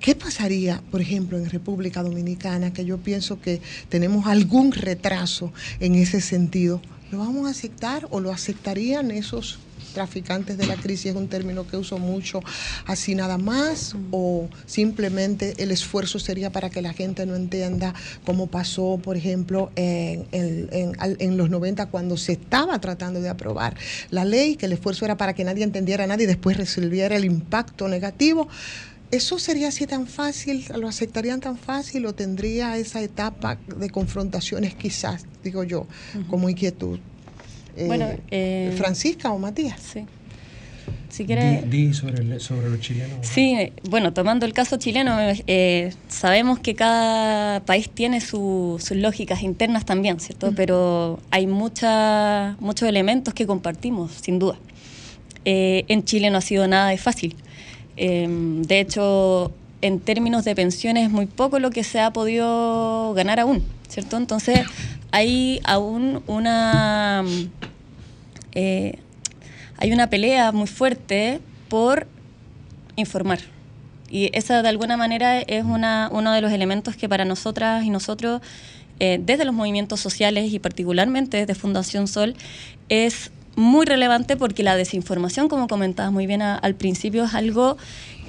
¿Qué 0.00 0.14
pasaría, 0.14 0.80
por 0.92 1.00
ejemplo, 1.00 1.36
en 1.36 1.50
República 1.50 2.04
Dominicana, 2.04 2.72
que 2.72 2.84
yo 2.84 2.98
pienso 2.98 3.40
que 3.40 3.60
tenemos 3.88 4.26
algún 4.26 4.70
retraso 4.70 5.52
en 5.80 5.96
ese 5.96 6.20
sentido? 6.20 6.80
¿Lo 7.10 7.18
vamos 7.18 7.46
a 7.46 7.50
aceptar 7.50 8.06
o 8.10 8.20
lo 8.20 8.30
aceptarían 8.30 9.10
esos 9.10 9.58
traficantes 9.94 10.58
de 10.58 10.66
la 10.66 10.76
crisis? 10.76 11.06
Es 11.06 11.16
un 11.16 11.28
término 11.28 11.66
que 11.66 11.78
uso 11.78 11.98
mucho 11.98 12.42
así 12.86 13.14
nada 13.14 13.38
más 13.38 13.96
o 14.10 14.50
simplemente 14.66 15.54
el 15.56 15.70
esfuerzo 15.70 16.18
sería 16.18 16.52
para 16.52 16.68
que 16.68 16.82
la 16.82 16.92
gente 16.92 17.24
no 17.24 17.34
entienda 17.34 17.94
cómo 18.26 18.48
pasó, 18.48 19.00
por 19.02 19.16
ejemplo, 19.16 19.70
en, 19.74 21.36
los 21.38 21.48
90 21.48 21.86
cuando 21.86 22.18
se 22.18 22.32
estaba 22.32 22.78
tratando 22.78 23.22
de 23.22 23.30
aprobar 23.30 23.74
la 24.10 24.26
ley, 24.26 24.56
que 24.56 24.66
el 24.66 24.72
esfuerzo 24.72 25.06
era 25.06 25.16
para 25.16 25.32
que 25.32 25.44
nadie 25.44 25.64
entendiera 25.64 26.06
nada 26.06 26.22
y 26.22 26.26
después 26.26 26.58
resolviera 26.58 27.16
el 27.16 27.24
impacto 27.24 27.88
negativo. 27.88 28.48
¿Eso 29.10 29.38
sería 29.38 29.68
así 29.68 29.86
tan 29.86 30.06
fácil? 30.06 30.64
¿Lo 30.76 30.86
aceptarían 30.88 31.40
tan 31.40 31.56
fácil 31.56 32.04
o 32.06 32.12
tendría 32.14 32.76
esa 32.76 33.00
etapa 33.00 33.56
de 33.76 33.88
confrontaciones 33.88 34.74
quizás, 34.74 35.24
digo 35.42 35.64
yo, 35.64 35.86
como 36.28 36.48
inquietud? 36.50 36.98
Eh, 37.76 37.86
Bueno, 37.86 38.06
eh, 38.30 38.74
Francisca 38.76 39.30
o 39.32 39.38
Matías. 39.38 39.80
Sí. 39.80 40.04
Si 41.08 41.24
quiere... 41.24 41.62
Di, 41.62 41.86
di 41.86 41.94
sobre, 41.94 42.22
el- 42.22 42.40
sobre 42.40 42.68
los 42.68 42.80
chilenos. 42.80 43.26
Sí, 43.26 43.72
bueno, 43.88 44.12
tomando 44.12 44.44
el 44.44 44.52
caso 44.52 44.76
chileno, 44.76 45.16
eh, 45.46 45.94
sabemos 46.08 46.58
que 46.58 46.74
cada 46.74 47.60
país 47.64 47.88
tiene 47.88 48.20
su- 48.20 48.76
sus 48.78 48.96
lógicas 48.98 49.42
internas 49.42 49.86
también, 49.86 50.20
¿cierto? 50.20 50.52
Pero 50.54 51.18
hay 51.30 51.46
mucha- 51.46 52.56
muchos 52.60 52.86
elementos 52.86 53.32
que 53.32 53.46
compartimos, 53.46 54.12
sin 54.20 54.38
duda. 54.38 54.58
Eh, 55.46 55.86
en 55.88 56.04
Chile 56.04 56.28
no 56.30 56.38
ha 56.38 56.42
sido 56.42 56.68
nada 56.68 56.90
de 56.90 56.98
fácil. 56.98 57.36
Eh, 58.00 58.26
de 58.28 58.80
hecho, 58.80 59.52
en 59.82 59.98
términos 59.98 60.44
de 60.44 60.54
pensiones 60.54 61.06
es 61.06 61.10
muy 61.10 61.26
poco 61.26 61.58
lo 61.58 61.70
que 61.70 61.82
se 61.82 61.98
ha 62.00 62.12
podido 62.12 63.12
ganar 63.14 63.40
aún, 63.40 63.64
¿cierto? 63.88 64.16
Entonces, 64.16 64.60
hay 65.10 65.60
aún 65.64 66.22
una... 66.26 67.24
eh, 68.52 68.98
hay 69.78 69.92
una 69.92 70.10
pelea 70.10 70.52
muy 70.52 70.66
fuerte 70.66 71.40
por 71.68 72.06
informar. 72.96 73.40
Y 74.10 74.30
esa 74.32 74.62
de 74.62 74.68
alguna 74.68 74.96
manera 74.96 75.40
es 75.40 75.64
una, 75.64 76.08
uno 76.12 76.32
de 76.32 76.40
los 76.40 76.52
elementos 76.52 76.96
que 76.96 77.08
para 77.08 77.24
nosotras 77.24 77.84
y 77.84 77.90
nosotros, 77.90 78.40
eh, 79.00 79.20
desde 79.20 79.44
los 79.44 79.54
movimientos 79.54 80.00
sociales 80.00 80.52
y 80.52 80.58
particularmente 80.58 81.36
desde 81.36 81.54
Fundación 81.54 82.08
Sol, 82.08 82.34
es 82.88 83.30
muy 83.58 83.84
relevante 83.86 84.36
porque 84.36 84.62
la 84.62 84.76
desinformación, 84.76 85.48
como 85.48 85.66
comentabas 85.68 86.12
muy 86.12 86.26
bien 86.26 86.42
a- 86.42 86.54
al 86.56 86.74
principio, 86.74 87.24
es 87.24 87.34
algo 87.34 87.76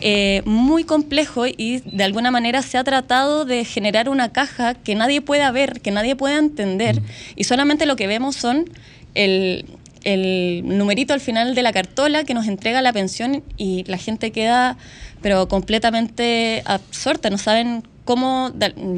eh, 0.01 0.41
muy 0.45 0.85
complejo 0.85 1.45
y 1.45 1.81
de 1.85 2.03
alguna 2.03 2.31
manera 2.31 2.61
se 2.61 2.77
ha 2.77 2.83
tratado 2.83 3.43
de 3.45 3.65
generar 3.65 4.07
una 4.09 4.29
caja 4.31 4.73
que 4.73 4.95
nadie 4.95 5.21
pueda 5.21 5.51
ver, 5.51 5.81
que 5.81 5.91
nadie 5.91 6.15
pueda 6.15 6.37
entender. 6.37 7.01
Y 7.35 7.43
solamente 7.43 7.85
lo 7.85 7.95
que 7.95 8.07
vemos 8.07 8.35
son 8.37 8.69
el, 9.13 9.65
el 10.05 10.61
numerito 10.65 11.13
al 11.13 11.19
final 11.19 11.53
de 11.53 11.61
la 11.63 11.73
cartola 11.73 12.23
que 12.23 12.33
nos 12.33 12.47
entrega 12.47 12.81
la 12.81 12.93
pensión 12.93 13.43
y 13.57 13.83
la 13.87 13.97
gente 13.97 14.31
queda 14.31 14.77
pero 15.21 15.47
completamente 15.49 16.61
absorta, 16.65 17.29
no 17.29 17.37
saben 17.37 17.83
cómo, 18.05 18.51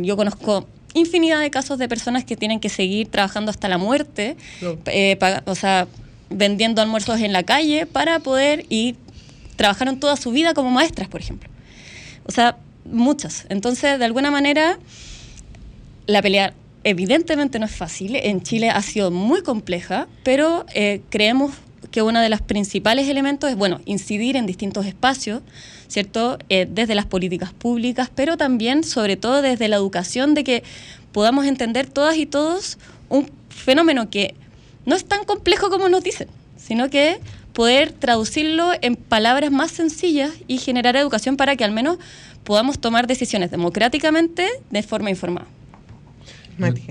yo 0.03 0.15
conozco 0.15 0.67
infinidad 0.93 1.39
de 1.39 1.49
casos 1.49 1.79
de 1.79 1.87
personas 1.89 2.25
que 2.25 2.35
tienen 2.35 2.59
que 2.59 2.69
seguir 2.69 3.07
trabajando 3.09 3.49
hasta 3.49 3.67
la 3.69 3.77
muerte, 3.79 4.35
eh, 4.85 5.17
o 5.45 5.55
sea, 5.55 5.87
vendiendo 6.31 6.81
almuerzos 6.81 7.19
en 7.21 7.33
la 7.33 7.43
calle 7.43 7.85
para 7.85 8.19
poder 8.19 8.65
y 8.69 8.95
trabajaron 9.55 9.99
toda 9.99 10.15
su 10.15 10.31
vida 10.31 10.53
como 10.53 10.71
maestras, 10.71 11.07
por 11.07 11.21
ejemplo. 11.21 11.49
O 12.25 12.31
sea, 12.31 12.57
muchas. 12.85 13.45
Entonces, 13.49 13.99
de 13.99 14.05
alguna 14.05 14.31
manera, 14.31 14.79
la 16.07 16.21
pelea 16.21 16.53
evidentemente 16.83 17.59
no 17.59 17.65
es 17.65 17.75
fácil. 17.75 18.15
En 18.15 18.41
Chile 18.41 18.69
ha 18.69 18.81
sido 18.81 19.11
muy 19.11 19.43
compleja, 19.43 20.07
pero 20.23 20.65
eh, 20.73 21.01
creemos 21.09 21.51
que 21.91 22.01
uno 22.01 22.21
de 22.21 22.29
los 22.29 22.41
principales 22.41 23.07
elementos 23.07 23.49
es, 23.49 23.55
bueno, 23.55 23.81
incidir 23.85 24.35
en 24.35 24.45
distintos 24.45 24.85
espacios, 24.85 25.41
¿cierto? 25.87 26.37
Eh, 26.49 26.67
desde 26.69 26.95
las 26.95 27.05
políticas 27.05 27.53
públicas, 27.53 28.09
pero 28.13 28.37
también, 28.37 28.83
sobre 28.83 29.17
todo, 29.17 29.41
desde 29.41 29.67
la 29.67 29.75
educación, 29.75 30.33
de 30.33 30.43
que 30.43 30.63
podamos 31.11 31.45
entender 31.45 31.87
todas 31.87 32.17
y 32.17 32.25
todos 32.25 32.77
un 33.09 33.29
fenómeno 33.49 34.09
que 34.09 34.35
no 34.85 34.95
es 34.95 35.05
tan 35.05 35.25
complejo 35.25 35.69
como 35.69 35.89
nos 35.89 36.03
dicen, 36.03 36.27
sino 36.57 36.89
que 36.89 37.19
poder 37.53 37.91
traducirlo 37.91 38.71
en 38.81 38.95
palabras 38.95 39.51
más 39.51 39.71
sencillas 39.71 40.31
y 40.47 40.57
generar 40.57 40.95
educación 40.95 41.37
para 41.37 41.55
que 41.55 41.63
al 41.63 41.71
menos 41.71 41.97
podamos 42.43 42.79
tomar 42.79 43.07
decisiones 43.07 43.51
democráticamente 43.51 44.47
de 44.69 44.83
forma 44.83 45.09
informada. 45.09 45.47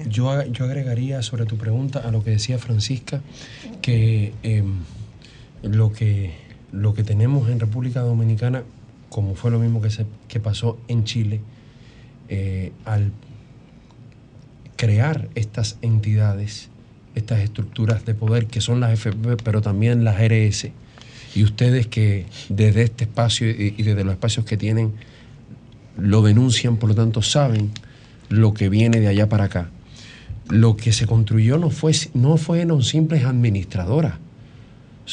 Yo, 0.09 0.43
yo 0.47 0.65
agregaría 0.65 1.23
sobre 1.23 1.47
tu 1.47 1.57
pregunta 1.57 2.01
a 2.01 2.11
lo 2.11 2.25
que 2.25 2.31
decía 2.31 2.59
Francisca, 2.59 3.21
que 3.83 4.33
em, 4.43 4.81
lo 5.62 5.93
que 5.93 6.35
lo 6.73 6.95
que 6.95 7.03
tenemos 7.03 7.49
en 7.49 7.61
República 7.61 8.01
Dominicana, 8.01 8.62
como 9.09 9.35
fue 9.35 9.51
lo 9.51 9.59
mismo 9.59 9.83
que, 9.83 9.91
se, 9.91 10.07
que 10.29 10.41
pasó 10.41 10.79
en 10.89 11.05
Chile, 11.05 11.41
eh, 12.29 12.73
al 12.85 13.12
crear 14.77 15.29
estas 15.35 15.79
entidades, 15.83 16.69
estas 17.20 17.40
estructuras 17.40 18.05
de 18.05 18.14
poder 18.14 18.47
que 18.47 18.60
son 18.60 18.80
las 18.80 18.92
FP, 18.92 19.36
pero 19.44 19.62
también 19.62 20.05
las 20.05 20.16
RS, 20.20 20.70
y 21.34 21.44
ustedes 21.44 21.86
que 21.86 22.26
desde 22.48 22.82
este 22.82 23.05
espacio 23.05 23.48
y, 23.48 23.70
desde 23.82 24.05
los 24.05 24.12
espacios 24.12 24.44
que 24.44 24.56
tienen 24.56 24.92
lo 25.97 26.22
denuncian, 26.22 26.76
por 26.76 26.88
lo 26.88 26.94
tanto 26.94 27.22
saben 27.22 27.70
lo 28.28 28.55
que 28.55 28.68
viene 28.68 29.01
de 29.01 29.09
allá 29.09 29.28
para 29.28 29.44
acá. 29.44 29.70
Lo 30.48 30.76
que 30.76 30.92
se 30.92 31.06
construyó 31.06 31.59
no, 31.59 31.70
fue, 31.70 31.92
no 32.14 32.36
fueron 32.36 32.82
simples 32.82 33.24
administradoras, 33.24 34.14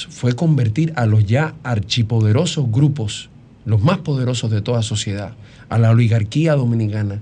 fue 0.09 0.33
convertir 0.33 0.93
a 0.95 1.05
los 1.05 1.25
ya 1.25 1.55
archipoderosos 1.63 2.71
grupos, 2.71 3.29
los 3.65 3.81
más 3.81 3.99
poderosos 3.99 4.49
de 4.49 4.61
toda 4.61 4.81
sociedad, 4.81 5.33
a 5.69 5.77
la 5.77 5.91
oligarquía 5.91 6.55
dominicana, 6.55 7.21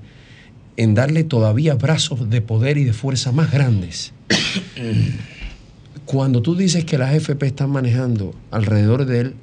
en 0.78 0.94
darle 0.94 1.24
todavía 1.24 1.76
brazos 1.76 2.30
de 2.30 2.42
poder 2.42 2.78
y 2.78 2.84
de 2.84 2.94
fuerza 2.94 3.32
más 3.32 3.52
grandes. 3.52 4.14
Cuando 6.06 6.42
tú 6.42 6.56
dices 6.56 6.86
que 6.86 6.98
las 6.98 7.14
FP 7.14 7.48
están 7.48 7.72
manejando 7.72 8.36
alrededor 8.52 9.06
del 9.06 9.34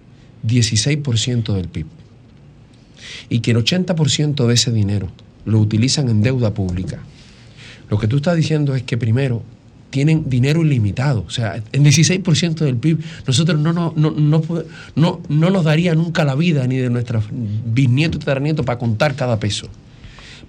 16% 0.46 1.54
del 1.54 1.68
PIB 1.68 1.86
y 3.28 3.40
que 3.40 3.50
el 3.50 3.56
80% 3.58 4.46
de 4.46 4.54
ese 4.54 4.70
dinero 4.72 5.08
lo 5.44 5.58
utilizan 5.58 6.08
en 6.08 6.22
deuda 6.22 6.54
pública, 6.54 7.00
lo 7.90 7.98
que 7.98 8.06
tú 8.06 8.16
estás 8.16 8.36
diciendo 8.36 8.74
es 8.74 8.82
que 8.84 8.96
primero 8.96 9.42
tienen 9.90 10.28
dinero 10.30 10.62
ilimitado. 10.62 11.24
O 11.26 11.30
sea, 11.30 11.62
el 11.72 11.82
16% 11.82 12.54
del 12.54 12.76
PIB, 12.76 12.98
nosotros 13.26 13.60
no, 13.60 13.72
no, 13.72 13.92
no, 13.94 14.10
no, 14.10 14.42
no, 14.96 15.20
no 15.28 15.50
nos 15.50 15.64
daría 15.64 15.94
nunca 15.94 16.24
la 16.24 16.34
vida 16.34 16.66
ni 16.66 16.78
de 16.78 16.88
nuestros 16.88 17.24
bisnietos 17.30 18.16
y 18.16 18.18
tataranietos 18.20 18.64
para 18.64 18.78
contar 18.78 19.14
cada 19.14 19.38
peso. 19.38 19.68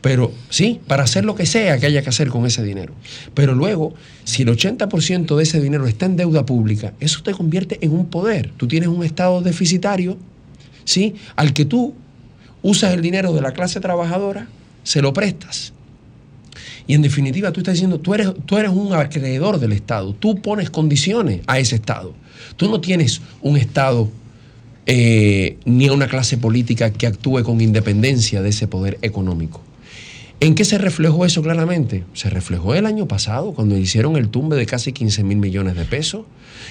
Pero 0.03 0.31
sí, 0.49 0.80
para 0.85 1.03
hacer 1.03 1.25
lo 1.25 1.34
que 1.34 1.47
sea 1.47 1.80
que 1.80 1.88
haya 1.88 2.03
que 2.03 2.09
hacer 2.09 2.30
con 2.30 2.45
ese 2.45 2.61
dinero. 2.61 2.93
Pero 3.34 3.55
luego, 3.55 3.95
si 4.23 4.43
el 4.43 4.49
80% 4.49 5.35
de 5.35 5.41
ese 5.41 5.59
dinero 5.59 5.88
está 5.88 6.05
en 6.05 6.15
deuda 6.15 6.45
pública, 6.45 6.93
eso 6.99 7.23
te 7.23 7.34
convierte 7.34 7.80
en 7.81 7.91
un 7.93 8.05
poder. 8.05 8.51
Tú 8.57 8.67
tienes 8.67 8.89
un 8.89 9.03
Estado 9.03 9.41
deficitario, 9.41 10.17
¿sí? 10.85 11.15
Al 11.35 11.53
que 11.53 11.65
tú 11.65 11.95
usas 12.61 12.93
el 12.93 13.01
dinero 13.01 13.34
de 13.34 13.41
la 13.41 13.53
clase 13.53 13.80
trabajadora, 13.80 14.47
se 14.84 15.01
lo 15.01 15.13
prestas 15.13 15.73
y 16.88 16.93
en 16.95 17.01
definitiva, 17.01 17.51
tú 17.51 17.61
estás 17.61 17.75
diciendo, 17.75 17.99
tú 17.99 18.13
eres, 18.13 18.30
tú 18.45 18.57
eres 18.57 18.71
un 18.71 18.93
acreedor 18.93 19.59
del 19.59 19.71
Estado, 19.71 20.13
tú 20.13 20.41
pones 20.41 20.69
condiciones 20.69 21.41
a 21.47 21.59
ese 21.59 21.75
Estado. 21.75 22.13
Tú 22.57 22.69
no 22.69 22.81
tienes 22.81 23.21
un 23.41 23.57
Estado 23.57 24.09
eh, 24.85 25.57
ni 25.65 25.88
a 25.88 25.93
una 25.93 26.07
clase 26.07 26.38
política 26.38 26.91
que 26.91 27.07
actúe 27.07 27.43
con 27.43 27.61
independencia 27.61 28.41
de 28.41 28.49
ese 28.49 28.67
poder 28.67 28.97
económico. 29.01 29.61
¿En 30.43 30.55
qué 30.55 30.65
se 30.65 30.77
reflejó 30.77 31.25
eso 31.25 31.41
claramente? 31.41 32.03
Se 32.13 32.29
reflejó 32.29 32.75
el 32.75 32.85
año 32.85 33.07
pasado, 33.07 33.53
cuando 33.53 33.77
hicieron 33.77 34.17
el 34.17 34.27
tumbe 34.27 34.57
de 34.57 34.65
casi 34.65 34.91
15 34.91 35.23
mil 35.23 35.37
millones 35.37 35.77
de 35.77 35.85
pesos, 35.85 36.25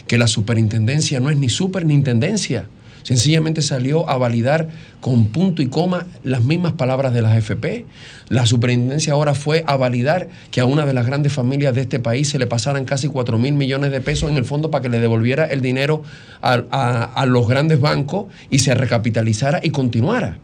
que 0.06 0.18
la 0.18 0.26
superintendencia 0.26 1.20
no 1.20 1.30
es 1.30 1.38
ni 1.38 1.48
super 1.48 1.86
ni 1.86 1.94
intendencia 1.94 2.68
Sencillamente 3.02 3.62
salió 3.62 4.08
a 4.08 4.16
validar 4.16 4.68
con 5.00 5.26
punto 5.26 5.62
y 5.62 5.66
coma 5.66 6.06
las 6.22 6.42
mismas 6.44 6.74
palabras 6.74 7.12
de 7.12 7.22
las 7.22 7.36
FP. 7.36 7.84
La 8.28 8.46
superintendencia 8.46 9.12
ahora 9.12 9.34
fue 9.34 9.64
a 9.66 9.76
validar 9.76 10.28
que 10.50 10.60
a 10.60 10.66
una 10.66 10.86
de 10.86 10.92
las 10.92 11.06
grandes 11.06 11.32
familias 11.32 11.74
de 11.74 11.80
este 11.80 11.98
país 11.98 12.28
se 12.28 12.38
le 12.38 12.46
pasaran 12.46 12.84
casi 12.84 13.08
4 13.08 13.38
mil 13.38 13.54
millones 13.54 13.90
de 13.90 14.00
pesos 14.00 14.30
en 14.30 14.36
el 14.36 14.44
fondo 14.44 14.70
para 14.70 14.82
que 14.82 14.88
le 14.88 15.00
devolviera 15.00 15.46
el 15.46 15.60
dinero 15.60 16.02
a, 16.40 16.52
a 16.52 17.26
los 17.26 17.48
grandes 17.48 17.80
bancos 17.80 18.26
y 18.50 18.60
se 18.60 18.74
recapitalizara 18.74 19.60
y 19.62 19.70
continuara. 19.70 20.38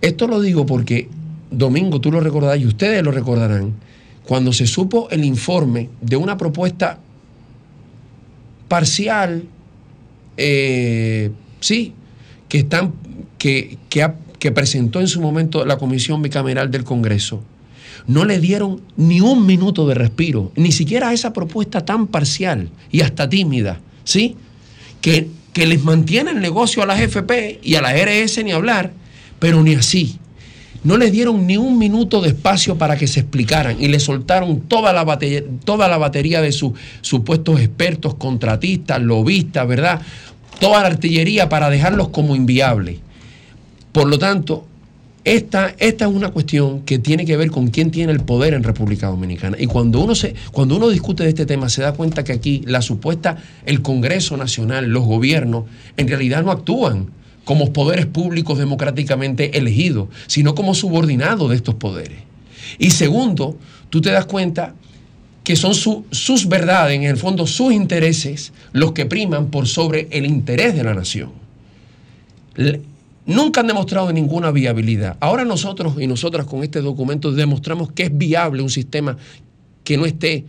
Esto 0.00 0.28
lo 0.28 0.40
digo 0.40 0.64
porque, 0.66 1.08
Domingo, 1.50 2.00
tú 2.00 2.12
lo 2.12 2.20
recordarás 2.20 2.60
y 2.60 2.66
ustedes 2.66 3.02
lo 3.02 3.10
recordarán, 3.10 3.74
cuando 4.24 4.52
se 4.52 4.66
supo 4.66 5.08
el 5.10 5.24
informe 5.24 5.90
de 6.00 6.16
una 6.16 6.36
propuesta 6.36 7.00
parcial, 8.68 9.44
eh, 10.36 11.30
sí, 11.58 11.92
que, 12.48 12.58
están, 12.58 12.92
que, 13.38 13.78
que, 13.88 14.52
presentó 14.52 15.00
en 15.00 15.08
su 15.08 15.20
momento 15.20 15.64
la 15.64 15.78
Comisión 15.78 16.22
Bicameral 16.22 16.70
del 16.70 16.84
Congreso, 16.84 17.42
no 18.06 18.24
le 18.24 18.38
dieron 18.38 18.80
ni 18.96 19.20
un 19.20 19.46
minuto 19.46 19.86
de 19.88 19.94
respiro, 19.94 20.52
ni 20.54 20.70
siquiera 20.70 21.12
esa 21.12 21.32
propuesta 21.32 21.84
tan 21.84 22.06
parcial 22.06 22.70
y 22.92 23.00
hasta 23.00 23.28
tímida, 23.28 23.80
¿sí? 24.04 24.36
Que, 25.00 25.28
que 25.52 25.66
les 25.66 25.82
mantiene 25.82 26.30
el 26.30 26.40
negocio 26.40 26.82
a 26.82 26.86
las 26.86 27.00
FP 27.00 27.58
y 27.62 27.74
a 27.74 27.82
la 27.82 27.92
RS 27.92 28.44
ni 28.44 28.52
hablar, 28.52 28.92
pero 29.40 29.62
ni 29.62 29.74
así. 29.74 30.20
No 30.82 30.96
les 30.96 31.12
dieron 31.12 31.46
ni 31.46 31.58
un 31.58 31.78
minuto 31.78 32.22
de 32.22 32.28
espacio 32.28 32.78
para 32.78 32.96
que 32.96 33.06
se 33.06 33.20
explicaran 33.20 33.76
y 33.80 33.88
le 33.88 34.00
soltaron 34.00 34.60
toda 34.60 34.92
la 34.92 35.04
batería, 35.04 35.42
toda 35.64 35.88
la 35.88 35.98
batería 35.98 36.40
de 36.40 36.52
sus 36.52 36.72
supuestos 37.02 37.60
expertos, 37.60 38.14
contratistas, 38.14 39.00
lobistas, 39.00 39.68
¿verdad? 39.68 40.00
Toda 40.58 40.80
la 40.80 40.86
artillería 40.88 41.48
para 41.50 41.68
dejarlos 41.68 42.08
como 42.08 42.34
inviables. 42.34 42.98
Por 43.92 44.08
lo 44.08 44.18
tanto, 44.18 44.66
esta, 45.24 45.74
esta, 45.78 46.06
es 46.06 46.10
una 46.10 46.30
cuestión 46.30 46.80
que 46.82 46.98
tiene 46.98 47.26
que 47.26 47.36
ver 47.36 47.50
con 47.50 47.68
quién 47.68 47.90
tiene 47.90 48.12
el 48.12 48.20
poder 48.20 48.54
en 48.54 48.62
República 48.62 49.08
Dominicana. 49.08 49.56
Y 49.60 49.66
cuando 49.66 50.00
uno, 50.00 50.14
se, 50.14 50.34
cuando 50.50 50.76
uno 50.76 50.88
discute 50.88 51.24
de 51.24 51.28
este 51.28 51.44
tema, 51.44 51.68
se 51.68 51.82
da 51.82 51.92
cuenta 51.92 52.24
que 52.24 52.32
aquí 52.32 52.62
la 52.64 52.80
supuesta, 52.80 53.36
el 53.66 53.82
Congreso 53.82 54.38
Nacional, 54.38 54.86
los 54.86 55.04
gobiernos, 55.04 55.64
en 55.98 56.08
realidad 56.08 56.42
no 56.42 56.50
actúan 56.50 57.08
como 57.44 57.72
poderes 57.72 58.06
públicos 58.06 58.58
democráticamente 58.58 59.58
elegidos, 59.58 60.08
sino 60.26 60.54
como 60.54 60.74
subordinados 60.74 61.50
de 61.50 61.56
estos 61.56 61.74
poderes. 61.74 62.18
Y 62.78 62.90
segundo, 62.90 63.56
tú 63.88 64.00
te 64.00 64.10
das 64.10 64.26
cuenta 64.26 64.74
que 65.42 65.56
son 65.56 65.74
sus 65.74 66.48
verdades, 66.48 66.96
en 66.96 67.04
el 67.04 67.16
fondo 67.16 67.46
sus 67.46 67.72
intereses, 67.72 68.52
los 68.72 68.92
que 68.92 69.06
priman 69.06 69.50
por 69.50 69.66
sobre 69.66 70.08
el 70.10 70.26
interés 70.26 70.74
de 70.74 70.84
la 70.84 70.94
nación. 70.94 71.32
nunca 73.26 73.60
han 73.60 73.66
demostrado 73.66 74.12
ninguna 74.12 74.50
viabilidad. 74.50 75.16
Ahora 75.20 75.44
nosotros 75.44 75.94
y 75.98 76.06
nosotras 76.06 76.46
con 76.46 76.62
este 76.62 76.80
documento 76.80 77.32
demostramos 77.32 77.90
que 77.92 78.04
es 78.04 78.16
viable 78.16 78.62
un 78.62 78.70
sistema 78.70 79.16
que 79.82 79.96
no 79.96 80.04
esté 80.06 80.44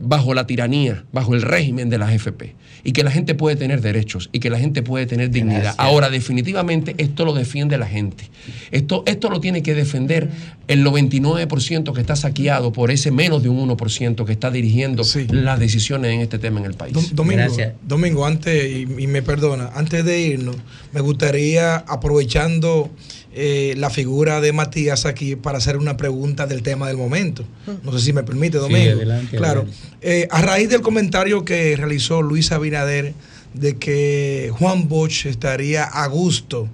bajo 0.00 0.34
la 0.34 0.46
tiranía, 0.46 1.04
bajo 1.12 1.34
el 1.34 1.42
régimen 1.42 1.90
de 1.90 1.98
las 1.98 2.12
FP 2.12 2.54
y 2.82 2.92
que 2.92 3.04
la 3.04 3.10
gente 3.10 3.34
puede 3.34 3.56
tener 3.56 3.80
derechos 3.80 4.30
y 4.32 4.40
que 4.40 4.50
la 4.50 4.58
gente 4.58 4.82
puede 4.82 5.06
tener 5.06 5.30
dignidad. 5.30 5.74
Ahora, 5.76 6.08
definitivamente, 6.10 6.94
esto 6.98 7.24
lo 7.24 7.34
defiende 7.34 7.76
la 7.78 7.86
gente. 7.86 8.24
Esto, 8.70 9.02
esto 9.06 9.28
lo 9.28 9.40
tiene 9.40 9.62
que 9.62 9.74
defender 9.74 10.28
el 10.66 10.84
99% 10.84 11.92
que 11.92 12.00
está 12.00 12.16
saqueado 12.16 12.72
por 12.72 12.90
ese 12.90 13.10
menos 13.10 13.42
de 13.42 13.48
un 13.48 13.68
1% 13.68 14.24
que 14.24 14.32
está 14.32 14.50
dirigiendo 14.50 15.02
las 15.30 15.58
decisiones 15.58 16.12
en 16.12 16.20
este 16.20 16.38
tema 16.38 16.60
en 16.60 16.66
el 16.66 16.74
país. 16.74 17.14
Domingo, 17.14 17.54
Domingo, 17.86 18.26
antes, 18.26 18.70
y, 18.70 18.82
y 18.98 19.06
me 19.06 19.22
perdona, 19.22 19.70
antes 19.74 20.04
de 20.04 20.20
irnos, 20.20 20.56
me 20.92 21.00
gustaría, 21.00 21.76
aprovechando 21.76 22.90
eh, 23.32 23.74
la 23.76 23.90
figura 23.90 24.40
de 24.40 24.52
Matías 24.52 25.06
aquí 25.06 25.36
para 25.36 25.58
hacer 25.58 25.76
una 25.76 25.96
pregunta 25.96 26.46
del 26.46 26.62
tema 26.62 26.88
del 26.88 26.96
momento. 26.96 27.44
No 27.84 27.92
sé 27.92 28.00
si 28.00 28.12
me 28.12 28.22
permite, 28.22 28.58
Domingo. 28.58 29.00
claro. 29.30 29.66
Eh, 30.00 30.26
a 30.30 30.42
raíz 30.42 30.68
del 30.68 30.80
comentario 30.80 31.44
que 31.44 31.76
realizó 31.76 32.22
Luis 32.22 32.50
Abinader 32.50 33.14
de 33.54 33.76
que 33.76 34.50
Juan 34.58 34.88
Bosch 34.88 35.26
estaría 35.26 35.84
a 35.84 36.06
gusto 36.06 36.68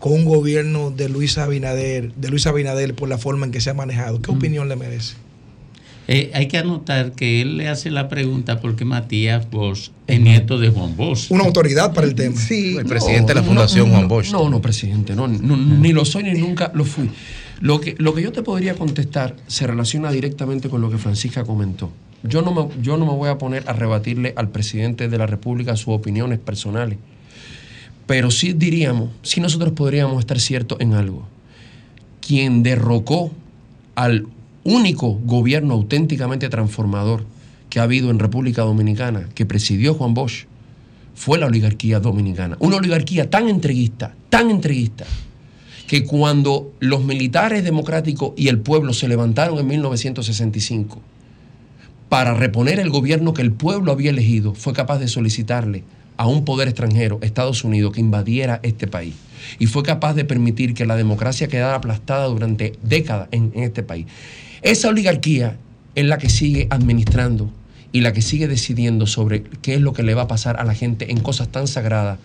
con 0.00 0.12
un 0.12 0.24
gobierno 0.24 0.90
de 0.90 1.08
Luis 1.08 1.38
Abinader, 1.38 2.12
de 2.14 2.28
Luis 2.28 2.46
Abinader 2.46 2.94
por 2.94 3.08
la 3.08 3.18
forma 3.18 3.46
en 3.46 3.52
que 3.52 3.60
se 3.60 3.70
ha 3.70 3.74
manejado. 3.74 4.20
¿Qué 4.20 4.30
opinión 4.30 4.68
le 4.68 4.76
merece? 4.76 5.14
Eh, 6.12 6.32
hay 6.34 6.48
que 6.48 6.58
anotar 6.58 7.12
que 7.12 7.40
él 7.40 7.56
le 7.56 7.68
hace 7.68 7.88
la 7.88 8.08
pregunta 8.08 8.60
porque 8.60 8.84
Matías 8.84 9.48
Bosch 9.48 9.90
es 10.08 10.20
nieto 10.20 10.58
de 10.58 10.68
Juan 10.68 10.96
Bosch. 10.96 11.30
Una 11.30 11.44
autoridad 11.44 11.94
para 11.94 12.04
el 12.04 12.16
tema. 12.16 12.36
Sí. 12.36 12.76
El 12.76 12.86
presidente 12.86 13.28
de 13.28 13.40
la 13.40 13.44
Fundación 13.44 13.90
Juan 13.90 14.08
Bosch. 14.08 14.32
No, 14.32 14.50
no, 14.50 14.60
presidente, 14.60 15.14
no, 15.14 15.28
ni 15.28 15.92
lo 15.92 16.04
soy 16.04 16.24
ni 16.24 16.32
nunca 16.32 16.72
lo 16.74 16.84
fui. 16.84 17.08
Lo 17.60 17.80
que, 17.80 17.94
lo 17.98 18.12
que 18.12 18.22
yo 18.22 18.32
te 18.32 18.42
podría 18.42 18.74
contestar 18.74 19.36
se 19.46 19.68
relaciona 19.68 20.10
directamente 20.10 20.68
con 20.68 20.80
lo 20.80 20.90
que 20.90 20.98
Francisca 20.98 21.44
comentó. 21.44 21.92
Yo 22.24 22.42
no, 22.42 22.52
me, 22.52 22.82
yo 22.82 22.96
no 22.96 23.06
me 23.06 23.12
voy 23.12 23.28
a 23.28 23.38
poner 23.38 23.62
a 23.68 23.72
rebatirle 23.72 24.34
al 24.36 24.48
presidente 24.48 25.08
de 25.08 25.16
la 25.16 25.28
República 25.28 25.76
sus 25.76 25.94
opiniones 25.94 26.40
personales. 26.40 26.98
Pero 28.08 28.32
sí 28.32 28.52
diríamos, 28.52 29.10
sí 29.22 29.40
nosotros 29.40 29.74
podríamos 29.74 30.18
estar 30.18 30.40
ciertos 30.40 30.80
en 30.80 30.94
algo. 30.94 31.28
Quien 32.20 32.64
derrocó 32.64 33.30
al 33.94 34.26
único 34.64 35.14
gobierno 35.24 35.74
auténticamente 35.74 36.48
transformador 36.48 37.24
que 37.68 37.80
ha 37.80 37.84
habido 37.84 38.10
en 38.10 38.18
República 38.18 38.62
Dominicana, 38.62 39.28
que 39.34 39.46
presidió 39.46 39.94
Juan 39.94 40.14
Bosch, 40.14 40.46
fue 41.14 41.38
la 41.38 41.46
oligarquía 41.46 42.00
dominicana. 42.00 42.56
Una 42.60 42.76
oligarquía 42.76 43.28
tan 43.30 43.48
entreguista, 43.48 44.14
tan 44.28 44.50
entreguista, 44.50 45.04
que 45.86 46.04
cuando 46.04 46.72
los 46.80 47.04
militares 47.04 47.64
democráticos 47.64 48.32
y 48.36 48.48
el 48.48 48.58
pueblo 48.60 48.92
se 48.92 49.08
levantaron 49.08 49.58
en 49.58 49.66
1965 49.66 51.00
para 52.08 52.34
reponer 52.34 52.80
el 52.80 52.90
gobierno 52.90 53.34
que 53.34 53.42
el 53.42 53.52
pueblo 53.52 53.92
había 53.92 54.10
elegido, 54.10 54.54
fue 54.54 54.72
capaz 54.72 54.98
de 54.98 55.08
solicitarle 55.08 55.84
a 56.16 56.26
un 56.26 56.44
poder 56.44 56.68
extranjero, 56.68 57.18
Estados 57.22 57.64
Unidos, 57.64 57.92
que 57.92 58.00
invadiera 58.00 58.60
este 58.62 58.86
país. 58.86 59.14
Y 59.58 59.66
fue 59.66 59.82
capaz 59.82 60.14
de 60.14 60.24
permitir 60.24 60.74
que 60.74 60.86
la 60.86 60.96
democracia 60.96 61.48
quedara 61.48 61.76
aplastada 61.76 62.26
durante 62.26 62.78
décadas 62.82 63.28
en, 63.30 63.52
en 63.54 63.62
este 63.64 63.82
país. 63.82 64.06
Esa 64.62 64.88
oligarquía 64.88 65.56
es 65.94 66.04
la 66.04 66.18
que 66.18 66.28
sigue 66.28 66.66
administrando 66.70 67.50
y 67.92 68.00
la 68.02 68.12
que 68.12 68.22
sigue 68.22 68.46
decidiendo 68.48 69.06
sobre 69.06 69.42
qué 69.62 69.74
es 69.74 69.80
lo 69.80 69.92
que 69.92 70.02
le 70.02 70.14
va 70.14 70.22
a 70.22 70.28
pasar 70.28 70.60
a 70.60 70.64
la 70.64 70.74
gente 70.74 71.10
en 71.10 71.20
cosas 71.20 71.48
tan 71.48 71.66
sagradas 71.66 72.18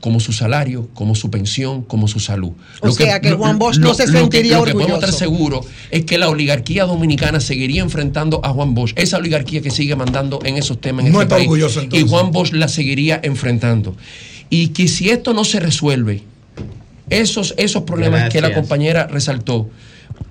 como 0.00 0.20
su 0.20 0.32
salario, 0.32 0.88
como 0.94 1.14
su 1.14 1.30
pensión, 1.30 1.82
como 1.82 2.06
su 2.06 2.20
salud. 2.20 2.52
O 2.80 2.90
sea, 2.90 3.20
que 3.20 3.32
Juan 3.32 3.58
Bosch 3.58 3.78
no 3.78 3.94
se 3.94 4.06
lo 4.06 4.12
que- 4.12 4.18
sentiría 4.20 4.58
Lo 4.58 4.64
que 4.64 4.72
podemos 4.72 4.92
orgulloso. 4.92 5.06
estar 5.12 5.18
seguros 5.28 5.66
es 5.90 6.04
que 6.04 6.18
la 6.18 6.28
oligarquía 6.28 6.84
dominicana 6.84 7.40
seguiría 7.40 7.82
enfrentando 7.82 8.40
a 8.44 8.50
Juan 8.50 8.74
Bosch, 8.74 8.92
esa 8.96 9.16
oligarquía 9.16 9.62
que 9.62 9.70
sigue 9.70 9.96
mandando 9.96 10.38
en 10.44 10.56
esos 10.58 10.80
temas 10.80 11.06
en 11.06 11.12
No 11.12 11.22
este 11.22 11.24
está 11.24 11.36
país. 11.36 11.46
orgulloso, 11.48 11.80
y 11.80 11.84
entonces. 11.84 12.10
Juan 12.10 12.30
Bosch 12.30 12.52
la 12.52 12.68
seguiría 12.68 13.20
enfrentando. 13.22 13.96
Y 14.50 14.68
que 14.68 14.86
si 14.86 15.08
esto 15.10 15.32
no 15.32 15.44
se 15.44 15.60
resuelve, 15.60 16.22
esos, 17.10 17.54
esos 17.56 17.82
problemas 17.84 18.28
que 18.30 18.40
la 18.40 18.52
compañera 18.52 19.06
resaltó, 19.06 19.70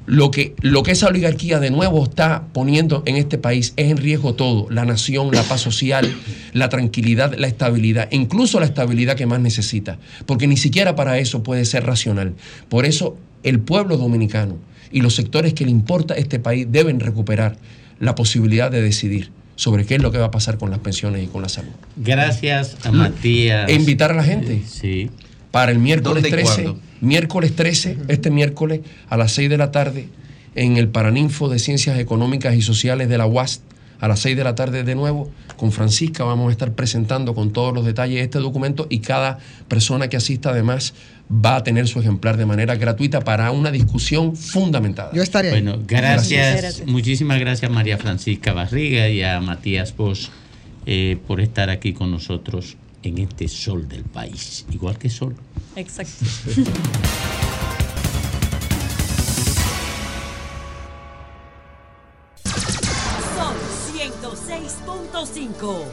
lo 0.07 0.29
que, 0.31 0.53
lo 0.61 0.83
que 0.83 0.91
esa 0.91 1.07
oligarquía 1.07 1.59
de 1.59 1.71
nuevo 1.71 2.03
está 2.03 2.45
poniendo 2.53 3.01
en 3.05 3.15
este 3.15 3.37
país 3.37 3.73
es 3.75 3.89
en 3.89 3.97
riesgo 3.97 4.35
todo, 4.35 4.67
la 4.69 4.85
nación, 4.85 5.31
la 5.31 5.43
paz 5.43 5.61
social, 5.61 6.13
la 6.53 6.69
tranquilidad, 6.69 7.33
la 7.37 7.47
estabilidad, 7.47 8.07
incluso 8.11 8.59
la 8.59 8.67
estabilidad 8.67 9.15
que 9.15 9.25
más 9.25 9.39
necesita, 9.39 9.97
porque 10.25 10.47
ni 10.47 10.57
siquiera 10.57 10.95
para 10.95 11.17
eso 11.17 11.41
puede 11.43 11.65
ser 11.65 11.85
racional. 11.85 12.35
Por 12.69 12.85
eso 12.85 13.17
el 13.43 13.59
pueblo 13.59 13.97
dominicano 13.97 14.57
y 14.91 15.01
los 15.01 15.15
sectores 15.15 15.53
que 15.53 15.65
le 15.65 15.71
importa 15.71 16.13
a 16.13 16.17
este 16.17 16.39
país 16.39 16.67
deben 16.69 16.99
recuperar 16.99 17.57
la 17.99 18.13
posibilidad 18.15 18.69
de 18.71 18.81
decidir 18.81 19.31
sobre 19.55 19.85
qué 19.85 19.95
es 19.95 20.01
lo 20.01 20.11
que 20.11 20.17
va 20.17 20.25
a 20.25 20.31
pasar 20.31 20.57
con 20.57 20.69
las 20.69 20.79
pensiones 20.79 21.23
y 21.23 21.27
con 21.27 21.41
la 21.41 21.49
salud. 21.49 21.71
Gracias 21.95 22.75
a 22.83 22.91
Matías. 22.91 23.69
E 23.69 23.73
invitar 23.73 24.11
a 24.11 24.15
la 24.15 24.23
gente 24.23 24.61
Sí. 24.67 25.09
para 25.51 25.71
el 25.71 25.79
miércoles 25.79 26.23
¿Dónde 26.23 26.29
y 26.29 26.31
13, 26.31 26.63
cuándo? 26.63 26.79
Miércoles 27.05 27.55
13, 27.55 27.97
este 28.07 28.31
miércoles 28.31 28.81
a 29.09 29.17
las 29.17 29.31
6 29.33 29.49
de 29.49 29.57
la 29.57 29.71
tarde, 29.71 30.09
en 30.55 30.77
el 30.77 30.87
Paraninfo 30.87 31.49
de 31.49 31.59
Ciencias 31.59 31.99
Económicas 31.99 32.55
y 32.55 32.61
Sociales 32.61 33.09
de 33.09 33.17
la 33.17 33.25
UAS, 33.25 33.61
a 33.99 34.07
las 34.07 34.19
6 34.19 34.35
de 34.35 34.43
la 34.43 34.55
tarde 34.55 34.83
de 34.83 34.95
nuevo, 34.95 35.31
con 35.57 35.71
Francisca 35.71 36.23
vamos 36.23 36.49
a 36.49 36.51
estar 36.51 36.73
presentando 36.73 37.33
con 37.33 37.51
todos 37.51 37.73
los 37.73 37.85
detalles 37.85 38.21
este 38.21 38.39
documento 38.39 38.87
y 38.89 38.99
cada 38.99 39.39
persona 39.67 40.09
que 40.09 40.17
asista 40.17 40.49
además 40.49 40.93
va 41.31 41.55
a 41.55 41.63
tener 41.63 41.87
su 41.87 41.99
ejemplar 41.99 42.35
de 42.37 42.45
manera 42.45 42.75
gratuita 42.75 43.21
para 43.21 43.51
una 43.51 43.71
discusión 43.71 44.35
fundamentada. 44.35 45.11
Yo 45.13 45.23
estaré 45.23 45.49
ahí. 45.49 45.61
Bueno, 45.61 45.81
gracias, 45.87 46.61
Gracias. 46.61 46.87
muchísimas 46.87 47.39
gracias 47.39 47.71
María 47.71 47.97
Francisca 47.97 48.53
Barriga 48.53 49.07
y 49.09 49.23
a 49.23 49.39
Matías 49.39 49.95
Bosch 49.95 50.29
eh, 50.85 51.17
por 51.25 51.39
estar 51.39 51.69
aquí 51.69 51.93
con 51.93 52.11
nosotros 52.11 52.75
en 53.01 53.17
este 53.19 53.47
sol 53.47 53.87
del 53.87 54.03
país, 54.03 54.65
igual 54.71 54.97
que 54.97 55.09
sol. 55.09 55.35
Exacto. 55.75 56.25
Sol 63.35 63.55
106.5. 63.93 65.83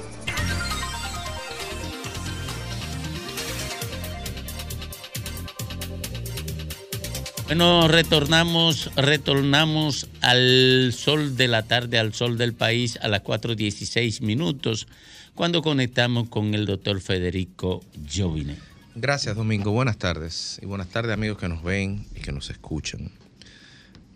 Bueno, 7.47 7.87
retornamos, 7.87 8.91
retornamos 8.97 10.09
al 10.23 10.95
sol 10.97 11.37
de 11.37 11.49
la 11.49 11.65
tarde, 11.65 11.99
al 11.99 12.15
sol 12.15 12.39
del 12.39 12.55
país 12.55 12.99
a 13.03 13.09
las 13.09 13.23
4.16 13.23 14.23
minutos, 14.23 14.87
cuando 15.35 15.61
conectamos 15.61 16.29
con 16.29 16.55
el 16.55 16.65
doctor 16.65 17.01
Federico 17.01 17.85
Jovine. 18.11 18.72
Gracias, 18.95 19.35
Domingo. 19.35 19.73
Buenas 19.73 19.97
tardes. 19.97 20.59
Y 20.61 20.67
buenas 20.67 20.89
tardes, 20.89 21.15
amigos 21.15 21.39
que 21.39 21.49
nos 21.49 21.63
ven 21.63 22.05
y 22.15 22.21
que 22.21 22.31
nos 22.31 22.51
escuchan. 22.51 23.11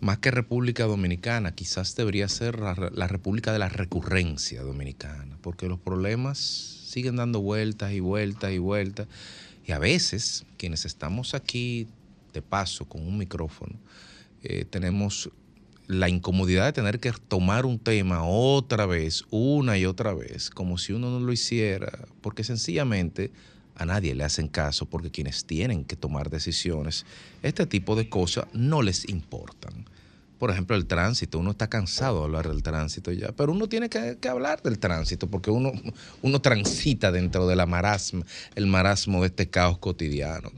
Más 0.01 0.19
que 0.19 0.29
República 0.29 0.83
Dominicana, 0.83 1.55
quizás 1.55 1.95
debería 1.95 2.27
ser 2.27 2.59
la, 2.59 3.07
República 3.07 3.51
de 3.51 3.57
la 3.57 3.69
Recurrencia 3.69 4.61
Dominicana, 4.61 5.39
porque 5.41 5.67
los 5.67 5.79
problemas 5.79 6.37
siguen 6.37 7.15
dando 7.15 7.41
vueltas 7.41 7.91
y 7.91 8.01
vueltas 8.01 8.51
y 8.51 8.59
vueltas. 8.59 9.07
Y 9.65 9.71
a 9.71 9.79
veces, 9.79 10.45
quienes 10.57 10.85
estamos 10.85 11.33
aquí 11.33 11.87
de 12.33 12.43
paso 12.43 12.85
con 12.85 13.01
un 13.01 13.17
micrófono, 13.17 13.79
eh, 14.43 14.63
tenemos 14.69 15.31
la 15.87 16.07
incomodidad 16.07 16.65
de 16.65 16.73
tener 16.73 16.99
que 16.99 17.11
tomar 17.27 17.65
un 17.65 17.79
tema 17.79 18.23
otra 18.23 18.85
vez, 18.85 19.23
una 19.31 19.75
y 19.79 19.87
otra 19.87 20.13
vez, 20.13 20.51
como 20.51 20.77
si 20.77 20.93
uno 20.93 21.09
no 21.09 21.19
lo 21.19 21.33
hiciera, 21.33 22.07
porque 22.21 22.43
sencillamente 22.43 23.31
a 23.77 23.85
nadie 23.85 24.15
le 24.15 24.23
hacen 24.23 24.47
caso, 24.47 24.87
porque 24.87 25.11
quienes 25.11 25.45
tienen 25.45 25.85
que 25.85 25.95
tomar 25.95 26.29
decisiones, 26.29 27.05
este 27.43 27.65
tipo 27.65 27.95
de 27.95 28.09
cosas 28.09 28.45
no 28.53 28.81
les 28.81 29.07
importan. 29.07 29.85
Por 30.39 30.51
ejemplo, 30.51 30.75
el 30.75 30.85
tránsito, 30.85 31.39
uno 31.39 31.51
está 31.51 31.67
cansado 31.67 32.19
de 32.19 32.25
hablar 32.25 32.47
del 32.47 32.61
tránsito 32.61 33.11
ya, 33.11 33.31
pero 33.31 33.51
uno 33.51 33.67
tiene 33.67 33.89
que, 33.89 34.17
hablar 34.27 34.61
del 34.61 34.77
tránsito 34.77 35.27
porque 35.27 35.49
uno, 35.49 35.71
uno 36.21 36.41
transita 36.41 37.11
dentro 37.11 37.47
de 37.47 37.55
la 37.55 37.67
el 38.55 38.67
marasmo 38.67 39.21
de 39.21 39.27
este 39.27 39.49
caos 39.49 39.77
cotidiano. 39.77 40.51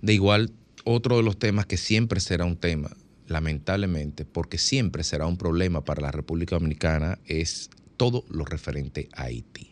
De 0.00 0.14
igual, 0.14 0.52
otro 0.84 1.16
de 1.16 1.22
los 1.22 1.38
temas 1.38 1.66
que 1.66 1.76
siempre 1.76 2.20
será 2.20 2.44
un 2.44 2.56
tema, 2.56 2.90
lamentablemente, 3.28 4.24
porque 4.24 4.58
siempre 4.58 5.04
será 5.04 5.26
un 5.26 5.36
problema 5.36 5.84
para 5.84 6.02
la 6.02 6.10
República 6.10 6.56
Dominicana, 6.56 7.18
es 7.26 7.70
todo 7.96 8.24
lo 8.28 8.44
referente 8.44 9.08
a 9.12 9.24
Haití. 9.24 9.71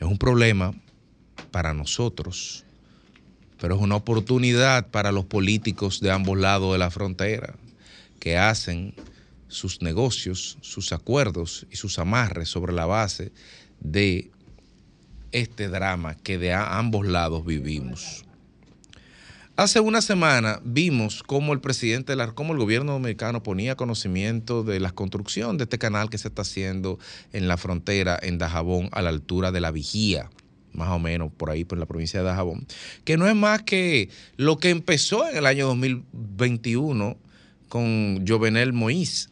Es 0.00 0.06
un 0.06 0.16
problema 0.16 0.74
para 1.50 1.74
nosotros, 1.74 2.64
pero 3.60 3.76
es 3.76 3.80
una 3.82 3.96
oportunidad 3.96 4.88
para 4.88 5.12
los 5.12 5.26
políticos 5.26 6.00
de 6.00 6.10
ambos 6.10 6.38
lados 6.38 6.72
de 6.72 6.78
la 6.78 6.90
frontera 6.90 7.54
que 8.18 8.38
hacen 8.38 8.94
sus 9.48 9.82
negocios, 9.82 10.56
sus 10.62 10.92
acuerdos 10.92 11.66
y 11.70 11.76
sus 11.76 11.98
amarres 11.98 12.48
sobre 12.48 12.72
la 12.72 12.86
base 12.86 13.30
de 13.80 14.30
este 15.32 15.68
drama 15.68 16.16
que 16.16 16.38
de 16.38 16.54
ambos 16.54 17.06
lados 17.06 17.44
vivimos. 17.44 18.24
Hace 19.60 19.80
una 19.80 20.00
semana 20.00 20.58
vimos 20.64 21.22
cómo 21.22 21.52
el 21.52 21.60
presidente, 21.60 22.14
cómo 22.34 22.54
el 22.54 22.58
gobierno 22.58 22.92
dominicano 22.92 23.42
ponía 23.42 23.76
conocimiento 23.76 24.62
de 24.62 24.80
la 24.80 24.90
construcción 24.90 25.58
de 25.58 25.64
este 25.64 25.76
canal 25.76 26.08
que 26.08 26.16
se 26.16 26.28
está 26.28 26.40
haciendo 26.40 26.98
en 27.34 27.46
la 27.46 27.58
frontera 27.58 28.18
en 28.22 28.38
Dajabón 28.38 28.88
a 28.92 29.02
la 29.02 29.10
altura 29.10 29.52
de 29.52 29.60
la 29.60 29.70
Vigía, 29.70 30.30
más 30.72 30.88
o 30.88 30.98
menos 30.98 31.30
por 31.30 31.50
ahí, 31.50 31.66
por 31.66 31.76
la 31.76 31.84
provincia 31.84 32.20
de 32.20 32.24
Dajabón, 32.24 32.66
que 33.04 33.18
no 33.18 33.28
es 33.28 33.34
más 33.34 33.60
que 33.64 34.08
lo 34.38 34.56
que 34.56 34.70
empezó 34.70 35.28
en 35.28 35.36
el 35.36 35.44
año 35.44 35.66
2021 35.66 37.18
con 37.68 38.24
Jovenel 38.26 38.72
Moïse. 38.72 39.28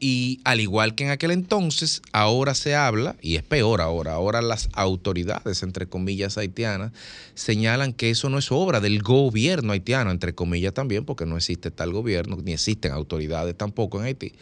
Y 0.00 0.40
al 0.44 0.60
igual 0.60 0.94
que 0.94 1.04
en 1.04 1.10
aquel 1.10 1.32
entonces, 1.32 2.02
ahora 2.12 2.54
se 2.54 2.76
habla, 2.76 3.16
y 3.20 3.34
es 3.34 3.42
peor 3.42 3.80
ahora, 3.80 4.12
ahora 4.12 4.40
las 4.42 4.68
autoridades, 4.74 5.64
entre 5.64 5.88
comillas, 5.88 6.38
haitianas, 6.38 6.92
señalan 7.34 7.92
que 7.92 8.10
eso 8.10 8.28
no 8.28 8.38
es 8.38 8.52
obra 8.52 8.80
del 8.80 9.02
gobierno 9.02 9.72
haitiano, 9.72 10.12
entre 10.12 10.36
comillas 10.36 10.72
también, 10.72 11.04
porque 11.04 11.26
no 11.26 11.36
existe 11.36 11.72
tal 11.72 11.92
gobierno, 11.92 12.38
ni 12.44 12.52
existen 12.52 12.92
autoridades 12.92 13.56
tampoco 13.56 13.98
en 13.98 14.06
Haití, 14.06 14.34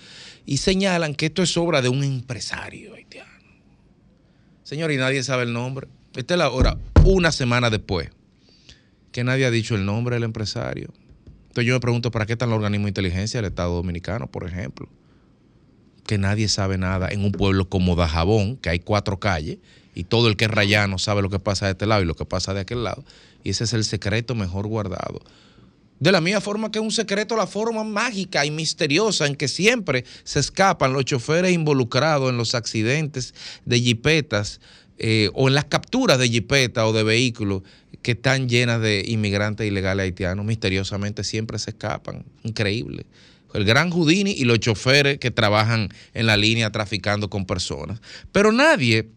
y 0.45 0.59
señalan 0.59 1.15
que 1.15 1.27
esto 1.27 1.43
es 1.43 1.57
obra 1.57 1.81
de 1.81 1.89
un 1.89 2.05
empresario 2.05 2.95
haitiano. 2.95 3.31
Señor, 4.63 4.93
y 4.93 4.99
nadie 4.99 5.23
sabe 5.23 5.45
el 5.45 5.55
nombre. 5.55 5.89
Esta 6.17 6.35
es 6.35 6.39
la 6.39 6.51
hora, 6.51 6.77
una 7.05 7.33
semana 7.33 7.71
después, 7.71 8.11
que 9.11 9.25
nadie 9.25 9.47
ha 9.47 9.51
dicho 9.51 9.75
el 9.75 9.87
nombre 9.87 10.17
del 10.17 10.25
empresario. 10.25 10.93
Entonces 11.49 11.69
yo 11.69 11.73
me 11.73 11.81
pregunto, 11.81 12.11
¿para 12.11 12.27
qué 12.27 12.35
están 12.35 12.51
los 12.51 12.57
organismos 12.57 12.87
de 12.87 12.91
inteligencia 12.91 13.39
del 13.41 13.49
Estado 13.49 13.75
Dominicano, 13.75 14.27
por 14.27 14.47
ejemplo? 14.47 14.87
Que 16.07 16.19
nadie 16.19 16.49
sabe 16.49 16.79
nada 16.79 17.09
en 17.11 17.25
un 17.25 17.33
pueblo 17.33 17.69
como 17.69 17.97
Dajabón, 17.97 18.57
que 18.57 18.71
hay 18.71 18.79
cuatro 18.79 19.19
calles, 19.19 19.59
y 19.95 20.05
todo 20.05 20.29
el 20.29 20.37
que 20.37 20.45
es 20.45 20.51
rayano 20.51 20.99
sabe 20.99 21.23
lo 21.23 21.31
que 21.31 21.39
pasa 21.39 21.67
de 21.67 21.73
este 21.73 21.87
lado 21.87 22.03
y 22.03 22.07
lo 22.07 22.15
que 22.15 22.25
pasa 22.25 22.55
de 22.55 22.61
aquel 22.61 22.85
lado. 22.85 23.05
Y 23.43 23.51
ese 23.51 23.65
es 23.65 23.73
el 23.73 23.85
secreto 23.85 24.35
mejor 24.35 24.67
guardado. 24.67 25.21
De 25.99 26.13
la 26.13 26.21
misma 26.21 26.43
forma 26.43 26.71
que 26.71 26.79
es 26.79 26.85
un 26.85 26.93
secreto 26.93 27.37
la 27.37 27.47
forma 27.47 27.83
mágica 27.83 28.45
y 28.45 28.51
misteriosa 28.51 29.27
en 29.27 29.35
que 29.35 29.49
siempre 29.49 30.05
se 30.25 30.41
escapan 30.41 30.93
los 30.93 31.07
choferes 31.07 31.53
involucrados 31.53 32.29
en 32.29 32.37
los 32.37 32.55
accidentes 32.55 33.35
de 33.65 33.81
jipetas 33.81 34.61
eh, 34.99 35.31
o 35.33 35.49
en 35.49 35.55
las 35.55 35.65
capturas 35.65 36.19
de 36.19 36.29
jipetas 36.29 36.85
o 36.85 36.93
de 36.93 37.03
vehículos 37.03 37.63
que 38.03 38.13
están 38.13 38.49
llenas 38.49 38.83
de 38.83 39.03
inmigrantes 39.07 39.67
ilegales 39.67 40.05
haitianos. 40.05 40.45
Misteriosamente 40.45 41.25
siempre 41.25 41.59
se 41.59 41.71
escapan. 41.71 42.27
Increíble 42.43 43.07
el 43.57 43.65
gran 43.65 43.91
Houdini 43.91 44.33
y 44.33 44.45
los 44.45 44.61
choferes 44.61 45.19
que 45.19 45.31
trabajan 45.31 45.89
en 46.15 46.27
la 46.27 46.37
línea 46.37 46.71
traficando 46.71 47.31
con 47.31 47.47
personas. 47.47 48.01
Pero 48.33 48.53
nadie 48.53 49.11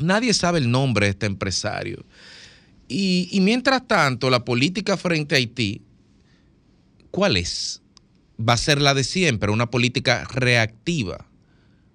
Nadie 0.00 0.34
sabe 0.34 0.58
el 0.58 0.70
nombre 0.70 1.06
de 1.06 1.10
este 1.10 1.26
empresario. 1.26 2.04
Y, 2.88 3.28
y 3.30 3.40
mientras 3.40 3.86
tanto, 3.86 4.28
la 4.28 4.44
política 4.44 4.96
frente 4.96 5.34
a 5.34 5.38
Haití, 5.38 5.82
¿cuál 7.10 7.36
es? 7.36 7.80
Va 8.36 8.54
a 8.54 8.58
ser 8.58 8.80
la 8.80 8.94
de 8.94 9.04
siempre, 9.04 9.50
una 9.50 9.70
política 9.70 10.24
reactiva. 10.24 11.26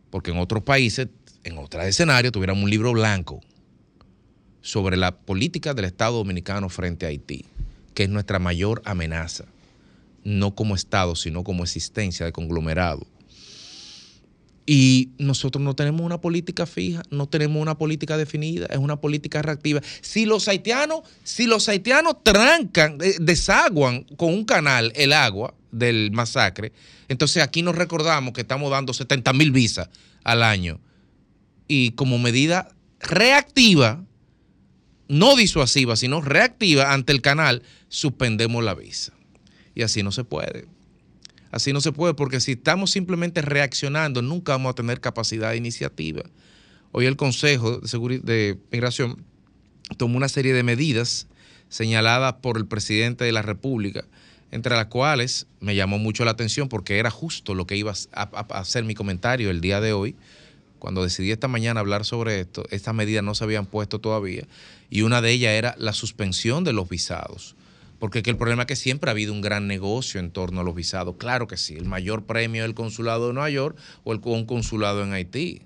Porque 0.09 0.31
en 0.31 0.37
otros 0.37 0.63
países, 0.63 1.09
en 1.43 1.57
otros 1.57 1.83
escenarios, 1.85 2.31
tuviéramos 2.31 2.63
un 2.63 2.69
libro 2.69 2.93
blanco 2.93 3.41
sobre 4.61 4.97
la 4.97 5.17
política 5.17 5.73
del 5.73 5.85
Estado 5.85 6.17
Dominicano 6.17 6.69
frente 6.69 7.05
a 7.05 7.09
Haití, 7.09 7.45
que 7.93 8.03
es 8.03 8.09
nuestra 8.09 8.39
mayor 8.39 8.81
amenaza, 8.85 9.45
no 10.29 10.53
como 10.53 10.75
Estado, 10.75 11.15
sino 11.15 11.43
como 11.43 11.63
existencia 11.63 12.25
de 12.25 12.31
conglomerado. 12.31 13.05
Y 14.65 15.09
nosotros 15.17 15.63
no 15.63 15.75
tenemos 15.75 16.01
una 16.01 16.21
política 16.21 16.67
fija, 16.67 17.01
no 17.09 17.27
tenemos 17.27 17.59
una 17.59 17.75
política 17.75 18.17
definida, 18.17 18.67
es 18.67 18.77
una 18.77 19.01
política 19.01 19.41
reactiva. 19.41 19.81
Si 20.01 20.25
los 20.25 20.47
haitianos, 20.47 21.01
si 21.23 21.47
los 21.47 21.67
haitianos 21.67 22.23
trancan, 22.23 22.99
eh, 23.01 23.15
desaguan 23.19 24.03
con 24.15 24.31
un 24.31 24.45
canal 24.45 24.93
el 24.95 25.13
agua 25.13 25.55
del 25.71 26.11
masacre, 26.11 26.71
entonces 27.07 27.41
aquí 27.41 27.63
nos 27.63 27.75
recordamos 27.75 28.33
que 28.33 28.41
estamos 28.41 28.69
dando 28.69 28.93
70 28.93 29.33
mil 29.33 29.51
visas 29.51 29.89
al 30.23 30.43
año. 30.43 30.79
Y 31.67 31.91
como 31.91 32.19
medida 32.19 32.69
reactiva, 32.99 34.05
no 35.07 35.35
disuasiva, 35.35 35.95
sino 35.95 36.21
reactiva 36.21 36.93
ante 36.93 37.11
el 37.11 37.23
canal, 37.23 37.63
suspendemos 37.87 38.63
la 38.63 38.75
visa. 38.75 39.13
Y 39.79 39.81
así 39.81 40.03
no 40.03 40.11
se 40.11 40.25
puede. 40.25 40.65
Así 41.51 41.71
no 41.71 41.79
se 41.79 41.93
puede, 41.93 42.13
porque 42.13 42.41
si 42.41 42.51
estamos 42.51 42.91
simplemente 42.91 43.41
reaccionando, 43.41 44.21
nunca 44.21 44.51
vamos 44.51 44.71
a 44.71 44.75
tener 44.75 44.99
capacidad 44.99 45.51
de 45.51 45.55
iniciativa. 45.55 46.23
Hoy 46.91 47.05
el 47.05 47.15
Consejo 47.15 47.77
de, 47.77 47.87
Seguri- 47.87 48.19
de 48.21 48.57
Migración 48.73 49.23
tomó 49.95 50.17
una 50.17 50.27
serie 50.27 50.53
de 50.53 50.63
medidas 50.63 51.27
señaladas 51.69 52.33
por 52.41 52.57
el 52.57 52.65
presidente 52.65 53.23
de 53.23 53.31
la 53.31 53.41
República, 53.41 54.03
entre 54.51 54.75
las 54.75 54.87
cuales 54.87 55.47
me 55.61 55.75
llamó 55.75 55.97
mucho 55.97 56.25
la 56.25 56.31
atención 56.31 56.67
porque 56.67 56.99
era 56.99 57.09
justo 57.09 57.55
lo 57.55 57.65
que 57.65 57.77
iba 57.77 57.93
a- 58.11 58.29
a 58.33 58.59
hacer 58.59 58.83
mi 58.83 58.95
comentario 58.95 59.49
el 59.49 59.61
día 59.61 59.79
de 59.79 59.93
hoy. 59.93 60.17
Cuando 60.77 61.03
decidí 61.03 61.31
esta 61.31 61.47
mañana 61.47 61.79
hablar 61.79 62.03
sobre 62.03 62.41
esto, 62.41 62.65
estas 62.69 62.93
medidas 62.93 63.23
no 63.23 63.33
se 63.33 63.45
habían 63.45 63.65
puesto 63.65 63.99
todavía 63.99 64.43
y 64.89 65.03
una 65.03 65.21
de 65.21 65.31
ellas 65.31 65.53
era 65.53 65.73
la 65.77 65.93
suspensión 65.93 66.65
de 66.65 66.73
los 66.73 66.89
visados. 66.89 67.55
Porque 67.99 68.23
que 68.23 68.29
el 68.29 68.37
problema 68.37 68.63
es 68.63 68.67
que 68.67 68.75
siempre 68.75 69.09
ha 69.09 69.11
habido 69.11 69.33
un 69.33 69.41
gran 69.41 69.67
negocio 69.67 70.19
en 70.19 70.31
torno 70.31 70.61
a 70.61 70.63
los 70.63 70.73
visados. 70.73 71.15
Claro 71.17 71.47
que 71.47 71.57
sí, 71.57 71.75
el 71.75 71.85
mayor 71.85 72.25
premio 72.25 72.63
del 72.63 72.73
consulado 72.73 73.27
de 73.27 73.33
Nueva 73.33 73.49
York 73.49 73.77
o 74.03 74.13
el 74.13 74.21
un 74.23 74.45
consulado 74.45 75.03
en 75.03 75.13
Haití. 75.13 75.61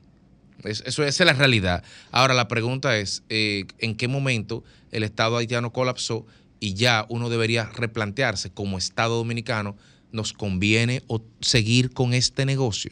Es- 0.64 0.84
eso, 0.85 1.03
esa 1.03 1.23
es 1.23 1.27
la 1.27 1.34
realidad. 1.34 1.84
Ahora 2.11 2.34
la 2.34 2.47
pregunta 2.47 2.97
es, 2.97 3.23
eh, 3.30 3.65
¿en 3.80 3.95
qué 3.95 4.07
momento 4.07 4.64
el 4.91 5.03
Estado 5.03 5.38
haitiano 5.38 5.72
colapsó 5.72 6.26
y 6.60 6.73
ya 6.73 7.05
uno 7.10 7.30
debería 7.30 7.65
replantearse 7.65 8.49
como 8.51 8.77
Estado 8.77 9.18
dominicano, 9.18 9.76
¿nos 10.11 10.31
conviene 10.34 11.03
o 11.07 11.22
seguir 11.41 11.91
con 11.91 12.14
este 12.14 12.45
negocio? 12.45 12.91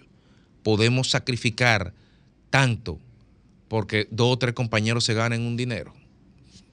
¿Podemos 0.63 1.09
sacrificar 1.09 1.93
tanto 2.49 2.99
porque 3.69 4.07
dos 4.11 4.33
o 4.33 4.37
tres 4.37 4.53
compañeros 4.53 5.05
se 5.05 5.13
ganen 5.13 5.41
un 5.43 5.55
dinero? 5.55 5.93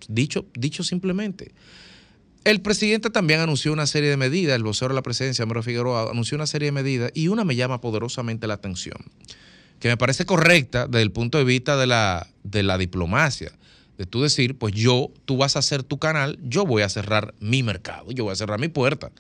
Dicho, 0.09 0.47
dicho 0.55 0.83
simplemente. 0.83 1.53
El 2.45 2.61
presidente 2.63 3.11
también 3.11 3.41
anunció 3.41 3.73
una 3.73 3.87
serie 3.87 4.11
de 4.11 4.17
medidas, 4.17 4.57
el 4.57 4.63
vocero 4.63 4.89
de 4.89 4.95
la 4.95 5.03
presidencia, 5.03 5.45
Mero 5.45 5.63
Figueroa, 5.63 6.11
anunció 6.11 6.37
una 6.37 6.47
serie 6.47 6.67
de 6.67 6.73
medidas 6.73 7.11
y 7.15 7.29
una 7.29 7.45
me 7.45 7.57
llama 7.57 7.81
poderosamente 7.81 8.47
la 8.47 8.55
atención, 8.55 8.97
que 9.81 9.89
me 9.89 9.97
parece 9.97 10.25
correcta 10.25 10.87
desde 10.87 11.03
el 11.03 11.13
punto 11.13 11.39
de 11.39 11.45
vista 11.45 11.77
de 11.77 11.87
la, 11.87 12.29
de 12.45 12.63
la 12.63 12.79
diplomacia, 12.79 13.53
de 13.99 14.07
tú 14.07 14.23
decir, 14.23 14.57
pues 14.57 14.75
yo, 14.75 15.11
tú 15.25 15.37
vas 15.37 15.57
a 15.57 15.59
hacer 15.59 15.83
tu 15.83 15.99
canal, 15.99 16.39
yo 16.43 16.65
voy 16.65 16.83
a 16.83 16.89
cerrar 16.89 17.35
mi 17.41 17.63
mercado, 17.63 18.11
yo 18.13 18.25
voy 18.25 18.33
a 18.33 18.37
cerrar 18.37 18.61
mi 18.61 18.69
puerta. 18.69 19.11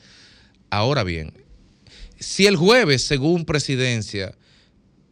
Ahora 0.70 1.02
bien, 1.02 1.32
si 2.18 2.46
el 2.46 2.56
jueves, 2.56 3.04
según 3.04 3.44
presidencia, 3.44 4.34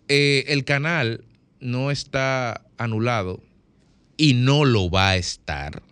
eh, 0.08 0.44
el 0.48 0.64
canal 0.64 1.24
no 1.60 1.90
está 1.90 2.62
anulado 2.78 3.42
y 4.16 4.34
no 4.34 4.64
lo 4.64 4.88
va 4.88 5.10
a 5.10 5.16
estar, 5.16 5.82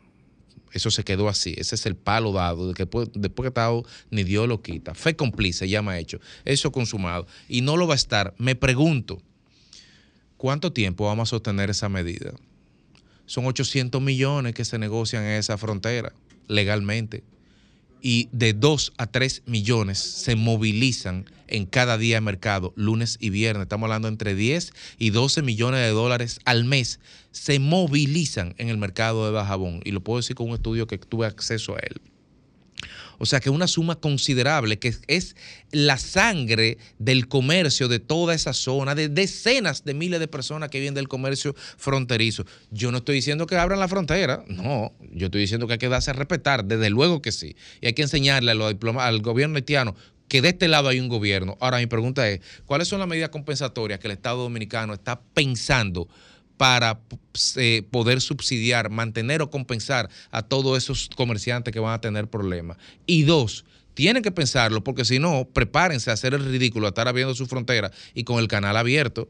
eso 0.74 0.90
se 0.90 1.04
quedó 1.04 1.28
así. 1.28 1.54
Ese 1.56 1.76
es 1.76 1.86
el 1.86 1.94
palo 1.94 2.32
dado. 2.32 2.68
De 2.68 2.74
que 2.74 2.84
después, 2.84 3.08
que 3.10 3.48
está 3.48 3.62
dado, 3.62 3.84
ni 4.10 4.24
Dios 4.24 4.48
lo 4.48 4.60
quita. 4.60 4.94
Fe 4.94 5.14
cómplice, 5.14 5.68
ya 5.68 5.82
me 5.82 5.92
ha 5.92 5.98
hecho. 5.98 6.20
Eso 6.44 6.72
consumado. 6.72 7.26
Y 7.48 7.60
no 7.60 7.76
lo 7.76 7.86
va 7.86 7.94
a 7.94 7.96
estar. 7.96 8.34
Me 8.38 8.56
pregunto, 8.56 9.22
¿cuánto 10.36 10.72
tiempo 10.72 11.06
vamos 11.06 11.28
a 11.28 11.30
sostener 11.30 11.70
esa 11.70 11.88
medida? 11.88 12.32
Son 13.24 13.46
800 13.46 14.02
millones 14.02 14.54
que 14.54 14.64
se 14.64 14.78
negocian 14.78 15.22
en 15.22 15.38
esa 15.38 15.56
frontera 15.56 16.12
legalmente. 16.48 17.22
Y 18.06 18.28
de 18.32 18.52
2 18.52 18.92
a 18.98 19.06
3 19.06 19.44
millones 19.46 19.98
se 19.98 20.36
movilizan 20.36 21.24
en 21.48 21.64
cada 21.64 21.96
día 21.96 22.16
de 22.16 22.20
mercado, 22.20 22.74
lunes 22.76 23.16
y 23.18 23.30
viernes. 23.30 23.62
Estamos 23.62 23.86
hablando 23.86 24.08
entre 24.08 24.34
10 24.34 24.74
y 24.98 25.08
12 25.08 25.40
millones 25.40 25.80
de 25.80 25.88
dólares 25.88 26.38
al 26.44 26.66
mes. 26.66 27.00
Se 27.30 27.58
movilizan 27.58 28.54
en 28.58 28.68
el 28.68 28.76
mercado 28.76 29.24
de 29.24 29.32
Bajabón. 29.32 29.80
Y 29.86 29.92
lo 29.92 30.02
puedo 30.02 30.18
decir 30.18 30.36
con 30.36 30.50
un 30.50 30.54
estudio 30.54 30.86
que 30.86 30.98
tuve 30.98 31.24
acceso 31.24 31.76
a 31.76 31.78
él. 31.78 32.02
O 33.18 33.26
sea 33.26 33.40
que 33.40 33.50
una 33.50 33.66
suma 33.66 33.96
considerable, 33.96 34.78
que 34.78 34.94
es 35.06 35.36
la 35.70 35.98
sangre 35.98 36.78
del 36.98 37.28
comercio 37.28 37.88
de 37.88 37.98
toda 37.98 38.34
esa 38.34 38.52
zona, 38.52 38.94
de 38.94 39.08
decenas 39.08 39.84
de 39.84 39.94
miles 39.94 40.20
de 40.20 40.28
personas 40.28 40.70
que 40.70 40.78
viven 40.80 40.94
del 40.94 41.08
comercio 41.08 41.54
fronterizo. 41.76 42.44
Yo 42.70 42.90
no 42.92 42.98
estoy 42.98 43.16
diciendo 43.16 43.46
que 43.46 43.56
abran 43.56 43.80
la 43.80 43.88
frontera, 43.88 44.44
no, 44.48 44.92
yo 45.12 45.26
estoy 45.26 45.42
diciendo 45.42 45.66
que 45.66 45.74
hay 45.74 45.78
que 45.78 45.88
darse 45.88 46.10
a 46.10 46.14
respetar, 46.14 46.64
desde 46.64 46.90
luego 46.90 47.22
que 47.22 47.32
sí. 47.32 47.56
Y 47.80 47.86
hay 47.86 47.92
que 47.92 48.02
enseñarle 48.02 48.52
al 48.52 49.20
gobierno 49.20 49.56
haitiano 49.56 49.94
que 50.28 50.42
de 50.42 50.48
este 50.48 50.68
lado 50.68 50.88
hay 50.88 51.00
un 51.00 51.08
gobierno. 51.08 51.56
Ahora 51.60 51.78
mi 51.78 51.86
pregunta 51.86 52.28
es, 52.28 52.40
¿cuáles 52.64 52.88
son 52.88 52.98
las 52.98 53.08
medidas 53.08 53.28
compensatorias 53.28 54.00
que 54.00 54.08
el 54.08 54.12
Estado 54.12 54.42
Dominicano 54.42 54.94
está 54.94 55.20
pensando 55.34 56.08
para 56.56 57.00
eh, 57.56 57.82
poder 57.90 58.20
subsidiar, 58.20 58.90
mantener 58.90 59.42
o 59.42 59.50
compensar 59.50 60.08
a 60.30 60.42
todos 60.42 60.78
esos 60.78 61.08
comerciantes 61.16 61.72
que 61.72 61.80
van 61.80 61.94
a 61.94 62.00
tener 62.00 62.28
problemas. 62.28 62.76
Y 63.06 63.24
dos, 63.24 63.64
tienen 63.94 64.22
que 64.22 64.32
pensarlo 64.32 64.84
porque 64.84 65.04
si 65.04 65.18
no, 65.18 65.48
prepárense 65.52 66.10
a 66.10 66.14
hacer 66.14 66.34
el 66.34 66.44
ridículo, 66.44 66.86
a 66.86 66.90
estar 66.90 67.08
abriendo 67.08 67.34
su 67.34 67.46
frontera 67.46 67.90
y 68.14 68.24
con 68.24 68.38
el 68.38 68.48
canal 68.48 68.76
abierto. 68.76 69.28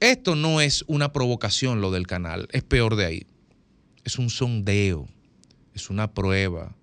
Esto 0.00 0.34
no 0.34 0.60
es 0.60 0.84
una 0.88 1.12
provocación 1.12 1.80
lo 1.80 1.92
del 1.92 2.06
canal, 2.06 2.48
es 2.52 2.64
peor 2.64 2.96
de 2.96 3.06
ahí. 3.06 3.26
Es 4.04 4.18
un 4.18 4.30
sondeo, 4.30 5.08
es 5.74 5.90
una 5.90 6.12
prueba, 6.12 6.74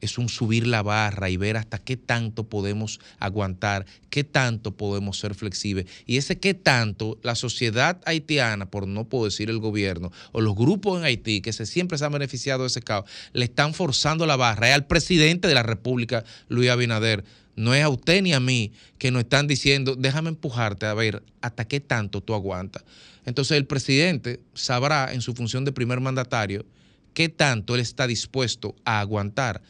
es 0.00 0.18
un 0.18 0.28
subir 0.28 0.66
la 0.66 0.82
barra 0.82 1.30
y 1.30 1.36
ver 1.36 1.56
hasta 1.56 1.78
qué 1.78 1.96
tanto 1.96 2.44
podemos 2.44 3.00
aguantar, 3.18 3.86
qué 4.08 4.24
tanto 4.24 4.76
podemos 4.76 5.18
ser 5.18 5.34
flexibles. 5.34 5.86
Y 6.06 6.16
ese 6.16 6.38
qué 6.38 6.54
tanto 6.54 7.18
la 7.22 7.34
sociedad 7.34 8.00
haitiana, 8.04 8.70
por 8.70 8.86
no 8.86 9.04
puedo 9.04 9.26
decir 9.26 9.50
el 9.50 9.58
gobierno, 9.58 10.10
o 10.32 10.40
los 10.40 10.54
grupos 10.54 10.98
en 10.98 11.04
Haití 11.04 11.40
que 11.40 11.52
se, 11.52 11.66
siempre 11.66 11.98
se 11.98 12.04
han 12.04 12.12
beneficiado 12.12 12.62
de 12.62 12.68
ese 12.68 12.82
caos, 12.82 13.04
le 13.32 13.44
están 13.44 13.74
forzando 13.74 14.26
la 14.26 14.36
barra. 14.36 14.68
Es 14.68 14.74
al 14.74 14.86
presidente 14.86 15.48
de 15.48 15.54
la 15.54 15.62
República, 15.62 16.24
Luis 16.48 16.70
Abinader. 16.70 17.24
No 17.56 17.74
es 17.74 17.82
a 17.82 17.88
usted 17.88 18.22
ni 18.22 18.32
a 18.32 18.40
mí 18.40 18.72
que 18.98 19.10
nos 19.10 19.24
están 19.24 19.46
diciendo, 19.46 19.94
déjame 19.96 20.30
empujarte 20.30 20.86
a 20.86 20.94
ver 20.94 21.22
hasta 21.42 21.66
qué 21.66 21.80
tanto 21.80 22.22
tú 22.22 22.34
aguantas. 22.34 22.84
Entonces 23.26 23.58
el 23.58 23.66
presidente 23.66 24.40
sabrá 24.54 25.12
en 25.12 25.20
su 25.20 25.34
función 25.34 25.64
de 25.64 25.72
primer 25.72 26.00
mandatario 26.00 26.64
qué 27.12 27.28
tanto 27.28 27.74
él 27.74 27.80
está 27.80 28.06
dispuesto 28.06 28.74
a 28.84 29.00
aguantar 29.00 29.60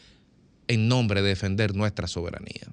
en 0.70 0.86
nombre 0.86 1.20
de 1.20 1.28
defender 1.30 1.74
nuestra 1.74 2.06
soberanía. 2.06 2.68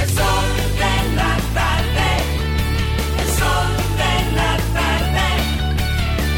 El 0.00 0.08
sol 0.08 0.46
de 0.78 0.94
la 1.16 1.36
tarde, 1.52 2.08
el 3.18 3.28
sol 3.40 3.70
de 3.98 4.14
la 4.36 4.52
tarde, 4.72 5.26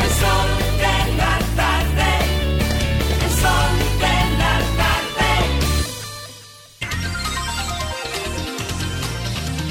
el 0.04 0.10
sol 0.22 0.48
de 0.78 0.96
la 1.18 1.34
tarde, 1.54 2.10
el 3.24 3.32
sol 3.42 3.72
de 4.00 4.16
la 4.38 4.54
tarde. 4.78 5.30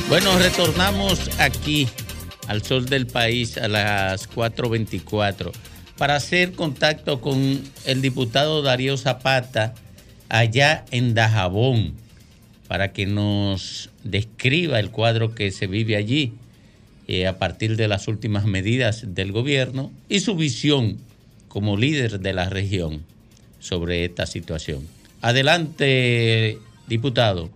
Bueno, 0.09 0.30
retornamos 0.38 1.27
aquí 1.39 1.89
al 2.48 2.64
sol 2.64 2.86
del 2.86 3.07
país 3.07 3.57
a 3.57 3.68
las 3.68 4.30
4.24 4.30 5.52
para 5.98 6.15
hacer 6.15 6.53
contacto 6.53 7.22
con 7.22 7.61
el 7.86 8.02
diputado 8.02 8.61
Darío 8.61 8.98
Zapata 8.98 9.74
allá 10.30 10.86
en 10.91 11.14
Dajabón 11.14 11.94
para 12.68 12.91
que 12.91 13.06
nos 13.06 13.90
describa 14.03 14.80
el 14.80 14.91
cuadro 14.91 15.34
que 15.34 15.52
se 15.52 15.68
vive 15.68 15.95
allí 15.95 16.34
eh, 17.07 17.28
a 17.28 17.40
partir 17.40 17.78
de 17.78 17.88
las 17.88 18.07
últimas 18.07 18.45
medidas 18.45 19.15
del 19.15 19.32
gobierno 19.32 19.91
y 20.10 20.19
su 20.19 20.36
visión 20.36 20.98
como 21.48 21.78
líder 21.78 22.19
de 22.19 22.34
la 22.34 22.49
región 22.49 23.03
sobre 23.60 24.06
esta 24.06 24.26
situación. 24.26 24.88
Adelante, 25.22 26.60
diputado. 26.88 27.49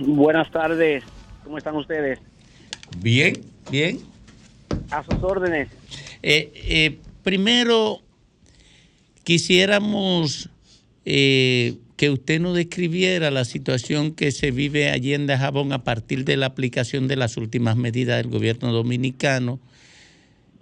Buenas 0.00 0.50
tardes, 0.50 1.04
¿cómo 1.44 1.58
están 1.58 1.76
ustedes? 1.76 2.18
Bien, 2.98 3.34
bien. 3.70 4.00
A 4.90 5.04
sus 5.04 5.22
órdenes. 5.22 5.68
Eh, 6.22 6.52
eh, 6.54 6.98
primero, 7.22 8.00
quisiéramos 9.24 10.50
eh, 11.04 11.76
que 11.98 12.10
usted 12.10 12.40
nos 12.40 12.54
describiera 12.54 13.30
la 13.30 13.44
situación 13.44 14.12
que 14.12 14.30
se 14.30 14.52
vive 14.52 14.88
allí 14.88 15.14
en 15.14 15.26
Dajabón 15.26 15.72
a 15.72 15.82
partir 15.82 16.24
de 16.24 16.36
la 16.36 16.46
aplicación 16.46 17.08
de 17.08 17.16
las 17.16 17.36
últimas 17.36 17.76
medidas 17.76 18.18
del 18.18 18.30
gobierno 18.30 18.72
dominicano, 18.72 19.58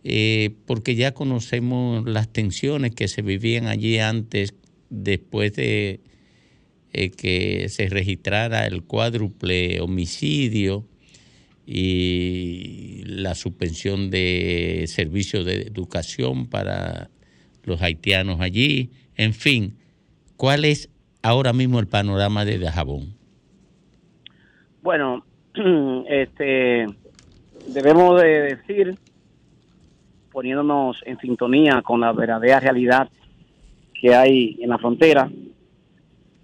eh, 0.02 0.54
porque 0.66 0.94
ya 0.94 1.12
conocemos 1.12 2.06
las 2.06 2.32
tensiones 2.32 2.94
que 2.94 3.06
se 3.06 3.22
vivían 3.22 3.66
allí 3.66 3.98
antes, 3.98 4.54
después 4.88 5.52
de 5.52 6.00
eh, 6.92 7.10
que 7.10 7.68
se 7.68 7.88
registrara 7.88 8.66
el 8.66 8.82
cuádruple 8.82 9.80
homicidio 9.80 10.86
y 11.66 13.02
la 13.06 13.34
suspensión 13.34 14.08
de 14.08 14.84
servicios 14.86 15.44
de 15.44 15.62
educación 15.62 16.46
para 16.46 17.10
los 17.64 17.82
haitianos 17.82 18.40
allí. 18.40 18.90
En 19.16 19.34
fin, 19.34 19.76
¿cuál 20.36 20.64
es 20.64 20.88
ahora 21.22 21.52
mismo 21.52 21.80
el 21.80 21.88
panorama 21.88 22.44
de 22.44 22.58
Dajabón? 22.58 23.16
Bueno, 24.82 25.24
este, 26.08 26.86
debemos 27.66 28.22
de 28.22 28.54
decir, 28.54 28.94
poniéndonos 30.30 31.02
en 31.04 31.18
sintonía 31.18 31.82
con 31.82 32.00
la 32.00 32.12
verdadera 32.12 32.60
realidad 32.60 33.08
que 34.00 34.14
hay 34.14 34.56
en 34.60 34.68
la 34.68 34.78
frontera, 34.78 35.28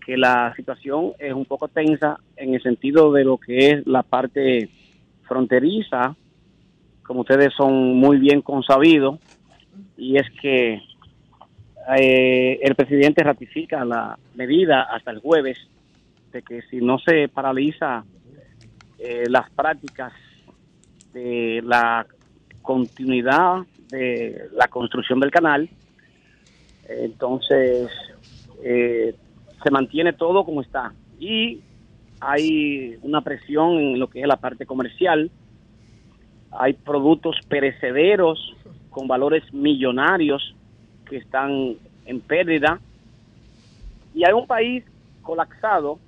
que 0.05 0.17
la 0.17 0.53
situación 0.57 1.13
es 1.21 1.33
un 1.33 1.45
poco 1.45 1.69
tensa 1.69 2.19
en 2.35 2.55
el 2.55 2.63
sentido 2.63 3.13
de 3.13 3.23
lo 3.23 3.39
que 3.39 3.71
es 3.71 3.87
la 3.87 4.03
parte 4.03 4.69
fronteriza, 5.33 6.15
como 7.03 7.21
ustedes 7.21 7.55
son 7.55 7.97
muy 7.97 8.19
bien 8.19 8.43
consabidos, 8.43 9.19
y 9.97 10.17
es 10.17 10.29
que 10.43 10.83
eh, 11.99 12.59
el 12.63 12.75
presidente 12.75 13.25
ratifica 13.25 13.83
la 13.85 14.19
medida 14.35 14.83
hasta 14.83 15.11
el 15.11 15.21
jueves 15.21 15.57
de 16.33 16.43
que 16.43 16.61
si 16.71 16.77
no 16.83 16.99
se 16.99 17.29
paraliza 17.29 18.05
eh, 18.99 19.25
las 19.29 19.51
prácticas 19.53 20.13
de 21.15 21.63
la 21.65 22.07
continuidad 22.61 23.63
de 23.89 24.49
la 24.53 24.69
construcción 24.69 25.19
del 25.19 25.31
canal, 25.31 25.69
entonces 26.89 27.89
eh, 28.63 29.15
se 29.63 29.71
mantiene 29.71 30.13
todo 30.13 30.45
como 30.45 30.61
está. 30.61 30.93
Y 31.19 31.61
hay 32.25 32.99
una 33.03 33.21
presión 33.21 33.79
en 33.79 33.99
lo 33.99 34.09
que 34.09 34.21
es 34.21 34.27
la 34.27 34.37
parte 34.37 34.65
comercial, 34.65 35.31
hay 36.53 36.75
productos 36.75 37.37
perecederos 37.49 38.55
con 38.91 39.09
valores 39.09 39.43
millonarios 39.53 40.55
que 41.09 41.17
están 41.17 41.75
en 42.07 42.21
pérdida 42.21 42.79
y 44.15 44.25
hay 44.25 44.33
un 44.33 44.47
país 44.47 44.85
colapsado, 45.23 45.99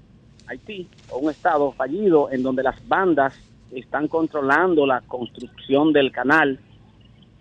Haití, 0.47 0.89
o 1.11 1.19
un 1.19 1.31
estado 1.31 1.73
fallido 1.73 2.31
en 2.31 2.43
donde 2.43 2.63
las 2.63 2.87
bandas 2.87 3.35
están 3.73 4.07
controlando 4.07 4.87
la 4.87 5.01
construcción 5.01 5.93
del 5.93 6.13
canal, 6.13 6.61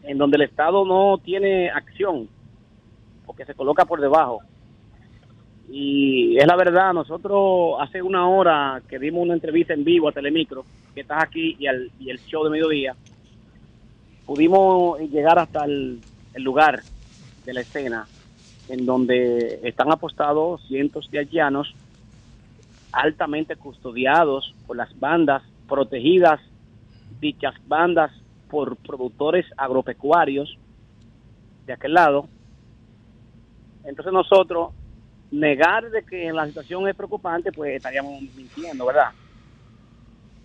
en 0.03 0.17
donde 0.17 0.37
el 0.37 0.43
Estado 0.43 0.83
no 0.85 1.19
tiene 1.23 1.69
acción, 1.69 2.27
porque 3.25 3.45
se 3.45 3.53
coloca 3.53 3.85
por 3.85 4.01
debajo. 4.01 4.41
Y 5.69 6.37
es 6.37 6.45
la 6.45 6.55
verdad, 6.55 6.93
nosotros 6.93 7.75
hace 7.79 8.01
una 8.01 8.27
hora 8.27 8.81
que 8.87 8.99
dimos 8.99 9.23
una 9.23 9.33
entrevista 9.33 9.73
en 9.73 9.83
vivo 9.83 10.09
a 10.09 10.11
Telemicro, 10.11 10.65
que 10.93 11.01
estás 11.01 11.23
aquí, 11.23 11.55
y, 11.59 11.67
el 11.67 12.19
show 12.27 12.43
de 12.43 12.49
mediodía, 12.49 12.95
pudimos 14.25 14.99
llegar 14.99 15.39
hasta 15.39 15.65
el, 15.65 15.99
el 16.33 16.43
lugar 16.43 16.81
de 17.45 17.53
la 17.53 17.61
escena 17.61 18.07
en 18.69 18.85
donde 18.85 19.59
están 19.63 19.91
apostados 19.91 20.65
cientos 20.67 21.09
de 21.11 21.19
haitianos 21.19 21.73
altamente 22.91 23.55
custodiados 23.55 24.53
por 24.65 24.77
las 24.77 24.97
bandas 24.99 25.43
protegidas, 25.67 26.39
dichas 27.19 27.55
bandas 27.67 28.11
por 28.49 28.77
productores 28.77 29.45
agropecuarios 29.57 30.57
de 31.65 31.73
aquel 31.73 31.93
lado. 31.93 32.27
Entonces 33.83 34.13
nosotros 34.13 34.69
negar 35.33 35.89
de 35.89 36.03
que 36.03 36.31
la 36.31 36.45
situación 36.45 36.87
es 36.87 36.95
preocupante, 36.95 37.51
pues 37.51 37.75
estaríamos 37.75 38.21
mintiendo, 38.35 38.85
¿verdad? 38.85 39.09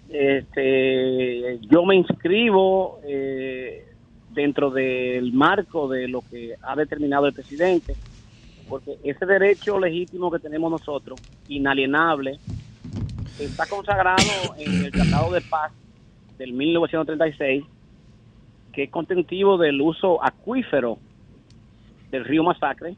Este, 0.09 1.59
yo 1.61 1.85
me 1.85 1.95
inscribo 1.97 2.99
eh, 3.05 3.87
dentro 4.31 4.71
del 4.71 5.33
marco 5.35 5.89
de 5.89 6.09
lo 6.09 6.23
que 6.23 6.55
ha 6.63 6.75
determinado 6.75 7.27
el 7.27 7.35
presidente, 7.35 7.95
porque 8.67 8.97
ese 9.05 9.27
derecho 9.27 9.79
legítimo 9.79 10.31
que 10.31 10.39
tenemos 10.39 10.71
nosotros, 10.71 11.21
inalienable, 11.49 12.39
está 13.39 13.67
consagrado 13.67 14.17
en 14.57 14.87
el 14.87 14.91
Tratado 14.91 15.33
de 15.33 15.43
Paz 15.43 15.73
del 16.39 16.55
1936, 16.55 17.65
que 18.73 18.85
es 18.85 18.91
contentivo 18.91 19.59
del 19.59 19.81
uso 19.83 20.25
acuífero 20.25 20.99
del 22.11 22.25
río 22.25 22.43
Masacre. 22.43 22.97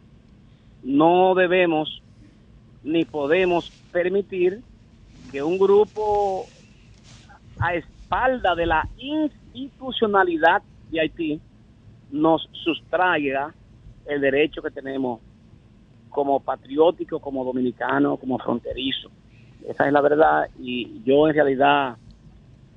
No 0.83 1.35
debemos 1.35 2.03
ni 2.83 3.05
podemos 3.05 3.71
permitir 3.93 4.63
que 5.31 5.43
un 5.43 5.59
grupo 5.59 6.47
a 7.59 7.75
espalda 7.75 8.55
de 8.55 8.67
la 8.67 8.89
institucionalidad 8.97 10.63
de 10.91 11.01
Haití 11.01 11.41
nos 12.11 12.49
sustraiga 12.53 13.55
el 14.07 14.21
derecho 14.21 14.63
que 14.63 14.71
tenemos 14.71 15.21
como 16.09 16.41
patriótico, 16.41 17.21
como 17.21 17.45
dominicano, 17.45 18.17
como 18.17 18.39
fronterizo. 18.39 19.11
Esa 19.69 19.87
es 19.87 19.93
la 19.93 20.01
verdad 20.01 20.49
y 20.59 21.03
yo 21.05 21.29
en 21.29 21.35
realidad 21.35 21.97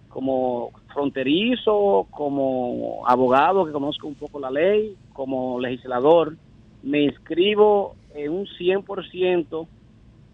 como 0.10 0.72
fronterizo, 0.94 2.06
como 2.12 3.02
abogado 3.08 3.66
que 3.66 3.72
conozco 3.72 4.08
un 4.08 4.14
poco 4.14 4.40
la 4.40 4.52
ley, 4.52 4.96
como 5.12 5.60
legislador, 5.60 6.36
me 6.84 7.04
inscribo 7.04 7.96
en 8.14 8.32
un 8.32 8.46
100% 8.46 9.68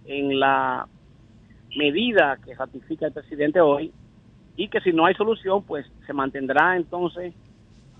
en 0.05 0.39
la 0.39 0.87
medida 1.77 2.37
que 2.43 2.55
ratifica 2.55 3.07
el 3.07 3.13
presidente 3.13 3.61
hoy 3.61 3.91
y 4.55 4.67
que 4.67 4.81
si 4.81 4.91
no 4.91 5.05
hay 5.05 5.13
solución, 5.13 5.63
pues 5.63 5.85
se 6.05 6.13
mantendrá 6.13 6.75
entonces, 6.75 7.33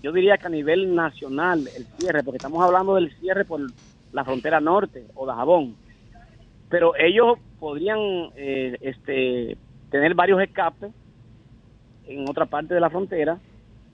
yo 0.02 0.12
diría 0.12 0.36
que 0.36 0.46
a 0.46 0.50
nivel 0.50 0.94
nacional 0.94 1.60
el 1.76 1.86
cierre, 1.98 2.22
porque 2.22 2.36
estamos 2.36 2.62
hablando 2.62 2.96
del 2.96 3.12
cierre 3.20 3.44
por 3.44 3.60
la 4.12 4.24
frontera 4.24 4.60
norte 4.60 5.06
o 5.14 5.26
de 5.26 5.32
Jabón, 5.32 5.76
pero 6.68 6.94
ellos 6.96 7.38
podrían 7.58 7.98
eh, 8.36 8.76
este, 8.80 9.56
tener 9.90 10.14
varios 10.14 10.42
escapes 10.42 10.92
en 12.06 12.28
otra 12.28 12.46
parte 12.46 12.74
de 12.74 12.80
la 12.80 12.90
frontera 12.90 13.38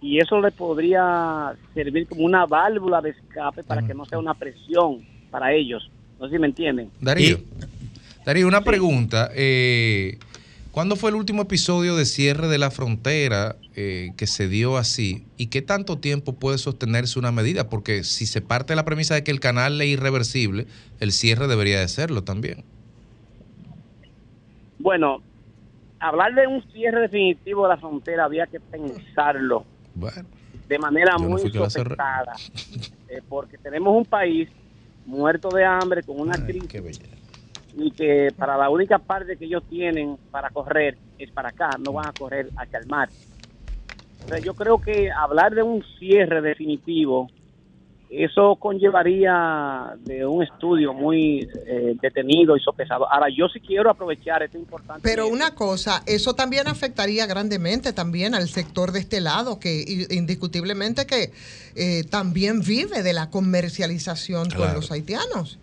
y 0.01 0.21
eso 0.21 0.41
le 0.41 0.51
podría 0.51 1.55
servir 1.75 2.07
como 2.07 2.25
una 2.25 2.47
válvula 2.47 3.01
de 3.01 3.11
escape 3.11 3.63
para 3.63 3.87
que 3.87 3.95
no 3.95 4.05
sea 4.05 4.19
una 4.19 4.35
presión 4.35 5.05
para 5.31 5.53
ellos. 5.53 5.91
No 6.19 6.27
sé 6.27 6.35
si 6.35 6.39
me 6.39 6.47
entienden. 6.47 6.91
Darío, 7.01 7.39
Darío 8.25 8.47
una 8.47 8.63
pregunta. 8.63 9.31
Eh, 9.35 10.19
¿Cuándo 10.71 10.97
fue 10.97 11.09
el 11.11 11.17
último 11.17 11.43
episodio 11.43 11.97
de 11.97 12.05
cierre 12.05 12.49
de 12.49 12.59
la 12.59 12.71
frontera 12.71 13.57
eh, 13.75 14.11
que 14.19 14.27
se 14.27 14.47
dio 14.49 14.77
así? 14.77 15.25
¿Y 15.39 15.47
qué 15.47 15.63
tanto 15.63 15.99
tiempo 15.99 16.35
puede 16.35 16.59
sostenerse 16.59 17.19
una 17.19 17.33
medida? 17.33 17.71
Porque 17.71 18.05
si 18.05 18.27
se 18.27 18.43
parte 18.43 18.73
de 18.73 18.77
la 18.77 18.85
premisa 18.85 19.15
de 19.15 19.25
que 19.25 19.31
el 19.31 19.41
canal 19.41 19.81
es 19.81 19.89
irreversible, 19.89 20.67
el 21.01 21.13
cierre 21.13 21.49
debería 21.49 21.81
de 21.81 21.89
serlo 21.89 22.25
también. 22.25 22.63
Bueno, 24.79 25.23
hablar 25.99 26.35
de 26.35 26.47
un 26.47 26.63
cierre 26.73 27.01
definitivo 27.01 27.63
de 27.63 27.71
la 27.71 27.79
frontera 27.79 28.27
había 28.27 28.47
que 28.47 28.61
pensarlo 28.61 29.65
de 30.69 30.79
manera 30.79 31.13
no 31.19 31.29
muy 31.29 31.51
sopesada, 31.51 32.35
eh, 33.09 33.23
porque 33.29 33.57
tenemos 33.59 33.97
un 33.97 34.05
país 34.05 34.49
muerto 35.05 35.49
de 35.51 35.65
hambre 35.65 36.03
con 36.03 36.21
una 36.21 36.35
crisis 36.35 37.01
y 37.77 37.91
que 37.91 38.29
para 38.37 38.57
la 38.57 38.71
única 38.71 38.99
parte 38.99 39.37
que 39.37 39.45
ellos 39.45 39.63
tienen 39.69 40.17
para 40.31 40.51
correr 40.51 40.97
es 41.19 41.31
para 41.31 41.51
acá, 41.51 41.71
no 41.79 41.93
van 41.93 42.09
a 42.09 42.13
correr 42.13 42.49
hacia 42.57 42.79
el 42.79 42.87
mar. 42.87 43.09
O 44.25 44.29
sea, 44.29 44.39
yo 44.39 44.55
creo 44.55 44.79
que 44.79 45.11
hablar 45.11 45.55
de 45.55 45.63
un 45.63 45.85
cierre 45.99 46.41
definitivo, 46.41 47.29
eso 48.09 48.57
conllevaría 48.57 49.97
de 50.05 50.25
un 50.25 50.43
estudio 50.43 50.93
muy 50.93 51.49
eh, 51.67 51.97
detenido 52.01 52.57
y 52.57 52.61
sopesado. 52.61 53.11
Ahora, 53.13 53.27
yo 53.29 53.49
sí 53.49 53.61
quiero 53.61 53.91
aprovechar 53.91 54.43
este 54.43 54.59
importante... 54.59 55.01
Pero 55.03 55.27
una 55.27 55.55
cosa, 55.55 56.03
eso 56.07 56.35
también 56.35 56.69
afectaría 56.69 57.27
grandemente 57.27 57.93
también 57.93 58.35
al 58.35 58.49
sector 58.49 58.93
de 58.93 59.01
este 59.01 59.21
lado, 59.21 59.59
que 59.59 60.07
indiscutiblemente 60.11 61.07
que 61.07 61.33
eh, 61.75 62.05
también 62.05 62.61
vive 62.61 63.03
de 63.03 63.13
la 63.13 63.29
comercialización 63.31 64.51
con 64.51 64.73
los 64.73 64.93
haitianos. 64.93 65.59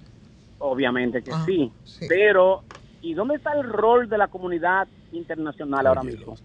Obviamente 0.60 1.22
que 1.22 1.32
Ah, 1.32 1.44
sí, 1.46 1.72
pero 2.08 2.64
aquí? 2.98 3.14
¿Dónde 3.14 3.36
está 3.36 3.52
el 3.54 3.64
rol 3.64 4.08
de 4.08 4.18
la 4.18 4.28
comunidad 4.28 4.88
internacional 5.12 5.88
ahora 5.88 6.04
mismo? 6.04 6.38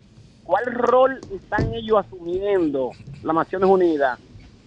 ¿Cuál 0.43 0.65
rol 0.67 1.21
están 1.33 1.73
ellos 1.75 2.05
asumiendo 2.05 2.91
las 3.23 3.35
Naciones 3.35 3.69
Unidas? 3.69 4.19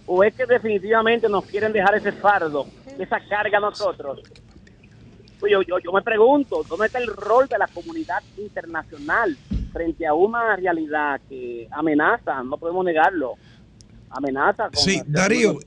¿O 0.06 0.24
es 0.24 0.34
que 0.34 0.46
definitivamente 0.46 1.28
nos 1.28 1.44
quieren 1.44 1.72
dejar 1.72 1.94
ese 1.94 2.12
fardo, 2.12 2.66
esa 2.98 3.20
carga 3.28 3.58
a 3.58 3.60
nosotros? 3.60 4.20
Pues 5.38 5.52
yo, 5.52 5.62
yo, 5.62 5.78
yo 5.78 5.92
me 5.92 6.02
pregunto, 6.02 6.62
¿dónde 6.68 6.86
está 6.86 6.98
el 6.98 7.08
rol 7.08 7.48
de 7.48 7.58
la 7.58 7.66
comunidad 7.68 8.22
internacional 8.36 9.36
frente 9.72 10.06
a 10.06 10.14
una 10.14 10.56
realidad 10.56 11.20
que 11.28 11.68
amenaza, 11.70 12.42
no 12.42 12.56
podemos 12.58 12.84
negarlo, 12.84 13.34
amenaza? 14.10 14.64
Con 14.64 14.76
Sí, 14.76 15.02
Darío, 15.06 15.58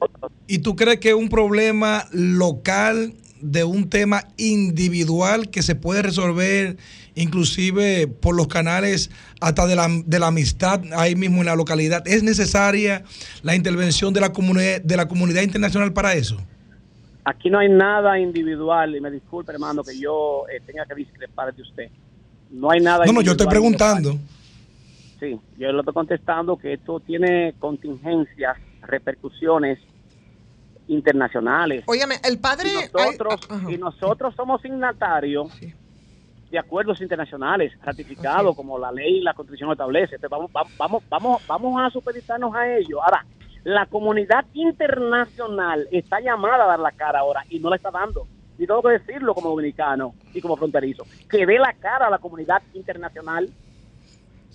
¿y 0.47 0.59
tú 0.59 0.75
crees 0.75 0.99
que 0.99 1.13
un 1.13 1.29
problema 1.29 2.05
local 2.11 3.13
de 3.41 3.63
un 3.63 3.89
tema 3.89 4.23
individual 4.37 5.49
que 5.49 5.61
se 5.61 5.75
puede 5.75 6.01
resolver 6.01 6.77
inclusive 7.15 8.07
por 8.07 8.35
los 8.35 8.47
canales 8.47 9.09
hasta 9.41 9.65
de 9.65 9.75
la, 9.75 9.87
de 10.05 10.19
la 10.19 10.27
amistad 10.27 10.81
ahí 10.95 11.15
mismo 11.15 11.39
en 11.39 11.47
la 11.47 11.55
localidad? 11.55 12.07
¿Es 12.07 12.23
necesaria 12.23 13.03
la 13.41 13.55
intervención 13.55 14.13
de 14.13 14.21
la, 14.21 14.31
comunidad 14.31 14.81
de 14.81 14.97
la 14.97 15.07
comunidad 15.07 15.41
internacional 15.41 15.93
para 15.93 16.13
eso? 16.13 16.37
Aquí 17.23 17.49
no 17.49 17.57
hay 17.57 17.69
nada 17.69 18.19
individual, 18.19 18.95
y 18.95 19.01
me 19.01 19.09
disculpe, 19.09 19.51
hermano, 19.51 19.83
que 19.83 19.99
yo 19.99 20.43
eh, 20.47 20.61
tenga 20.63 20.85
que 20.85 20.93
discrepar 20.93 21.55
de 21.55 21.63
usted. 21.63 21.89
No 22.51 22.69
hay 22.69 22.79
nada 22.79 23.03
No, 23.05 23.13
no, 23.13 23.21
yo 23.21 23.31
estoy 23.31 23.45
individual. 23.45 23.49
preguntando. 23.49 24.19
Sí, 25.19 25.39
yo 25.57 25.71
le 25.71 25.79
estoy 25.79 25.93
contestando 25.93 26.55
que 26.55 26.73
esto 26.73 26.99
tiene 26.99 27.55
contingencias, 27.57 28.57
repercusiones 28.83 29.79
internacionales. 30.87 31.83
Óyeme, 31.87 32.15
el 32.23 32.37
padre... 32.37 32.69
y 32.69 32.93
nosotros, 32.93 33.39
y 33.69 33.77
nosotros 33.77 34.35
somos 34.35 34.61
signatarios 34.61 35.47
de 36.49 36.59
acuerdos 36.59 37.01
internacionales 37.01 37.73
ratificados 37.83 38.55
como 38.55 38.77
la 38.77 38.91
ley 38.91 39.17
y 39.17 39.21
la 39.21 39.33
constitución 39.33 39.71
establece. 39.71 40.15
Entonces, 40.15 40.29
vamos, 40.29 40.51
vamos, 40.51 40.73
vamos, 40.77 41.03
vamos, 41.09 41.47
vamos 41.47 41.81
a 41.81 41.89
supeditarnos 41.89 42.53
a 42.55 42.77
ello. 42.77 43.03
Ahora, 43.03 43.25
la 43.63 43.85
comunidad 43.87 44.45
internacional 44.53 45.87
está 45.91 46.19
llamada 46.19 46.65
a 46.65 46.67
dar 46.67 46.79
la 46.79 46.91
cara 46.91 47.19
ahora 47.19 47.43
y 47.49 47.59
no 47.59 47.69
la 47.69 47.77
está 47.77 47.91
dando. 47.91 48.27
Y 48.57 48.65
tengo 48.67 48.81
que 48.83 48.91
decirlo 48.91 49.33
como 49.33 49.49
dominicano 49.49 50.13
y 50.33 50.39
como 50.39 50.55
fronterizo. 50.55 51.03
Que 51.29 51.45
dé 51.45 51.59
la 51.59 51.73
cara 51.73 52.07
a 52.07 52.09
la 52.09 52.19
comunidad 52.19 52.61
internacional 52.73 53.49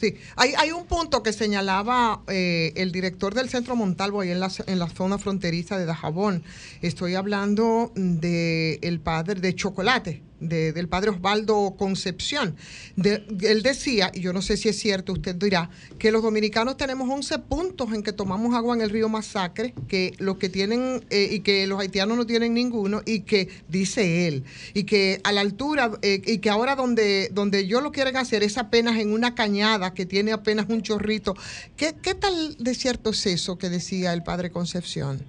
Sí, 0.00 0.16
hay, 0.36 0.54
hay 0.56 0.72
un 0.72 0.86
punto 0.86 1.22
que 1.22 1.30
señalaba 1.30 2.22
eh, 2.26 2.72
el 2.76 2.90
director 2.90 3.34
del 3.34 3.50
Centro 3.50 3.76
Montalvo 3.76 4.22
ahí 4.22 4.30
en 4.30 4.40
la, 4.40 4.48
en 4.66 4.78
la 4.78 4.88
zona 4.88 5.18
fronteriza 5.18 5.76
de 5.76 5.84
Dajabón. 5.84 6.42
Estoy 6.80 7.16
hablando 7.16 7.92
de 7.94 8.78
el 8.80 9.00
padre 9.00 9.42
de 9.42 9.54
Chocolate, 9.54 10.22
de- 10.40 10.72
del 10.72 10.88
padre 10.88 11.10
Osvaldo 11.10 11.74
Concepción. 11.78 12.56
De- 12.96 13.24
él 13.42 13.62
decía, 13.62 14.10
y 14.14 14.20
yo 14.20 14.32
no 14.32 14.42
sé 14.42 14.56
si 14.56 14.68
es 14.68 14.78
cierto, 14.78 15.12
usted 15.12 15.34
dirá, 15.36 15.70
que 15.98 16.10
los 16.10 16.22
dominicanos 16.22 16.76
tenemos 16.76 17.08
11 17.08 17.38
puntos 17.38 17.92
en 17.92 18.02
que 18.02 18.12
tomamos 18.12 18.54
agua 18.54 18.74
en 18.74 18.80
el 18.82 18.90
río 18.90 19.08
Masacre, 19.08 19.74
que 19.88 20.14
los 20.18 20.36
que 20.38 20.48
tienen, 20.48 21.04
eh, 21.10 21.28
y 21.30 21.40
que 21.40 21.66
los 21.66 21.78
haitianos 21.80 22.16
no 22.16 22.26
tienen 22.26 22.54
ninguno, 22.54 23.02
y 23.06 23.20
que, 23.20 23.48
dice 23.68 24.26
él, 24.28 24.44
y 24.74 24.84
que 24.84 25.20
a 25.24 25.32
la 25.32 25.40
altura, 25.42 25.92
eh, 26.02 26.20
y 26.24 26.38
que 26.38 26.50
ahora 26.50 26.74
donde, 26.76 27.28
donde 27.32 27.66
yo 27.66 27.80
lo 27.80 27.92
quieren 27.92 28.16
hacer 28.16 28.42
es 28.42 28.58
apenas 28.58 28.98
en 28.98 29.12
una 29.12 29.34
cañada 29.34 29.94
que 29.94 30.06
tiene 30.06 30.32
apenas 30.32 30.66
un 30.68 30.82
chorrito. 30.82 31.34
¿Qué, 31.76 31.94
qué 32.02 32.14
tal 32.14 32.56
de 32.58 32.74
cierto 32.74 33.10
es 33.10 33.26
eso 33.26 33.58
que 33.58 33.68
decía 33.68 34.12
el 34.12 34.22
padre 34.22 34.50
Concepción? 34.50 35.20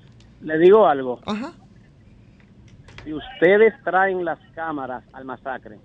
Le 0.42 0.58
digo 0.58 0.88
algo. 0.88 1.20
Ajá. 1.26 1.54
Si 3.04 3.14
ustedes 3.14 3.74
traen 3.84 4.24
las 4.24 4.40
cámaras 4.54 5.04
al 5.14 5.26
masacre, 5.26 5.80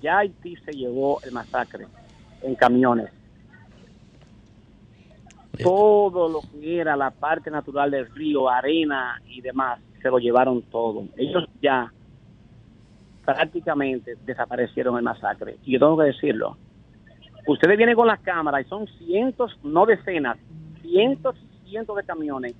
ya 0.00 0.18
Haití 0.18 0.56
se 0.56 0.72
llevó 0.72 1.20
el 1.22 1.32
masacre 1.32 1.86
en 2.42 2.54
camiones. 2.54 3.10
Todo 5.62 6.28
lo 6.28 6.40
que 6.40 6.78
era 6.78 6.96
la 6.96 7.10
parte 7.10 7.50
natural 7.50 7.90
del 7.90 8.06
río, 8.14 8.48
arena 8.48 9.20
y 9.26 9.40
demás, 9.40 9.80
se 10.00 10.08
lo 10.08 10.18
llevaron 10.18 10.62
todo. 10.62 11.04
Ellos 11.16 11.44
ya 11.60 11.92
prácticamente 13.24 14.16
desaparecieron 14.24 14.96
el 14.96 15.02
masacre. 15.02 15.58
Y 15.64 15.72
yo 15.72 15.80
tengo 15.80 15.98
que 15.98 16.04
decirlo. 16.04 16.56
Ustedes 17.46 17.76
vienen 17.76 17.96
con 17.96 18.06
las 18.06 18.20
cámaras 18.20 18.64
y 18.64 18.68
son 18.68 18.86
cientos, 18.86 19.58
no 19.62 19.84
decenas, 19.84 20.38
cientos 20.80 21.36
y 21.36 21.70
cientos 21.70 21.96
de 21.96 22.04
camiones 22.04 22.54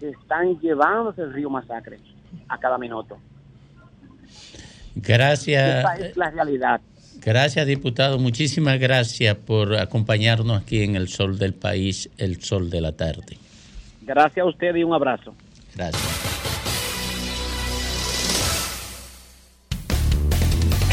que 0.00 0.10
están 0.10 0.58
llevándose 0.60 1.22
el 1.22 1.32
río 1.32 1.48
masacre 1.48 1.98
a 2.48 2.58
cada 2.58 2.78
minuto. 2.78 3.18
Gracias. 4.94 5.80
Esa 5.80 5.94
es 5.94 6.16
la 6.16 6.30
realidad. 6.30 6.80
Gracias, 7.20 7.66
diputado. 7.66 8.18
Muchísimas 8.18 8.78
gracias 8.78 9.34
por 9.36 9.74
acompañarnos 9.76 10.62
aquí 10.62 10.82
en 10.82 10.96
El 10.96 11.08
Sol 11.08 11.38
del 11.38 11.54
País, 11.54 12.08
El 12.16 12.40
Sol 12.42 12.70
de 12.70 12.80
la 12.80 12.92
Tarde. 12.92 13.38
Gracias 14.02 14.44
a 14.44 14.48
usted 14.48 14.74
y 14.74 14.84
un 14.84 14.94
abrazo. 14.94 15.34
Gracias. 15.74 16.02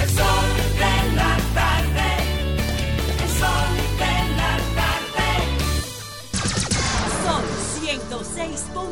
El 0.01 0.09
sol 0.09 0.45
de 0.77 1.15
la 1.15 1.37
tarde. 1.53 2.07
El 3.23 3.29
sol 3.29 3.71
de 3.99 4.15
la 4.35 4.57
tarde. 4.75 5.29
Sol 7.23 7.45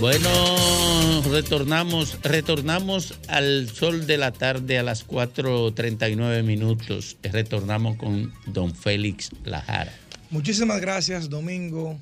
Bueno, 0.00 0.30
retornamos, 1.30 2.22
retornamos 2.22 3.18
al 3.28 3.68
sol 3.68 4.06
de 4.06 4.16
la 4.16 4.32
tarde 4.32 4.78
a 4.78 4.82
las 4.82 5.06
4.39 5.06 6.42
minutos. 6.42 7.18
Retornamos 7.22 7.98
con 7.98 8.32
don 8.46 8.74
Félix 8.74 9.28
Lajara. 9.44 9.92
Muchísimas 10.30 10.80
gracias, 10.80 11.28
Domingo. 11.28 12.00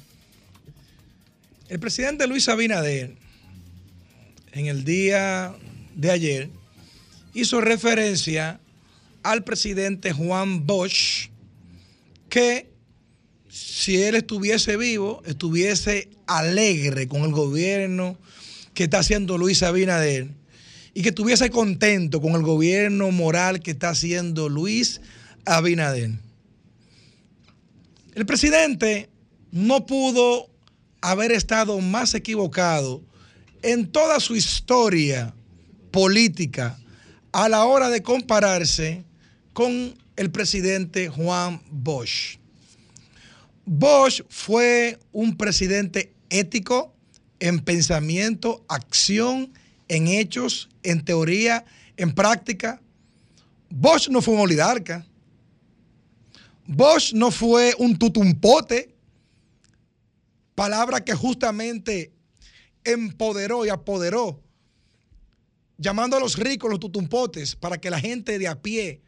El 1.68 1.80
presidente 1.80 2.28
Luis 2.28 2.48
Abinader, 2.48 3.16
en 4.52 4.66
el 4.66 4.84
día 4.84 5.56
de 5.96 6.12
ayer, 6.12 6.50
hizo 7.34 7.60
referencia 7.60 8.60
al 9.24 9.42
presidente 9.42 10.12
Juan 10.12 10.68
Bosch, 10.68 11.30
que 12.28 12.67
si 13.48 14.02
él 14.02 14.14
estuviese 14.14 14.76
vivo, 14.76 15.22
estuviese 15.24 16.08
alegre 16.26 17.08
con 17.08 17.22
el 17.22 17.32
gobierno 17.32 18.18
que 18.74 18.84
está 18.84 18.98
haciendo 19.00 19.38
Luis 19.38 19.62
Abinader 19.62 20.28
y 20.94 21.02
que 21.02 21.10
estuviese 21.10 21.50
contento 21.50 22.20
con 22.20 22.32
el 22.34 22.42
gobierno 22.42 23.10
moral 23.10 23.60
que 23.60 23.72
está 23.72 23.90
haciendo 23.90 24.48
Luis 24.48 25.00
Abinader. 25.44 26.10
El 28.14 28.26
presidente 28.26 29.08
no 29.52 29.86
pudo 29.86 30.50
haber 31.00 31.32
estado 31.32 31.80
más 31.80 32.14
equivocado 32.14 33.02
en 33.62 33.90
toda 33.90 34.20
su 34.20 34.36
historia 34.36 35.34
política 35.90 36.78
a 37.32 37.48
la 37.48 37.64
hora 37.64 37.90
de 37.90 38.02
compararse 38.02 39.04
con 39.52 39.94
el 40.16 40.30
presidente 40.30 41.08
Juan 41.08 41.62
Bosch. 41.70 42.37
Bosch 43.70 44.22
fue 44.30 44.98
un 45.12 45.36
presidente 45.36 46.14
ético 46.30 46.94
en 47.38 47.60
pensamiento, 47.60 48.64
acción, 48.66 49.52
en 49.88 50.08
hechos, 50.08 50.70
en 50.82 51.04
teoría, 51.04 51.66
en 51.98 52.14
práctica. 52.14 52.80
Bosch 53.68 54.08
no 54.08 54.22
fue 54.22 54.34
un 54.34 54.40
oligarca. 54.40 55.06
Bosch 56.66 57.12
no 57.12 57.30
fue 57.30 57.74
un 57.78 57.98
tutumpote, 57.98 58.94
palabra 60.54 61.04
que 61.04 61.14
justamente 61.14 62.12
empoderó 62.84 63.66
y 63.66 63.68
apoderó, 63.68 64.42
llamando 65.76 66.16
a 66.16 66.20
los 66.20 66.38
ricos 66.38 66.70
los 66.70 66.80
tutumpotes 66.80 67.54
para 67.54 67.78
que 67.78 67.90
la 67.90 68.00
gente 68.00 68.38
de 68.38 68.48
a 68.48 68.62
pie 68.62 69.02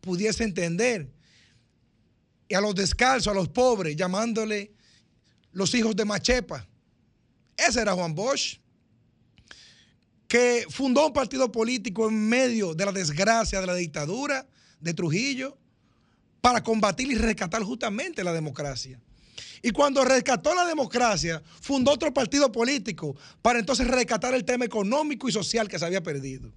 pudiese 0.00 0.44
entender, 0.44 1.10
y 2.48 2.54
a 2.54 2.60
los 2.60 2.74
descalzos, 2.74 3.30
a 3.30 3.34
los 3.34 3.48
pobres, 3.48 3.96
llamándole 3.96 4.72
los 5.52 5.74
hijos 5.74 5.96
de 5.96 6.04
Machepa. 6.04 6.66
Ese 7.56 7.80
era 7.80 7.92
Juan 7.92 8.14
Bosch, 8.14 8.58
que 10.28 10.66
fundó 10.68 11.06
un 11.06 11.12
partido 11.12 11.50
político 11.50 12.08
en 12.08 12.28
medio 12.28 12.74
de 12.74 12.84
la 12.84 12.92
desgracia 12.92 13.60
de 13.60 13.66
la 13.66 13.74
dictadura 13.74 14.46
de 14.80 14.94
Trujillo 14.94 15.56
para 16.40 16.62
combatir 16.62 17.10
y 17.10 17.14
rescatar 17.14 17.62
justamente 17.62 18.24
la 18.24 18.32
democracia. 18.32 19.00
Y 19.62 19.70
cuando 19.70 20.04
rescató 20.04 20.54
la 20.54 20.66
democracia, 20.66 21.42
fundó 21.62 21.92
otro 21.92 22.12
partido 22.12 22.52
político 22.52 23.16
para 23.40 23.58
entonces 23.58 23.86
rescatar 23.86 24.34
el 24.34 24.44
tema 24.44 24.66
económico 24.66 25.26
y 25.26 25.32
social 25.32 25.68
que 25.68 25.78
se 25.78 25.86
había 25.86 26.02
perdido. 26.02 26.52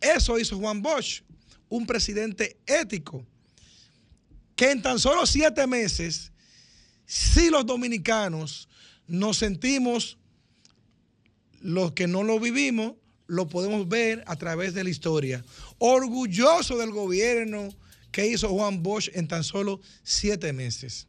Eso 0.00 0.38
hizo 0.38 0.58
Juan 0.58 0.82
Bosch, 0.82 1.22
un 1.68 1.86
presidente 1.86 2.58
ético. 2.66 3.24
Que 4.56 4.70
en 4.70 4.82
tan 4.82 4.98
solo 4.98 5.26
siete 5.26 5.66
meses, 5.66 6.32
si 7.04 7.50
los 7.50 7.64
dominicanos 7.66 8.68
nos 9.06 9.36
sentimos, 9.36 10.18
los 11.60 11.92
que 11.92 12.06
no 12.06 12.22
lo 12.22 12.40
vivimos, 12.40 12.94
lo 13.26 13.48
podemos 13.48 13.88
ver 13.88 14.24
a 14.26 14.36
través 14.36 14.72
de 14.74 14.84
la 14.84 14.90
historia. 14.90 15.44
Orgulloso 15.78 16.78
del 16.78 16.90
gobierno 16.90 17.68
que 18.10 18.26
hizo 18.26 18.48
Juan 18.48 18.82
Bosch 18.82 19.10
en 19.12 19.28
tan 19.28 19.44
solo 19.44 19.80
siete 20.02 20.52
meses. 20.52 21.06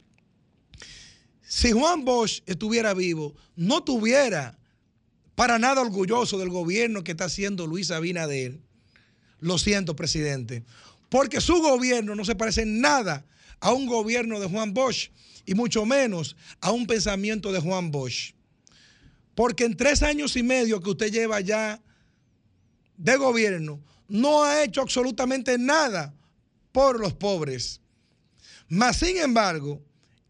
Si 1.42 1.72
Juan 1.72 2.04
Bosch 2.04 2.42
estuviera 2.44 2.92
vivo, 2.92 3.34
no 3.56 3.82
tuviera 3.82 4.58
para 5.34 5.58
nada 5.58 5.80
orgulloso 5.80 6.38
del 6.38 6.50
gobierno 6.50 7.02
que 7.02 7.12
está 7.12 7.24
haciendo 7.24 7.66
Luis 7.66 7.90
Abinader. 7.90 8.58
Lo 9.40 9.56
siento, 9.56 9.96
presidente. 9.96 10.64
Porque 11.08 11.40
su 11.40 11.62
gobierno 11.62 12.14
no 12.14 12.24
se 12.24 12.34
parece 12.34 12.62
en 12.62 12.80
nada 12.80 13.24
a 13.60 13.72
un 13.72 13.86
gobierno 13.86 14.40
de 14.40 14.48
Juan 14.48 14.72
Bosch 14.74 15.10
y 15.44 15.54
mucho 15.54 15.84
menos 15.86 16.36
a 16.60 16.72
un 16.72 16.86
pensamiento 16.86 17.52
de 17.52 17.60
Juan 17.60 17.90
Bosch. 17.90 18.34
Porque 19.34 19.64
en 19.64 19.76
tres 19.76 20.02
años 20.02 20.36
y 20.36 20.42
medio 20.42 20.80
que 20.80 20.90
usted 20.90 21.12
lleva 21.12 21.40
ya 21.40 21.80
de 22.96 23.16
gobierno, 23.16 23.82
no 24.08 24.42
ha 24.44 24.64
hecho 24.64 24.80
absolutamente 24.80 25.56
nada 25.58 26.14
por 26.72 26.98
los 26.98 27.14
pobres. 27.14 27.80
Mas, 28.68 28.98
sin 28.98 29.16
embargo, 29.18 29.82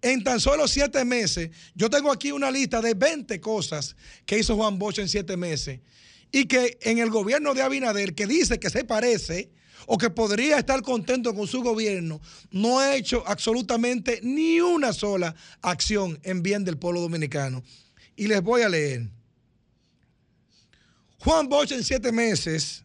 en 0.02 0.22
tan 0.22 0.40
solo 0.40 0.68
siete 0.68 1.04
meses, 1.04 1.50
yo 1.74 1.90
tengo 1.90 2.12
aquí 2.12 2.30
una 2.30 2.50
lista 2.50 2.80
de 2.80 2.94
20 2.94 3.40
cosas 3.40 3.96
que 4.24 4.38
hizo 4.38 4.56
Juan 4.56 4.78
Bosch 4.78 4.98
en 4.98 5.08
siete 5.08 5.36
meses 5.36 5.80
y 6.30 6.44
que 6.44 6.78
en 6.82 6.98
el 6.98 7.10
gobierno 7.10 7.54
de 7.54 7.62
Abinader, 7.62 8.14
que 8.14 8.26
dice 8.26 8.60
que 8.60 8.70
se 8.70 8.84
parece 8.84 9.50
o 9.90 9.96
que 9.96 10.10
podría 10.10 10.58
estar 10.58 10.82
contento 10.82 11.34
con 11.34 11.46
su 11.46 11.62
gobierno, 11.62 12.20
no 12.50 12.78
ha 12.78 12.94
hecho 12.94 13.24
absolutamente 13.26 14.20
ni 14.22 14.60
una 14.60 14.92
sola 14.92 15.34
acción 15.62 16.20
en 16.24 16.42
bien 16.42 16.62
del 16.62 16.76
pueblo 16.76 17.00
dominicano. 17.00 17.62
Y 18.14 18.26
les 18.26 18.42
voy 18.42 18.60
a 18.60 18.68
leer. 18.68 19.08
Juan 21.20 21.48
Bosch 21.48 21.72
en 21.72 21.82
siete 21.82 22.12
meses 22.12 22.84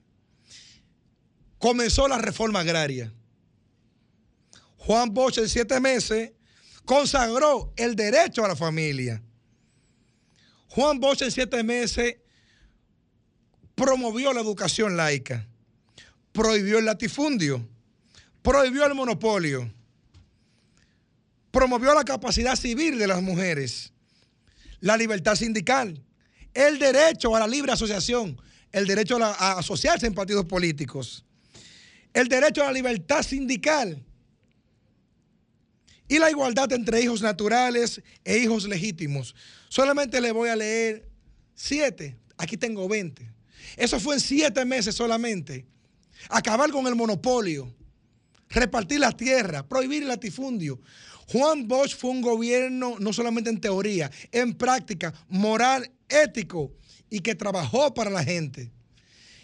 comenzó 1.59 2.07
la 2.07 2.19
reforma 2.19 2.61
agraria. 2.61 3.13
Juan 4.77 5.13
Bosch 5.13 5.39
en 5.39 5.49
siete 5.49 5.81
meses 5.81 6.31
consagró 6.85 7.73
el 7.75 7.97
derecho 7.97 8.45
a 8.45 8.47
la 8.47 8.55
familia. 8.55 9.21
Juan 10.69 11.01
Bosch 11.01 11.21
en 11.21 11.31
siete 11.31 11.63
meses 11.63 12.15
promovió 13.75 14.31
la 14.31 14.39
educación 14.39 14.95
laica, 14.95 15.49
prohibió 16.33 16.79
el 16.79 16.85
latifundio, 16.85 17.65
prohibió 18.41 18.85
el 18.85 18.95
monopolio, 18.95 19.71
promovió 21.51 21.93
la 21.93 22.03
capacidad 22.03 22.55
civil 22.55 22.97
de 22.97 23.07
las 23.07 23.21
mujeres, 23.21 23.93
la 24.81 24.97
libertad 24.97 25.35
sindical, 25.35 26.03
el 26.53 26.79
derecho 26.79 27.35
a 27.35 27.39
la 27.39 27.47
libre 27.47 27.71
asociación, 27.71 28.41
el 28.71 28.87
derecho 28.87 29.23
a, 29.23 29.59
asociarse 29.59 30.07
en 30.07 30.15
partidos 30.15 30.45
políticos, 30.45 31.23
el 32.13 32.27
derecho 32.27 32.63
a 32.63 32.65
la 32.65 32.73
libertad 32.73 33.21
sindical 33.21 34.03
y 36.07 36.17
la 36.17 36.29
igualdad 36.29 36.71
entre 36.73 37.01
hijos 37.01 37.21
naturales 37.21 38.01
e 38.25 38.39
hijos 38.39 38.67
legítimos. 38.67 39.35
Solamente 39.69 40.19
le 40.19 40.31
voy 40.31 40.49
a 40.49 40.55
leer 40.55 41.07
siete, 41.53 42.17
aquí 42.37 42.57
tengo 42.57 42.87
20. 42.87 43.31
Eso 43.77 43.99
fue 43.99 44.15
en 44.15 44.19
siete 44.19 44.65
meses 44.65 44.95
solamente. 44.95 45.65
Acabar 46.29 46.71
con 46.71 46.87
el 46.87 46.95
monopolio, 46.95 47.73
repartir 48.49 48.99
las 48.99 49.15
tierras, 49.17 49.63
prohibir 49.63 50.03
el 50.03 50.09
latifundio. 50.09 50.79
Juan 51.27 51.67
Bosch 51.67 51.95
fue 51.95 52.11
un 52.11 52.21
gobierno 52.21 52.97
no 52.99 53.13
solamente 53.13 53.49
en 53.49 53.59
teoría, 53.59 54.11
en 54.31 54.53
práctica, 54.53 55.13
moral, 55.29 55.89
ético 56.09 56.71
y 57.09 57.19
que 57.19 57.35
trabajó 57.35 57.93
para 57.93 58.09
la 58.09 58.23
gente. 58.23 58.71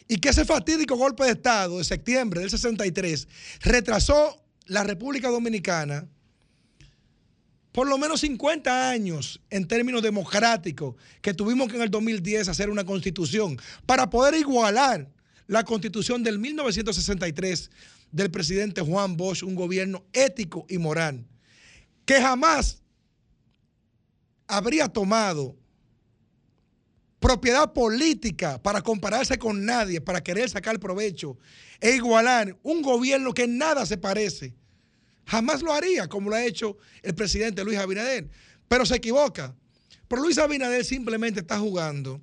Y 0.07 0.18
que 0.18 0.30
ese 0.30 0.43
fatídico 0.43 0.95
golpe 0.97 1.23
de 1.23 1.31
Estado 1.31 1.77
de 1.77 1.84
septiembre 1.84 2.41
del 2.41 2.49
63 2.49 3.27
retrasó 3.61 4.43
la 4.65 4.84
República 4.84 5.30
Dominicana 5.30 6.07
por 7.72 7.88
lo 7.88 7.97
menos 7.97 8.22
50 8.22 8.89
años 8.89 9.41
en 9.49 9.68
términos 9.68 10.01
democráticos 10.01 10.95
que 11.22 11.34
tuvimos 11.34 11.69
que 11.69 11.76
en 11.76 11.84
el 11.84 11.91
2010 11.91 12.47
hacer 12.47 12.69
una 12.69 12.84
constitución 12.84 13.60
para 13.85 14.10
poder 14.10 14.34
igualar 14.34 15.07
la 15.49 15.63
constitución 15.63 16.21
del 16.21 16.38
1963 16.38 17.71
del 18.11 18.30
presidente 18.30 18.81
Juan 18.81 19.17
Bosch, 19.17 19.41
un 19.41 19.55
gobierno 19.55 20.05
ético 20.13 20.67
y 20.69 20.77
moral, 20.77 21.26
que 22.05 22.21
jamás 22.21 22.84
habría 24.47 24.88
tomado 24.88 25.55
propiedad 27.19 27.73
política 27.73 28.61
para 28.61 28.84
compararse 28.84 29.39
con 29.39 29.65
nadie, 29.65 29.99
para 29.99 30.21
querer 30.21 30.47
sacar 30.51 30.80
provecho 30.80 31.35
e 31.81 31.95
igualar 31.95 32.55
un 32.61 32.84
gobierno 32.84 33.34
que 33.34 33.47
nada 33.47 33.88
se 33.88 33.97
parece. 33.97 34.53
Jamás 35.26 35.63
lo 35.63 35.73
haría 35.73 36.07
como 36.07 36.30
lo 36.30 36.35
ha 36.35 36.45
hecho 36.45 36.77
el 37.01 37.15
presidente 37.15 37.63
Luis 37.63 37.80
Abinader. 37.80 38.30
Pero 38.67 38.85
se 38.85 38.95
equivoca. 38.95 39.55
Pero 40.07 40.21
Luis 40.21 40.38
Abinader 40.38 40.85
simplemente 40.85 41.39
está 41.39 41.57
jugando 41.57 42.21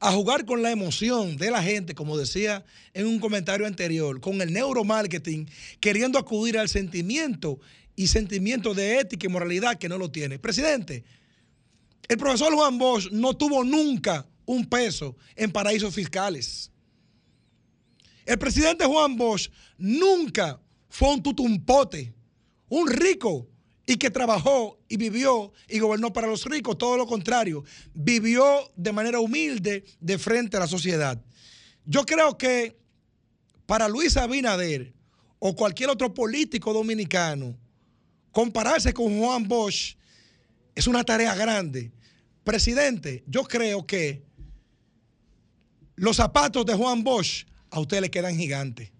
a 0.00 0.12
jugar 0.12 0.44
con 0.44 0.62
la 0.62 0.70
emoción 0.70 1.36
de 1.36 1.50
la 1.50 1.62
gente, 1.62 1.94
como 1.94 2.16
decía 2.16 2.64
en 2.92 3.06
un 3.06 3.18
comentario 3.18 3.66
anterior, 3.66 4.20
con 4.20 4.40
el 4.40 4.52
neuromarketing, 4.52 5.48
queriendo 5.80 6.18
acudir 6.18 6.58
al 6.58 6.68
sentimiento 6.68 7.60
y 7.96 8.08
sentimiento 8.08 8.74
de 8.74 8.98
ética 9.00 9.26
y 9.26 9.30
moralidad 9.30 9.78
que 9.78 9.88
no 9.88 9.98
lo 9.98 10.10
tiene. 10.10 10.38
Presidente, 10.38 11.04
el 12.08 12.18
profesor 12.18 12.52
Juan 12.54 12.78
Bosch 12.78 13.10
no 13.10 13.34
tuvo 13.34 13.64
nunca 13.64 14.26
un 14.46 14.66
peso 14.66 15.16
en 15.36 15.50
paraísos 15.50 15.94
fiscales. 15.94 16.70
El 18.26 18.38
presidente 18.38 18.84
Juan 18.84 19.16
Bosch 19.16 19.50
nunca 19.78 20.60
fue 20.88 21.10
un 21.10 21.22
tutumpote, 21.22 22.14
un 22.68 22.88
rico 22.88 23.48
y 23.86 23.96
que 23.96 24.10
trabajó 24.10 24.78
y 24.88 24.96
vivió 24.96 25.52
y 25.68 25.78
gobernó 25.78 26.12
para 26.12 26.26
los 26.26 26.44
ricos, 26.44 26.78
todo 26.78 26.96
lo 26.96 27.06
contrario, 27.06 27.64
vivió 27.92 28.70
de 28.76 28.92
manera 28.92 29.20
humilde 29.20 29.84
de 30.00 30.18
frente 30.18 30.56
a 30.56 30.60
la 30.60 30.66
sociedad. 30.66 31.22
Yo 31.84 32.04
creo 32.04 32.38
que 32.38 32.78
para 33.66 33.88
Luis 33.88 34.16
Abinader 34.16 34.94
o 35.38 35.54
cualquier 35.54 35.90
otro 35.90 36.14
político 36.14 36.72
dominicano, 36.72 37.56
compararse 38.32 38.94
con 38.94 39.18
Juan 39.18 39.46
Bosch 39.46 39.96
es 40.74 40.86
una 40.86 41.04
tarea 41.04 41.34
grande. 41.34 41.92
Presidente, 42.42 43.22
yo 43.26 43.44
creo 43.44 43.86
que 43.86 44.24
los 45.96 46.16
zapatos 46.16 46.64
de 46.66 46.74
Juan 46.74 47.04
Bosch 47.04 47.44
a 47.70 47.80
usted 47.80 48.00
le 48.00 48.10
quedan 48.10 48.36
gigantes. 48.36 48.93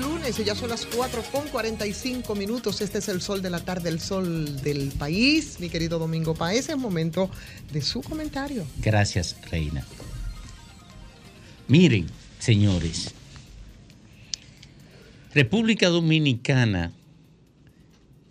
Lunes 0.00 0.38
y 0.38 0.44
ya 0.44 0.54
son 0.54 0.70
las 0.70 0.86
4 0.86 1.22
con 1.32 1.48
45 1.48 2.34
minutos. 2.34 2.80
Este 2.80 2.98
es 2.98 3.08
el 3.08 3.20
sol 3.20 3.42
de 3.42 3.50
la 3.50 3.60
tarde, 3.60 3.88
el 3.88 4.00
sol 4.00 4.62
del 4.62 4.92
país. 4.92 5.58
Mi 5.60 5.68
querido 5.68 5.98
Domingo 5.98 6.34
Paez, 6.34 6.68
es 6.68 6.76
momento 6.76 7.30
de 7.72 7.82
su 7.82 8.02
comentario. 8.02 8.66
Gracias, 8.78 9.36
Reina. 9.50 9.84
Miren, 11.68 12.06
señores, 12.38 13.14
República 15.34 15.88
Dominicana 15.88 16.92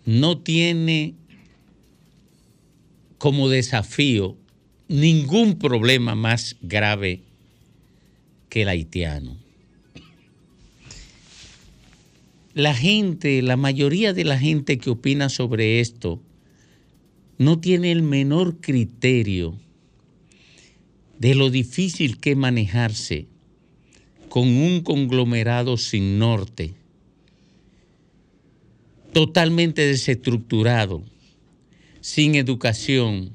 no 0.04 0.38
tiene 0.38 1.14
como 3.18 3.48
desafío 3.48 4.36
ningún 4.88 5.58
problema 5.58 6.14
más 6.14 6.56
grave 6.60 7.22
que 8.48 8.62
el 8.62 8.68
haitiano. 8.68 9.43
La 12.54 12.74
gente, 12.74 13.42
la 13.42 13.56
mayoría 13.56 14.12
de 14.12 14.24
la 14.24 14.38
gente 14.38 14.78
que 14.78 14.90
opina 14.90 15.28
sobre 15.28 15.80
esto, 15.80 16.22
no 17.36 17.58
tiene 17.58 17.90
el 17.90 18.02
menor 18.02 18.60
criterio 18.60 19.58
de 21.18 21.34
lo 21.34 21.50
difícil 21.50 22.18
que 22.18 22.36
manejarse 22.36 23.26
con 24.28 24.48
un 24.48 24.82
conglomerado 24.82 25.76
sin 25.76 26.18
norte 26.18 26.74
totalmente 29.14 29.86
desestructurado, 29.86 31.04
sin 32.00 32.34
educación, 32.34 33.30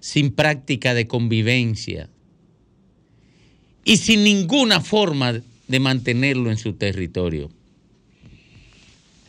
sin 0.00 0.32
práctica 0.32 0.92
de 0.92 1.06
convivencia 1.06 2.10
y 3.84 3.98
sin 3.98 4.24
ninguna 4.24 4.80
forma 4.80 5.40
de 5.68 5.80
mantenerlo 5.80 6.50
en 6.50 6.58
su 6.58 6.74
territorio. 6.74 7.48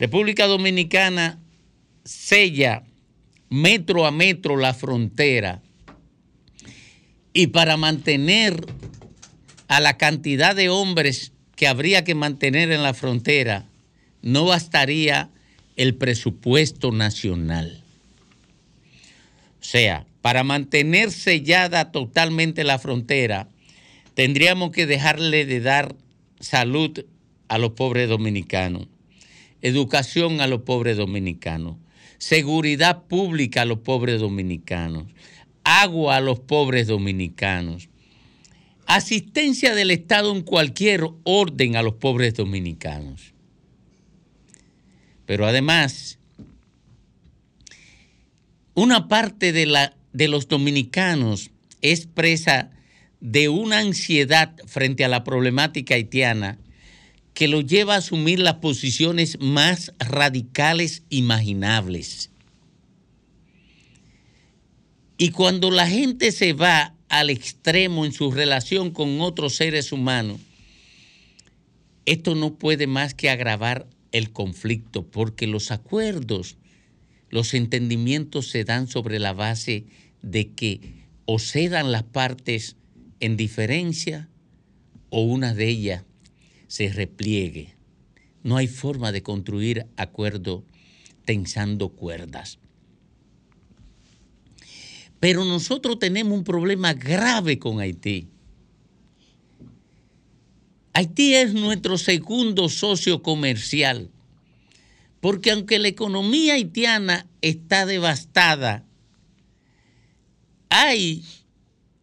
República 0.03 0.47
Dominicana 0.47 1.39
sella 2.03 2.83
metro 3.47 4.05
a 4.05 4.11
metro 4.11 4.57
la 4.57 4.73
frontera 4.73 5.61
y 7.31 7.47
para 7.47 7.77
mantener 7.77 8.65
a 9.69 9.79
la 9.79 9.95
cantidad 9.95 10.57
de 10.57 10.67
hombres 10.67 11.31
que 11.55 11.67
habría 11.67 12.03
que 12.03 12.15
mantener 12.15 12.73
en 12.73 12.83
la 12.83 12.93
frontera, 12.93 13.65
no 14.21 14.43
bastaría 14.43 15.29
el 15.77 15.95
presupuesto 15.95 16.91
nacional. 16.91 17.81
O 19.61 19.63
sea, 19.63 20.05
para 20.21 20.43
mantener 20.43 21.11
sellada 21.11 21.93
totalmente 21.93 22.65
la 22.65 22.77
frontera, 22.77 23.47
tendríamos 24.15 24.71
que 24.71 24.85
dejarle 24.85 25.45
de 25.45 25.61
dar 25.61 25.95
salud 26.41 27.05
a 27.47 27.57
los 27.57 27.71
pobres 27.71 28.09
dominicanos, 28.09 28.87
educación 29.63 30.41
a 30.41 30.47
los 30.47 30.61
pobres 30.61 30.97
dominicanos, 30.97 31.77
seguridad 32.19 33.03
pública 33.05 33.63
a 33.63 33.65
los 33.65 33.79
pobres 33.79 34.19
dominicanos, 34.19 35.07
agua 35.63 36.17
a 36.17 36.21
los 36.21 36.41
pobres 36.41 36.87
dominicanos, 36.87 37.89
asistencia 38.85 39.73
del 39.73 39.89
Estado 39.89 40.35
en 40.35 40.41
cualquier 40.41 41.07
orden 41.23 41.77
a 41.77 41.81
los 41.81 41.95
pobres 41.95 42.33
dominicanos. 42.33 43.33
Pero 45.25 45.47
además, 45.47 46.19
una 48.73 49.07
parte 49.07 49.53
de, 49.53 49.65
la, 49.65 49.95
de 50.11 50.27
los 50.27 50.49
dominicanos 50.49 51.51
es 51.81 52.05
presa 52.05 52.69
de 53.21 53.47
una 53.47 53.79
ansiedad 53.79 54.53
frente 54.65 55.05
a 55.05 55.07
la 55.07 55.23
problemática 55.23 55.95
haitiana 55.95 56.57
que 57.33 57.47
lo 57.47 57.61
lleva 57.61 57.95
a 57.95 57.97
asumir 57.97 58.39
las 58.39 58.55
posiciones 58.55 59.39
más 59.39 59.93
radicales 59.99 61.03
imaginables. 61.09 62.29
Y 65.17 65.29
cuando 65.29 65.71
la 65.71 65.87
gente 65.87 66.31
se 66.31 66.53
va 66.53 66.95
al 67.09 67.29
extremo 67.29 68.05
en 68.05 68.11
su 68.11 68.31
relación 68.31 68.91
con 68.91 69.21
otros 69.21 69.55
seres 69.55 69.91
humanos, 69.91 70.39
esto 72.05 72.35
no 72.35 72.55
puede 72.55 72.87
más 72.87 73.13
que 73.13 73.29
agravar 73.29 73.87
el 74.11 74.31
conflicto, 74.31 75.07
porque 75.07 75.47
los 75.47 75.71
acuerdos, 75.71 76.57
los 77.29 77.53
entendimientos 77.53 78.49
se 78.49 78.63
dan 78.63 78.87
sobre 78.87 79.19
la 79.19 79.33
base 79.33 79.85
de 80.21 80.51
que 80.51 80.81
o 81.25 81.39
cedan 81.39 81.91
las 81.91 82.03
partes 82.03 82.75
en 83.19 83.37
diferencia 83.37 84.29
o 85.09 85.21
una 85.21 85.53
de 85.53 85.69
ellas 85.69 86.03
se 86.73 86.89
repliegue. 86.89 87.75
No 88.41 88.57
hay 88.57 88.65
forma 88.65 89.11
de 89.11 89.21
construir 89.21 89.85
acuerdo 89.95 90.65
tensando 91.23 91.89
cuerdas. 91.89 92.57
Pero 95.19 95.45
nosotros 95.45 95.99
tenemos 95.99 96.35
un 96.35 96.43
problema 96.43 96.95
grave 96.95 97.59
con 97.59 97.79
Haití. 97.79 98.27
Haití 100.93 101.35
es 101.35 101.53
nuestro 101.53 101.99
segundo 101.99 102.67
socio 102.69 103.21
comercial, 103.21 104.09
porque 105.21 105.51
aunque 105.51 105.77
la 105.77 105.89
economía 105.89 106.55
haitiana 106.55 107.27
está 107.41 107.85
devastada, 107.85 108.83
hay 110.69 111.23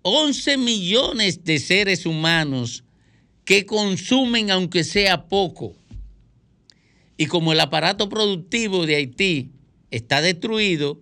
11 0.03 0.59
millones 0.59 1.43
de 1.43 1.59
seres 1.59 2.07
humanos 2.07 2.85
que 3.51 3.67
consumen 3.67 4.53
aunque 4.53 4.85
sea 4.85 5.27
poco. 5.27 5.75
Y 7.17 7.27
como 7.27 7.53
el 7.53 7.59
aparato 7.59 8.09
productivo 8.09 8.87
de 8.87 8.95
Haití 8.95 9.51
está 9.91 10.23
destruido, 10.23 11.01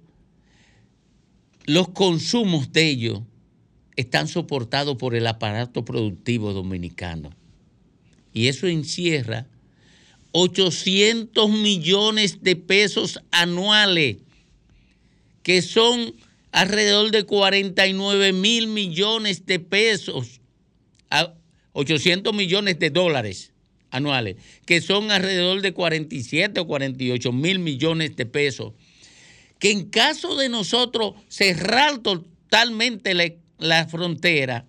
los 1.67 1.91
consumos 1.91 2.73
de 2.73 2.89
ellos 2.89 3.21
están 3.97 4.29
soportados 4.29 4.97
por 4.97 5.15
el 5.15 5.27
aparato 5.27 5.85
productivo 5.85 6.55
dominicano. 6.55 7.37
Y 8.33 8.47
eso 8.47 8.67
encierra 8.67 9.47
800 10.33 11.51
millones 11.51 12.43
de 12.43 12.57
pesos 12.57 13.21
anuales, 13.31 14.17
que 15.43 15.61
son 15.61 16.15
alrededor 16.53 17.11
de 17.11 17.25
49 17.25 18.33
mil 18.33 18.69
millones 18.69 19.45
de 19.45 19.61
pesos, 19.61 20.41
800 21.79 22.35
millones 22.35 22.81
de 22.81 22.91
dólares 22.91 23.53
anuales, 23.91 24.35
que 24.67 24.81
son 24.81 25.13
alrededor 25.13 25.63
de 25.63 25.73
47 25.73 26.59
o 26.59 26.67
48 26.67 27.33
mil 27.33 27.61
millones 27.61 28.17
de 28.17 28.27
pesos, 28.27 28.73
que 29.61 29.71
en 29.71 29.89
caso 29.89 30.35
de 30.35 30.49
nosotros 30.49 31.15
cerrar 31.29 31.99
totalmente 31.99 33.15
la, 33.15 33.31
la 33.59 33.87
frontera, 33.87 34.67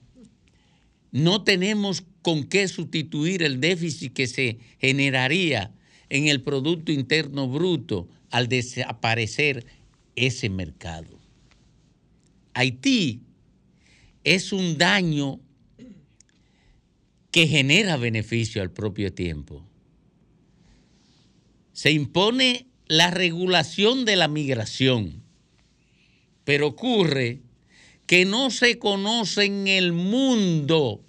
no 1.11 1.43
tenemos 1.43 2.03
con 2.21 2.43
qué 2.43 2.67
sustituir 2.67 3.41
el 3.41 3.59
déficit 3.59 4.13
que 4.13 4.27
se 4.27 4.59
generaría 4.77 5.73
en 6.09 6.27
el 6.27 6.43
Producto 6.43 6.91
Interno 6.91 7.47
Bruto 7.47 8.07
al 8.29 8.47
desaparecer 8.47 9.65
ese 10.15 10.51
mercado. 10.51 11.17
Haití 12.53 13.21
es 14.23 14.53
un 14.53 14.77
daño 14.77 15.39
que 17.31 17.47
genera 17.47 17.97
beneficio 17.97 18.61
al 18.61 18.71
propio 18.71 19.13
tiempo. 19.13 19.65
Se 21.73 21.91
impone 21.91 22.67
la 22.87 23.11
regulación 23.11 24.05
de 24.05 24.15
la 24.15 24.27
migración, 24.27 25.23
pero 26.43 26.67
ocurre 26.67 27.41
que 28.07 28.25
no 28.25 28.49
se 28.49 28.79
conoce 28.79 29.45
en 29.45 29.67
el 29.67 29.93
mundo 29.93 31.03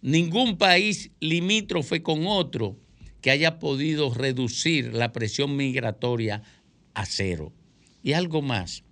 ningún 0.00 0.56
país 0.56 1.10
limítrofe 1.20 2.02
con 2.02 2.26
otro 2.26 2.78
que 3.20 3.30
haya 3.30 3.58
podido 3.58 4.12
reducir 4.14 4.94
la 4.94 5.12
presión 5.12 5.56
migratoria 5.56 6.42
a 6.94 7.04
cero. 7.04 7.52
Y 8.02 8.14
algo 8.14 8.40
más, 8.40 8.84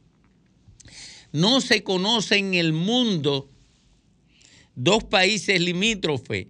no 1.33 1.61
se 1.61 1.83
conoce 1.83 2.37
en 2.37 2.55
el 2.55 2.73
mundo 2.73 3.51
dos 4.77 5.03
países 5.05 5.61
limítrofes 5.61 6.47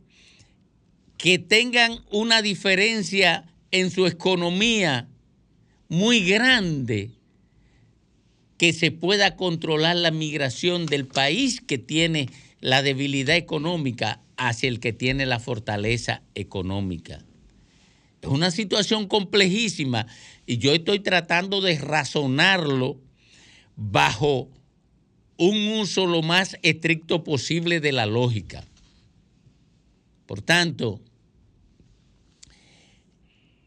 que 1.16 1.38
tengan 1.38 2.00
una 2.10 2.42
diferencia 2.42 3.44
en 3.70 3.90
su 3.90 4.06
economía 4.06 5.08
muy 5.88 6.28
grande 6.28 7.12
que 8.58 8.72
se 8.72 8.90
pueda 8.90 9.36
controlar 9.36 9.96
la 9.96 10.10
migración 10.10 10.86
del 10.86 11.06
país 11.06 11.60
que 11.60 11.78
tiene 11.78 12.28
la 12.60 12.82
debilidad 12.82 13.36
económica 13.36 14.20
hacia 14.36 14.68
el 14.68 14.80
que 14.80 14.92
tiene 14.92 15.26
la 15.26 15.38
fortaleza 15.38 16.22
económica. 16.34 17.24
Es 18.22 18.28
una 18.28 18.50
situación 18.50 19.06
complejísima 19.06 20.06
y 20.46 20.58
yo 20.58 20.72
estoy 20.72 21.00
tratando 21.00 21.60
de 21.60 21.78
razonarlo 21.78 22.98
bajo 23.76 24.48
un 25.38 25.68
uso 25.78 26.06
lo 26.06 26.22
más 26.22 26.56
estricto 26.62 27.24
posible 27.24 27.80
de 27.80 27.92
la 27.92 28.06
lógica. 28.06 28.64
Por 30.26 30.42
tanto, 30.42 31.00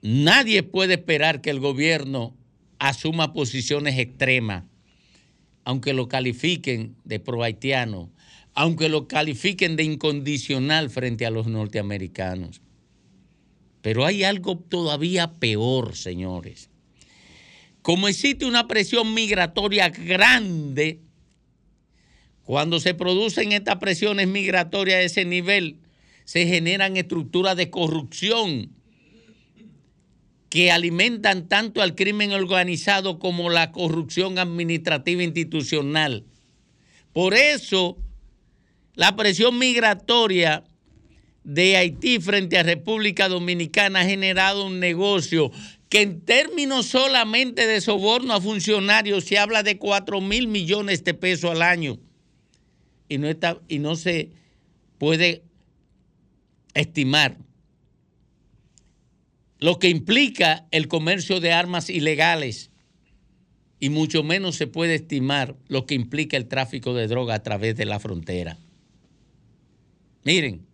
nadie 0.01 0.63
puede 0.63 0.95
esperar 0.95 1.41
que 1.41 1.49
el 1.49 1.59
gobierno 1.59 2.35
asuma 2.79 3.33
posiciones 3.33 3.97
extremas, 3.97 4.63
aunque 5.63 5.93
lo 5.93 6.07
califiquen 6.07 6.95
de 7.03 7.19
pro-haitiano, 7.19 8.09
aunque 8.55 8.89
lo 8.89 9.07
califiquen 9.07 9.75
de 9.75 9.83
incondicional 9.83 10.89
frente 10.89 11.25
a 11.25 11.29
los 11.29 11.47
norteamericanos. 11.47 12.61
Pero 13.81 14.05
hay 14.05 14.23
algo 14.23 14.57
todavía 14.57 15.33
peor, 15.39 15.95
señores. 15.95 16.69
Como 17.81 18.07
existe 18.07 18.45
una 18.45 18.67
presión 18.67 19.13
migratoria 19.13 19.89
grande, 19.89 20.99
cuando 22.49 22.79
se 22.79 22.95
producen 22.95 23.51
estas 23.51 23.75
presiones 23.75 24.27
migratorias 24.27 24.97
a 24.97 25.01
ese 25.03 25.23
nivel, 25.23 25.77
se 26.25 26.47
generan 26.47 26.97
estructuras 26.97 27.55
de 27.55 27.69
corrupción 27.69 28.71
que 30.49 30.71
alimentan 30.71 31.47
tanto 31.47 31.83
al 31.83 31.93
crimen 31.93 32.31
organizado 32.31 33.19
como 33.19 33.51
la 33.51 33.71
corrupción 33.71 34.39
administrativa 34.39 35.21
institucional. 35.21 36.25
Por 37.13 37.35
eso, 37.35 37.99
la 38.95 39.15
presión 39.15 39.59
migratoria 39.59 40.63
de 41.43 41.77
Haití 41.77 42.19
frente 42.19 42.57
a 42.57 42.63
República 42.63 43.29
Dominicana 43.29 43.99
ha 43.99 44.05
generado 44.05 44.65
un 44.65 44.79
negocio 44.79 45.51
que 45.87 46.01
en 46.01 46.21
términos 46.21 46.87
solamente 46.87 47.67
de 47.67 47.79
soborno 47.79 48.33
a 48.33 48.41
funcionarios 48.41 49.25
se 49.25 49.37
habla 49.37 49.61
de 49.61 49.77
4 49.77 50.19
mil 50.19 50.47
millones 50.47 51.03
de 51.03 51.13
pesos 51.13 51.51
al 51.51 51.61
año 51.61 51.99
y 53.09 53.17
no, 53.17 53.27
está, 53.27 53.59
y 53.67 53.79
no 53.79 53.95
se 53.95 54.29
puede 54.97 55.43
estimar 56.73 57.37
lo 59.59 59.77
que 59.77 59.89
implica 59.89 60.67
el 60.71 60.87
comercio 60.87 61.41
de 61.41 61.51
armas 61.51 61.89
ilegales 61.89 62.71
y 63.79 63.89
mucho 63.89 64.23
menos 64.23 64.55
se 64.55 64.67
puede 64.67 64.95
estimar 64.95 65.55
lo 65.67 65.85
que 65.85 65.95
implica 65.95 66.37
el 66.37 66.47
tráfico 66.47 66.93
de 66.93 67.07
droga 67.07 67.35
a 67.35 67.43
través 67.43 67.75
de 67.75 67.85
la 67.85 67.99
frontera. 67.99 68.57
Miren, 70.23 70.65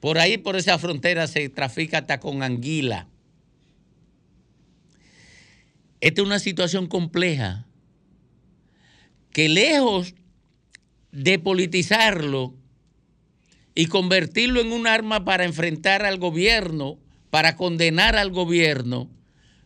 por 0.00 0.18
ahí, 0.18 0.38
por 0.38 0.56
esa 0.56 0.78
frontera, 0.78 1.26
se 1.26 1.48
trafica 1.48 1.98
hasta 1.98 2.20
con 2.20 2.42
anguila. 2.42 3.08
Esta 6.00 6.20
es 6.20 6.26
una 6.26 6.38
situación 6.38 6.86
compleja 6.86 7.66
que 9.32 9.48
lejos 9.48 10.14
de 11.12 11.38
politizarlo 11.38 12.54
y 13.74 13.86
convertirlo 13.86 14.60
en 14.60 14.72
un 14.72 14.86
arma 14.86 15.24
para 15.24 15.44
enfrentar 15.44 16.04
al 16.04 16.18
gobierno, 16.18 16.98
para 17.30 17.56
condenar 17.56 18.16
al 18.16 18.30
gobierno, 18.30 19.08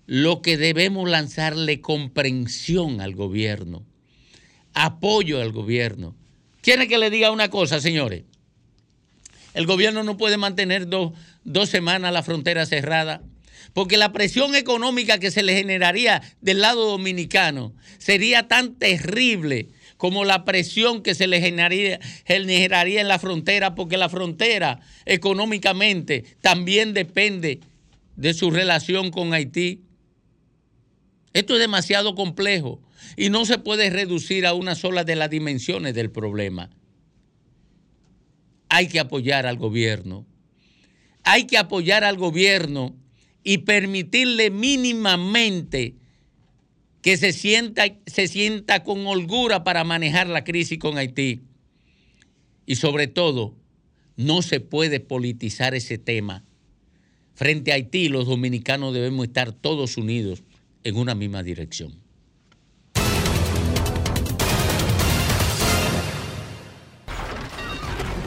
lo 0.06 0.42
que 0.42 0.56
debemos 0.56 1.08
lanzarle 1.08 1.80
comprensión 1.80 3.00
al 3.00 3.14
gobierno, 3.14 3.84
apoyo 4.74 5.40
al 5.40 5.52
gobierno. 5.52 6.14
¿Quiere 6.60 6.88
que 6.88 6.98
le 6.98 7.10
diga 7.10 7.30
una 7.30 7.48
cosa, 7.48 7.80
señores? 7.80 8.24
El 9.54 9.66
gobierno 9.66 10.02
no 10.02 10.16
puede 10.16 10.36
mantener 10.36 10.88
dos, 10.88 11.12
dos 11.44 11.68
semanas 11.68 12.12
la 12.12 12.22
frontera 12.22 12.66
cerrada, 12.66 13.22
porque 13.72 13.96
la 13.96 14.12
presión 14.12 14.54
económica 14.54 15.18
que 15.18 15.30
se 15.30 15.42
le 15.42 15.54
generaría 15.54 16.22
del 16.40 16.60
lado 16.60 16.90
dominicano 16.90 17.72
sería 17.98 18.48
tan 18.48 18.74
terrible 18.74 19.68
como 20.02 20.24
la 20.24 20.44
presión 20.44 21.00
que 21.00 21.14
se 21.14 21.28
le 21.28 21.40
generaría, 21.40 22.00
generaría 22.24 23.00
en 23.00 23.06
la 23.06 23.20
frontera, 23.20 23.76
porque 23.76 23.96
la 23.96 24.08
frontera 24.08 24.80
económicamente 25.06 26.24
también 26.40 26.92
depende 26.92 27.60
de 28.16 28.34
su 28.34 28.50
relación 28.50 29.12
con 29.12 29.32
Haití. 29.32 29.84
Esto 31.32 31.54
es 31.54 31.60
demasiado 31.60 32.16
complejo 32.16 32.82
y 33.16 33.30
no 33.30 33.44
se 33.44 33.58
puede 33.58 33.90
reducir 33.90 34.44
a 34.44 34.54
una 34.54 34.74
sola 34.74 35.04
de 35.04 35.14
las 35.14 35.30
dimensiones 35.30 35.94
del 35.94 36.10
problema. 36.10 36.68
Hay 38.70 38.88
que 38.88 38.98
apoyar 38.98 39.46
al 39.46 39.56
gobierno. 39.56 40.26
Hay 41.22 41.46
que 41.46 41.58
apoyar 41.58 42.02
al 42.02 42.16
gobierno 42.16 42.96
y 43.44 43.58
permitirle 43.58 44.50
mínimamente 44.50 45.94
que 47.02 47.16
se 47.16 47.32
sienta, 47.32 47.84
se 48.06 48.28
sienta 48.28 48.84
con 48.84 49.04
holgura 49.06 49.64
para 49.64 49.82
manejar 49.84 50.28
la 50.28 50.44
crisis 50.44 50.78
con 50.78 50.98
Haití. 50.98 51.42
Y 52.64 52.76
sobre 52.76 53.08
todo, 53.08 53.56
no 54.16 54.40
se 54.40 54.60
puede 54.60 55.00
politizar 55.00 55.74
ese 55.74 55.98
tema. 55.98 56.44
Frente 57.34 57.72
a 57.72 57.74
Haití, 57.74 58.08
los 58.08 58.28
dominicanos 58.28 58.94
debemos 58.94 59.26
estar 59.26 59.50
todos 59.52 59.96
unidos 59.96 60.44
en 60.84 60.94
una 60.96 61.16
misma 61.16 61.42
dirección. 61.42 62.00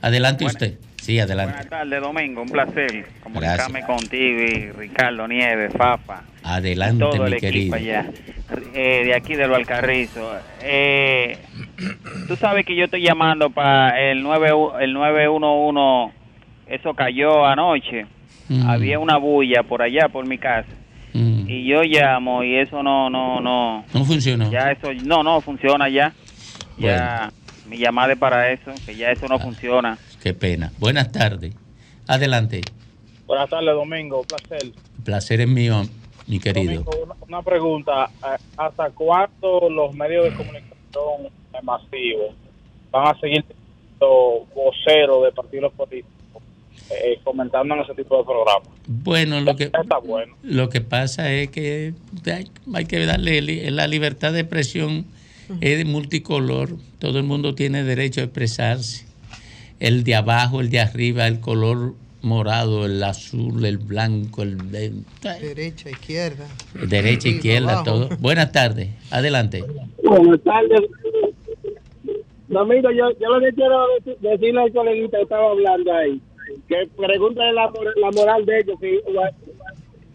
Adelante 0.00 0.44
usted. 0.44 0.74
Sí, 1.02 1.18
adelante. 1.18 1.54
Buenas 1.54 1.68
tardes, 1.68 2.00
Domingo. 2.00 2.42
Un 2.42 2.48
placer 2.48 3.06
comunicarme 3.24 3.82
contigo 3.82 4.40
y 4.40 4.70
Ricardo 4.70 5.26
Nieves, 5.26 5.72
Fafa. 5.76 6.22
Adelante, 6.44 7.04
todo 7.04 7.26
el 7.26 7.34
mi 7.34 7.40
querido. 7.40 7.74
equipo 7.74 7.74
allá. 7.74 8.06
Eh, 8.72 9.02
de 9.06 9.12
aquí 9.12 9.34
del 9.34 9.50
Valcarrizo. 9.50 10.32
Eh, 10.62 11.36
tú 12.28 12.36
sabes 12.36 12.64
que 12.64 12.76
yo 12.76 12.84
estoy 12.84 13.02
llamando 13.02 13.50
para 13.50 14.00
el, 14.00 14.22
9, 14.22 14.50
el 14.80 14.92
911. 14.92 16.14
Eso 16.68 16.94
cayó 16.94 17.44
anoche. 17.46 18.06
Mm. 18.48 18.70
Había 18.70 19.00
una 19.00 19.16
bulla 19.16 19.64
por 19.64 19.82
allá, 19.82 20.08
por 20.08 20.24
mi 20.24 20.38
casa. 20.38 20.68
Y 21.14 21.66
yo 21.68 21.82
llamo 21.82 22.44
y 22.44 22.56
eso 22.58 22.80
no, 22.80 23.10
no, 23.10 23.40
no. 23.40 23.84
No 23.92 24.04
funcionó. 24.04 24.50
Ya 24.52 24.70
eso, 24.70 24.92
no, 25.04 25.24
no 25.24 25.40
funciona 25.40 25.88
ya. 25.88 26.12
Ya, 26.78 27.32
mi 27.68 27.76
llamada 27.76 28.12
es 28.12 28.18
para 28.20 28.52
eso, 28.52 28.72
que 28.86 28.94
ya 28.94 29.10
eso 29.10 29.26
no 29.26 29.40
funciona. 29.40 29.98
Qué 30.22 30.34
pena. 30.34 30.72
Buenas 30.78 31.10
tardes. 31.10 31.52
Adelante. 32.06 32.60
Buenas 33.26 33.48
tardes, 33.50 33.74
Domingo. 33.74 34.22
Placer. 34.22 34.72
Placer 35.04 35.40
es 35.40 35.48
mío, 35.48 35.82
mi 36.26 36.38
querido. 36.38 36.82
Domingo, 36.82 36.92
una, 37.04 37.14
una 37.28 37.42
pregunta. 37.42 38.10
eh, 38.22 38.38
¿Hasta 38.56 38.90
cuándo 38.90 39.68
los 39.70 39.94
medios 39.94 40.24
de 40.24 40.30
comunicación 40.34 41.32
masivos 41.62 42.34
van 42.90 43.08
a 43.16 43.20
seguir 43.20 43.44
siendo 43.44 44.46
voceros 44.54 45.24
de 45.24 45.32
partidos 45.32 45.72
políticos 45.72 46.42
eh, 46.90 47.18
comentando 47.24 47.74
en 47.74 47.80
ese 47.80 47.94
tipo 47.94 48.18
de 48.18 48.24
programas? 48.24 48.68
Bueno, 48.86 49.40
lo 49.40 49.56
que, 49.56 49.64
Está 49.64 49.98
bueno. 50.04 50.34
lo 50.42 50.68
que 50.68 50.80
pasa 50.80 51.32
es 51.32 51.48
que 51.50 51.94
hay, 52.26 52.48
hay 52.74 52.84
que 52.84 53.04
darle 53.06 53.40
li- 53.42 53.70
la 53.70 53.86
libertad 53.86 54.32
de 54.32 54.40
expresión 54.40 55.06
es 55.60 55.78
de 55.78 55.84
multicolor. 55.84 56.76
Todo 56.98 57.18
el 57.18 57.24
mundo 57.24 57.54
tiene 57.54 57.82
derecho 57.82 58.20
a 58.20 58.24
expresarse. 58.24 59.06
El 59.82 60.04
de 60.04 60.14
abajo, 60.14 60.60
el 60.60 60.70
de 60.70 60.78
arriba, 60.78 61.26
el 61.26 61.40
color 61.40 61.94
morado, 62.22 62.86
el 62.86 63.02
azul, 63.02 63.64
el 63.64 63.78
blanco, 63.78 64.42
el, 64.44 64.56
el- 64.74 65.04
Derecha, 65.40 65.90
izquierda. 65.90 66.46
derecha, 66.88 67.22
Arriba, 67.28 67.36
izquierda, 67.36 67.72
abajo. 67.72 67.84
todo. 67.84 68.08
Buenas 68.20 68.52
tardes. 68.52 68.90
Adelante. 69.10 69.64
Buenas 70.04 70.40
tardes. 70.44 70.82
Domingo, 72.46 72.90
yo, 72.92 73.10
yo 73.18 73.28
lo 73.28 73.40
que 73.40 73.52
quiero 73.56 73.86
dec- 74.04 74.18
decirle 74.18 74.60
al 74.62 74.72
coleguita 74.72 75.16
que 75.16 75.22
estaba 75.24 75.50
hablando 75.50 75.92
ahí, 75.94 76.20
que 76.68 76.88
pregúntale 76.96 77.52
la, 77.52 77.72
la 77.96 78.10
moral 78.12 78.46
de 78.46 78.58
ellos, 78.60 78.76
si 78.80 79.00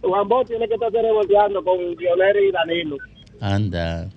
Juan- 0.02 0.28
Bosch 0.30 0.48
tiene 0.48 0.66
que 0.70 0.76
estarse 0.76 1.02
revolteando 1.02 1.62
con 1.62 1.78
Dionero 1.98 2.40
y 2.42 2.52
Danilo. 2.54 2.96
Anda. 3.42 4.08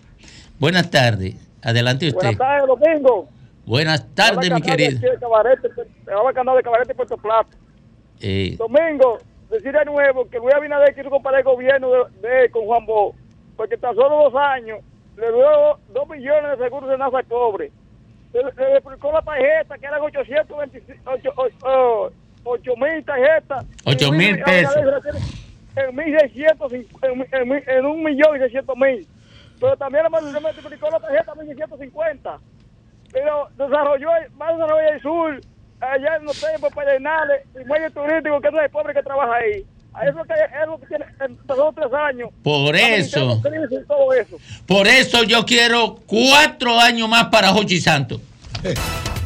Buenas 0.60 0.88
tardes. 0.90 1.34
Adelante 1.62 2.06
usted. 2.06 2.36
Buenas 2.36 2.38
tardes, 2.38 2.68
Domingo. 2.68 3.28
Buenas 3.70 4.04
tardes, 4.16 4.52
mi 4.52 4.60
querido. 4.60 4.98
De 4.98 5.16
Cabarete, 5.20 5.68
de 5.68 5.74
Cabarete, 6.04 6.56
de 6.56 6.62
Cabarete, 6.64 6.92
Puerto 6.92 7.16
Plata. 7.16 7.56
Eh, 8.20 8.56
Domingo, 8.58 9.18
decir 9.48 9.70
de 9.70 9.84
nuevo 9.84 10.28
que 10.28 10.38
Luis 10.38 10.52
Abinader 10.52 10.92
quiere 10.92 11.08
comparar 11.08 11.38
el 11.38 11.44
gobierno 11.44 11.88
de, 11.88 11.98
de 12.20 12.46
él 12.46 12.50
con 12.50 12.64
Juan 12.64 12.84
Bosch, 12.84 13.14
porque 13.56 13.76
tan 13.76 13.94
solo 13.94 14.28
dos 14.28 14.34
años 14.34 14.80
le 15.16 15.32
dio 15.32 15.78
dos 15.94 16.08
millones 16.08 16.58
de 16.58 16.64
seguros 16.64 16.90
de 16.90 16.98
NASA 16.98 17.22
Cobre. 17.28 17.70
Le, 18.32 18.42
le 18.42 18.76
explicó 18.76 19.12
la 19.12 19.22
tarjeta, 19.22 19.78
que 19.78 19.86
eran 19.86 20.00
825, 20.00 22.12
8 22.42 22.72
mil 22.76 23.04
tarjetas. 23.04 23.66
8 23.84 24.10
mil 24.10 24.42
tiene 24.42 24.66
En, 25.76 25.94
1600, 25.94 26.72
en, 26.72 26.88
en, 27.30 27.52
en, 27.68 27.86
un 27.86 28.02
millón 28.02 28.34
y 28.34 28.40
seiscientos 28.40 28.76
mil. 28.76 29.06
Pero 29.60 29.76
también 29.76 30.06
le 30.10 30.40
multiplicó 30.40 30.90
la 30.90 30.98
tarjeta 30.98 31.30
a 31.30 31.36
1650. 31.36 32.40
Pero 33.12 33.48
desarrolló, 33.56 34.08
más 34.36 34.56
desarrolló 34.56 34.92
el 34.92 35.02
sur, 35.02 35.40
allá 35.80 36.16
en 36.16 36.24
los 36.24 36.40
templos 36.40 36.72
pedernales 36.74 37.42
y 37.60 37.64
muelle 37.66 37.90
turístico, 37.90 38.40
que 38.40 38.48
es 38.48 38.54
el 38.54 38.70
pobre 38.70 38.94
que 38.94 39.02
trabaja 39.02 39.36
ahí. 39.36 39.64
A 39.92 40.06
eso 40.06 40.22
que 40.22 40.34
es 40.34 40.66
lo 40.66 40.78
que 40.78 40.86
tiene 40.86 41.04
en 41.20 41.36
dos 41.46 41.58
o 41.58 41.72
tres 41.72 41.92
años. 41.92 42.30
Por 42.44 42.76
eso. 42.76 43.40
todo 43.88 44.12
eso. 44.12 44.36
por 44.66 44.86
eso 44.86 45.24
yo 45.24 45.44
quiero 45.44 45.96
cuatro 46.06 46.78
años 46.78 47.08
más 47.08 47.26
para 47.26 47.48
Jochi 47.48 47.80
Santos. 47.80 48.20